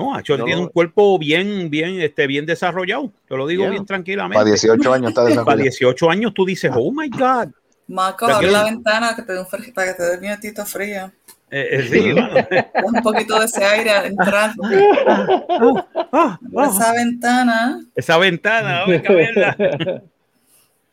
No, 0.04 0.16
Acho 0.16 0.38
No 0.38 0.46
tiene 0.46 0.60
lo- 0.60 0.68
un 0.68 0.72
cuerpo 0.72 1.18
bien, 1.20 1.70
bien, 1.70 2.00
este, 2.02 2.28
bien 2.28 2.46
desarrollado. 2.46 3.12
Te 3.28 3.36
lo 3.36 3.46
digo 3.48 3.64
Yeah. 3.64 3.72
bien 3.72 3.86
tranquilamente. 3.86 4.36
Para 4.38 4.50
18 4.50 4.94
años 4.94 5.10
está 5.10 5.22
Para 5.24 5.30
desarrollado. 5.36 5.64
18 5.64 6.10
años 6.10 6.34
tú 6.34 6.46
dices, 6.46 6.72
oh 6.74 6.92
my 6.92 7.10
God. 7.10 7.50
Marco, 7.88 8.28
abre 8.28 8.52
la 8.52 8.64
ventana 8.66 9.16
que 9.16 9.24
te 9.24 9.34
dé 9.34 9.40
un 9.40 9.48
para 9.74 9.88
que 9.88 9.94
te 9.96 10.04
dé 10.04 10.14
el 10.16 10.22
nietito 10.22 10.64
frío. 10.66 11.12
Eh, 11.52 11.68
eh, 11.72 11.88
sí. 11.90 12.12
Un 12.86 13.02
poquito 13.02 13.40
de 13.40 13.46
ese 13.46 13.64
aire 13.66 13.92
entrar. 14.06 14.54
Esa 16.70 16.94
ventana. 16.94 17.80
Esa 17.96 18.18
ventana, 18.18 18.84
qué 18.86 19.10
mierda. 19.10 19.58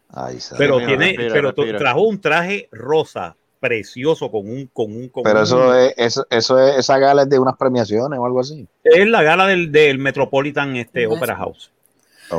Ay. 0.08 0.38
Pero 0.56 0.78
tiene, 0.78 1.06
respira, 1.08 1.32
pero 1.34 1.52
respira. 1.52 1.78
trajo 1.78 2.00
un 2.02 2.20
traje 2.20 2.68
rosa 2.72 3.36
precioso 3.66 4.30
con 4.30 4.48
un, 4.48 4.66
con 4.72 4.92
un, 4.94 5.08
con 5.08 5.22
Pero 5.24 5.38
un- 5.38 5.44
eso 5.44 5.74
es, 5.74 5.94
eso, 5.96 6.26
eso 6.30 6.58
es, 6.58 6.76
esa 6.78 6.98
gala 6.98 7.22
es 7.22 7.28
de 7.28 7.38
unas 7.38 7.56
premiaciones 7.56 8.18
o 8.18 8.24
algo 8.26 8.40
así. 8.40 8.66
es 8.84 9.06
la 9.08 9.22
gala 9.22 9.46
del, 9.46 9.72
del 9.72 9.98
Metropolitan 9.98 10.76
este. 10.76 11.06
Opera 11.06 11.36
House. 11.36 11.70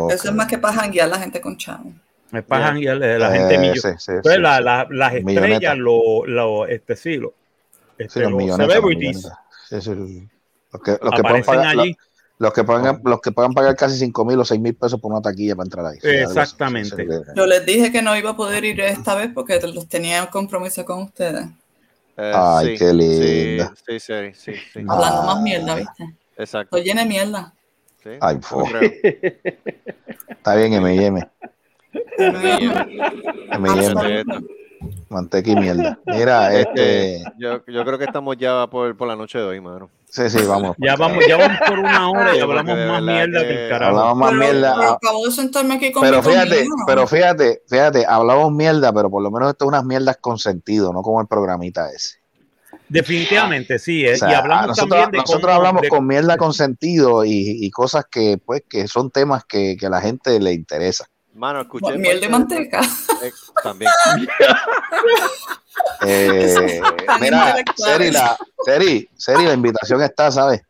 Eso 0.10 0.30
es 0.30 0.34
más 0.34 0.48
que 0.48 0.58
para 0.58 0.74
janguear 0.76 1.10
la 1.10 1.20
gente 1.20 1.40
con 1.42 1.58
chavo. 1.58 1.92
Es 2.32 2.44
para 2.44 2.62
Ya. 2.62 2.68
janguear, 2.68 3.04
eh, 3.04 3.20
la 3.20 3.34
Eh, 3.36 3.40
gente 3.40 3.58
millo- 3.58 3.74
sí, 3.82 3.90
sí, 3.98 4.12
Entonces, 4.12 4.34
sí, 4.36 4.42
la- 4.42 4.58
sí. 4.58 4.64
la- 4.64 4.88
las 4.90 5.14
estrellas, 5.14 5.78
lo, 5.78 6.26
lo- 6.26 6.66
este 6.68 6.96
sí, 6.96 7.18
lo- 7.18 7.34
este, 7.98 8.22
los 8.22 8.32
los 8.34 8.56
celebrities. 8.58 9.30
Los 9.72 10.82
que, 10.84 10.92
los 11.02 11.14
que 11.14 11.24
pagar, 11.44 11.76
los, 12.40 12.54
que 12.54 12.64
pagan, 12.64 13.02
los 13.04 13.20
que 13.20 13.32
puedan 13.32 13.54
pagar 13.54 13.76
casi 13.76 13.98
5 13.98 14.26
mil 14.26 14.40
o 14.40 14.46
6 14.46 14.62
mil 14.62 14.76
pesos 14.76 15.00
por 15.00 15.12
una 15.12 15.22
taquilla 15.22 15.56
para 15.56 15.66
entrar 15.66 15.86
ahí. 15.86 15.98
Exactamente. 16.02 17.08
Yo 17.36 17.46
les 17.48 17.66
dije 17.66 17.92
que 17.92 18.02
no 18.02 18.16
iba 18.16 18.32
a 18.32 18.36
poder 18.36 18.64
ir 18.64 18.80
esta 18.82 19.16
vez 19.16 19.32
porque 19.34 19.60
los 19.62 19.88
tenía 19.88 20.24
un 20.24 20.30
compromiso 20.30 20.86
con 20.86 21.04
ustedes. 21.04 21.48
Eh, 22.18 22.32
Ay, 22.36 22.68
sí, 22.68 22.78
qué 22.78 22.94
linda. 22.94 23.74
Sí, 23.88 24.00
sí, 24.00 24.14
sí, 24.34 24.34
sí, 24.34 24.54
sí. 24.74 24.86
Ah. 24.88 24.94
Hablando 24.94 25.24
más 25.24 25.42
mierda, 25.42 25.76
¿viste? 25.76 26.16
Exacto. 26.38 26.78
Estoy 26.78 26.90
llena 26.90 27.02
de 27.02 27.08
mierda. 27.08 27.54
sí, 28.04 28.10
Ay, 28.20 28.38
creo. 28.40 28.82
Está 30.30 30.56
bien, 30.56 30.74
M&M. 30.74 31.28
M&M, 33.50 34.24
manteca 35.10 35.52
y 35.52 35.56
mierda. 35.56 36.00
Mira, 36.06 36.54
este... 36.54 37.18
Este, 37.18 37.34
yo, 37.38 37.64
yo 37.66 37.86
creo 37.86 37.98
que 37.98 38.06
estamos 38.06 38.38
ya 38.38 38.68
por, 38.68 38.96
por 38.96 39.08
la 39.08 39.16
noche 39.16 39.38
de 39.38 39.44
hoy, 39.44 39.62
mano. 39.62 39.90
Sí, 40.18 40.30
sí, 40.32 40.46
vamos. 40.48 40.76
Ya 40.80 40.96
vamos, 40.96 41.24
ya 41.28 41.38
vamos 41.38 41.58
por 41.68 41.78
una 41.80 42.10
hora 42.10 42.36
y 42.36 42.40
hablamos 42.40 42.76
más 42.76 43.02
mierda 43.04 43.42
que 43.42 43.48
que 43.48 43.64
el 43.66 43.70
carajo. 43.70 44.00
Hablamos 44.00 44.18
más 44.18 44.30
Pero, 44.32 44.42
mierda. 44.54 44.76
pero 44.76 44.90
ah, 44.90 44.94
acabo 45.02 45.26
de 45.26 45.32
sentarme 45.32 45.76
aquí 45.76 45.92
con 45.92 46.02
Pero 46.02 46.24
fíjate, 46.24 46.50
comida. 46.66 46.84
pero 46.88 47.08
fíjate, 47.08 47.62
fíjate, 47.70 48.06
hablamos 48.08 48.52
mierda, 48.52 48.92
pero 48.92 49.12
por 49.12 49.22
lo 49.22 49.30
menos 49.30 49.50
esto 49.50 49.66
es 49.66 49.70
unas 49.70 49.86
mierdas 49.86 50.18
con 50.18 50.40
sentido, 50.40 50.92
no 50.92 51.02
como 51.04 51.22
el 51.22 51.28
programita 51.28 51.90
ese. 51.92 52.18
Definitivamente, 52.90 53.80
sí. 53.80 54.06
eh, 54.06 54.14
O 54.14 54.18
sea, 54.18 54.32
y 54.32 54.34
hablamos 54.34 54.68
nosotros, 54.68 54.90
también 54.90 55.12
de 55.12 55.18
nosotros 55.20 55.42
cómo- 55.44 55.54
hablamos 55.56 55.82
de- 55.84 55.90
con 55.90 56.08
mierda 56.08 56.38
con 56.38 56.54
sentido 56.54 57.26
y, 57.26 57.32
y 57.66 57.70
cosas 57.70 58.06
que, 58.10 58.38
pues, 58.44 58.64
que 58.68 58.88
son 58.88 59.12
temas 59.12 59.44
que, 59.46 59.76
que 59.80 59.86
a 59.88 59.90
la 59.90 60.02
gente 60.02 60.40
le 60.40 60.54
interesa. 60.54 61.06
Mano, 61.38 61.62
escuché. 61.62 61.98
Miel 61.98 62.20
de 62.20 62.30
manteca. 62.30 62.82
eh, 63.22 63.32
también. 63.62 63.92
Eh, 66.02 66.82
mira. 67.22 67.56
Seri 67.76 68.12
la, 68.12 68.38
Seri, 68.66 69.10
Seri, 69.16 69.46
la 69.46 69.54
invitación 69.54 70.02
está, 70.02 70.32
¿sabes? 70.32 70.62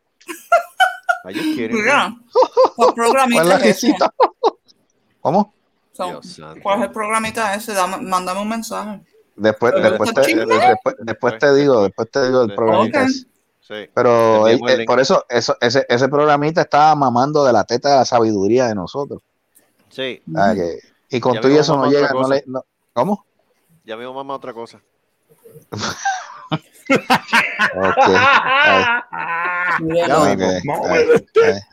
Quieren. 1.32 1.76
Mira, 1.76 2.14
¿cuál 2.76 2.94
programita 2.94 3.42
¿Cuál 3.42 3.62
es 3.62 3.82
la? 3.82 4.12
¿Cómo? 5.20 5.54
So. 5.92 6.20
¿Cuál 6.62 6.78
es 6.78 6.84
el 6.86 6.92
programita 6.92 7.54
ese? 7.54 7.72
Dame- 7.74 8.00
mándame 8.00 8.40
un 8.40 8.48
mensaje. 8.48 9.00
Después, 9.36 9.74
está 9.74 10.22
te, 10.22 10.28
chingo. 10.28 10.46
después, 10.46 10.94
después 11.00 11.38
te 11.38 11.54
digo, 11.54 11.82
después 11.82 12.10
te 12.10 12.26
digo 12.26 12.42
el 12.42 12.54
programita 12.54 13.02
Ok. 13.02 13.08
ese. 13.08 13.26
Sí. 13.60 13.90
Pero 13.94 14.48
eh, 14.48 14.84
por 14.86 15.00
eso, 15.00 15.24
eso 15.28 15.56
ese, 15.60 15.84
ese 15.88 16.08
programita 16.08 16.62
estaba 16.62 16.94
mamando 16.94 17.44
de 17.44 17.52
la 17.52 17.64
teta 17.64 17.90
de 17.90 17.96
la 17.96 18.04
sabiduría 18.04 18.66
de 18.66 18.74
nosotros. 18.74 19.22
Sí, 19.98 20.22
Ah, 20.36 20.54
que- 20.54 20.78
y 21.10 21.18
con 21.18 21.40
todo 21.40 21.50
y 21.50 21.56
eso 21.58 21.76
no 21.76 21.82
a 21.82 21.88
llega. 21.88 22.10
no 22.12 22.28
le- 22.28 22.44
no- 22.46 22.64
¿Cómo? 22.92 23.26
ya 23.84 23.96
mismo 23.96 24.14
mamá 24.14 24.34
otra 24.36 24.52
cosa. 24.54 24.80
A. 27.74 29.04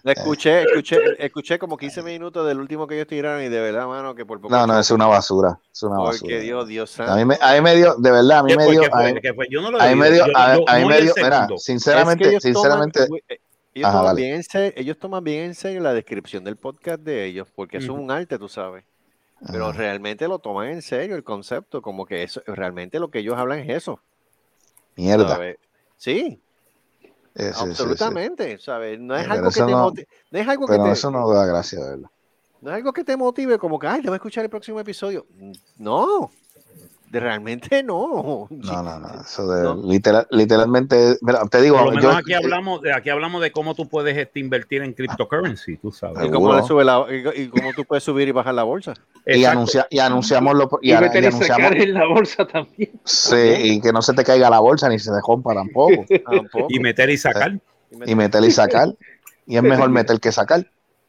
Escuché, 0.03 0.63
escuché, 0.63 0.97
escuché 1.19 1.59
como 1.59 1.77
15 1.77 2.01
minutos 2.01 2.47
del 2.47 2.59
último 2.59 2.87
que 2.87 2.95
ellos 2.95 3.07
tiraron 3.07 3.43
y 3.43 3.49
de 3.49 3.59
verdad, 3.59 3.87
mano, 3.87 4.15
que 4.15 4.25
por 4.25 4.39
poco. 4.41 4.55
No, 4.55 4.65
no, 4.67 4.79
es 4.79 4.89
una 4.91 5.07
basura. 5.07 5.59
Es 5.71 5.83
una 5.83 5.97
basura. 5.99 6.19
Porque 6.21 6.39
Dios, 6.39 6.67
Dios 6.67 6.93
A 6.99 7.05
santo. 7.05 7.15
mí, 7.15 7.25
me, 7.25 7.37
a 7.41 7.53
mí 7.53 7.61
me 7.61 7.75
dio, 7.75 7.95
de 7.95 8.11
verdad, 8.11 8.39
a 8.39 8.43
mí 8.43 8.51
¿Qué 8.51 8.57
me 8.57 8.65
dio, 8.71 8.81
¿Qué 8.81 8.87
a 8.87 8.89
mí, 8.97 9.03
a 9.79 9.95
me 9.95 10.11
dio, 10.11 10.25
a, 10.35 10.53
a 10.53 10.77
mí 10.79 10.85
me 10.85 11.01
dio, 11.01 11.13
mira, 11.15 11.31
segundo. 11.31 11.55
Es 11.55 11.61
que 11.65 11.71
sinceramente, 11.71 12.39
sinceramente, 12.41 13.05
toman, 13.05 13.19
eh, 13.29 13.39
ellos, 13.75 13.89
Ajá, 13.89 13.99
toman 13.99 14.15
bien 14.15 14.35
en 14.35 14.43
serio, 14.43 14.73
ellos 14.75 14.97
toman 14.97 15.23
bien 15.23 15.43
en 15.45 15.55
serio 15.55 15.81
la 15.81 15.93
descripción 15.93 16.43
del 16.43 16.55
podcast 16.55 17.01
de 17.01 17.25
ellos, 17.25 17.47
porque 17.53 17.77
eso 17.77 17.93
es 17.93 17.99
un 17.99 18.09
arte, 18.09 18.39
tú 18.39 18.47
sabes. 18.47 18.85
Pero 19.51 19.65
Ajá. 19.69 19.77
realmente 19.77 20.27
lo 20.27 20.39
toman 20.39 20.69
en 20.69 20.81
serio 20.81 21.15
el 21.15 21.23
concepto, 21.23 21.81
como 21.81 22.05
que 22.05 22.23
eso, 22.23 22.41
realmente 22.47 22.99
lo 22.99 23.11
que 23.11 23.19
ellos 23.19 23.35
hablan 23.37 23.59
es 23.59 23.69
eso. 23.69 23.99
mierda. 24.95 25.27
¿sabes? 25.27 25.57
Sí, 25.97 26.41
Eh, 27.37 27.51
absolutamente, 27.53 28.57
¿sabes? 28.59 28.97
No 28.97 29.13
es 29.17 29.27
algo 29.29 29.49
que 29.49 29.59
te 29.61 29.71
no- 29.71 29.77
motive, 29.83 30.07
no 30.31 30.39
es 30.39 30.47
algo 30.47 30.65
que 30.67 30.71
Pero 30.73 30.83
te, 30.85 30.91
eso 30.91 31.11
no 31.11 31.29
da 31.29 31.45
gracia, 31.45 31.79
de 31.83 31.89
verdad. 31.89 32.09
no 32.61 32.69
es 32.71 32.75
algo 32.77 32.93
que 32.93 33.03
te 33.03 33.17
motive 33.17 33.57
como 33.57 33.77
que, 33.77 33.87
ay, 33.87 34.01
te 34.01 34.07
voy 34.07 34.15
a 34.15 34.17
escuchar 34.17 34.45
el 34.45 34.49
próximo 34.49 34.79
episodio. 34.79 35.25
No, 35.77 36.31
de 36.31 36.44
realmente 37.11 37.81
no. 37.83 38.47
No, 38.49 38.83
no, 38.83 38.99
no. 38.99 39.07
Eso 39.21 39.47
de, 39.47 39.63
No. 39.63 39.75
literal, 39.75 40.27
literalmente, 40.31 41.17
mira, 41.21 41.45
te 41.45 41.61
digo, 41.61 41.77
Por 41.77 41.85
lo 41.85 41.91
menos 41.91 42.03
yo, 42.03 42.17
aquí 42.17 42.33
hablamos, 42.33 42.81
de, 42.81 42.93
aquí 42.93 43.09
hablamos 43.09 43.41
de 43.41 43.51
cómo 43.51 43.75
tú 43.75 43.87
puedes 43.87 44.17
este, 44.17 44.39
invertir 44.39 44.81
en 44.81 44.93
cryptocurrency, 44.93 45.77
tú 45.77 45.91
sabes. 45.91 46.25
Y 46.25 46.29
cómo, 46.31 46.65
sube 46.65 46.83
la, 46.83 47.05
y, 47.09 47.43
y 47.43 47.47
cómo 47.49 47.73
tú 47.73 47.85
puedes 47.85 48.03
subir 48.03 48.27
y 48.27 48.31
bajar 48.31 48.53
la 48.53 48.63
bolsa. 48.63 48.93
y, 49.25 49.43
anuncia, 49.45 49.87
y 49.89 49.99
anunciamos 49.99 50.55
lo, 50.55 50.69
y, 50.81 50.89
Y, 50.89 50.93
a- 50.93 50.97
y 50.97 51.01
meter 51.01 51.23
y 51.23 51.27
anunciamos, 51.27 51.63
sacar 51.63 51.77
en 51.81 51.93
la 51.93 52.05
bolsa 52.07 52.45
también. 52.47 52.91
sí, 53.03 53.37
y 53.63 53.81
que 53.81 53.91
no 53.93 54.01
se 54.01 54.13
te 54.13 54.23
caiga 54.23 54.49
la 54.49 54.59
bolsa 54.59 54.89
ni 54.89 54.99
se 54.99 55.11
te 55.11 55.17
rompa 55.25 55.53
tampoco. 55.53 56.05
Tampoco. 56.25 56.67
Y 56.69 56.79
meter 56.79 57.09
y 57.09 57.17
sacar. 57.17 57.59
Y 58.05 58.15
meter 58.15 58.43
y 58.43 58.51
sacar. 58.51 58.93
Y 59.47 59.57
es 59.57 59.63
mejor 59.63 59.89
meter 59.89 60.19
que 60.19 60.31
sacar. 60.31 60.65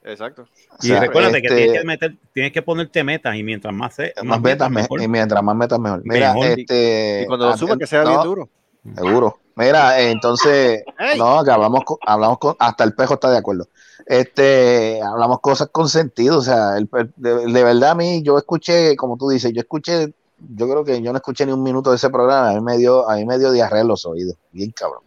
Exacto. 0.07 0.47
Y 0.83 0.93
O 0.93 0.95
sea, 0.95 1.01
recuérdate 1.01 1.43
que 1.43 1.49
este, 1.49 1.57
tienes 1.57 1.81
que 1.81 1.85
meter, 1.87 2.17
tienes 2.33 2.53
que 2.53 2.63
ponerte 2.63 3.03
metas 3.03 3.35
y 3.35 3.43
mientras 3.43 3.75
más, 3.75 3.95
se- 3.95 4.15
más 4.23 4.41
metas, 4.41 4.71
me- 4.71 4.83
mejor. 4.83 5.03
y 5.03 5.09
mientras 5.09 5.43
más 5.43 5.57
metas, 5.57 5.79
mejor. 5.81 6.01
Mira, 6.05 6.33
Mejor. 6.33 6.59
este. 6.61 7.23
Y 7.25 7.27
cuando 7.27 7.47
lo 7.47 7.53
ah, 7.53 7.57
suba, 7.59 7.77
que 7.77 7.87
sea 7.87 8.05
bien 8.05 8.23
duro. 8.23 8.49
Seguro. 8.95 9.39
Mira, 9.57 10.01
eh, 10.01 10.11
entonces, 10.13 10.85
no, 11.19 11.43
que 11.43 11.51
hablamos, 11.51 11.83
con- 11.85 11.97
hablamos 12.07 12.39
con, 12.39 12.55
hasta 12.59 12.85
el 12.85 12.95
pejo 12.95 13.15
está 13.15 13.31
de 13.31 13.39
acuerdo. 13.39 13.67
Este, 14.07 15.01
hablamos 15.03 15.41
cosas 15.41 15.71
con 15.73 15.89
sentido, 15.89 16.39
o 16.39 16.43
sea, 16.43 16.77
el- 16.77 16.89
el- 16.93 17.13
de, 17.17 17.47
de 17.53 17.65
verdad 17.65 17.91
a 17.91 17.95
mí, 17.97 18.23
yo 18.23 18.39
escuché, 18.39 18.95
como 18.95 19.17
tú 19.17 19.29
dices, 19.29 19.53
yo 19.53 19.61
escuché, 19.61 20.15
yo 20.39 20.69
creo 20.69 20.85
que 20.85 21.03
yo 21.03 21.11
no 21.11 21.17
escuché 21.17 21.47
ni 21.47 21.53
un 21.53 21.65
minuto 21.65 21.91
de 21.91 21.97
ese 21.97 22.11
programa, 22.11 22.51
a 22.51 22.55
mí 22.55 22.61
me 22.61 22.79
dio, 22.79 23.11
a 23.11 23.17
mí 23.17 23.25
me 23.25 23.39
dio 23.41 23.51
diarrea 23.51 23.81
en 23.81 23.89
los 23.89 24.07
oídos, 24.07 24.37
bien 24.53 24.71
cabrón. 24.71 25.03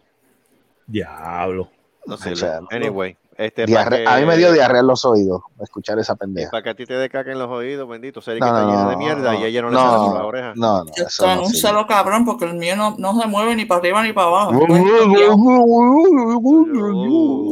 Diablo. 0.86 1.68
No 2.06 2.16
sé. 2.16 2.32
O 2.32 2.36
sea, 2.36 2.60
anyway, 2.70 3.16
este, 3.46 3.64
a 4.06 4.16
mí 4.18 4.26
me 4.26 4.36
dio 4.36 4.52
diarrea 4.52 4.80
en 4.80 4.86
los 4.86 5.04
oídos 5.04 5.42
escuchar 5.60 5.98
esa 5.98 6.14
pendeja. 6.14 6.50
Para 6.50 6.62
que 6.62 6.70
a 6.70 6.74
ti 6.74 6.84
te 6.84 6.94
dé 6.94 7.08
caca 7.08 7.32
en 7.32 7.38
los 7.38 7.48
oídos, 7.48 7.88
bendito. 7.88 8.20
Sería 8.20 8.40
No, 8.40 8.46
que 8.46 8.50
está 8.52 8.62
no, 8.64 8.70
llena 8.70 8.90
de 8.90 8.96
mierda 8.96 9.34
y 9.34 9.44
a 9.44 9.46
ella 9.46 9.62
no 9.62 9.68
le 9.70 9.74
no, 9.74 9.80
sale 9.80 10.04
por 10.10 10.14
la 10.14 10.24
oreja. 10.26 10.52
No, 10.56 10.84
no, 10.84 10.90
estoy 10.94 11.30
en 11.30 11.38
un 11.38 11.50
celo 11.54 11.86
cabrón 11.86 12.24
porque 12.24 12.44
el 12.44 12.54
mío 12.54 12.76
no, 12.76 12.96
no 12.98 13.20
se 13.20 13.26
mueve 13.26 13.56
ni 13.56 13.64
para 13.64 13.80
arriba 13.80 14.02
ni 14.02 14.12
para 14.12 14.26
abajo. 14.26 14.50
Uh, 14.52 14.64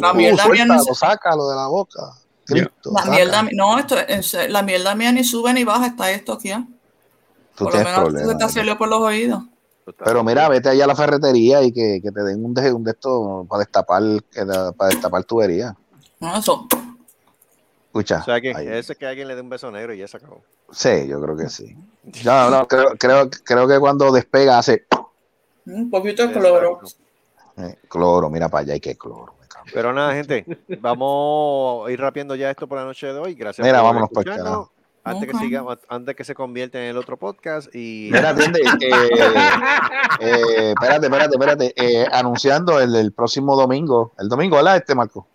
Está. 0.00 0.06
La 0.06 0.12
mierda 0.14 0.46
Uh, 0.46 0.50
mía 0.52 0.64
no 0.66 0.74
suéltalo, 0.78 0.94
sácalo 0.94 1.48
de 1.48 1.56
la 1.56 1.66
boca. 1.68 2.00
Cristo, 2.46 2.92
La 2.94 3.10
mierda, 3.10 3.42
no, 3.52 3.78
esto, 3.78 3.94
se- 4.22 4.48
la 4.48 4.62
mierda 4.62 4.94
mía 4.94 5.12
ni 5.12 5.22
sube 5.24 5.52
ni 5.52 5.64
baja, 5.64 5.86
está 5.86 6.10
esto 6.10 6.32
aquí. 6.32 6.50
¿eh? 6.50 6.64
Tú 7.54 7.64
Por 7.64 7.74
lo 7.74 7.84
menos 7.84 8.22
se 8.28 8.34
te 8.36 8.48
salió 8.48 8.78
por 8.78 8.88
los 8.88 9.00
oídos. 9.00 9.42
Pero 10.04 10.24
mira, 10.24 10.48
vete 10.48 10.68
allá 10.68 10.84
a 10.84 10.88
la 10.88 10.96
ferretería 10.96 11.62
y 11.62 11.72
que, 11.72 12.00
que 12.02 12.10
te 12.10 12.22
den 12.22 12.44
un 12.44 12.54
de, 12.54 12.72
un 12.72 12.84
de 12.84 12.92
estos 12.92 13.46
para 13.46 13.60
destapar, 13.60 14.02
para 14.76 14.90
destapar 14.90 15.24
tubería. 15.24 15.76
No, 16.20 16.36
eso. 16.36 16.66
Escucha. 17.86 18.18
O 18.18 18.24
sea, 18.24 18.40
que 18.40 18.50
ese 18.50 18.92
es 18.92 18.98
que 18.98 19.06
alguien 19.06 19.28
le 19.28 19.34
dé 19.34 19.40
un 19.40 19.48
beso 19.48 19.70
negro 19.70 19.94
y 19.94 19.98
ya 19.98 20.08
se 20.08 20.18
acabó. 20.18 20.42
Sí, 20.70 21.06
yo 21.08 21.20
creo 21.20 21.36
que 21.36 21.48
sí. 21.48 21.76
No, 22.24 22.50
no, 22.50 22.68
creo, 22.68 22.90
creo, 22.98 23.30
creo 23.30 23.68
que 23.68 23.78
cuando 23.78 24.12
despega 24.12 24.58
hace 24.58 24.86
Un 25.66 25.90
poquito 25.90 26.26
de 26.26 26.32
cloro. 26.32 26.80
Eh, 27.56 27.78
cloro, 27.88 28.30
mira 28.30 28.48
para 28.48 28.62
allá 28.62 28.74
y 28.76 28.80
que 28.80 28.96
cloro. 28.96 29.34
Pero 29.72 29.92
nada, 29.92 30.14
gente, 30.14 30.46
vamos 30.80 31.86
a 31.86 31.90
ir 31.90 32.00
rapiendo 32.00 32.34
ya 32.34 32.50
esto 32.50 32.66
por 32.66 32.78
la 32.78 32.84
noche 32.84 33.06
de 33.06 33.18
hoy. 33.18 33.34
Gracias 33.34 33.64
Mira, 33.64 33.78
por 33.78 33.86
vámonos 33.86 34.08
por 34.10 34.26
escucharnos. 34.26 34.68
Antes 35.04 35.30
que 35.30 35.38
siga, 35.38 35.64
antes 35.88 36.14
que 36.16 36.24
se 36.24 36.34
convierta 36.34 36.78
en 36.78 36.90
el 36.90 36.96
otro 36.98 37.16
podcast 37.16 37.74
y 37.74 38.10
Mira, 38.12 38.30
atiende, 38.30 38.60
eh, 38.60 38.90
eh, 40.20 40.70
espérate, 40.70 41.06
espérate, 41.06 41.34
espérate. 41.34 41.72
eh, 41.76 42.06
anunciando 42.12 42.78
el, 42.80 42.94
el 42.94 43.12
próximo 43.12 43.56
domingo, 43.56 44.12
el 44.18 44.28
domingo, 44.28 44.56
¿verdad? 44.56 44.76
Este 44.76 44.94
Marco. 44.94 45.26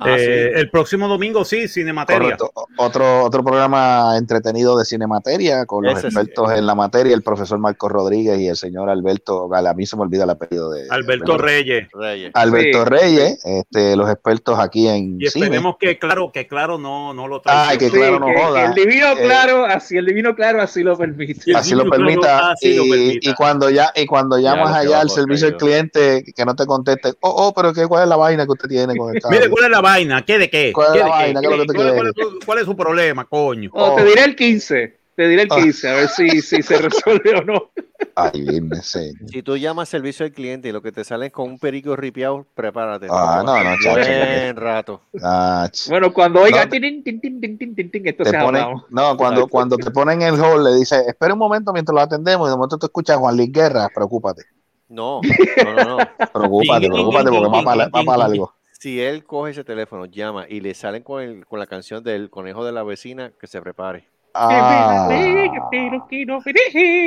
Ah, 0.00 0.16
Eh, 0.16 0.52
El 0.54 0.70
próximo 0.70 1.08
domingo, 1.08 1.44
sí, 1.44 1.66
Cinemateria. 1.66 2.36
Correcto. 2.36 2.52
Otro, 2.76 3.24
otro 3.24 3.42
programa 3.42 4.14
entretenido 4.16 4.78
de 4.78 4.84
Cinemateria 4.84 5.66
con 5.66 5.84
los 5.84 5.94
Ese 5.98 6.02
sí. 6.02 6.06
expertos 6.06 6.52
en 6.52 6.66
la 6.66 6.74
materia, 6.76 7.14
el 7.14 7.22
profesor 7.22 7.58
Marco 7.58 7.88
Rodríguez 7.88 8.38
y 8.38 8.46
el 8.48 8.56
señor 8.56 8.90
Alberto, 8.90 9.52
a 9.52 9.74
mí 9.74 9.86
se 9.86 9.96
me 9.96 10.02
olvida 10.02 10.22
el 10.24 10.30
apellido 10.30 10.70
de 10.70 10.86
Alberto 10.88 11.36
Reyes. 11.36 11.88
Reyes. 11.92 12.30
Alberto 12.34 12.84
Sí. 12.84 12.88
Reyes, 12.88 13.40
este, 13.44 13.96
los 13.96 14.08
expertos 14.08 14.58
aquí 14.60 14.86
en 14.86 15.20
Y 15.20 15.26
cine. 15.28 15.46
esperemos 15.46 15.76
que 15.80 15.98
claro, 15.98 16.30
que 16.32 16.46
claro 16.46 16.78
no, 16.78 17.12
no 17.12 17.26
lo 17.26 17.40
traiga. 17.40 17.68
Ay, 17.70 17.78
que 17.78 17.86
Sí, 17.90 17.96
claro 17.96 18.20
no 18.20 18.26
que- 18.26 18.34
que 18.34 18.40
joda. 18.40 18.64
el 18.66 18.74
divino 18.74 19.06
Eh, 19.08 19.22
claro, 19.24 19.64
así 19.64 19.96
el 19.96 20.06
divino 20.06 20.34
claro 20.36 20.62
así 20.62 20.82
lo 20.84 20.96
permite. 20.96 21.56
así 21.56 21.74
lo 21.74 21.84
claro, 21.84 21.90
permita, 21.90 22.52
así 22.52 22.76
lo 22.76 22.84
y, 22.84 22.90
permita. 22.90 23.30
y 23.30 23.34
cuando 23.34 23.68
ya 23.70 23.90
y 23.96 24.06
cuando 24.06 24.38
llamas 24.38 24.70
lo 24.70 24.76
allá 24.76 25.00
al 25.00 25.10
servicio 25.10 25.48
al 25.48 25.56
cliente 25.56 26.24
que 26.36 26.44
no 26.44 26.54
te 26.54 26.66
conteste 26.66 27.14
oh 27.20 27.48
oh 27.48 27.52
pero 27.54 27.72
qué 27.72 27.86
cuál 27.88 28.04
es 28.04 28.08
la 28.08 28.16
vaina 28.16 28.44
que 28.46 28.52
usted 28.52 28.68
tiene 28.68 28.96
con 28.96 29.14
el 29.14 29.20
cable? 29.22 29.38
Mire, 29.38 29.50
¿cuál 29.50 29.64
es 29.64 29.70
la 29.70 29.80
vaina? 29.90 30.24
¿Qué 30.24 30.38
de 30.38 30.50
qué? 30.50 30.72
¿Cuál 30.72 30.86
es 30.88 30.92
¿Qué 30.92 30.98
la 30.98 31.04
de 31.04 31.10
qué? 31.10 31.18
vaina? 31.18 31.40
¿Qué 31.40 31.46
es 31.46 31.52
lo 31.52 31.58
que 31.58 31.66
tú 31.66 31.72
¿Cuál, 31.74 31.94
quieres? 31.94 32.12
cuál 32.14 32.28
es, 32.38 32.46
cuál 32.46 32.58
es 32.58 32.64
su 32.64 32.76
problema, 32.76 33.24
coño? 33.24 33.70
O 33.72 33.94
te 33.94 34.02
Oh. 34.02 34.04
diré 34.04 34.24
el 34.24 34.36
15. 34.36 34.98
Te 35.16 35.28
diré 35.28 35.42
el 35.42 35.48
Ah. 35.50 35.56
15, 35.60 35.88
a 35.88 35.94
ver 35.94 36.08
si, 36.08 36.40
si 36.42 36.62
se 36.62 36.78
resuelve 36.78 37.34
o 37.34 37.42
no. 37.42 37.70
ay 38.16 38.42
bien 38.42 38.82
sí. 38.82 39.16
Si 39.30 39.42
tú 39.42 39.56
llamas 39.56 39.88
servicio 39.88 40.24
al 40.24 40.32
cliente 40.32 40.68
y 40.68 40.72
lo 40.72 40.80
que 40.80 40.92
te 40.92 41.04
salen 41.04 41.30
con 41.30 41.48
un 41.50 41.58
perico 41.58 41.96
ripiado, 41.96 42.46
prepárate. 42.54 43.08
Ah, 43.08 43.42
no, 43.44 43.62
no, 43.64 43.76
chacho. 43.78 44.12
Buen 44.12 44.56
rato. 44.56 45.00
Ah, 45.22 45.68
Bueno, 45.88 46.12
cuando 46.12 46.40
oiga, 46.40 46.64
No. 46.64 46.70
tin, 46.70 46.82
tin, 46.82 47.02
tin, 47.02 47.20
tin, 47.20 47.40
tin, 47.40 47.58
tin, 47.58 47.90
tin, 47.90 47.90
te 47.92 48.08
entonces 48.10 48.38
ponen, 48.38 48.62
hablamos. 48.62 48.84
no, 48.90 49.16
cuando, 49.16 49.48
cuando 49.48 49.76
te 49.78 49.90
ponen 49.90 50.22
en 50.22 50.34
el 50.34 50.40
hall, 50.40 50.64
le 50.64 50.74
dice, 50.74 51.02
espera 51.06 51.32
un 51.34 51.38
momento 51.40 51.72
mientras 51.72 51.94
lo 51.94 52.00
atendemos, 52.00 52.48
y 52.48 52.50
de 52.50 52.56
momento 52.56 52.78
tú 52.78 52.86
escuchas 52.86 53.16
a 53.16 53.20
Juan 53.20 53.36
Luis 53.36 53.50
Guerra, 53.52 53.88
preocúpate, 53.94 54.44
No, 54.88 55.22
no, 55.56 55.72
no, 55.72 55.86
no. 55.86 55.98
preocúpate, 56.32 56.88
preocúpate, 56.88 57.30
porque 57.30 57.48
va 57.48 57.62
para, 57.62 57.88
va 57.88 58.04
para 58.04 58.24
algo. 58.24 58.54
Si 58.78 59.00
él 59.02 59.24
coge 59.24 59.50
ese 59.50 59.64
teléfono, 59.64 60.06
llama 60.06 60.46
y 60.48 60.60
le 60.60 60.72
salen 60.72 61.02
con, 61.02 61.20
el, 61.20 61.44
con 61.46 61.58
la 61.58 61.66
canción 61.66 62.04
del 62.04 62.30
conejo 62.30 62.64
de 62.64 62.70
la 62.70 62.84
vecina, 62.84 63.32
que 63.40 63.48
se 63.48 63.60
prepare. 63.60 64.06
Ah, 64.34 65.08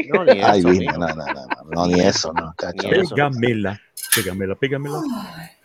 No, 0.09 0.25
ni 0.25 0.41
ay, 0.41 0.59
eso, 0.59 0.69
bien, 0.69 0.79
ni- 0.81 0.87
no, 0.87 0.97
no, 0.97 1.15
no, 1.15 1.25
no, 1.25 1.63
no, 1.71 1.87
ni 1.87 2.01
eso, 2.01 2.33
no. 2.33 2.53
Pégamela, 3.15 3.79
pégamela, 4.13 4.55
pégamela. 4.55 4.97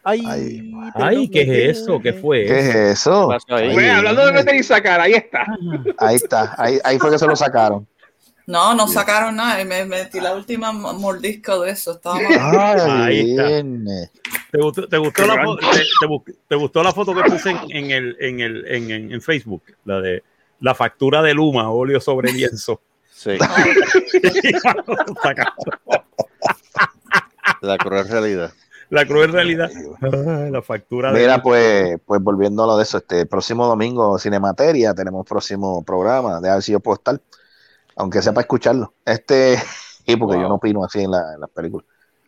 Ay, 0.04 0.22
Ay. 0.24 0.72
Ay, 0.94 1.28
¿qué 1.28 1.42
es 1.42 1.78
eso? 1.78 2.00
¿Qué 2.00 2.12
fue? 2.12 2.44
¿Qué 2.46 2.59
es 2.61 2.74
eso? 2.76 3.28
Hablando 3.90 4.26
de 4.26 4.32
meter 4.32 4.54
y 4.54 4.62
sacar, 4.62 5.00
ahí 5.00 5.14
está. 5.14 5.44
Ahí 5.98 6.14
está, 6.14 6.54
ahí, 6.57 6.78
ahí 6.84 6.98
fue 7.00 7.11
que 7.11 7.18
se 7.18 7.26
lo 7.26 7.34
sacaron. 7.34 7.84
No, 8.47 8.74
no 8.74 8.86
sacaron 8.86 9.34
nada. 9.36 9.61
y 9.61 9.64
Me 9.64 9.84
metí 9.84 10.20
la 10.20 10.34
última 10.34 10.70
mo- 10.72 10.92
mordisco 10.94 11.61
de 11.61 11.72
eso. 11.72 11.92
Estaba 11.92 12.16
Ay, 12.18 12.80
Ahí 12.80 13.30
está. 13.32 13.47
bien. 13.49 13.84
¿Te 14.53 14.59
gustó, 14.61 14.86
te 14.88 14.97
gustó 14.99 15.26
la, 15.26 15.34
fo- 15.34 15.59
te, 15.59 15.78
te 16.01 16.07
bu- 16.07 16.36
te 16.49 16.55
gustó 16.55 16.82
la 16.82 16.92
foto 16.92 17.14
que 17.14 17.22
puse 17.24 17.51
en, 17.51 17.59
en 17.70 17.90
el, 17.90 18.16
en, 18.20 18.40
el, 18.40 18.66
en, 18.68 18.90
en- 18.90 19.12
en 19.12 19.20
Facebook? 19.20 19.62
La 19.84 20.01
de 20.01 20.22
la 20.61 20.74
factura 20.74 21.22
de 21.22 21.34
Luma, 21.34 21.70
óleo 21.70 22.01
sobre 22.01 22.32
lienzo. 22.32 22.80
Sí, 23.12 23.30
la 27.61 27.78
cruel 27.78 28.09
realidad. 28.09 28.53
la 28.90 29.07
cruel 29.07 29.32
realidad. 29.32 29.70
La 30.51 30.62
factura 30.62 31.12
de 31.12 31.18
Mira, 31.20 31.32
Luma. 31.34 31.42
pues, 31.42 31.99
pues 32.05 32.20
volviendo 32.22 32.64
a 32.64 32.66
lo 32.66 32.76
de 32.76 32.82
eso, 32.84 32.99
este 32.99 33.26
próximo 33.26 33.66
domingo 33.66 34.18
Cinemateria, 34.18 34.94
tenemos 34.94 35.26
próximo 35.26 35.82
programa, 35.84 36.40
de 36.40 36.51
ver 36.51 36.62
si 36.62 36.72
yo 36.72 36.80
puedo 36.80 36.97
estar, 36.97 37.20
aunque 37.97 38.22
sea 38.22 38.32
para 38.32 38.42
escucharlo. 38.42 38.92
Este, 39.05 39.59
y 40.07 40.16
porque 40.16 40.36
yo 40.40 40.49
no 40.49 40.55
opino 40.57 40.84
así 40.84 41.01
en, 41.03 41.11
la- 41.11 41.34
en 41.34 41.40
las 41.40 41.51
películas. 41.51 41.86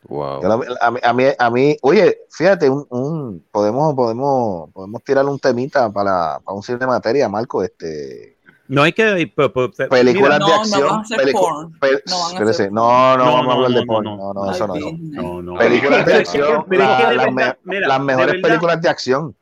Wow. 0.08 0.40
Yo 0.42 0.52
a, 0.80 0.90
mí, 0.90 1.00
a, 1.02 1.12
mí, 1.12 1.24
a 1.38 1.50
mí, 1.50 1.76
oye, 1.82 2.18
fíjate, 2.30 2.70
un, 2.70 2.86
un- 2.90 3.44
podemos, 3.50 3.94
podemos, 3.94 4.70
podemos 4.72 5.02
tirar 5.04 5.24
un 5.26 5.38
temita 5.38 5.90
para, 5.92 6.38
para 6.44 6.54
un 6.56 6.62
Cinemateria, 6.62 7.28
Marco, 7.28 7.62
este, 7.64 8.38
No 8.68 8.82
hay 8.84 8.92
que. 8.92 9.30
pe- 9.34 9.48
pe- 9.50 9.88
películas 9.88 10.38
No, 10.38 10.46
de 10.46 10.52
acción. 10.54 10.86
van 10.88 10.98
a 10.98 11.00
hacer 11.02 11.18
pelicu- 11.18 11.32
porn. 11.40 11.72
pel- 11.80 12.02
No 12.06 12.28
no, 12.70 13.16
no, 13.18 13.24
No, 13.24 13.32
vamos 13.34 13.48
a 13.48 13.52
hablar 13.56 13.70
de 13.72 13.86
porn, 13.86 14.04
no, 14.04 14.32
no, 14.32 14.50
eso 14.52 14.66
no. 14.68 15.58
Películas 15.58 16.06
de 16.06 16.14
acción, 16.14 16.64
de 16.68 16.78
las, 16.78 17.98
de 17.98 18.04
mejores 18.04 18.42
películas 18.42 18.80
de 18.80 18.88
acción. 18.88 19.34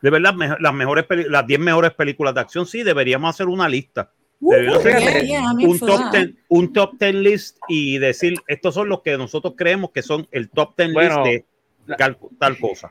De 0.00 0.10
verdad, 0.10 0.34
las 0.60 0.74
mejores 0.74 1.06
peli- 1.06 1.28
las 1.28 1.44
10 1.46 1.58
mejores 1.58 1.92
películas 1.92 2.34
de 2.34 2.40
acción, 2.40 2.66
sí, 2.66 2.82
deberíamos 2.84 3.30
hacer 3.30 3.48
una 3.48 3.68
lista. 3.68 4.10
Yeah, 4.40 5.20
yeah, 5.22 5.52
un 5.52 5.78
top 5.80 6.12
that. 6.12 6.12
10, 6.12 6.34
un 6.48 6.72
top 6.72 6.92
10 6.98 7.14
list 7.14 7.58
y 7.68 7.98
decir, 7.98 8.36
estos 8.46 8.74
son 8.74 8.88
los 8.88 9.02
que 9.02 9.18
nosotros 9.18 9.54
creemos 9.56 9.90
que 9.90 10.02
son 10.02 10.28
el 10.30 10.48
top 10.48 10.74
10 10.76 10.92
Bueno, 10.92 11.24
list 11.24 11.44
de 11.86 11.94
tal, 11.96 12.18
tal 12.38 12.58
cosa. 12.58 12.90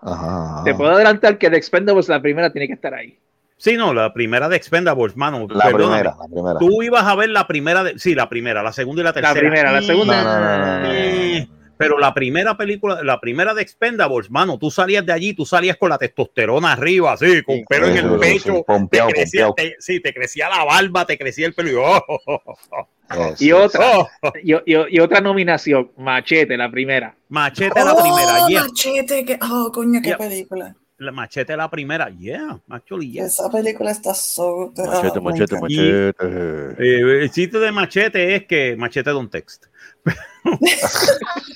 Ajá. 0.00 0.62
Te 0.64 0.74
puedo 0.74 0.90
adelantar 0.90 1.38
que 1.38 1.50
The 1.50 1.56
Expendables, 1.56 2.08
la 2.08 2.20
primera, 2.20 2.52
tiene 2.52 2.66
que 2.66 2.74
estar 2.74 2.94
ahí. 2.94 3.16
Sí, 3.56 3.76
no, 3.76 3.92
la 3.92 4.12
primera 4.12 4.48
de 4.48 4.56
Expendables, 4.56 5.16
mano. 5.16 5.46
La 5.50 5.66
primera, 5.72 6.16
la 6.18 6.28
primera. 6.28 6.58
Tú 6.58 6.82
ibas 6.82 7.04
a 7.04 7.14
ver 7.14 7.30
la 7.30 7.46
primera, 7.46 7.84
de, 7.84 7.98
sí, 7.98 8.14
la 8.14 8.28
primera, 8.28 8.62
la 8.62 8.72
segunda 8.72 9.02
y 9.02 9.04
la 9.04 9.12
tercera. 9.12 9.34
La 9.34 9.40
primera, 9.40 9.72
la 9.72 9.82
segunda. 9.82 10.24
No, 10.24 10.40
no, 10.40 10.40
no, 10.40 10.58
no, 10.58 10.80
no. 10.80 10.92
Eh, 10.92 11.48
Pero 11.78 11.98
la 11.98 12.12
primera 12.12 12.56
película, 12.56 13.02
la 13.02 13.20
primera 13.20 13.54
de 13.54 13.62
Expendables, 13.62 14.30
mano, 14.30 14.58
tú 14.58 14.70
salías 14.70 15.06
de 15.06 15.12
allí, 15.12 15.32
tú 15.32 15.46
salías 15.46 15.76
con 15.76 15.88
la 15.90 15.96
testosterona 15.98 16.72
arriba, 16.72 17.12
así, 17.12 17.42
con 17.42 17.56
Sí, 17.56 17.64
pelo 17.68 17.86
en 17.86 17.96
el 17.96 18.10
sí, 18.10 18.16
pecho, 18.18 18.54
sí, 18.56 18.62
pompeado, 18.66 19.08
te 19.08 19.14
crecía, 19.14 19.48
te- 19.56 19.76
sí, 19.78 20.00
te 20.00 20.12
crecía 20.12 20.48
la 20.48 20.64
barba, 20.64 21.06
te 21.06 21.16
crecía 21.16 21.46
el 21.46 21.54
pelo 21.54 21.70
y, 21.70 21.74
oh, 21.76 22.04
oh, 22.08 22.20
oh, 22.26 22.42
oh, 22.72 23.34
Y 23.38 23.52
otra, 23.52 23.80
oh. 23.98 24.08
y, 24.42 24.52
y- 24.54 24.96
y 24.96 25.00
otra 25.00 25.20
nominación, 25.20 25.92
Machete, 25.96 26.56
la 26.56 26.70
primera. 26.70 27.14
Machete 27.28 27.82
la 27.84 27.92
Oh, 27.94 28.02
primera, 28.02 28.48
yeah. 28.48 28.62
Machete, 28.62 29.24
que, 29.24 29.38
oh, 29.50 29.70
coño, 29.72 30.00
qué 30.02 30.08
Yeah. 30.10 30.18
película. 30.18 30.74
La 31.00 31.12
machete 31.12 31.56
la 31.56 31.70
primera, 31.70 32.08
yeah, 32.10 32.58
actually, 32.70 33.12
yeah. 33.12 33.26
Esa 33.26 33.48
película 33.48 33.92
está 33.92 34.12
so. 34.14 34.72
Machete, 34.76 35.18
ah, 35.18 35.20
machete, 35.20 35.60
machete. 35.60 36.14
Eh, 36.20 37.22
el 37.22 37.30
chiste 37.30 37.58
de 37.60 37.70
machete 37.70 38.34
es 38.34 38.46
que 38.46 38.74
machete 38.76 39.10
don 39.10 39.30
text. 39.30 39.66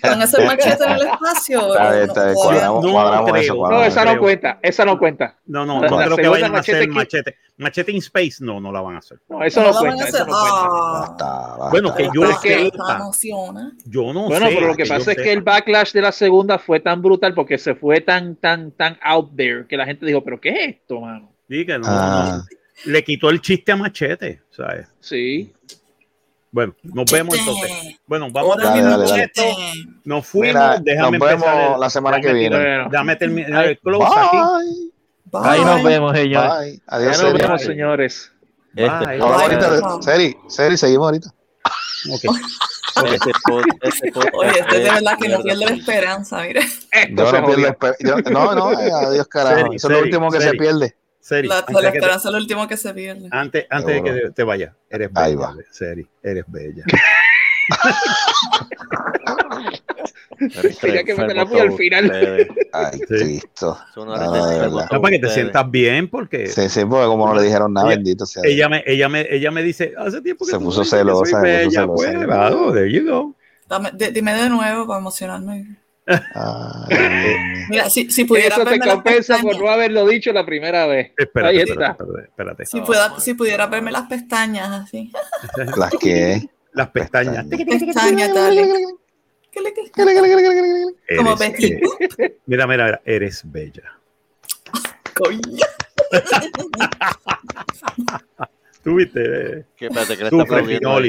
¿Van 0.03 0.20
a 0.20 0.24
hacer 0.24 0.47
machete 0.47 0.84
en 0.84 0.90
el 0.93 1.03
espacio? 1.09 1.72
Está 1.74 1.90
bien, 1.93 2.07
No, 2.07 2.12
está 2.12 2.24
bien, 2.24 2.34
todavía 2.34 2.34
cuadramos, 2.34 2.84
no 2.84 2.93
cuadramos 2.93 3.30
creo. 3.30 3.43
eso. 3.43 3.55
No, 3.55 3.61
No, 3.62 3.66
cuadramos 3.68 3.88
esa 3.88 4.05
no 4.05 4.18
cuenta, 4.20 4.59
esa 4.62 4.84
no 4.84 4.99
cuenta. 4.99 5.36
No, 5.47 5.66
no, 5.66 5.80
no 5.80 5.80
la 5.99 6.05
creo 6.07 6.16
que 6.16 6.28
vayan 6.28 6.55
a 6.55 6.59
hacer 6.61 6.88
Machete 6.88 7.32
que- 7.32 7.38
machete. 7.63 7.91
In 7.93 7.99
space, 7.99 8.37
no, 8.41 8.61
no 8.61 8.71
la 8.71 8.81
van 8.81 8.97
a 8.97 8.99
hacer. 8.99 9.19
No, 9.29 9.43
eso 9.43 9.61
no 9.63 9.69
no, 9.69 9.73
la 9.73 9.81
van 9.81 9.87
a 9.93 9.95
cuenta, 9.97 10.05
hacer. 10.05 10.21
eso 10.21 10.27
no 10.27 10.33
cuenta. 10.33 10.59
Ah, 10.61 11.01
Basta, 11.01 11.25
basta. 11.57 11.71
Bueno, 11.71 11.95
que 11.95 12.05
yo 12.05 12.11
Pero 12.21 12.31
es 12.31 12.39
que- 12.39 12.59
sepa, 12.71 13.11
yo 13.87 14.13
no 14.13 14.27
Bueno, 14.29 14.47
sé. 14.49 14.55
pero 14.55 14.67
lo 14.69 14.75
que 14.77 14.87
pasa 14.87 15.13
es 15.13 15.17
que 15.17 15.33
el 15.33 15.43
backlash 15.43 15.93
de 15.93 16.03
la 16.03 16.13
segunda 16.13 16.59
fue 16.59 16.81
tan 16.81 17.01
brutal 17.01 17.35
porque 17.35 17.57
se 17.59 17.75
fue 17.75 18.01
tan, 18.01 18.37
tan, 18.37 18.73
tan 18.73 18.99
out 19.03 19.35
there 19.37 19.67
que 19.67 19.77
la 19.77 19.87
gente 19.87 20.05
dijo, 20.07 20.23
pero 20.23 20.41
¿qué 20.41 20.51
es 20.51 20.77
esto, 20.77 21.01
mano? 21.01 21.33
Sí, 21.49 21.65
que 21.67 21.79
no, 21.79 21.85
Ah. 21.87 22.43
no. 22.85 22.91
le 22.93 23.05
quitó 23.05 23.31
el 23.31 23.41
chiste 23.41 23.71
a 23.73 23.77
Machete, 23.77 24.43
¿sabes? 24.51 24.89
Sí. 25.01 25.53
Bueno, 26.51 26.75
nos 26.83 27.11
vemos 27.11 27.39
entonces. 27.39 27.71
Bueno, 28.07 28.29
vamos 28.31 28.59
a 28.63 28.75
mi 28.75 28.81
dale, 28.83 28.91
dale. 29.07 29.11
machete. 29.11 29.55
Nos 30.05 30.27
fuimos, 30.27 30.49
Mira, 30.49 30.79
déjame 30.79 31.19
nos 31.19 31.31
empezar. 31.31 31.55
vemos 31.57 31.75
el- 31.77 31.81
la 31.81 31.91
semana 31.91 32.21
que 32.21 32.27
déjame 32.35 32.41
viene. 32.59 32.85
Déjame 32.91 33.17
terminar 33.17 33.65
el 33.67 33.79
close 33.79 34.07
aquí. 34.15 34.91
Bye. 35.33 35.41
Ahí 35.45 35.64
nos 35.64 35.83
vemos, 35.83 36.16
señores. 36.16 36.51
Bye. 36.61 36.83
Adiós, 36.87 37.22
nos 37.49 37.62
señores. 37.62 38.33
Este, 38.76 39.20
ahorita 39.20 39.70
de- 39.70 40.03
Seri, 40.03 40.37
Seri, 40.49 40.76
seguimos 40.76 41.07
ahorita. 41.07 41.35
Este 42.12 42.28
pod- 43.49 43.64
este 43.83 44.12
podcast 44.12 44.35
Oye, 44.35 44.51
este 44.61 44.78
de 44.78 44.87
es 44.87 44.95
verdad 44.95 45.18
que 45.18 45.28
no 45.28 45.39
mierda. 45.39 45.43
pierde 45.45 45.64
la 45.64 45.70
esperanza, 45.72 46.43
mira. 46.43 46.61
Esto 46.61 47.14
Yo 47.16 47.30
se 47.30 47.41
no 47.41 47.47
pierdo 47.47 47.66
esper- 47.68 47.97
yo- 48.01 48.16
No, 48.30 48.55
no, 48.55 48.72
eh, 48.80 48.91
adiós, 48.93 49.26
carajo. 49.28 49.57
Seri, 49.57 49.76
Eso 49.76 49.89
es 49.89 49.93
lo 49.95 50.01
último 50.01 50.30
que 50.30 50.41
se 50.41 50.51
pierde. 50.53 50.97
Seri, 51.20 51.49
La, 51.49 51.59
antes 51.61 51.74
la 51.74 51.80
de 51.80 51.87
que 51.87 51.93
te- 51.93 51.99
esperanza 51.99 52.28
es 52.28 52.33
lo 52.33 52.39
último 52.39 52.68
que 52.68 52.76
se 52.76 52.95
pierde. 52.95 53.28
antes, 53.30 53.66
antes 53.70 53.95
de 53.95 54.03
que 54.03 54.30
te, 54.35 54.43
vayas, 54.43 54.74
eres 54.91 55.12
bella. 55.12 55.26
Ahí 55.26 55.35
va. 55.37 55.55
Seri, 55.70 56.07
eres 56.22 56.45
bella. 56.49 56.85
Tenía 60.80 61.05
que 61.05 61.12
enfermo 61.12 61.22
meter 61.22 61.36
la 61.36 61.47
puya 61.47 61.62
al 61.62 61.72
final. 61.72 62.49
Ay, 62.72 62.99
Sí. 62.99 63.05
Cristo. 63.07 63.78
No, 63.97 64.07
para 65.01 65.11
que 65.11 65.18
te 65.18 65.28
sientas 65.30 65.70
bien, 65.70 66.09
porque 66.09 66.47
Sí, 66.49 66.68
sí, 66.68 66.84
porque 66.84 67.07
como 67.07 67.26
no 67.28 67.34
le 67.34 67.43
dijeron 67.43 67.72
nada, 67.72 67.88
Ella- 67.88 67.97
bendito 67.97 68.26
sea. 68.26 68.43
ella 68.45 68.68
me, 68.68 68.82
ella 68.86 69.09
me, 69.09 69.26
ella 69.30 69.51
me 69.51 69.62
dice, 69.62 69.93
hace 69.97 70.20
tiempo 70.23 70.44
que 70.44 70.52
Se 70.52 70.59
puso 70.59 70.85
celosa, 70.85 71.40
se 71.43 71.64
puso 71.64 71.70
celosa. 71.70 71.86
pues, 71.86 72.24
claro, 72.24 72.73
there 72.73 72.90
you 72.93 73.05
go. 73.10 73.35
Dime 74.12 74.35
de 74.35 74.48
nuevo 74.48 74.86
para 74.86 74.98
emocionarme. 75.01 75.77
Mira, 77.69 77.89
si, 77.89 78.10
si 78.10 78.24
pudiera 78.24 78.56
Eso 78.56 78.64
te 78.64 78.70
verme 78.70 78.86
las 78.86 78.94
compensa 78.97 79.35
por 79.36 79.43
pestañas, 79.52 79.62
no 79.62 79.70
haberlo 79.70 80.06
dicho 80.09 80.32
la 80.32 80.44
primera 80.44 80.86
vez. 80.86 81.12
Espérate, 81.16 81.51
Ahí 81.56 81.62
espérate, 81.62 81.93
está. 81.93 82.05
espérate, 82.05 82.28
espérate. 82.28 82.66
si, 82.66 82.81
pueda- 82.81 83.20
si 83.20 83.35
pudiera 83.35 83.66
verme 83.66 83.93
las 83.93 84.02
pestañas 84.09 84.69
así. 84.69 85.12
las 85.77 85.90
que. 86.01 86.43
Las 86.74 86.89
pestañas. 86.89 87.47
Pestañas, 87.47 88.35
dale. 88.35 88.66
Como 91.16 91.37
Betty. 91.37 91.81
mira, 92.47 92.66
mira, 92.66 92.85
mira, 92.87 93.01
eres 93.05 93.43
bella. 93.45 93.99
Coño. 95.15 95.41
Tú 98.83 98.97
viste, 98.97 99.20
eh, 99.61 99.65
Que 99.77 99.87
espérate, 99.87 100.16
que 100.16 100.24
le 100.24 100.29
está 100.31 100.43
aplaudiendo. 100.43 101.01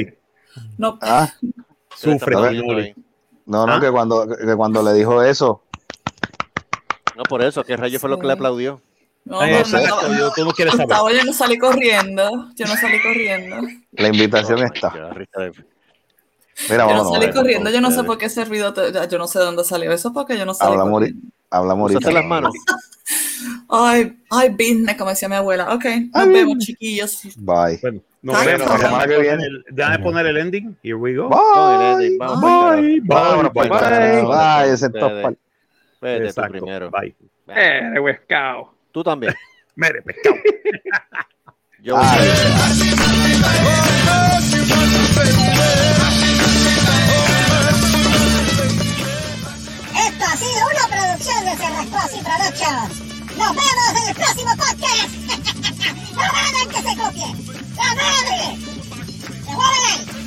No, 0.78 1.00
Ah, 1.02 1.28
está 1.42 1.64
sufre 1.96 2.36
Finoli. 2.36 2.94
no, 3.46 3.66
no, 3.66 3.74
¿Ah? 3.74 3.82
que 3.82 3.90
cuando, 3.90 4.28
que 4.28 4.56
cuando 4.56 4.84
le 4.84 4.94
dijo 4.94 5.24
eso, 5.24 5.64
No, 7.16 7.24
por 7.24 7.42
eso, 7.44 7.64
¿qué 7.64 7.76
rayo 7.76 8.00
fue 8.00 8.10
lo 8.10 8.20
que 8.20 8.28
le 8.28 8.34
aplaudió? 8.34 8.82
No, 9.26 9.40
no, 9.42 9.48
no, 9.48 9.58
Exacto, 9.58 10.14
yo, 10.18 10.32
tú 10.36 10.46
no 10.46 10.52
quieres 10.52 10.76
saber. 10.76 11.18
Yo 11.18 11.24
no 11.24 11.34
salí 11.34 11.58
corriendo. 11.58 12.50
Yo 12.56 12.66
no 12.68 12.76
salí 12.76 13.02
corriendo. 13.02 13.56
La 13.94 14.08
invitación 14.10 14.60
Oh 14.60 14.64
está. 14.66 14.90
God, 14.90 15.54
Mira, 16.70 16.88
Yo 16.90 16.96
no 16.96 17.10
salí 17.12 17.26
eh, 17.26 17.32
corriendo. 17.34 17.70
Yo 17.72 17.82
no 17.82 17.92
sé 17.92 18.04
por 18.04 18.18
qué 18.18 18.26
ese 18.26 18.46
ruido. 18.46 18.74
te- 18.74 18.92
Yo 19.10 19.18
no 19.18 19.28
sé 19.28 19.40
de 19.40 19.46
dónde 19.46 19.64
salió 19.64 19.92
eso 19.92 20.14
porque 20.14 20.38
yo 20.38 20.46
no 20.46 20.52
ahorita- 20.52 20.66
hablamos 21.50 21.82
ahorita. 21.92 22.00
Usaste 22.00 22.14
las 22.14 22.26
manos. 22.26 22.54
Ay, 23.70 24.16
ay, 24.30 24.50
business, 24.50 24.96
como 24.98 25.10
decía 25.10 25.28
mi 25.28 25.36
abuela. 25.36 25.74
Ok, 25.74 25.84
nos 26.14 26.24
Ay, 26.24 26.30
vemos, 26.30 26.60
chiquillos. 26.60 27.22
Bye. 27.38 27.78
Bueno, 27.82 28.02
nos 28.22 28.46
vemos. 28.46 28.68
La 28.68 28.78
semana 28.78 29.08
que 29.08 29.20
viene. 29.20 29.44
Déjame 29.70 30.00
poner 30.00 30.26
el 30.28 30.38
ending. 30.38 30.78
Here 30.84 30.94
we 30.96 31.16
go. 31.16 31.28
Bye. 31.30 31.98
Bye. 31.98 32.20
Bye, 32.20 33.02
Vámonos 33.04 33.52
bye, 33.52 33.68
bye. 33.68 34.22
Bye. 34.22 35.38
Vete 36.02 36.20
tú 36.20 36.26
Exacto. 36.28 36.52
primero. 36.52 36.92
Bye. 36.92 37.16
Eh, 37.50 37.92
pescado. 38.04 38.74
Tú 38.92 39.04
también. 39.04 39.34
Mire, 39.76 40.02
pescado. 40.04 40.36
Yo 41.82 41.98
Cosy 51.94 52.20
Productions. 52.24 53.00
¡Nos 53.38 53.56
vemos 53.56 53.90
en 54.02 54.08
el 54.10 54.16
próximo 54.16 54.52
podcast! 54.58 55.10
¡No 56.16 56.22
hagan 56.24 56.70
que 56.70 56.82
se 56.82 56.96
copie! 56.98 57.30
¡La 57.76 57.90
madre! 57.94 58.58
¡Se 59.46 59.52
mueven 59.54 59.84
ahí! 59.92 60.24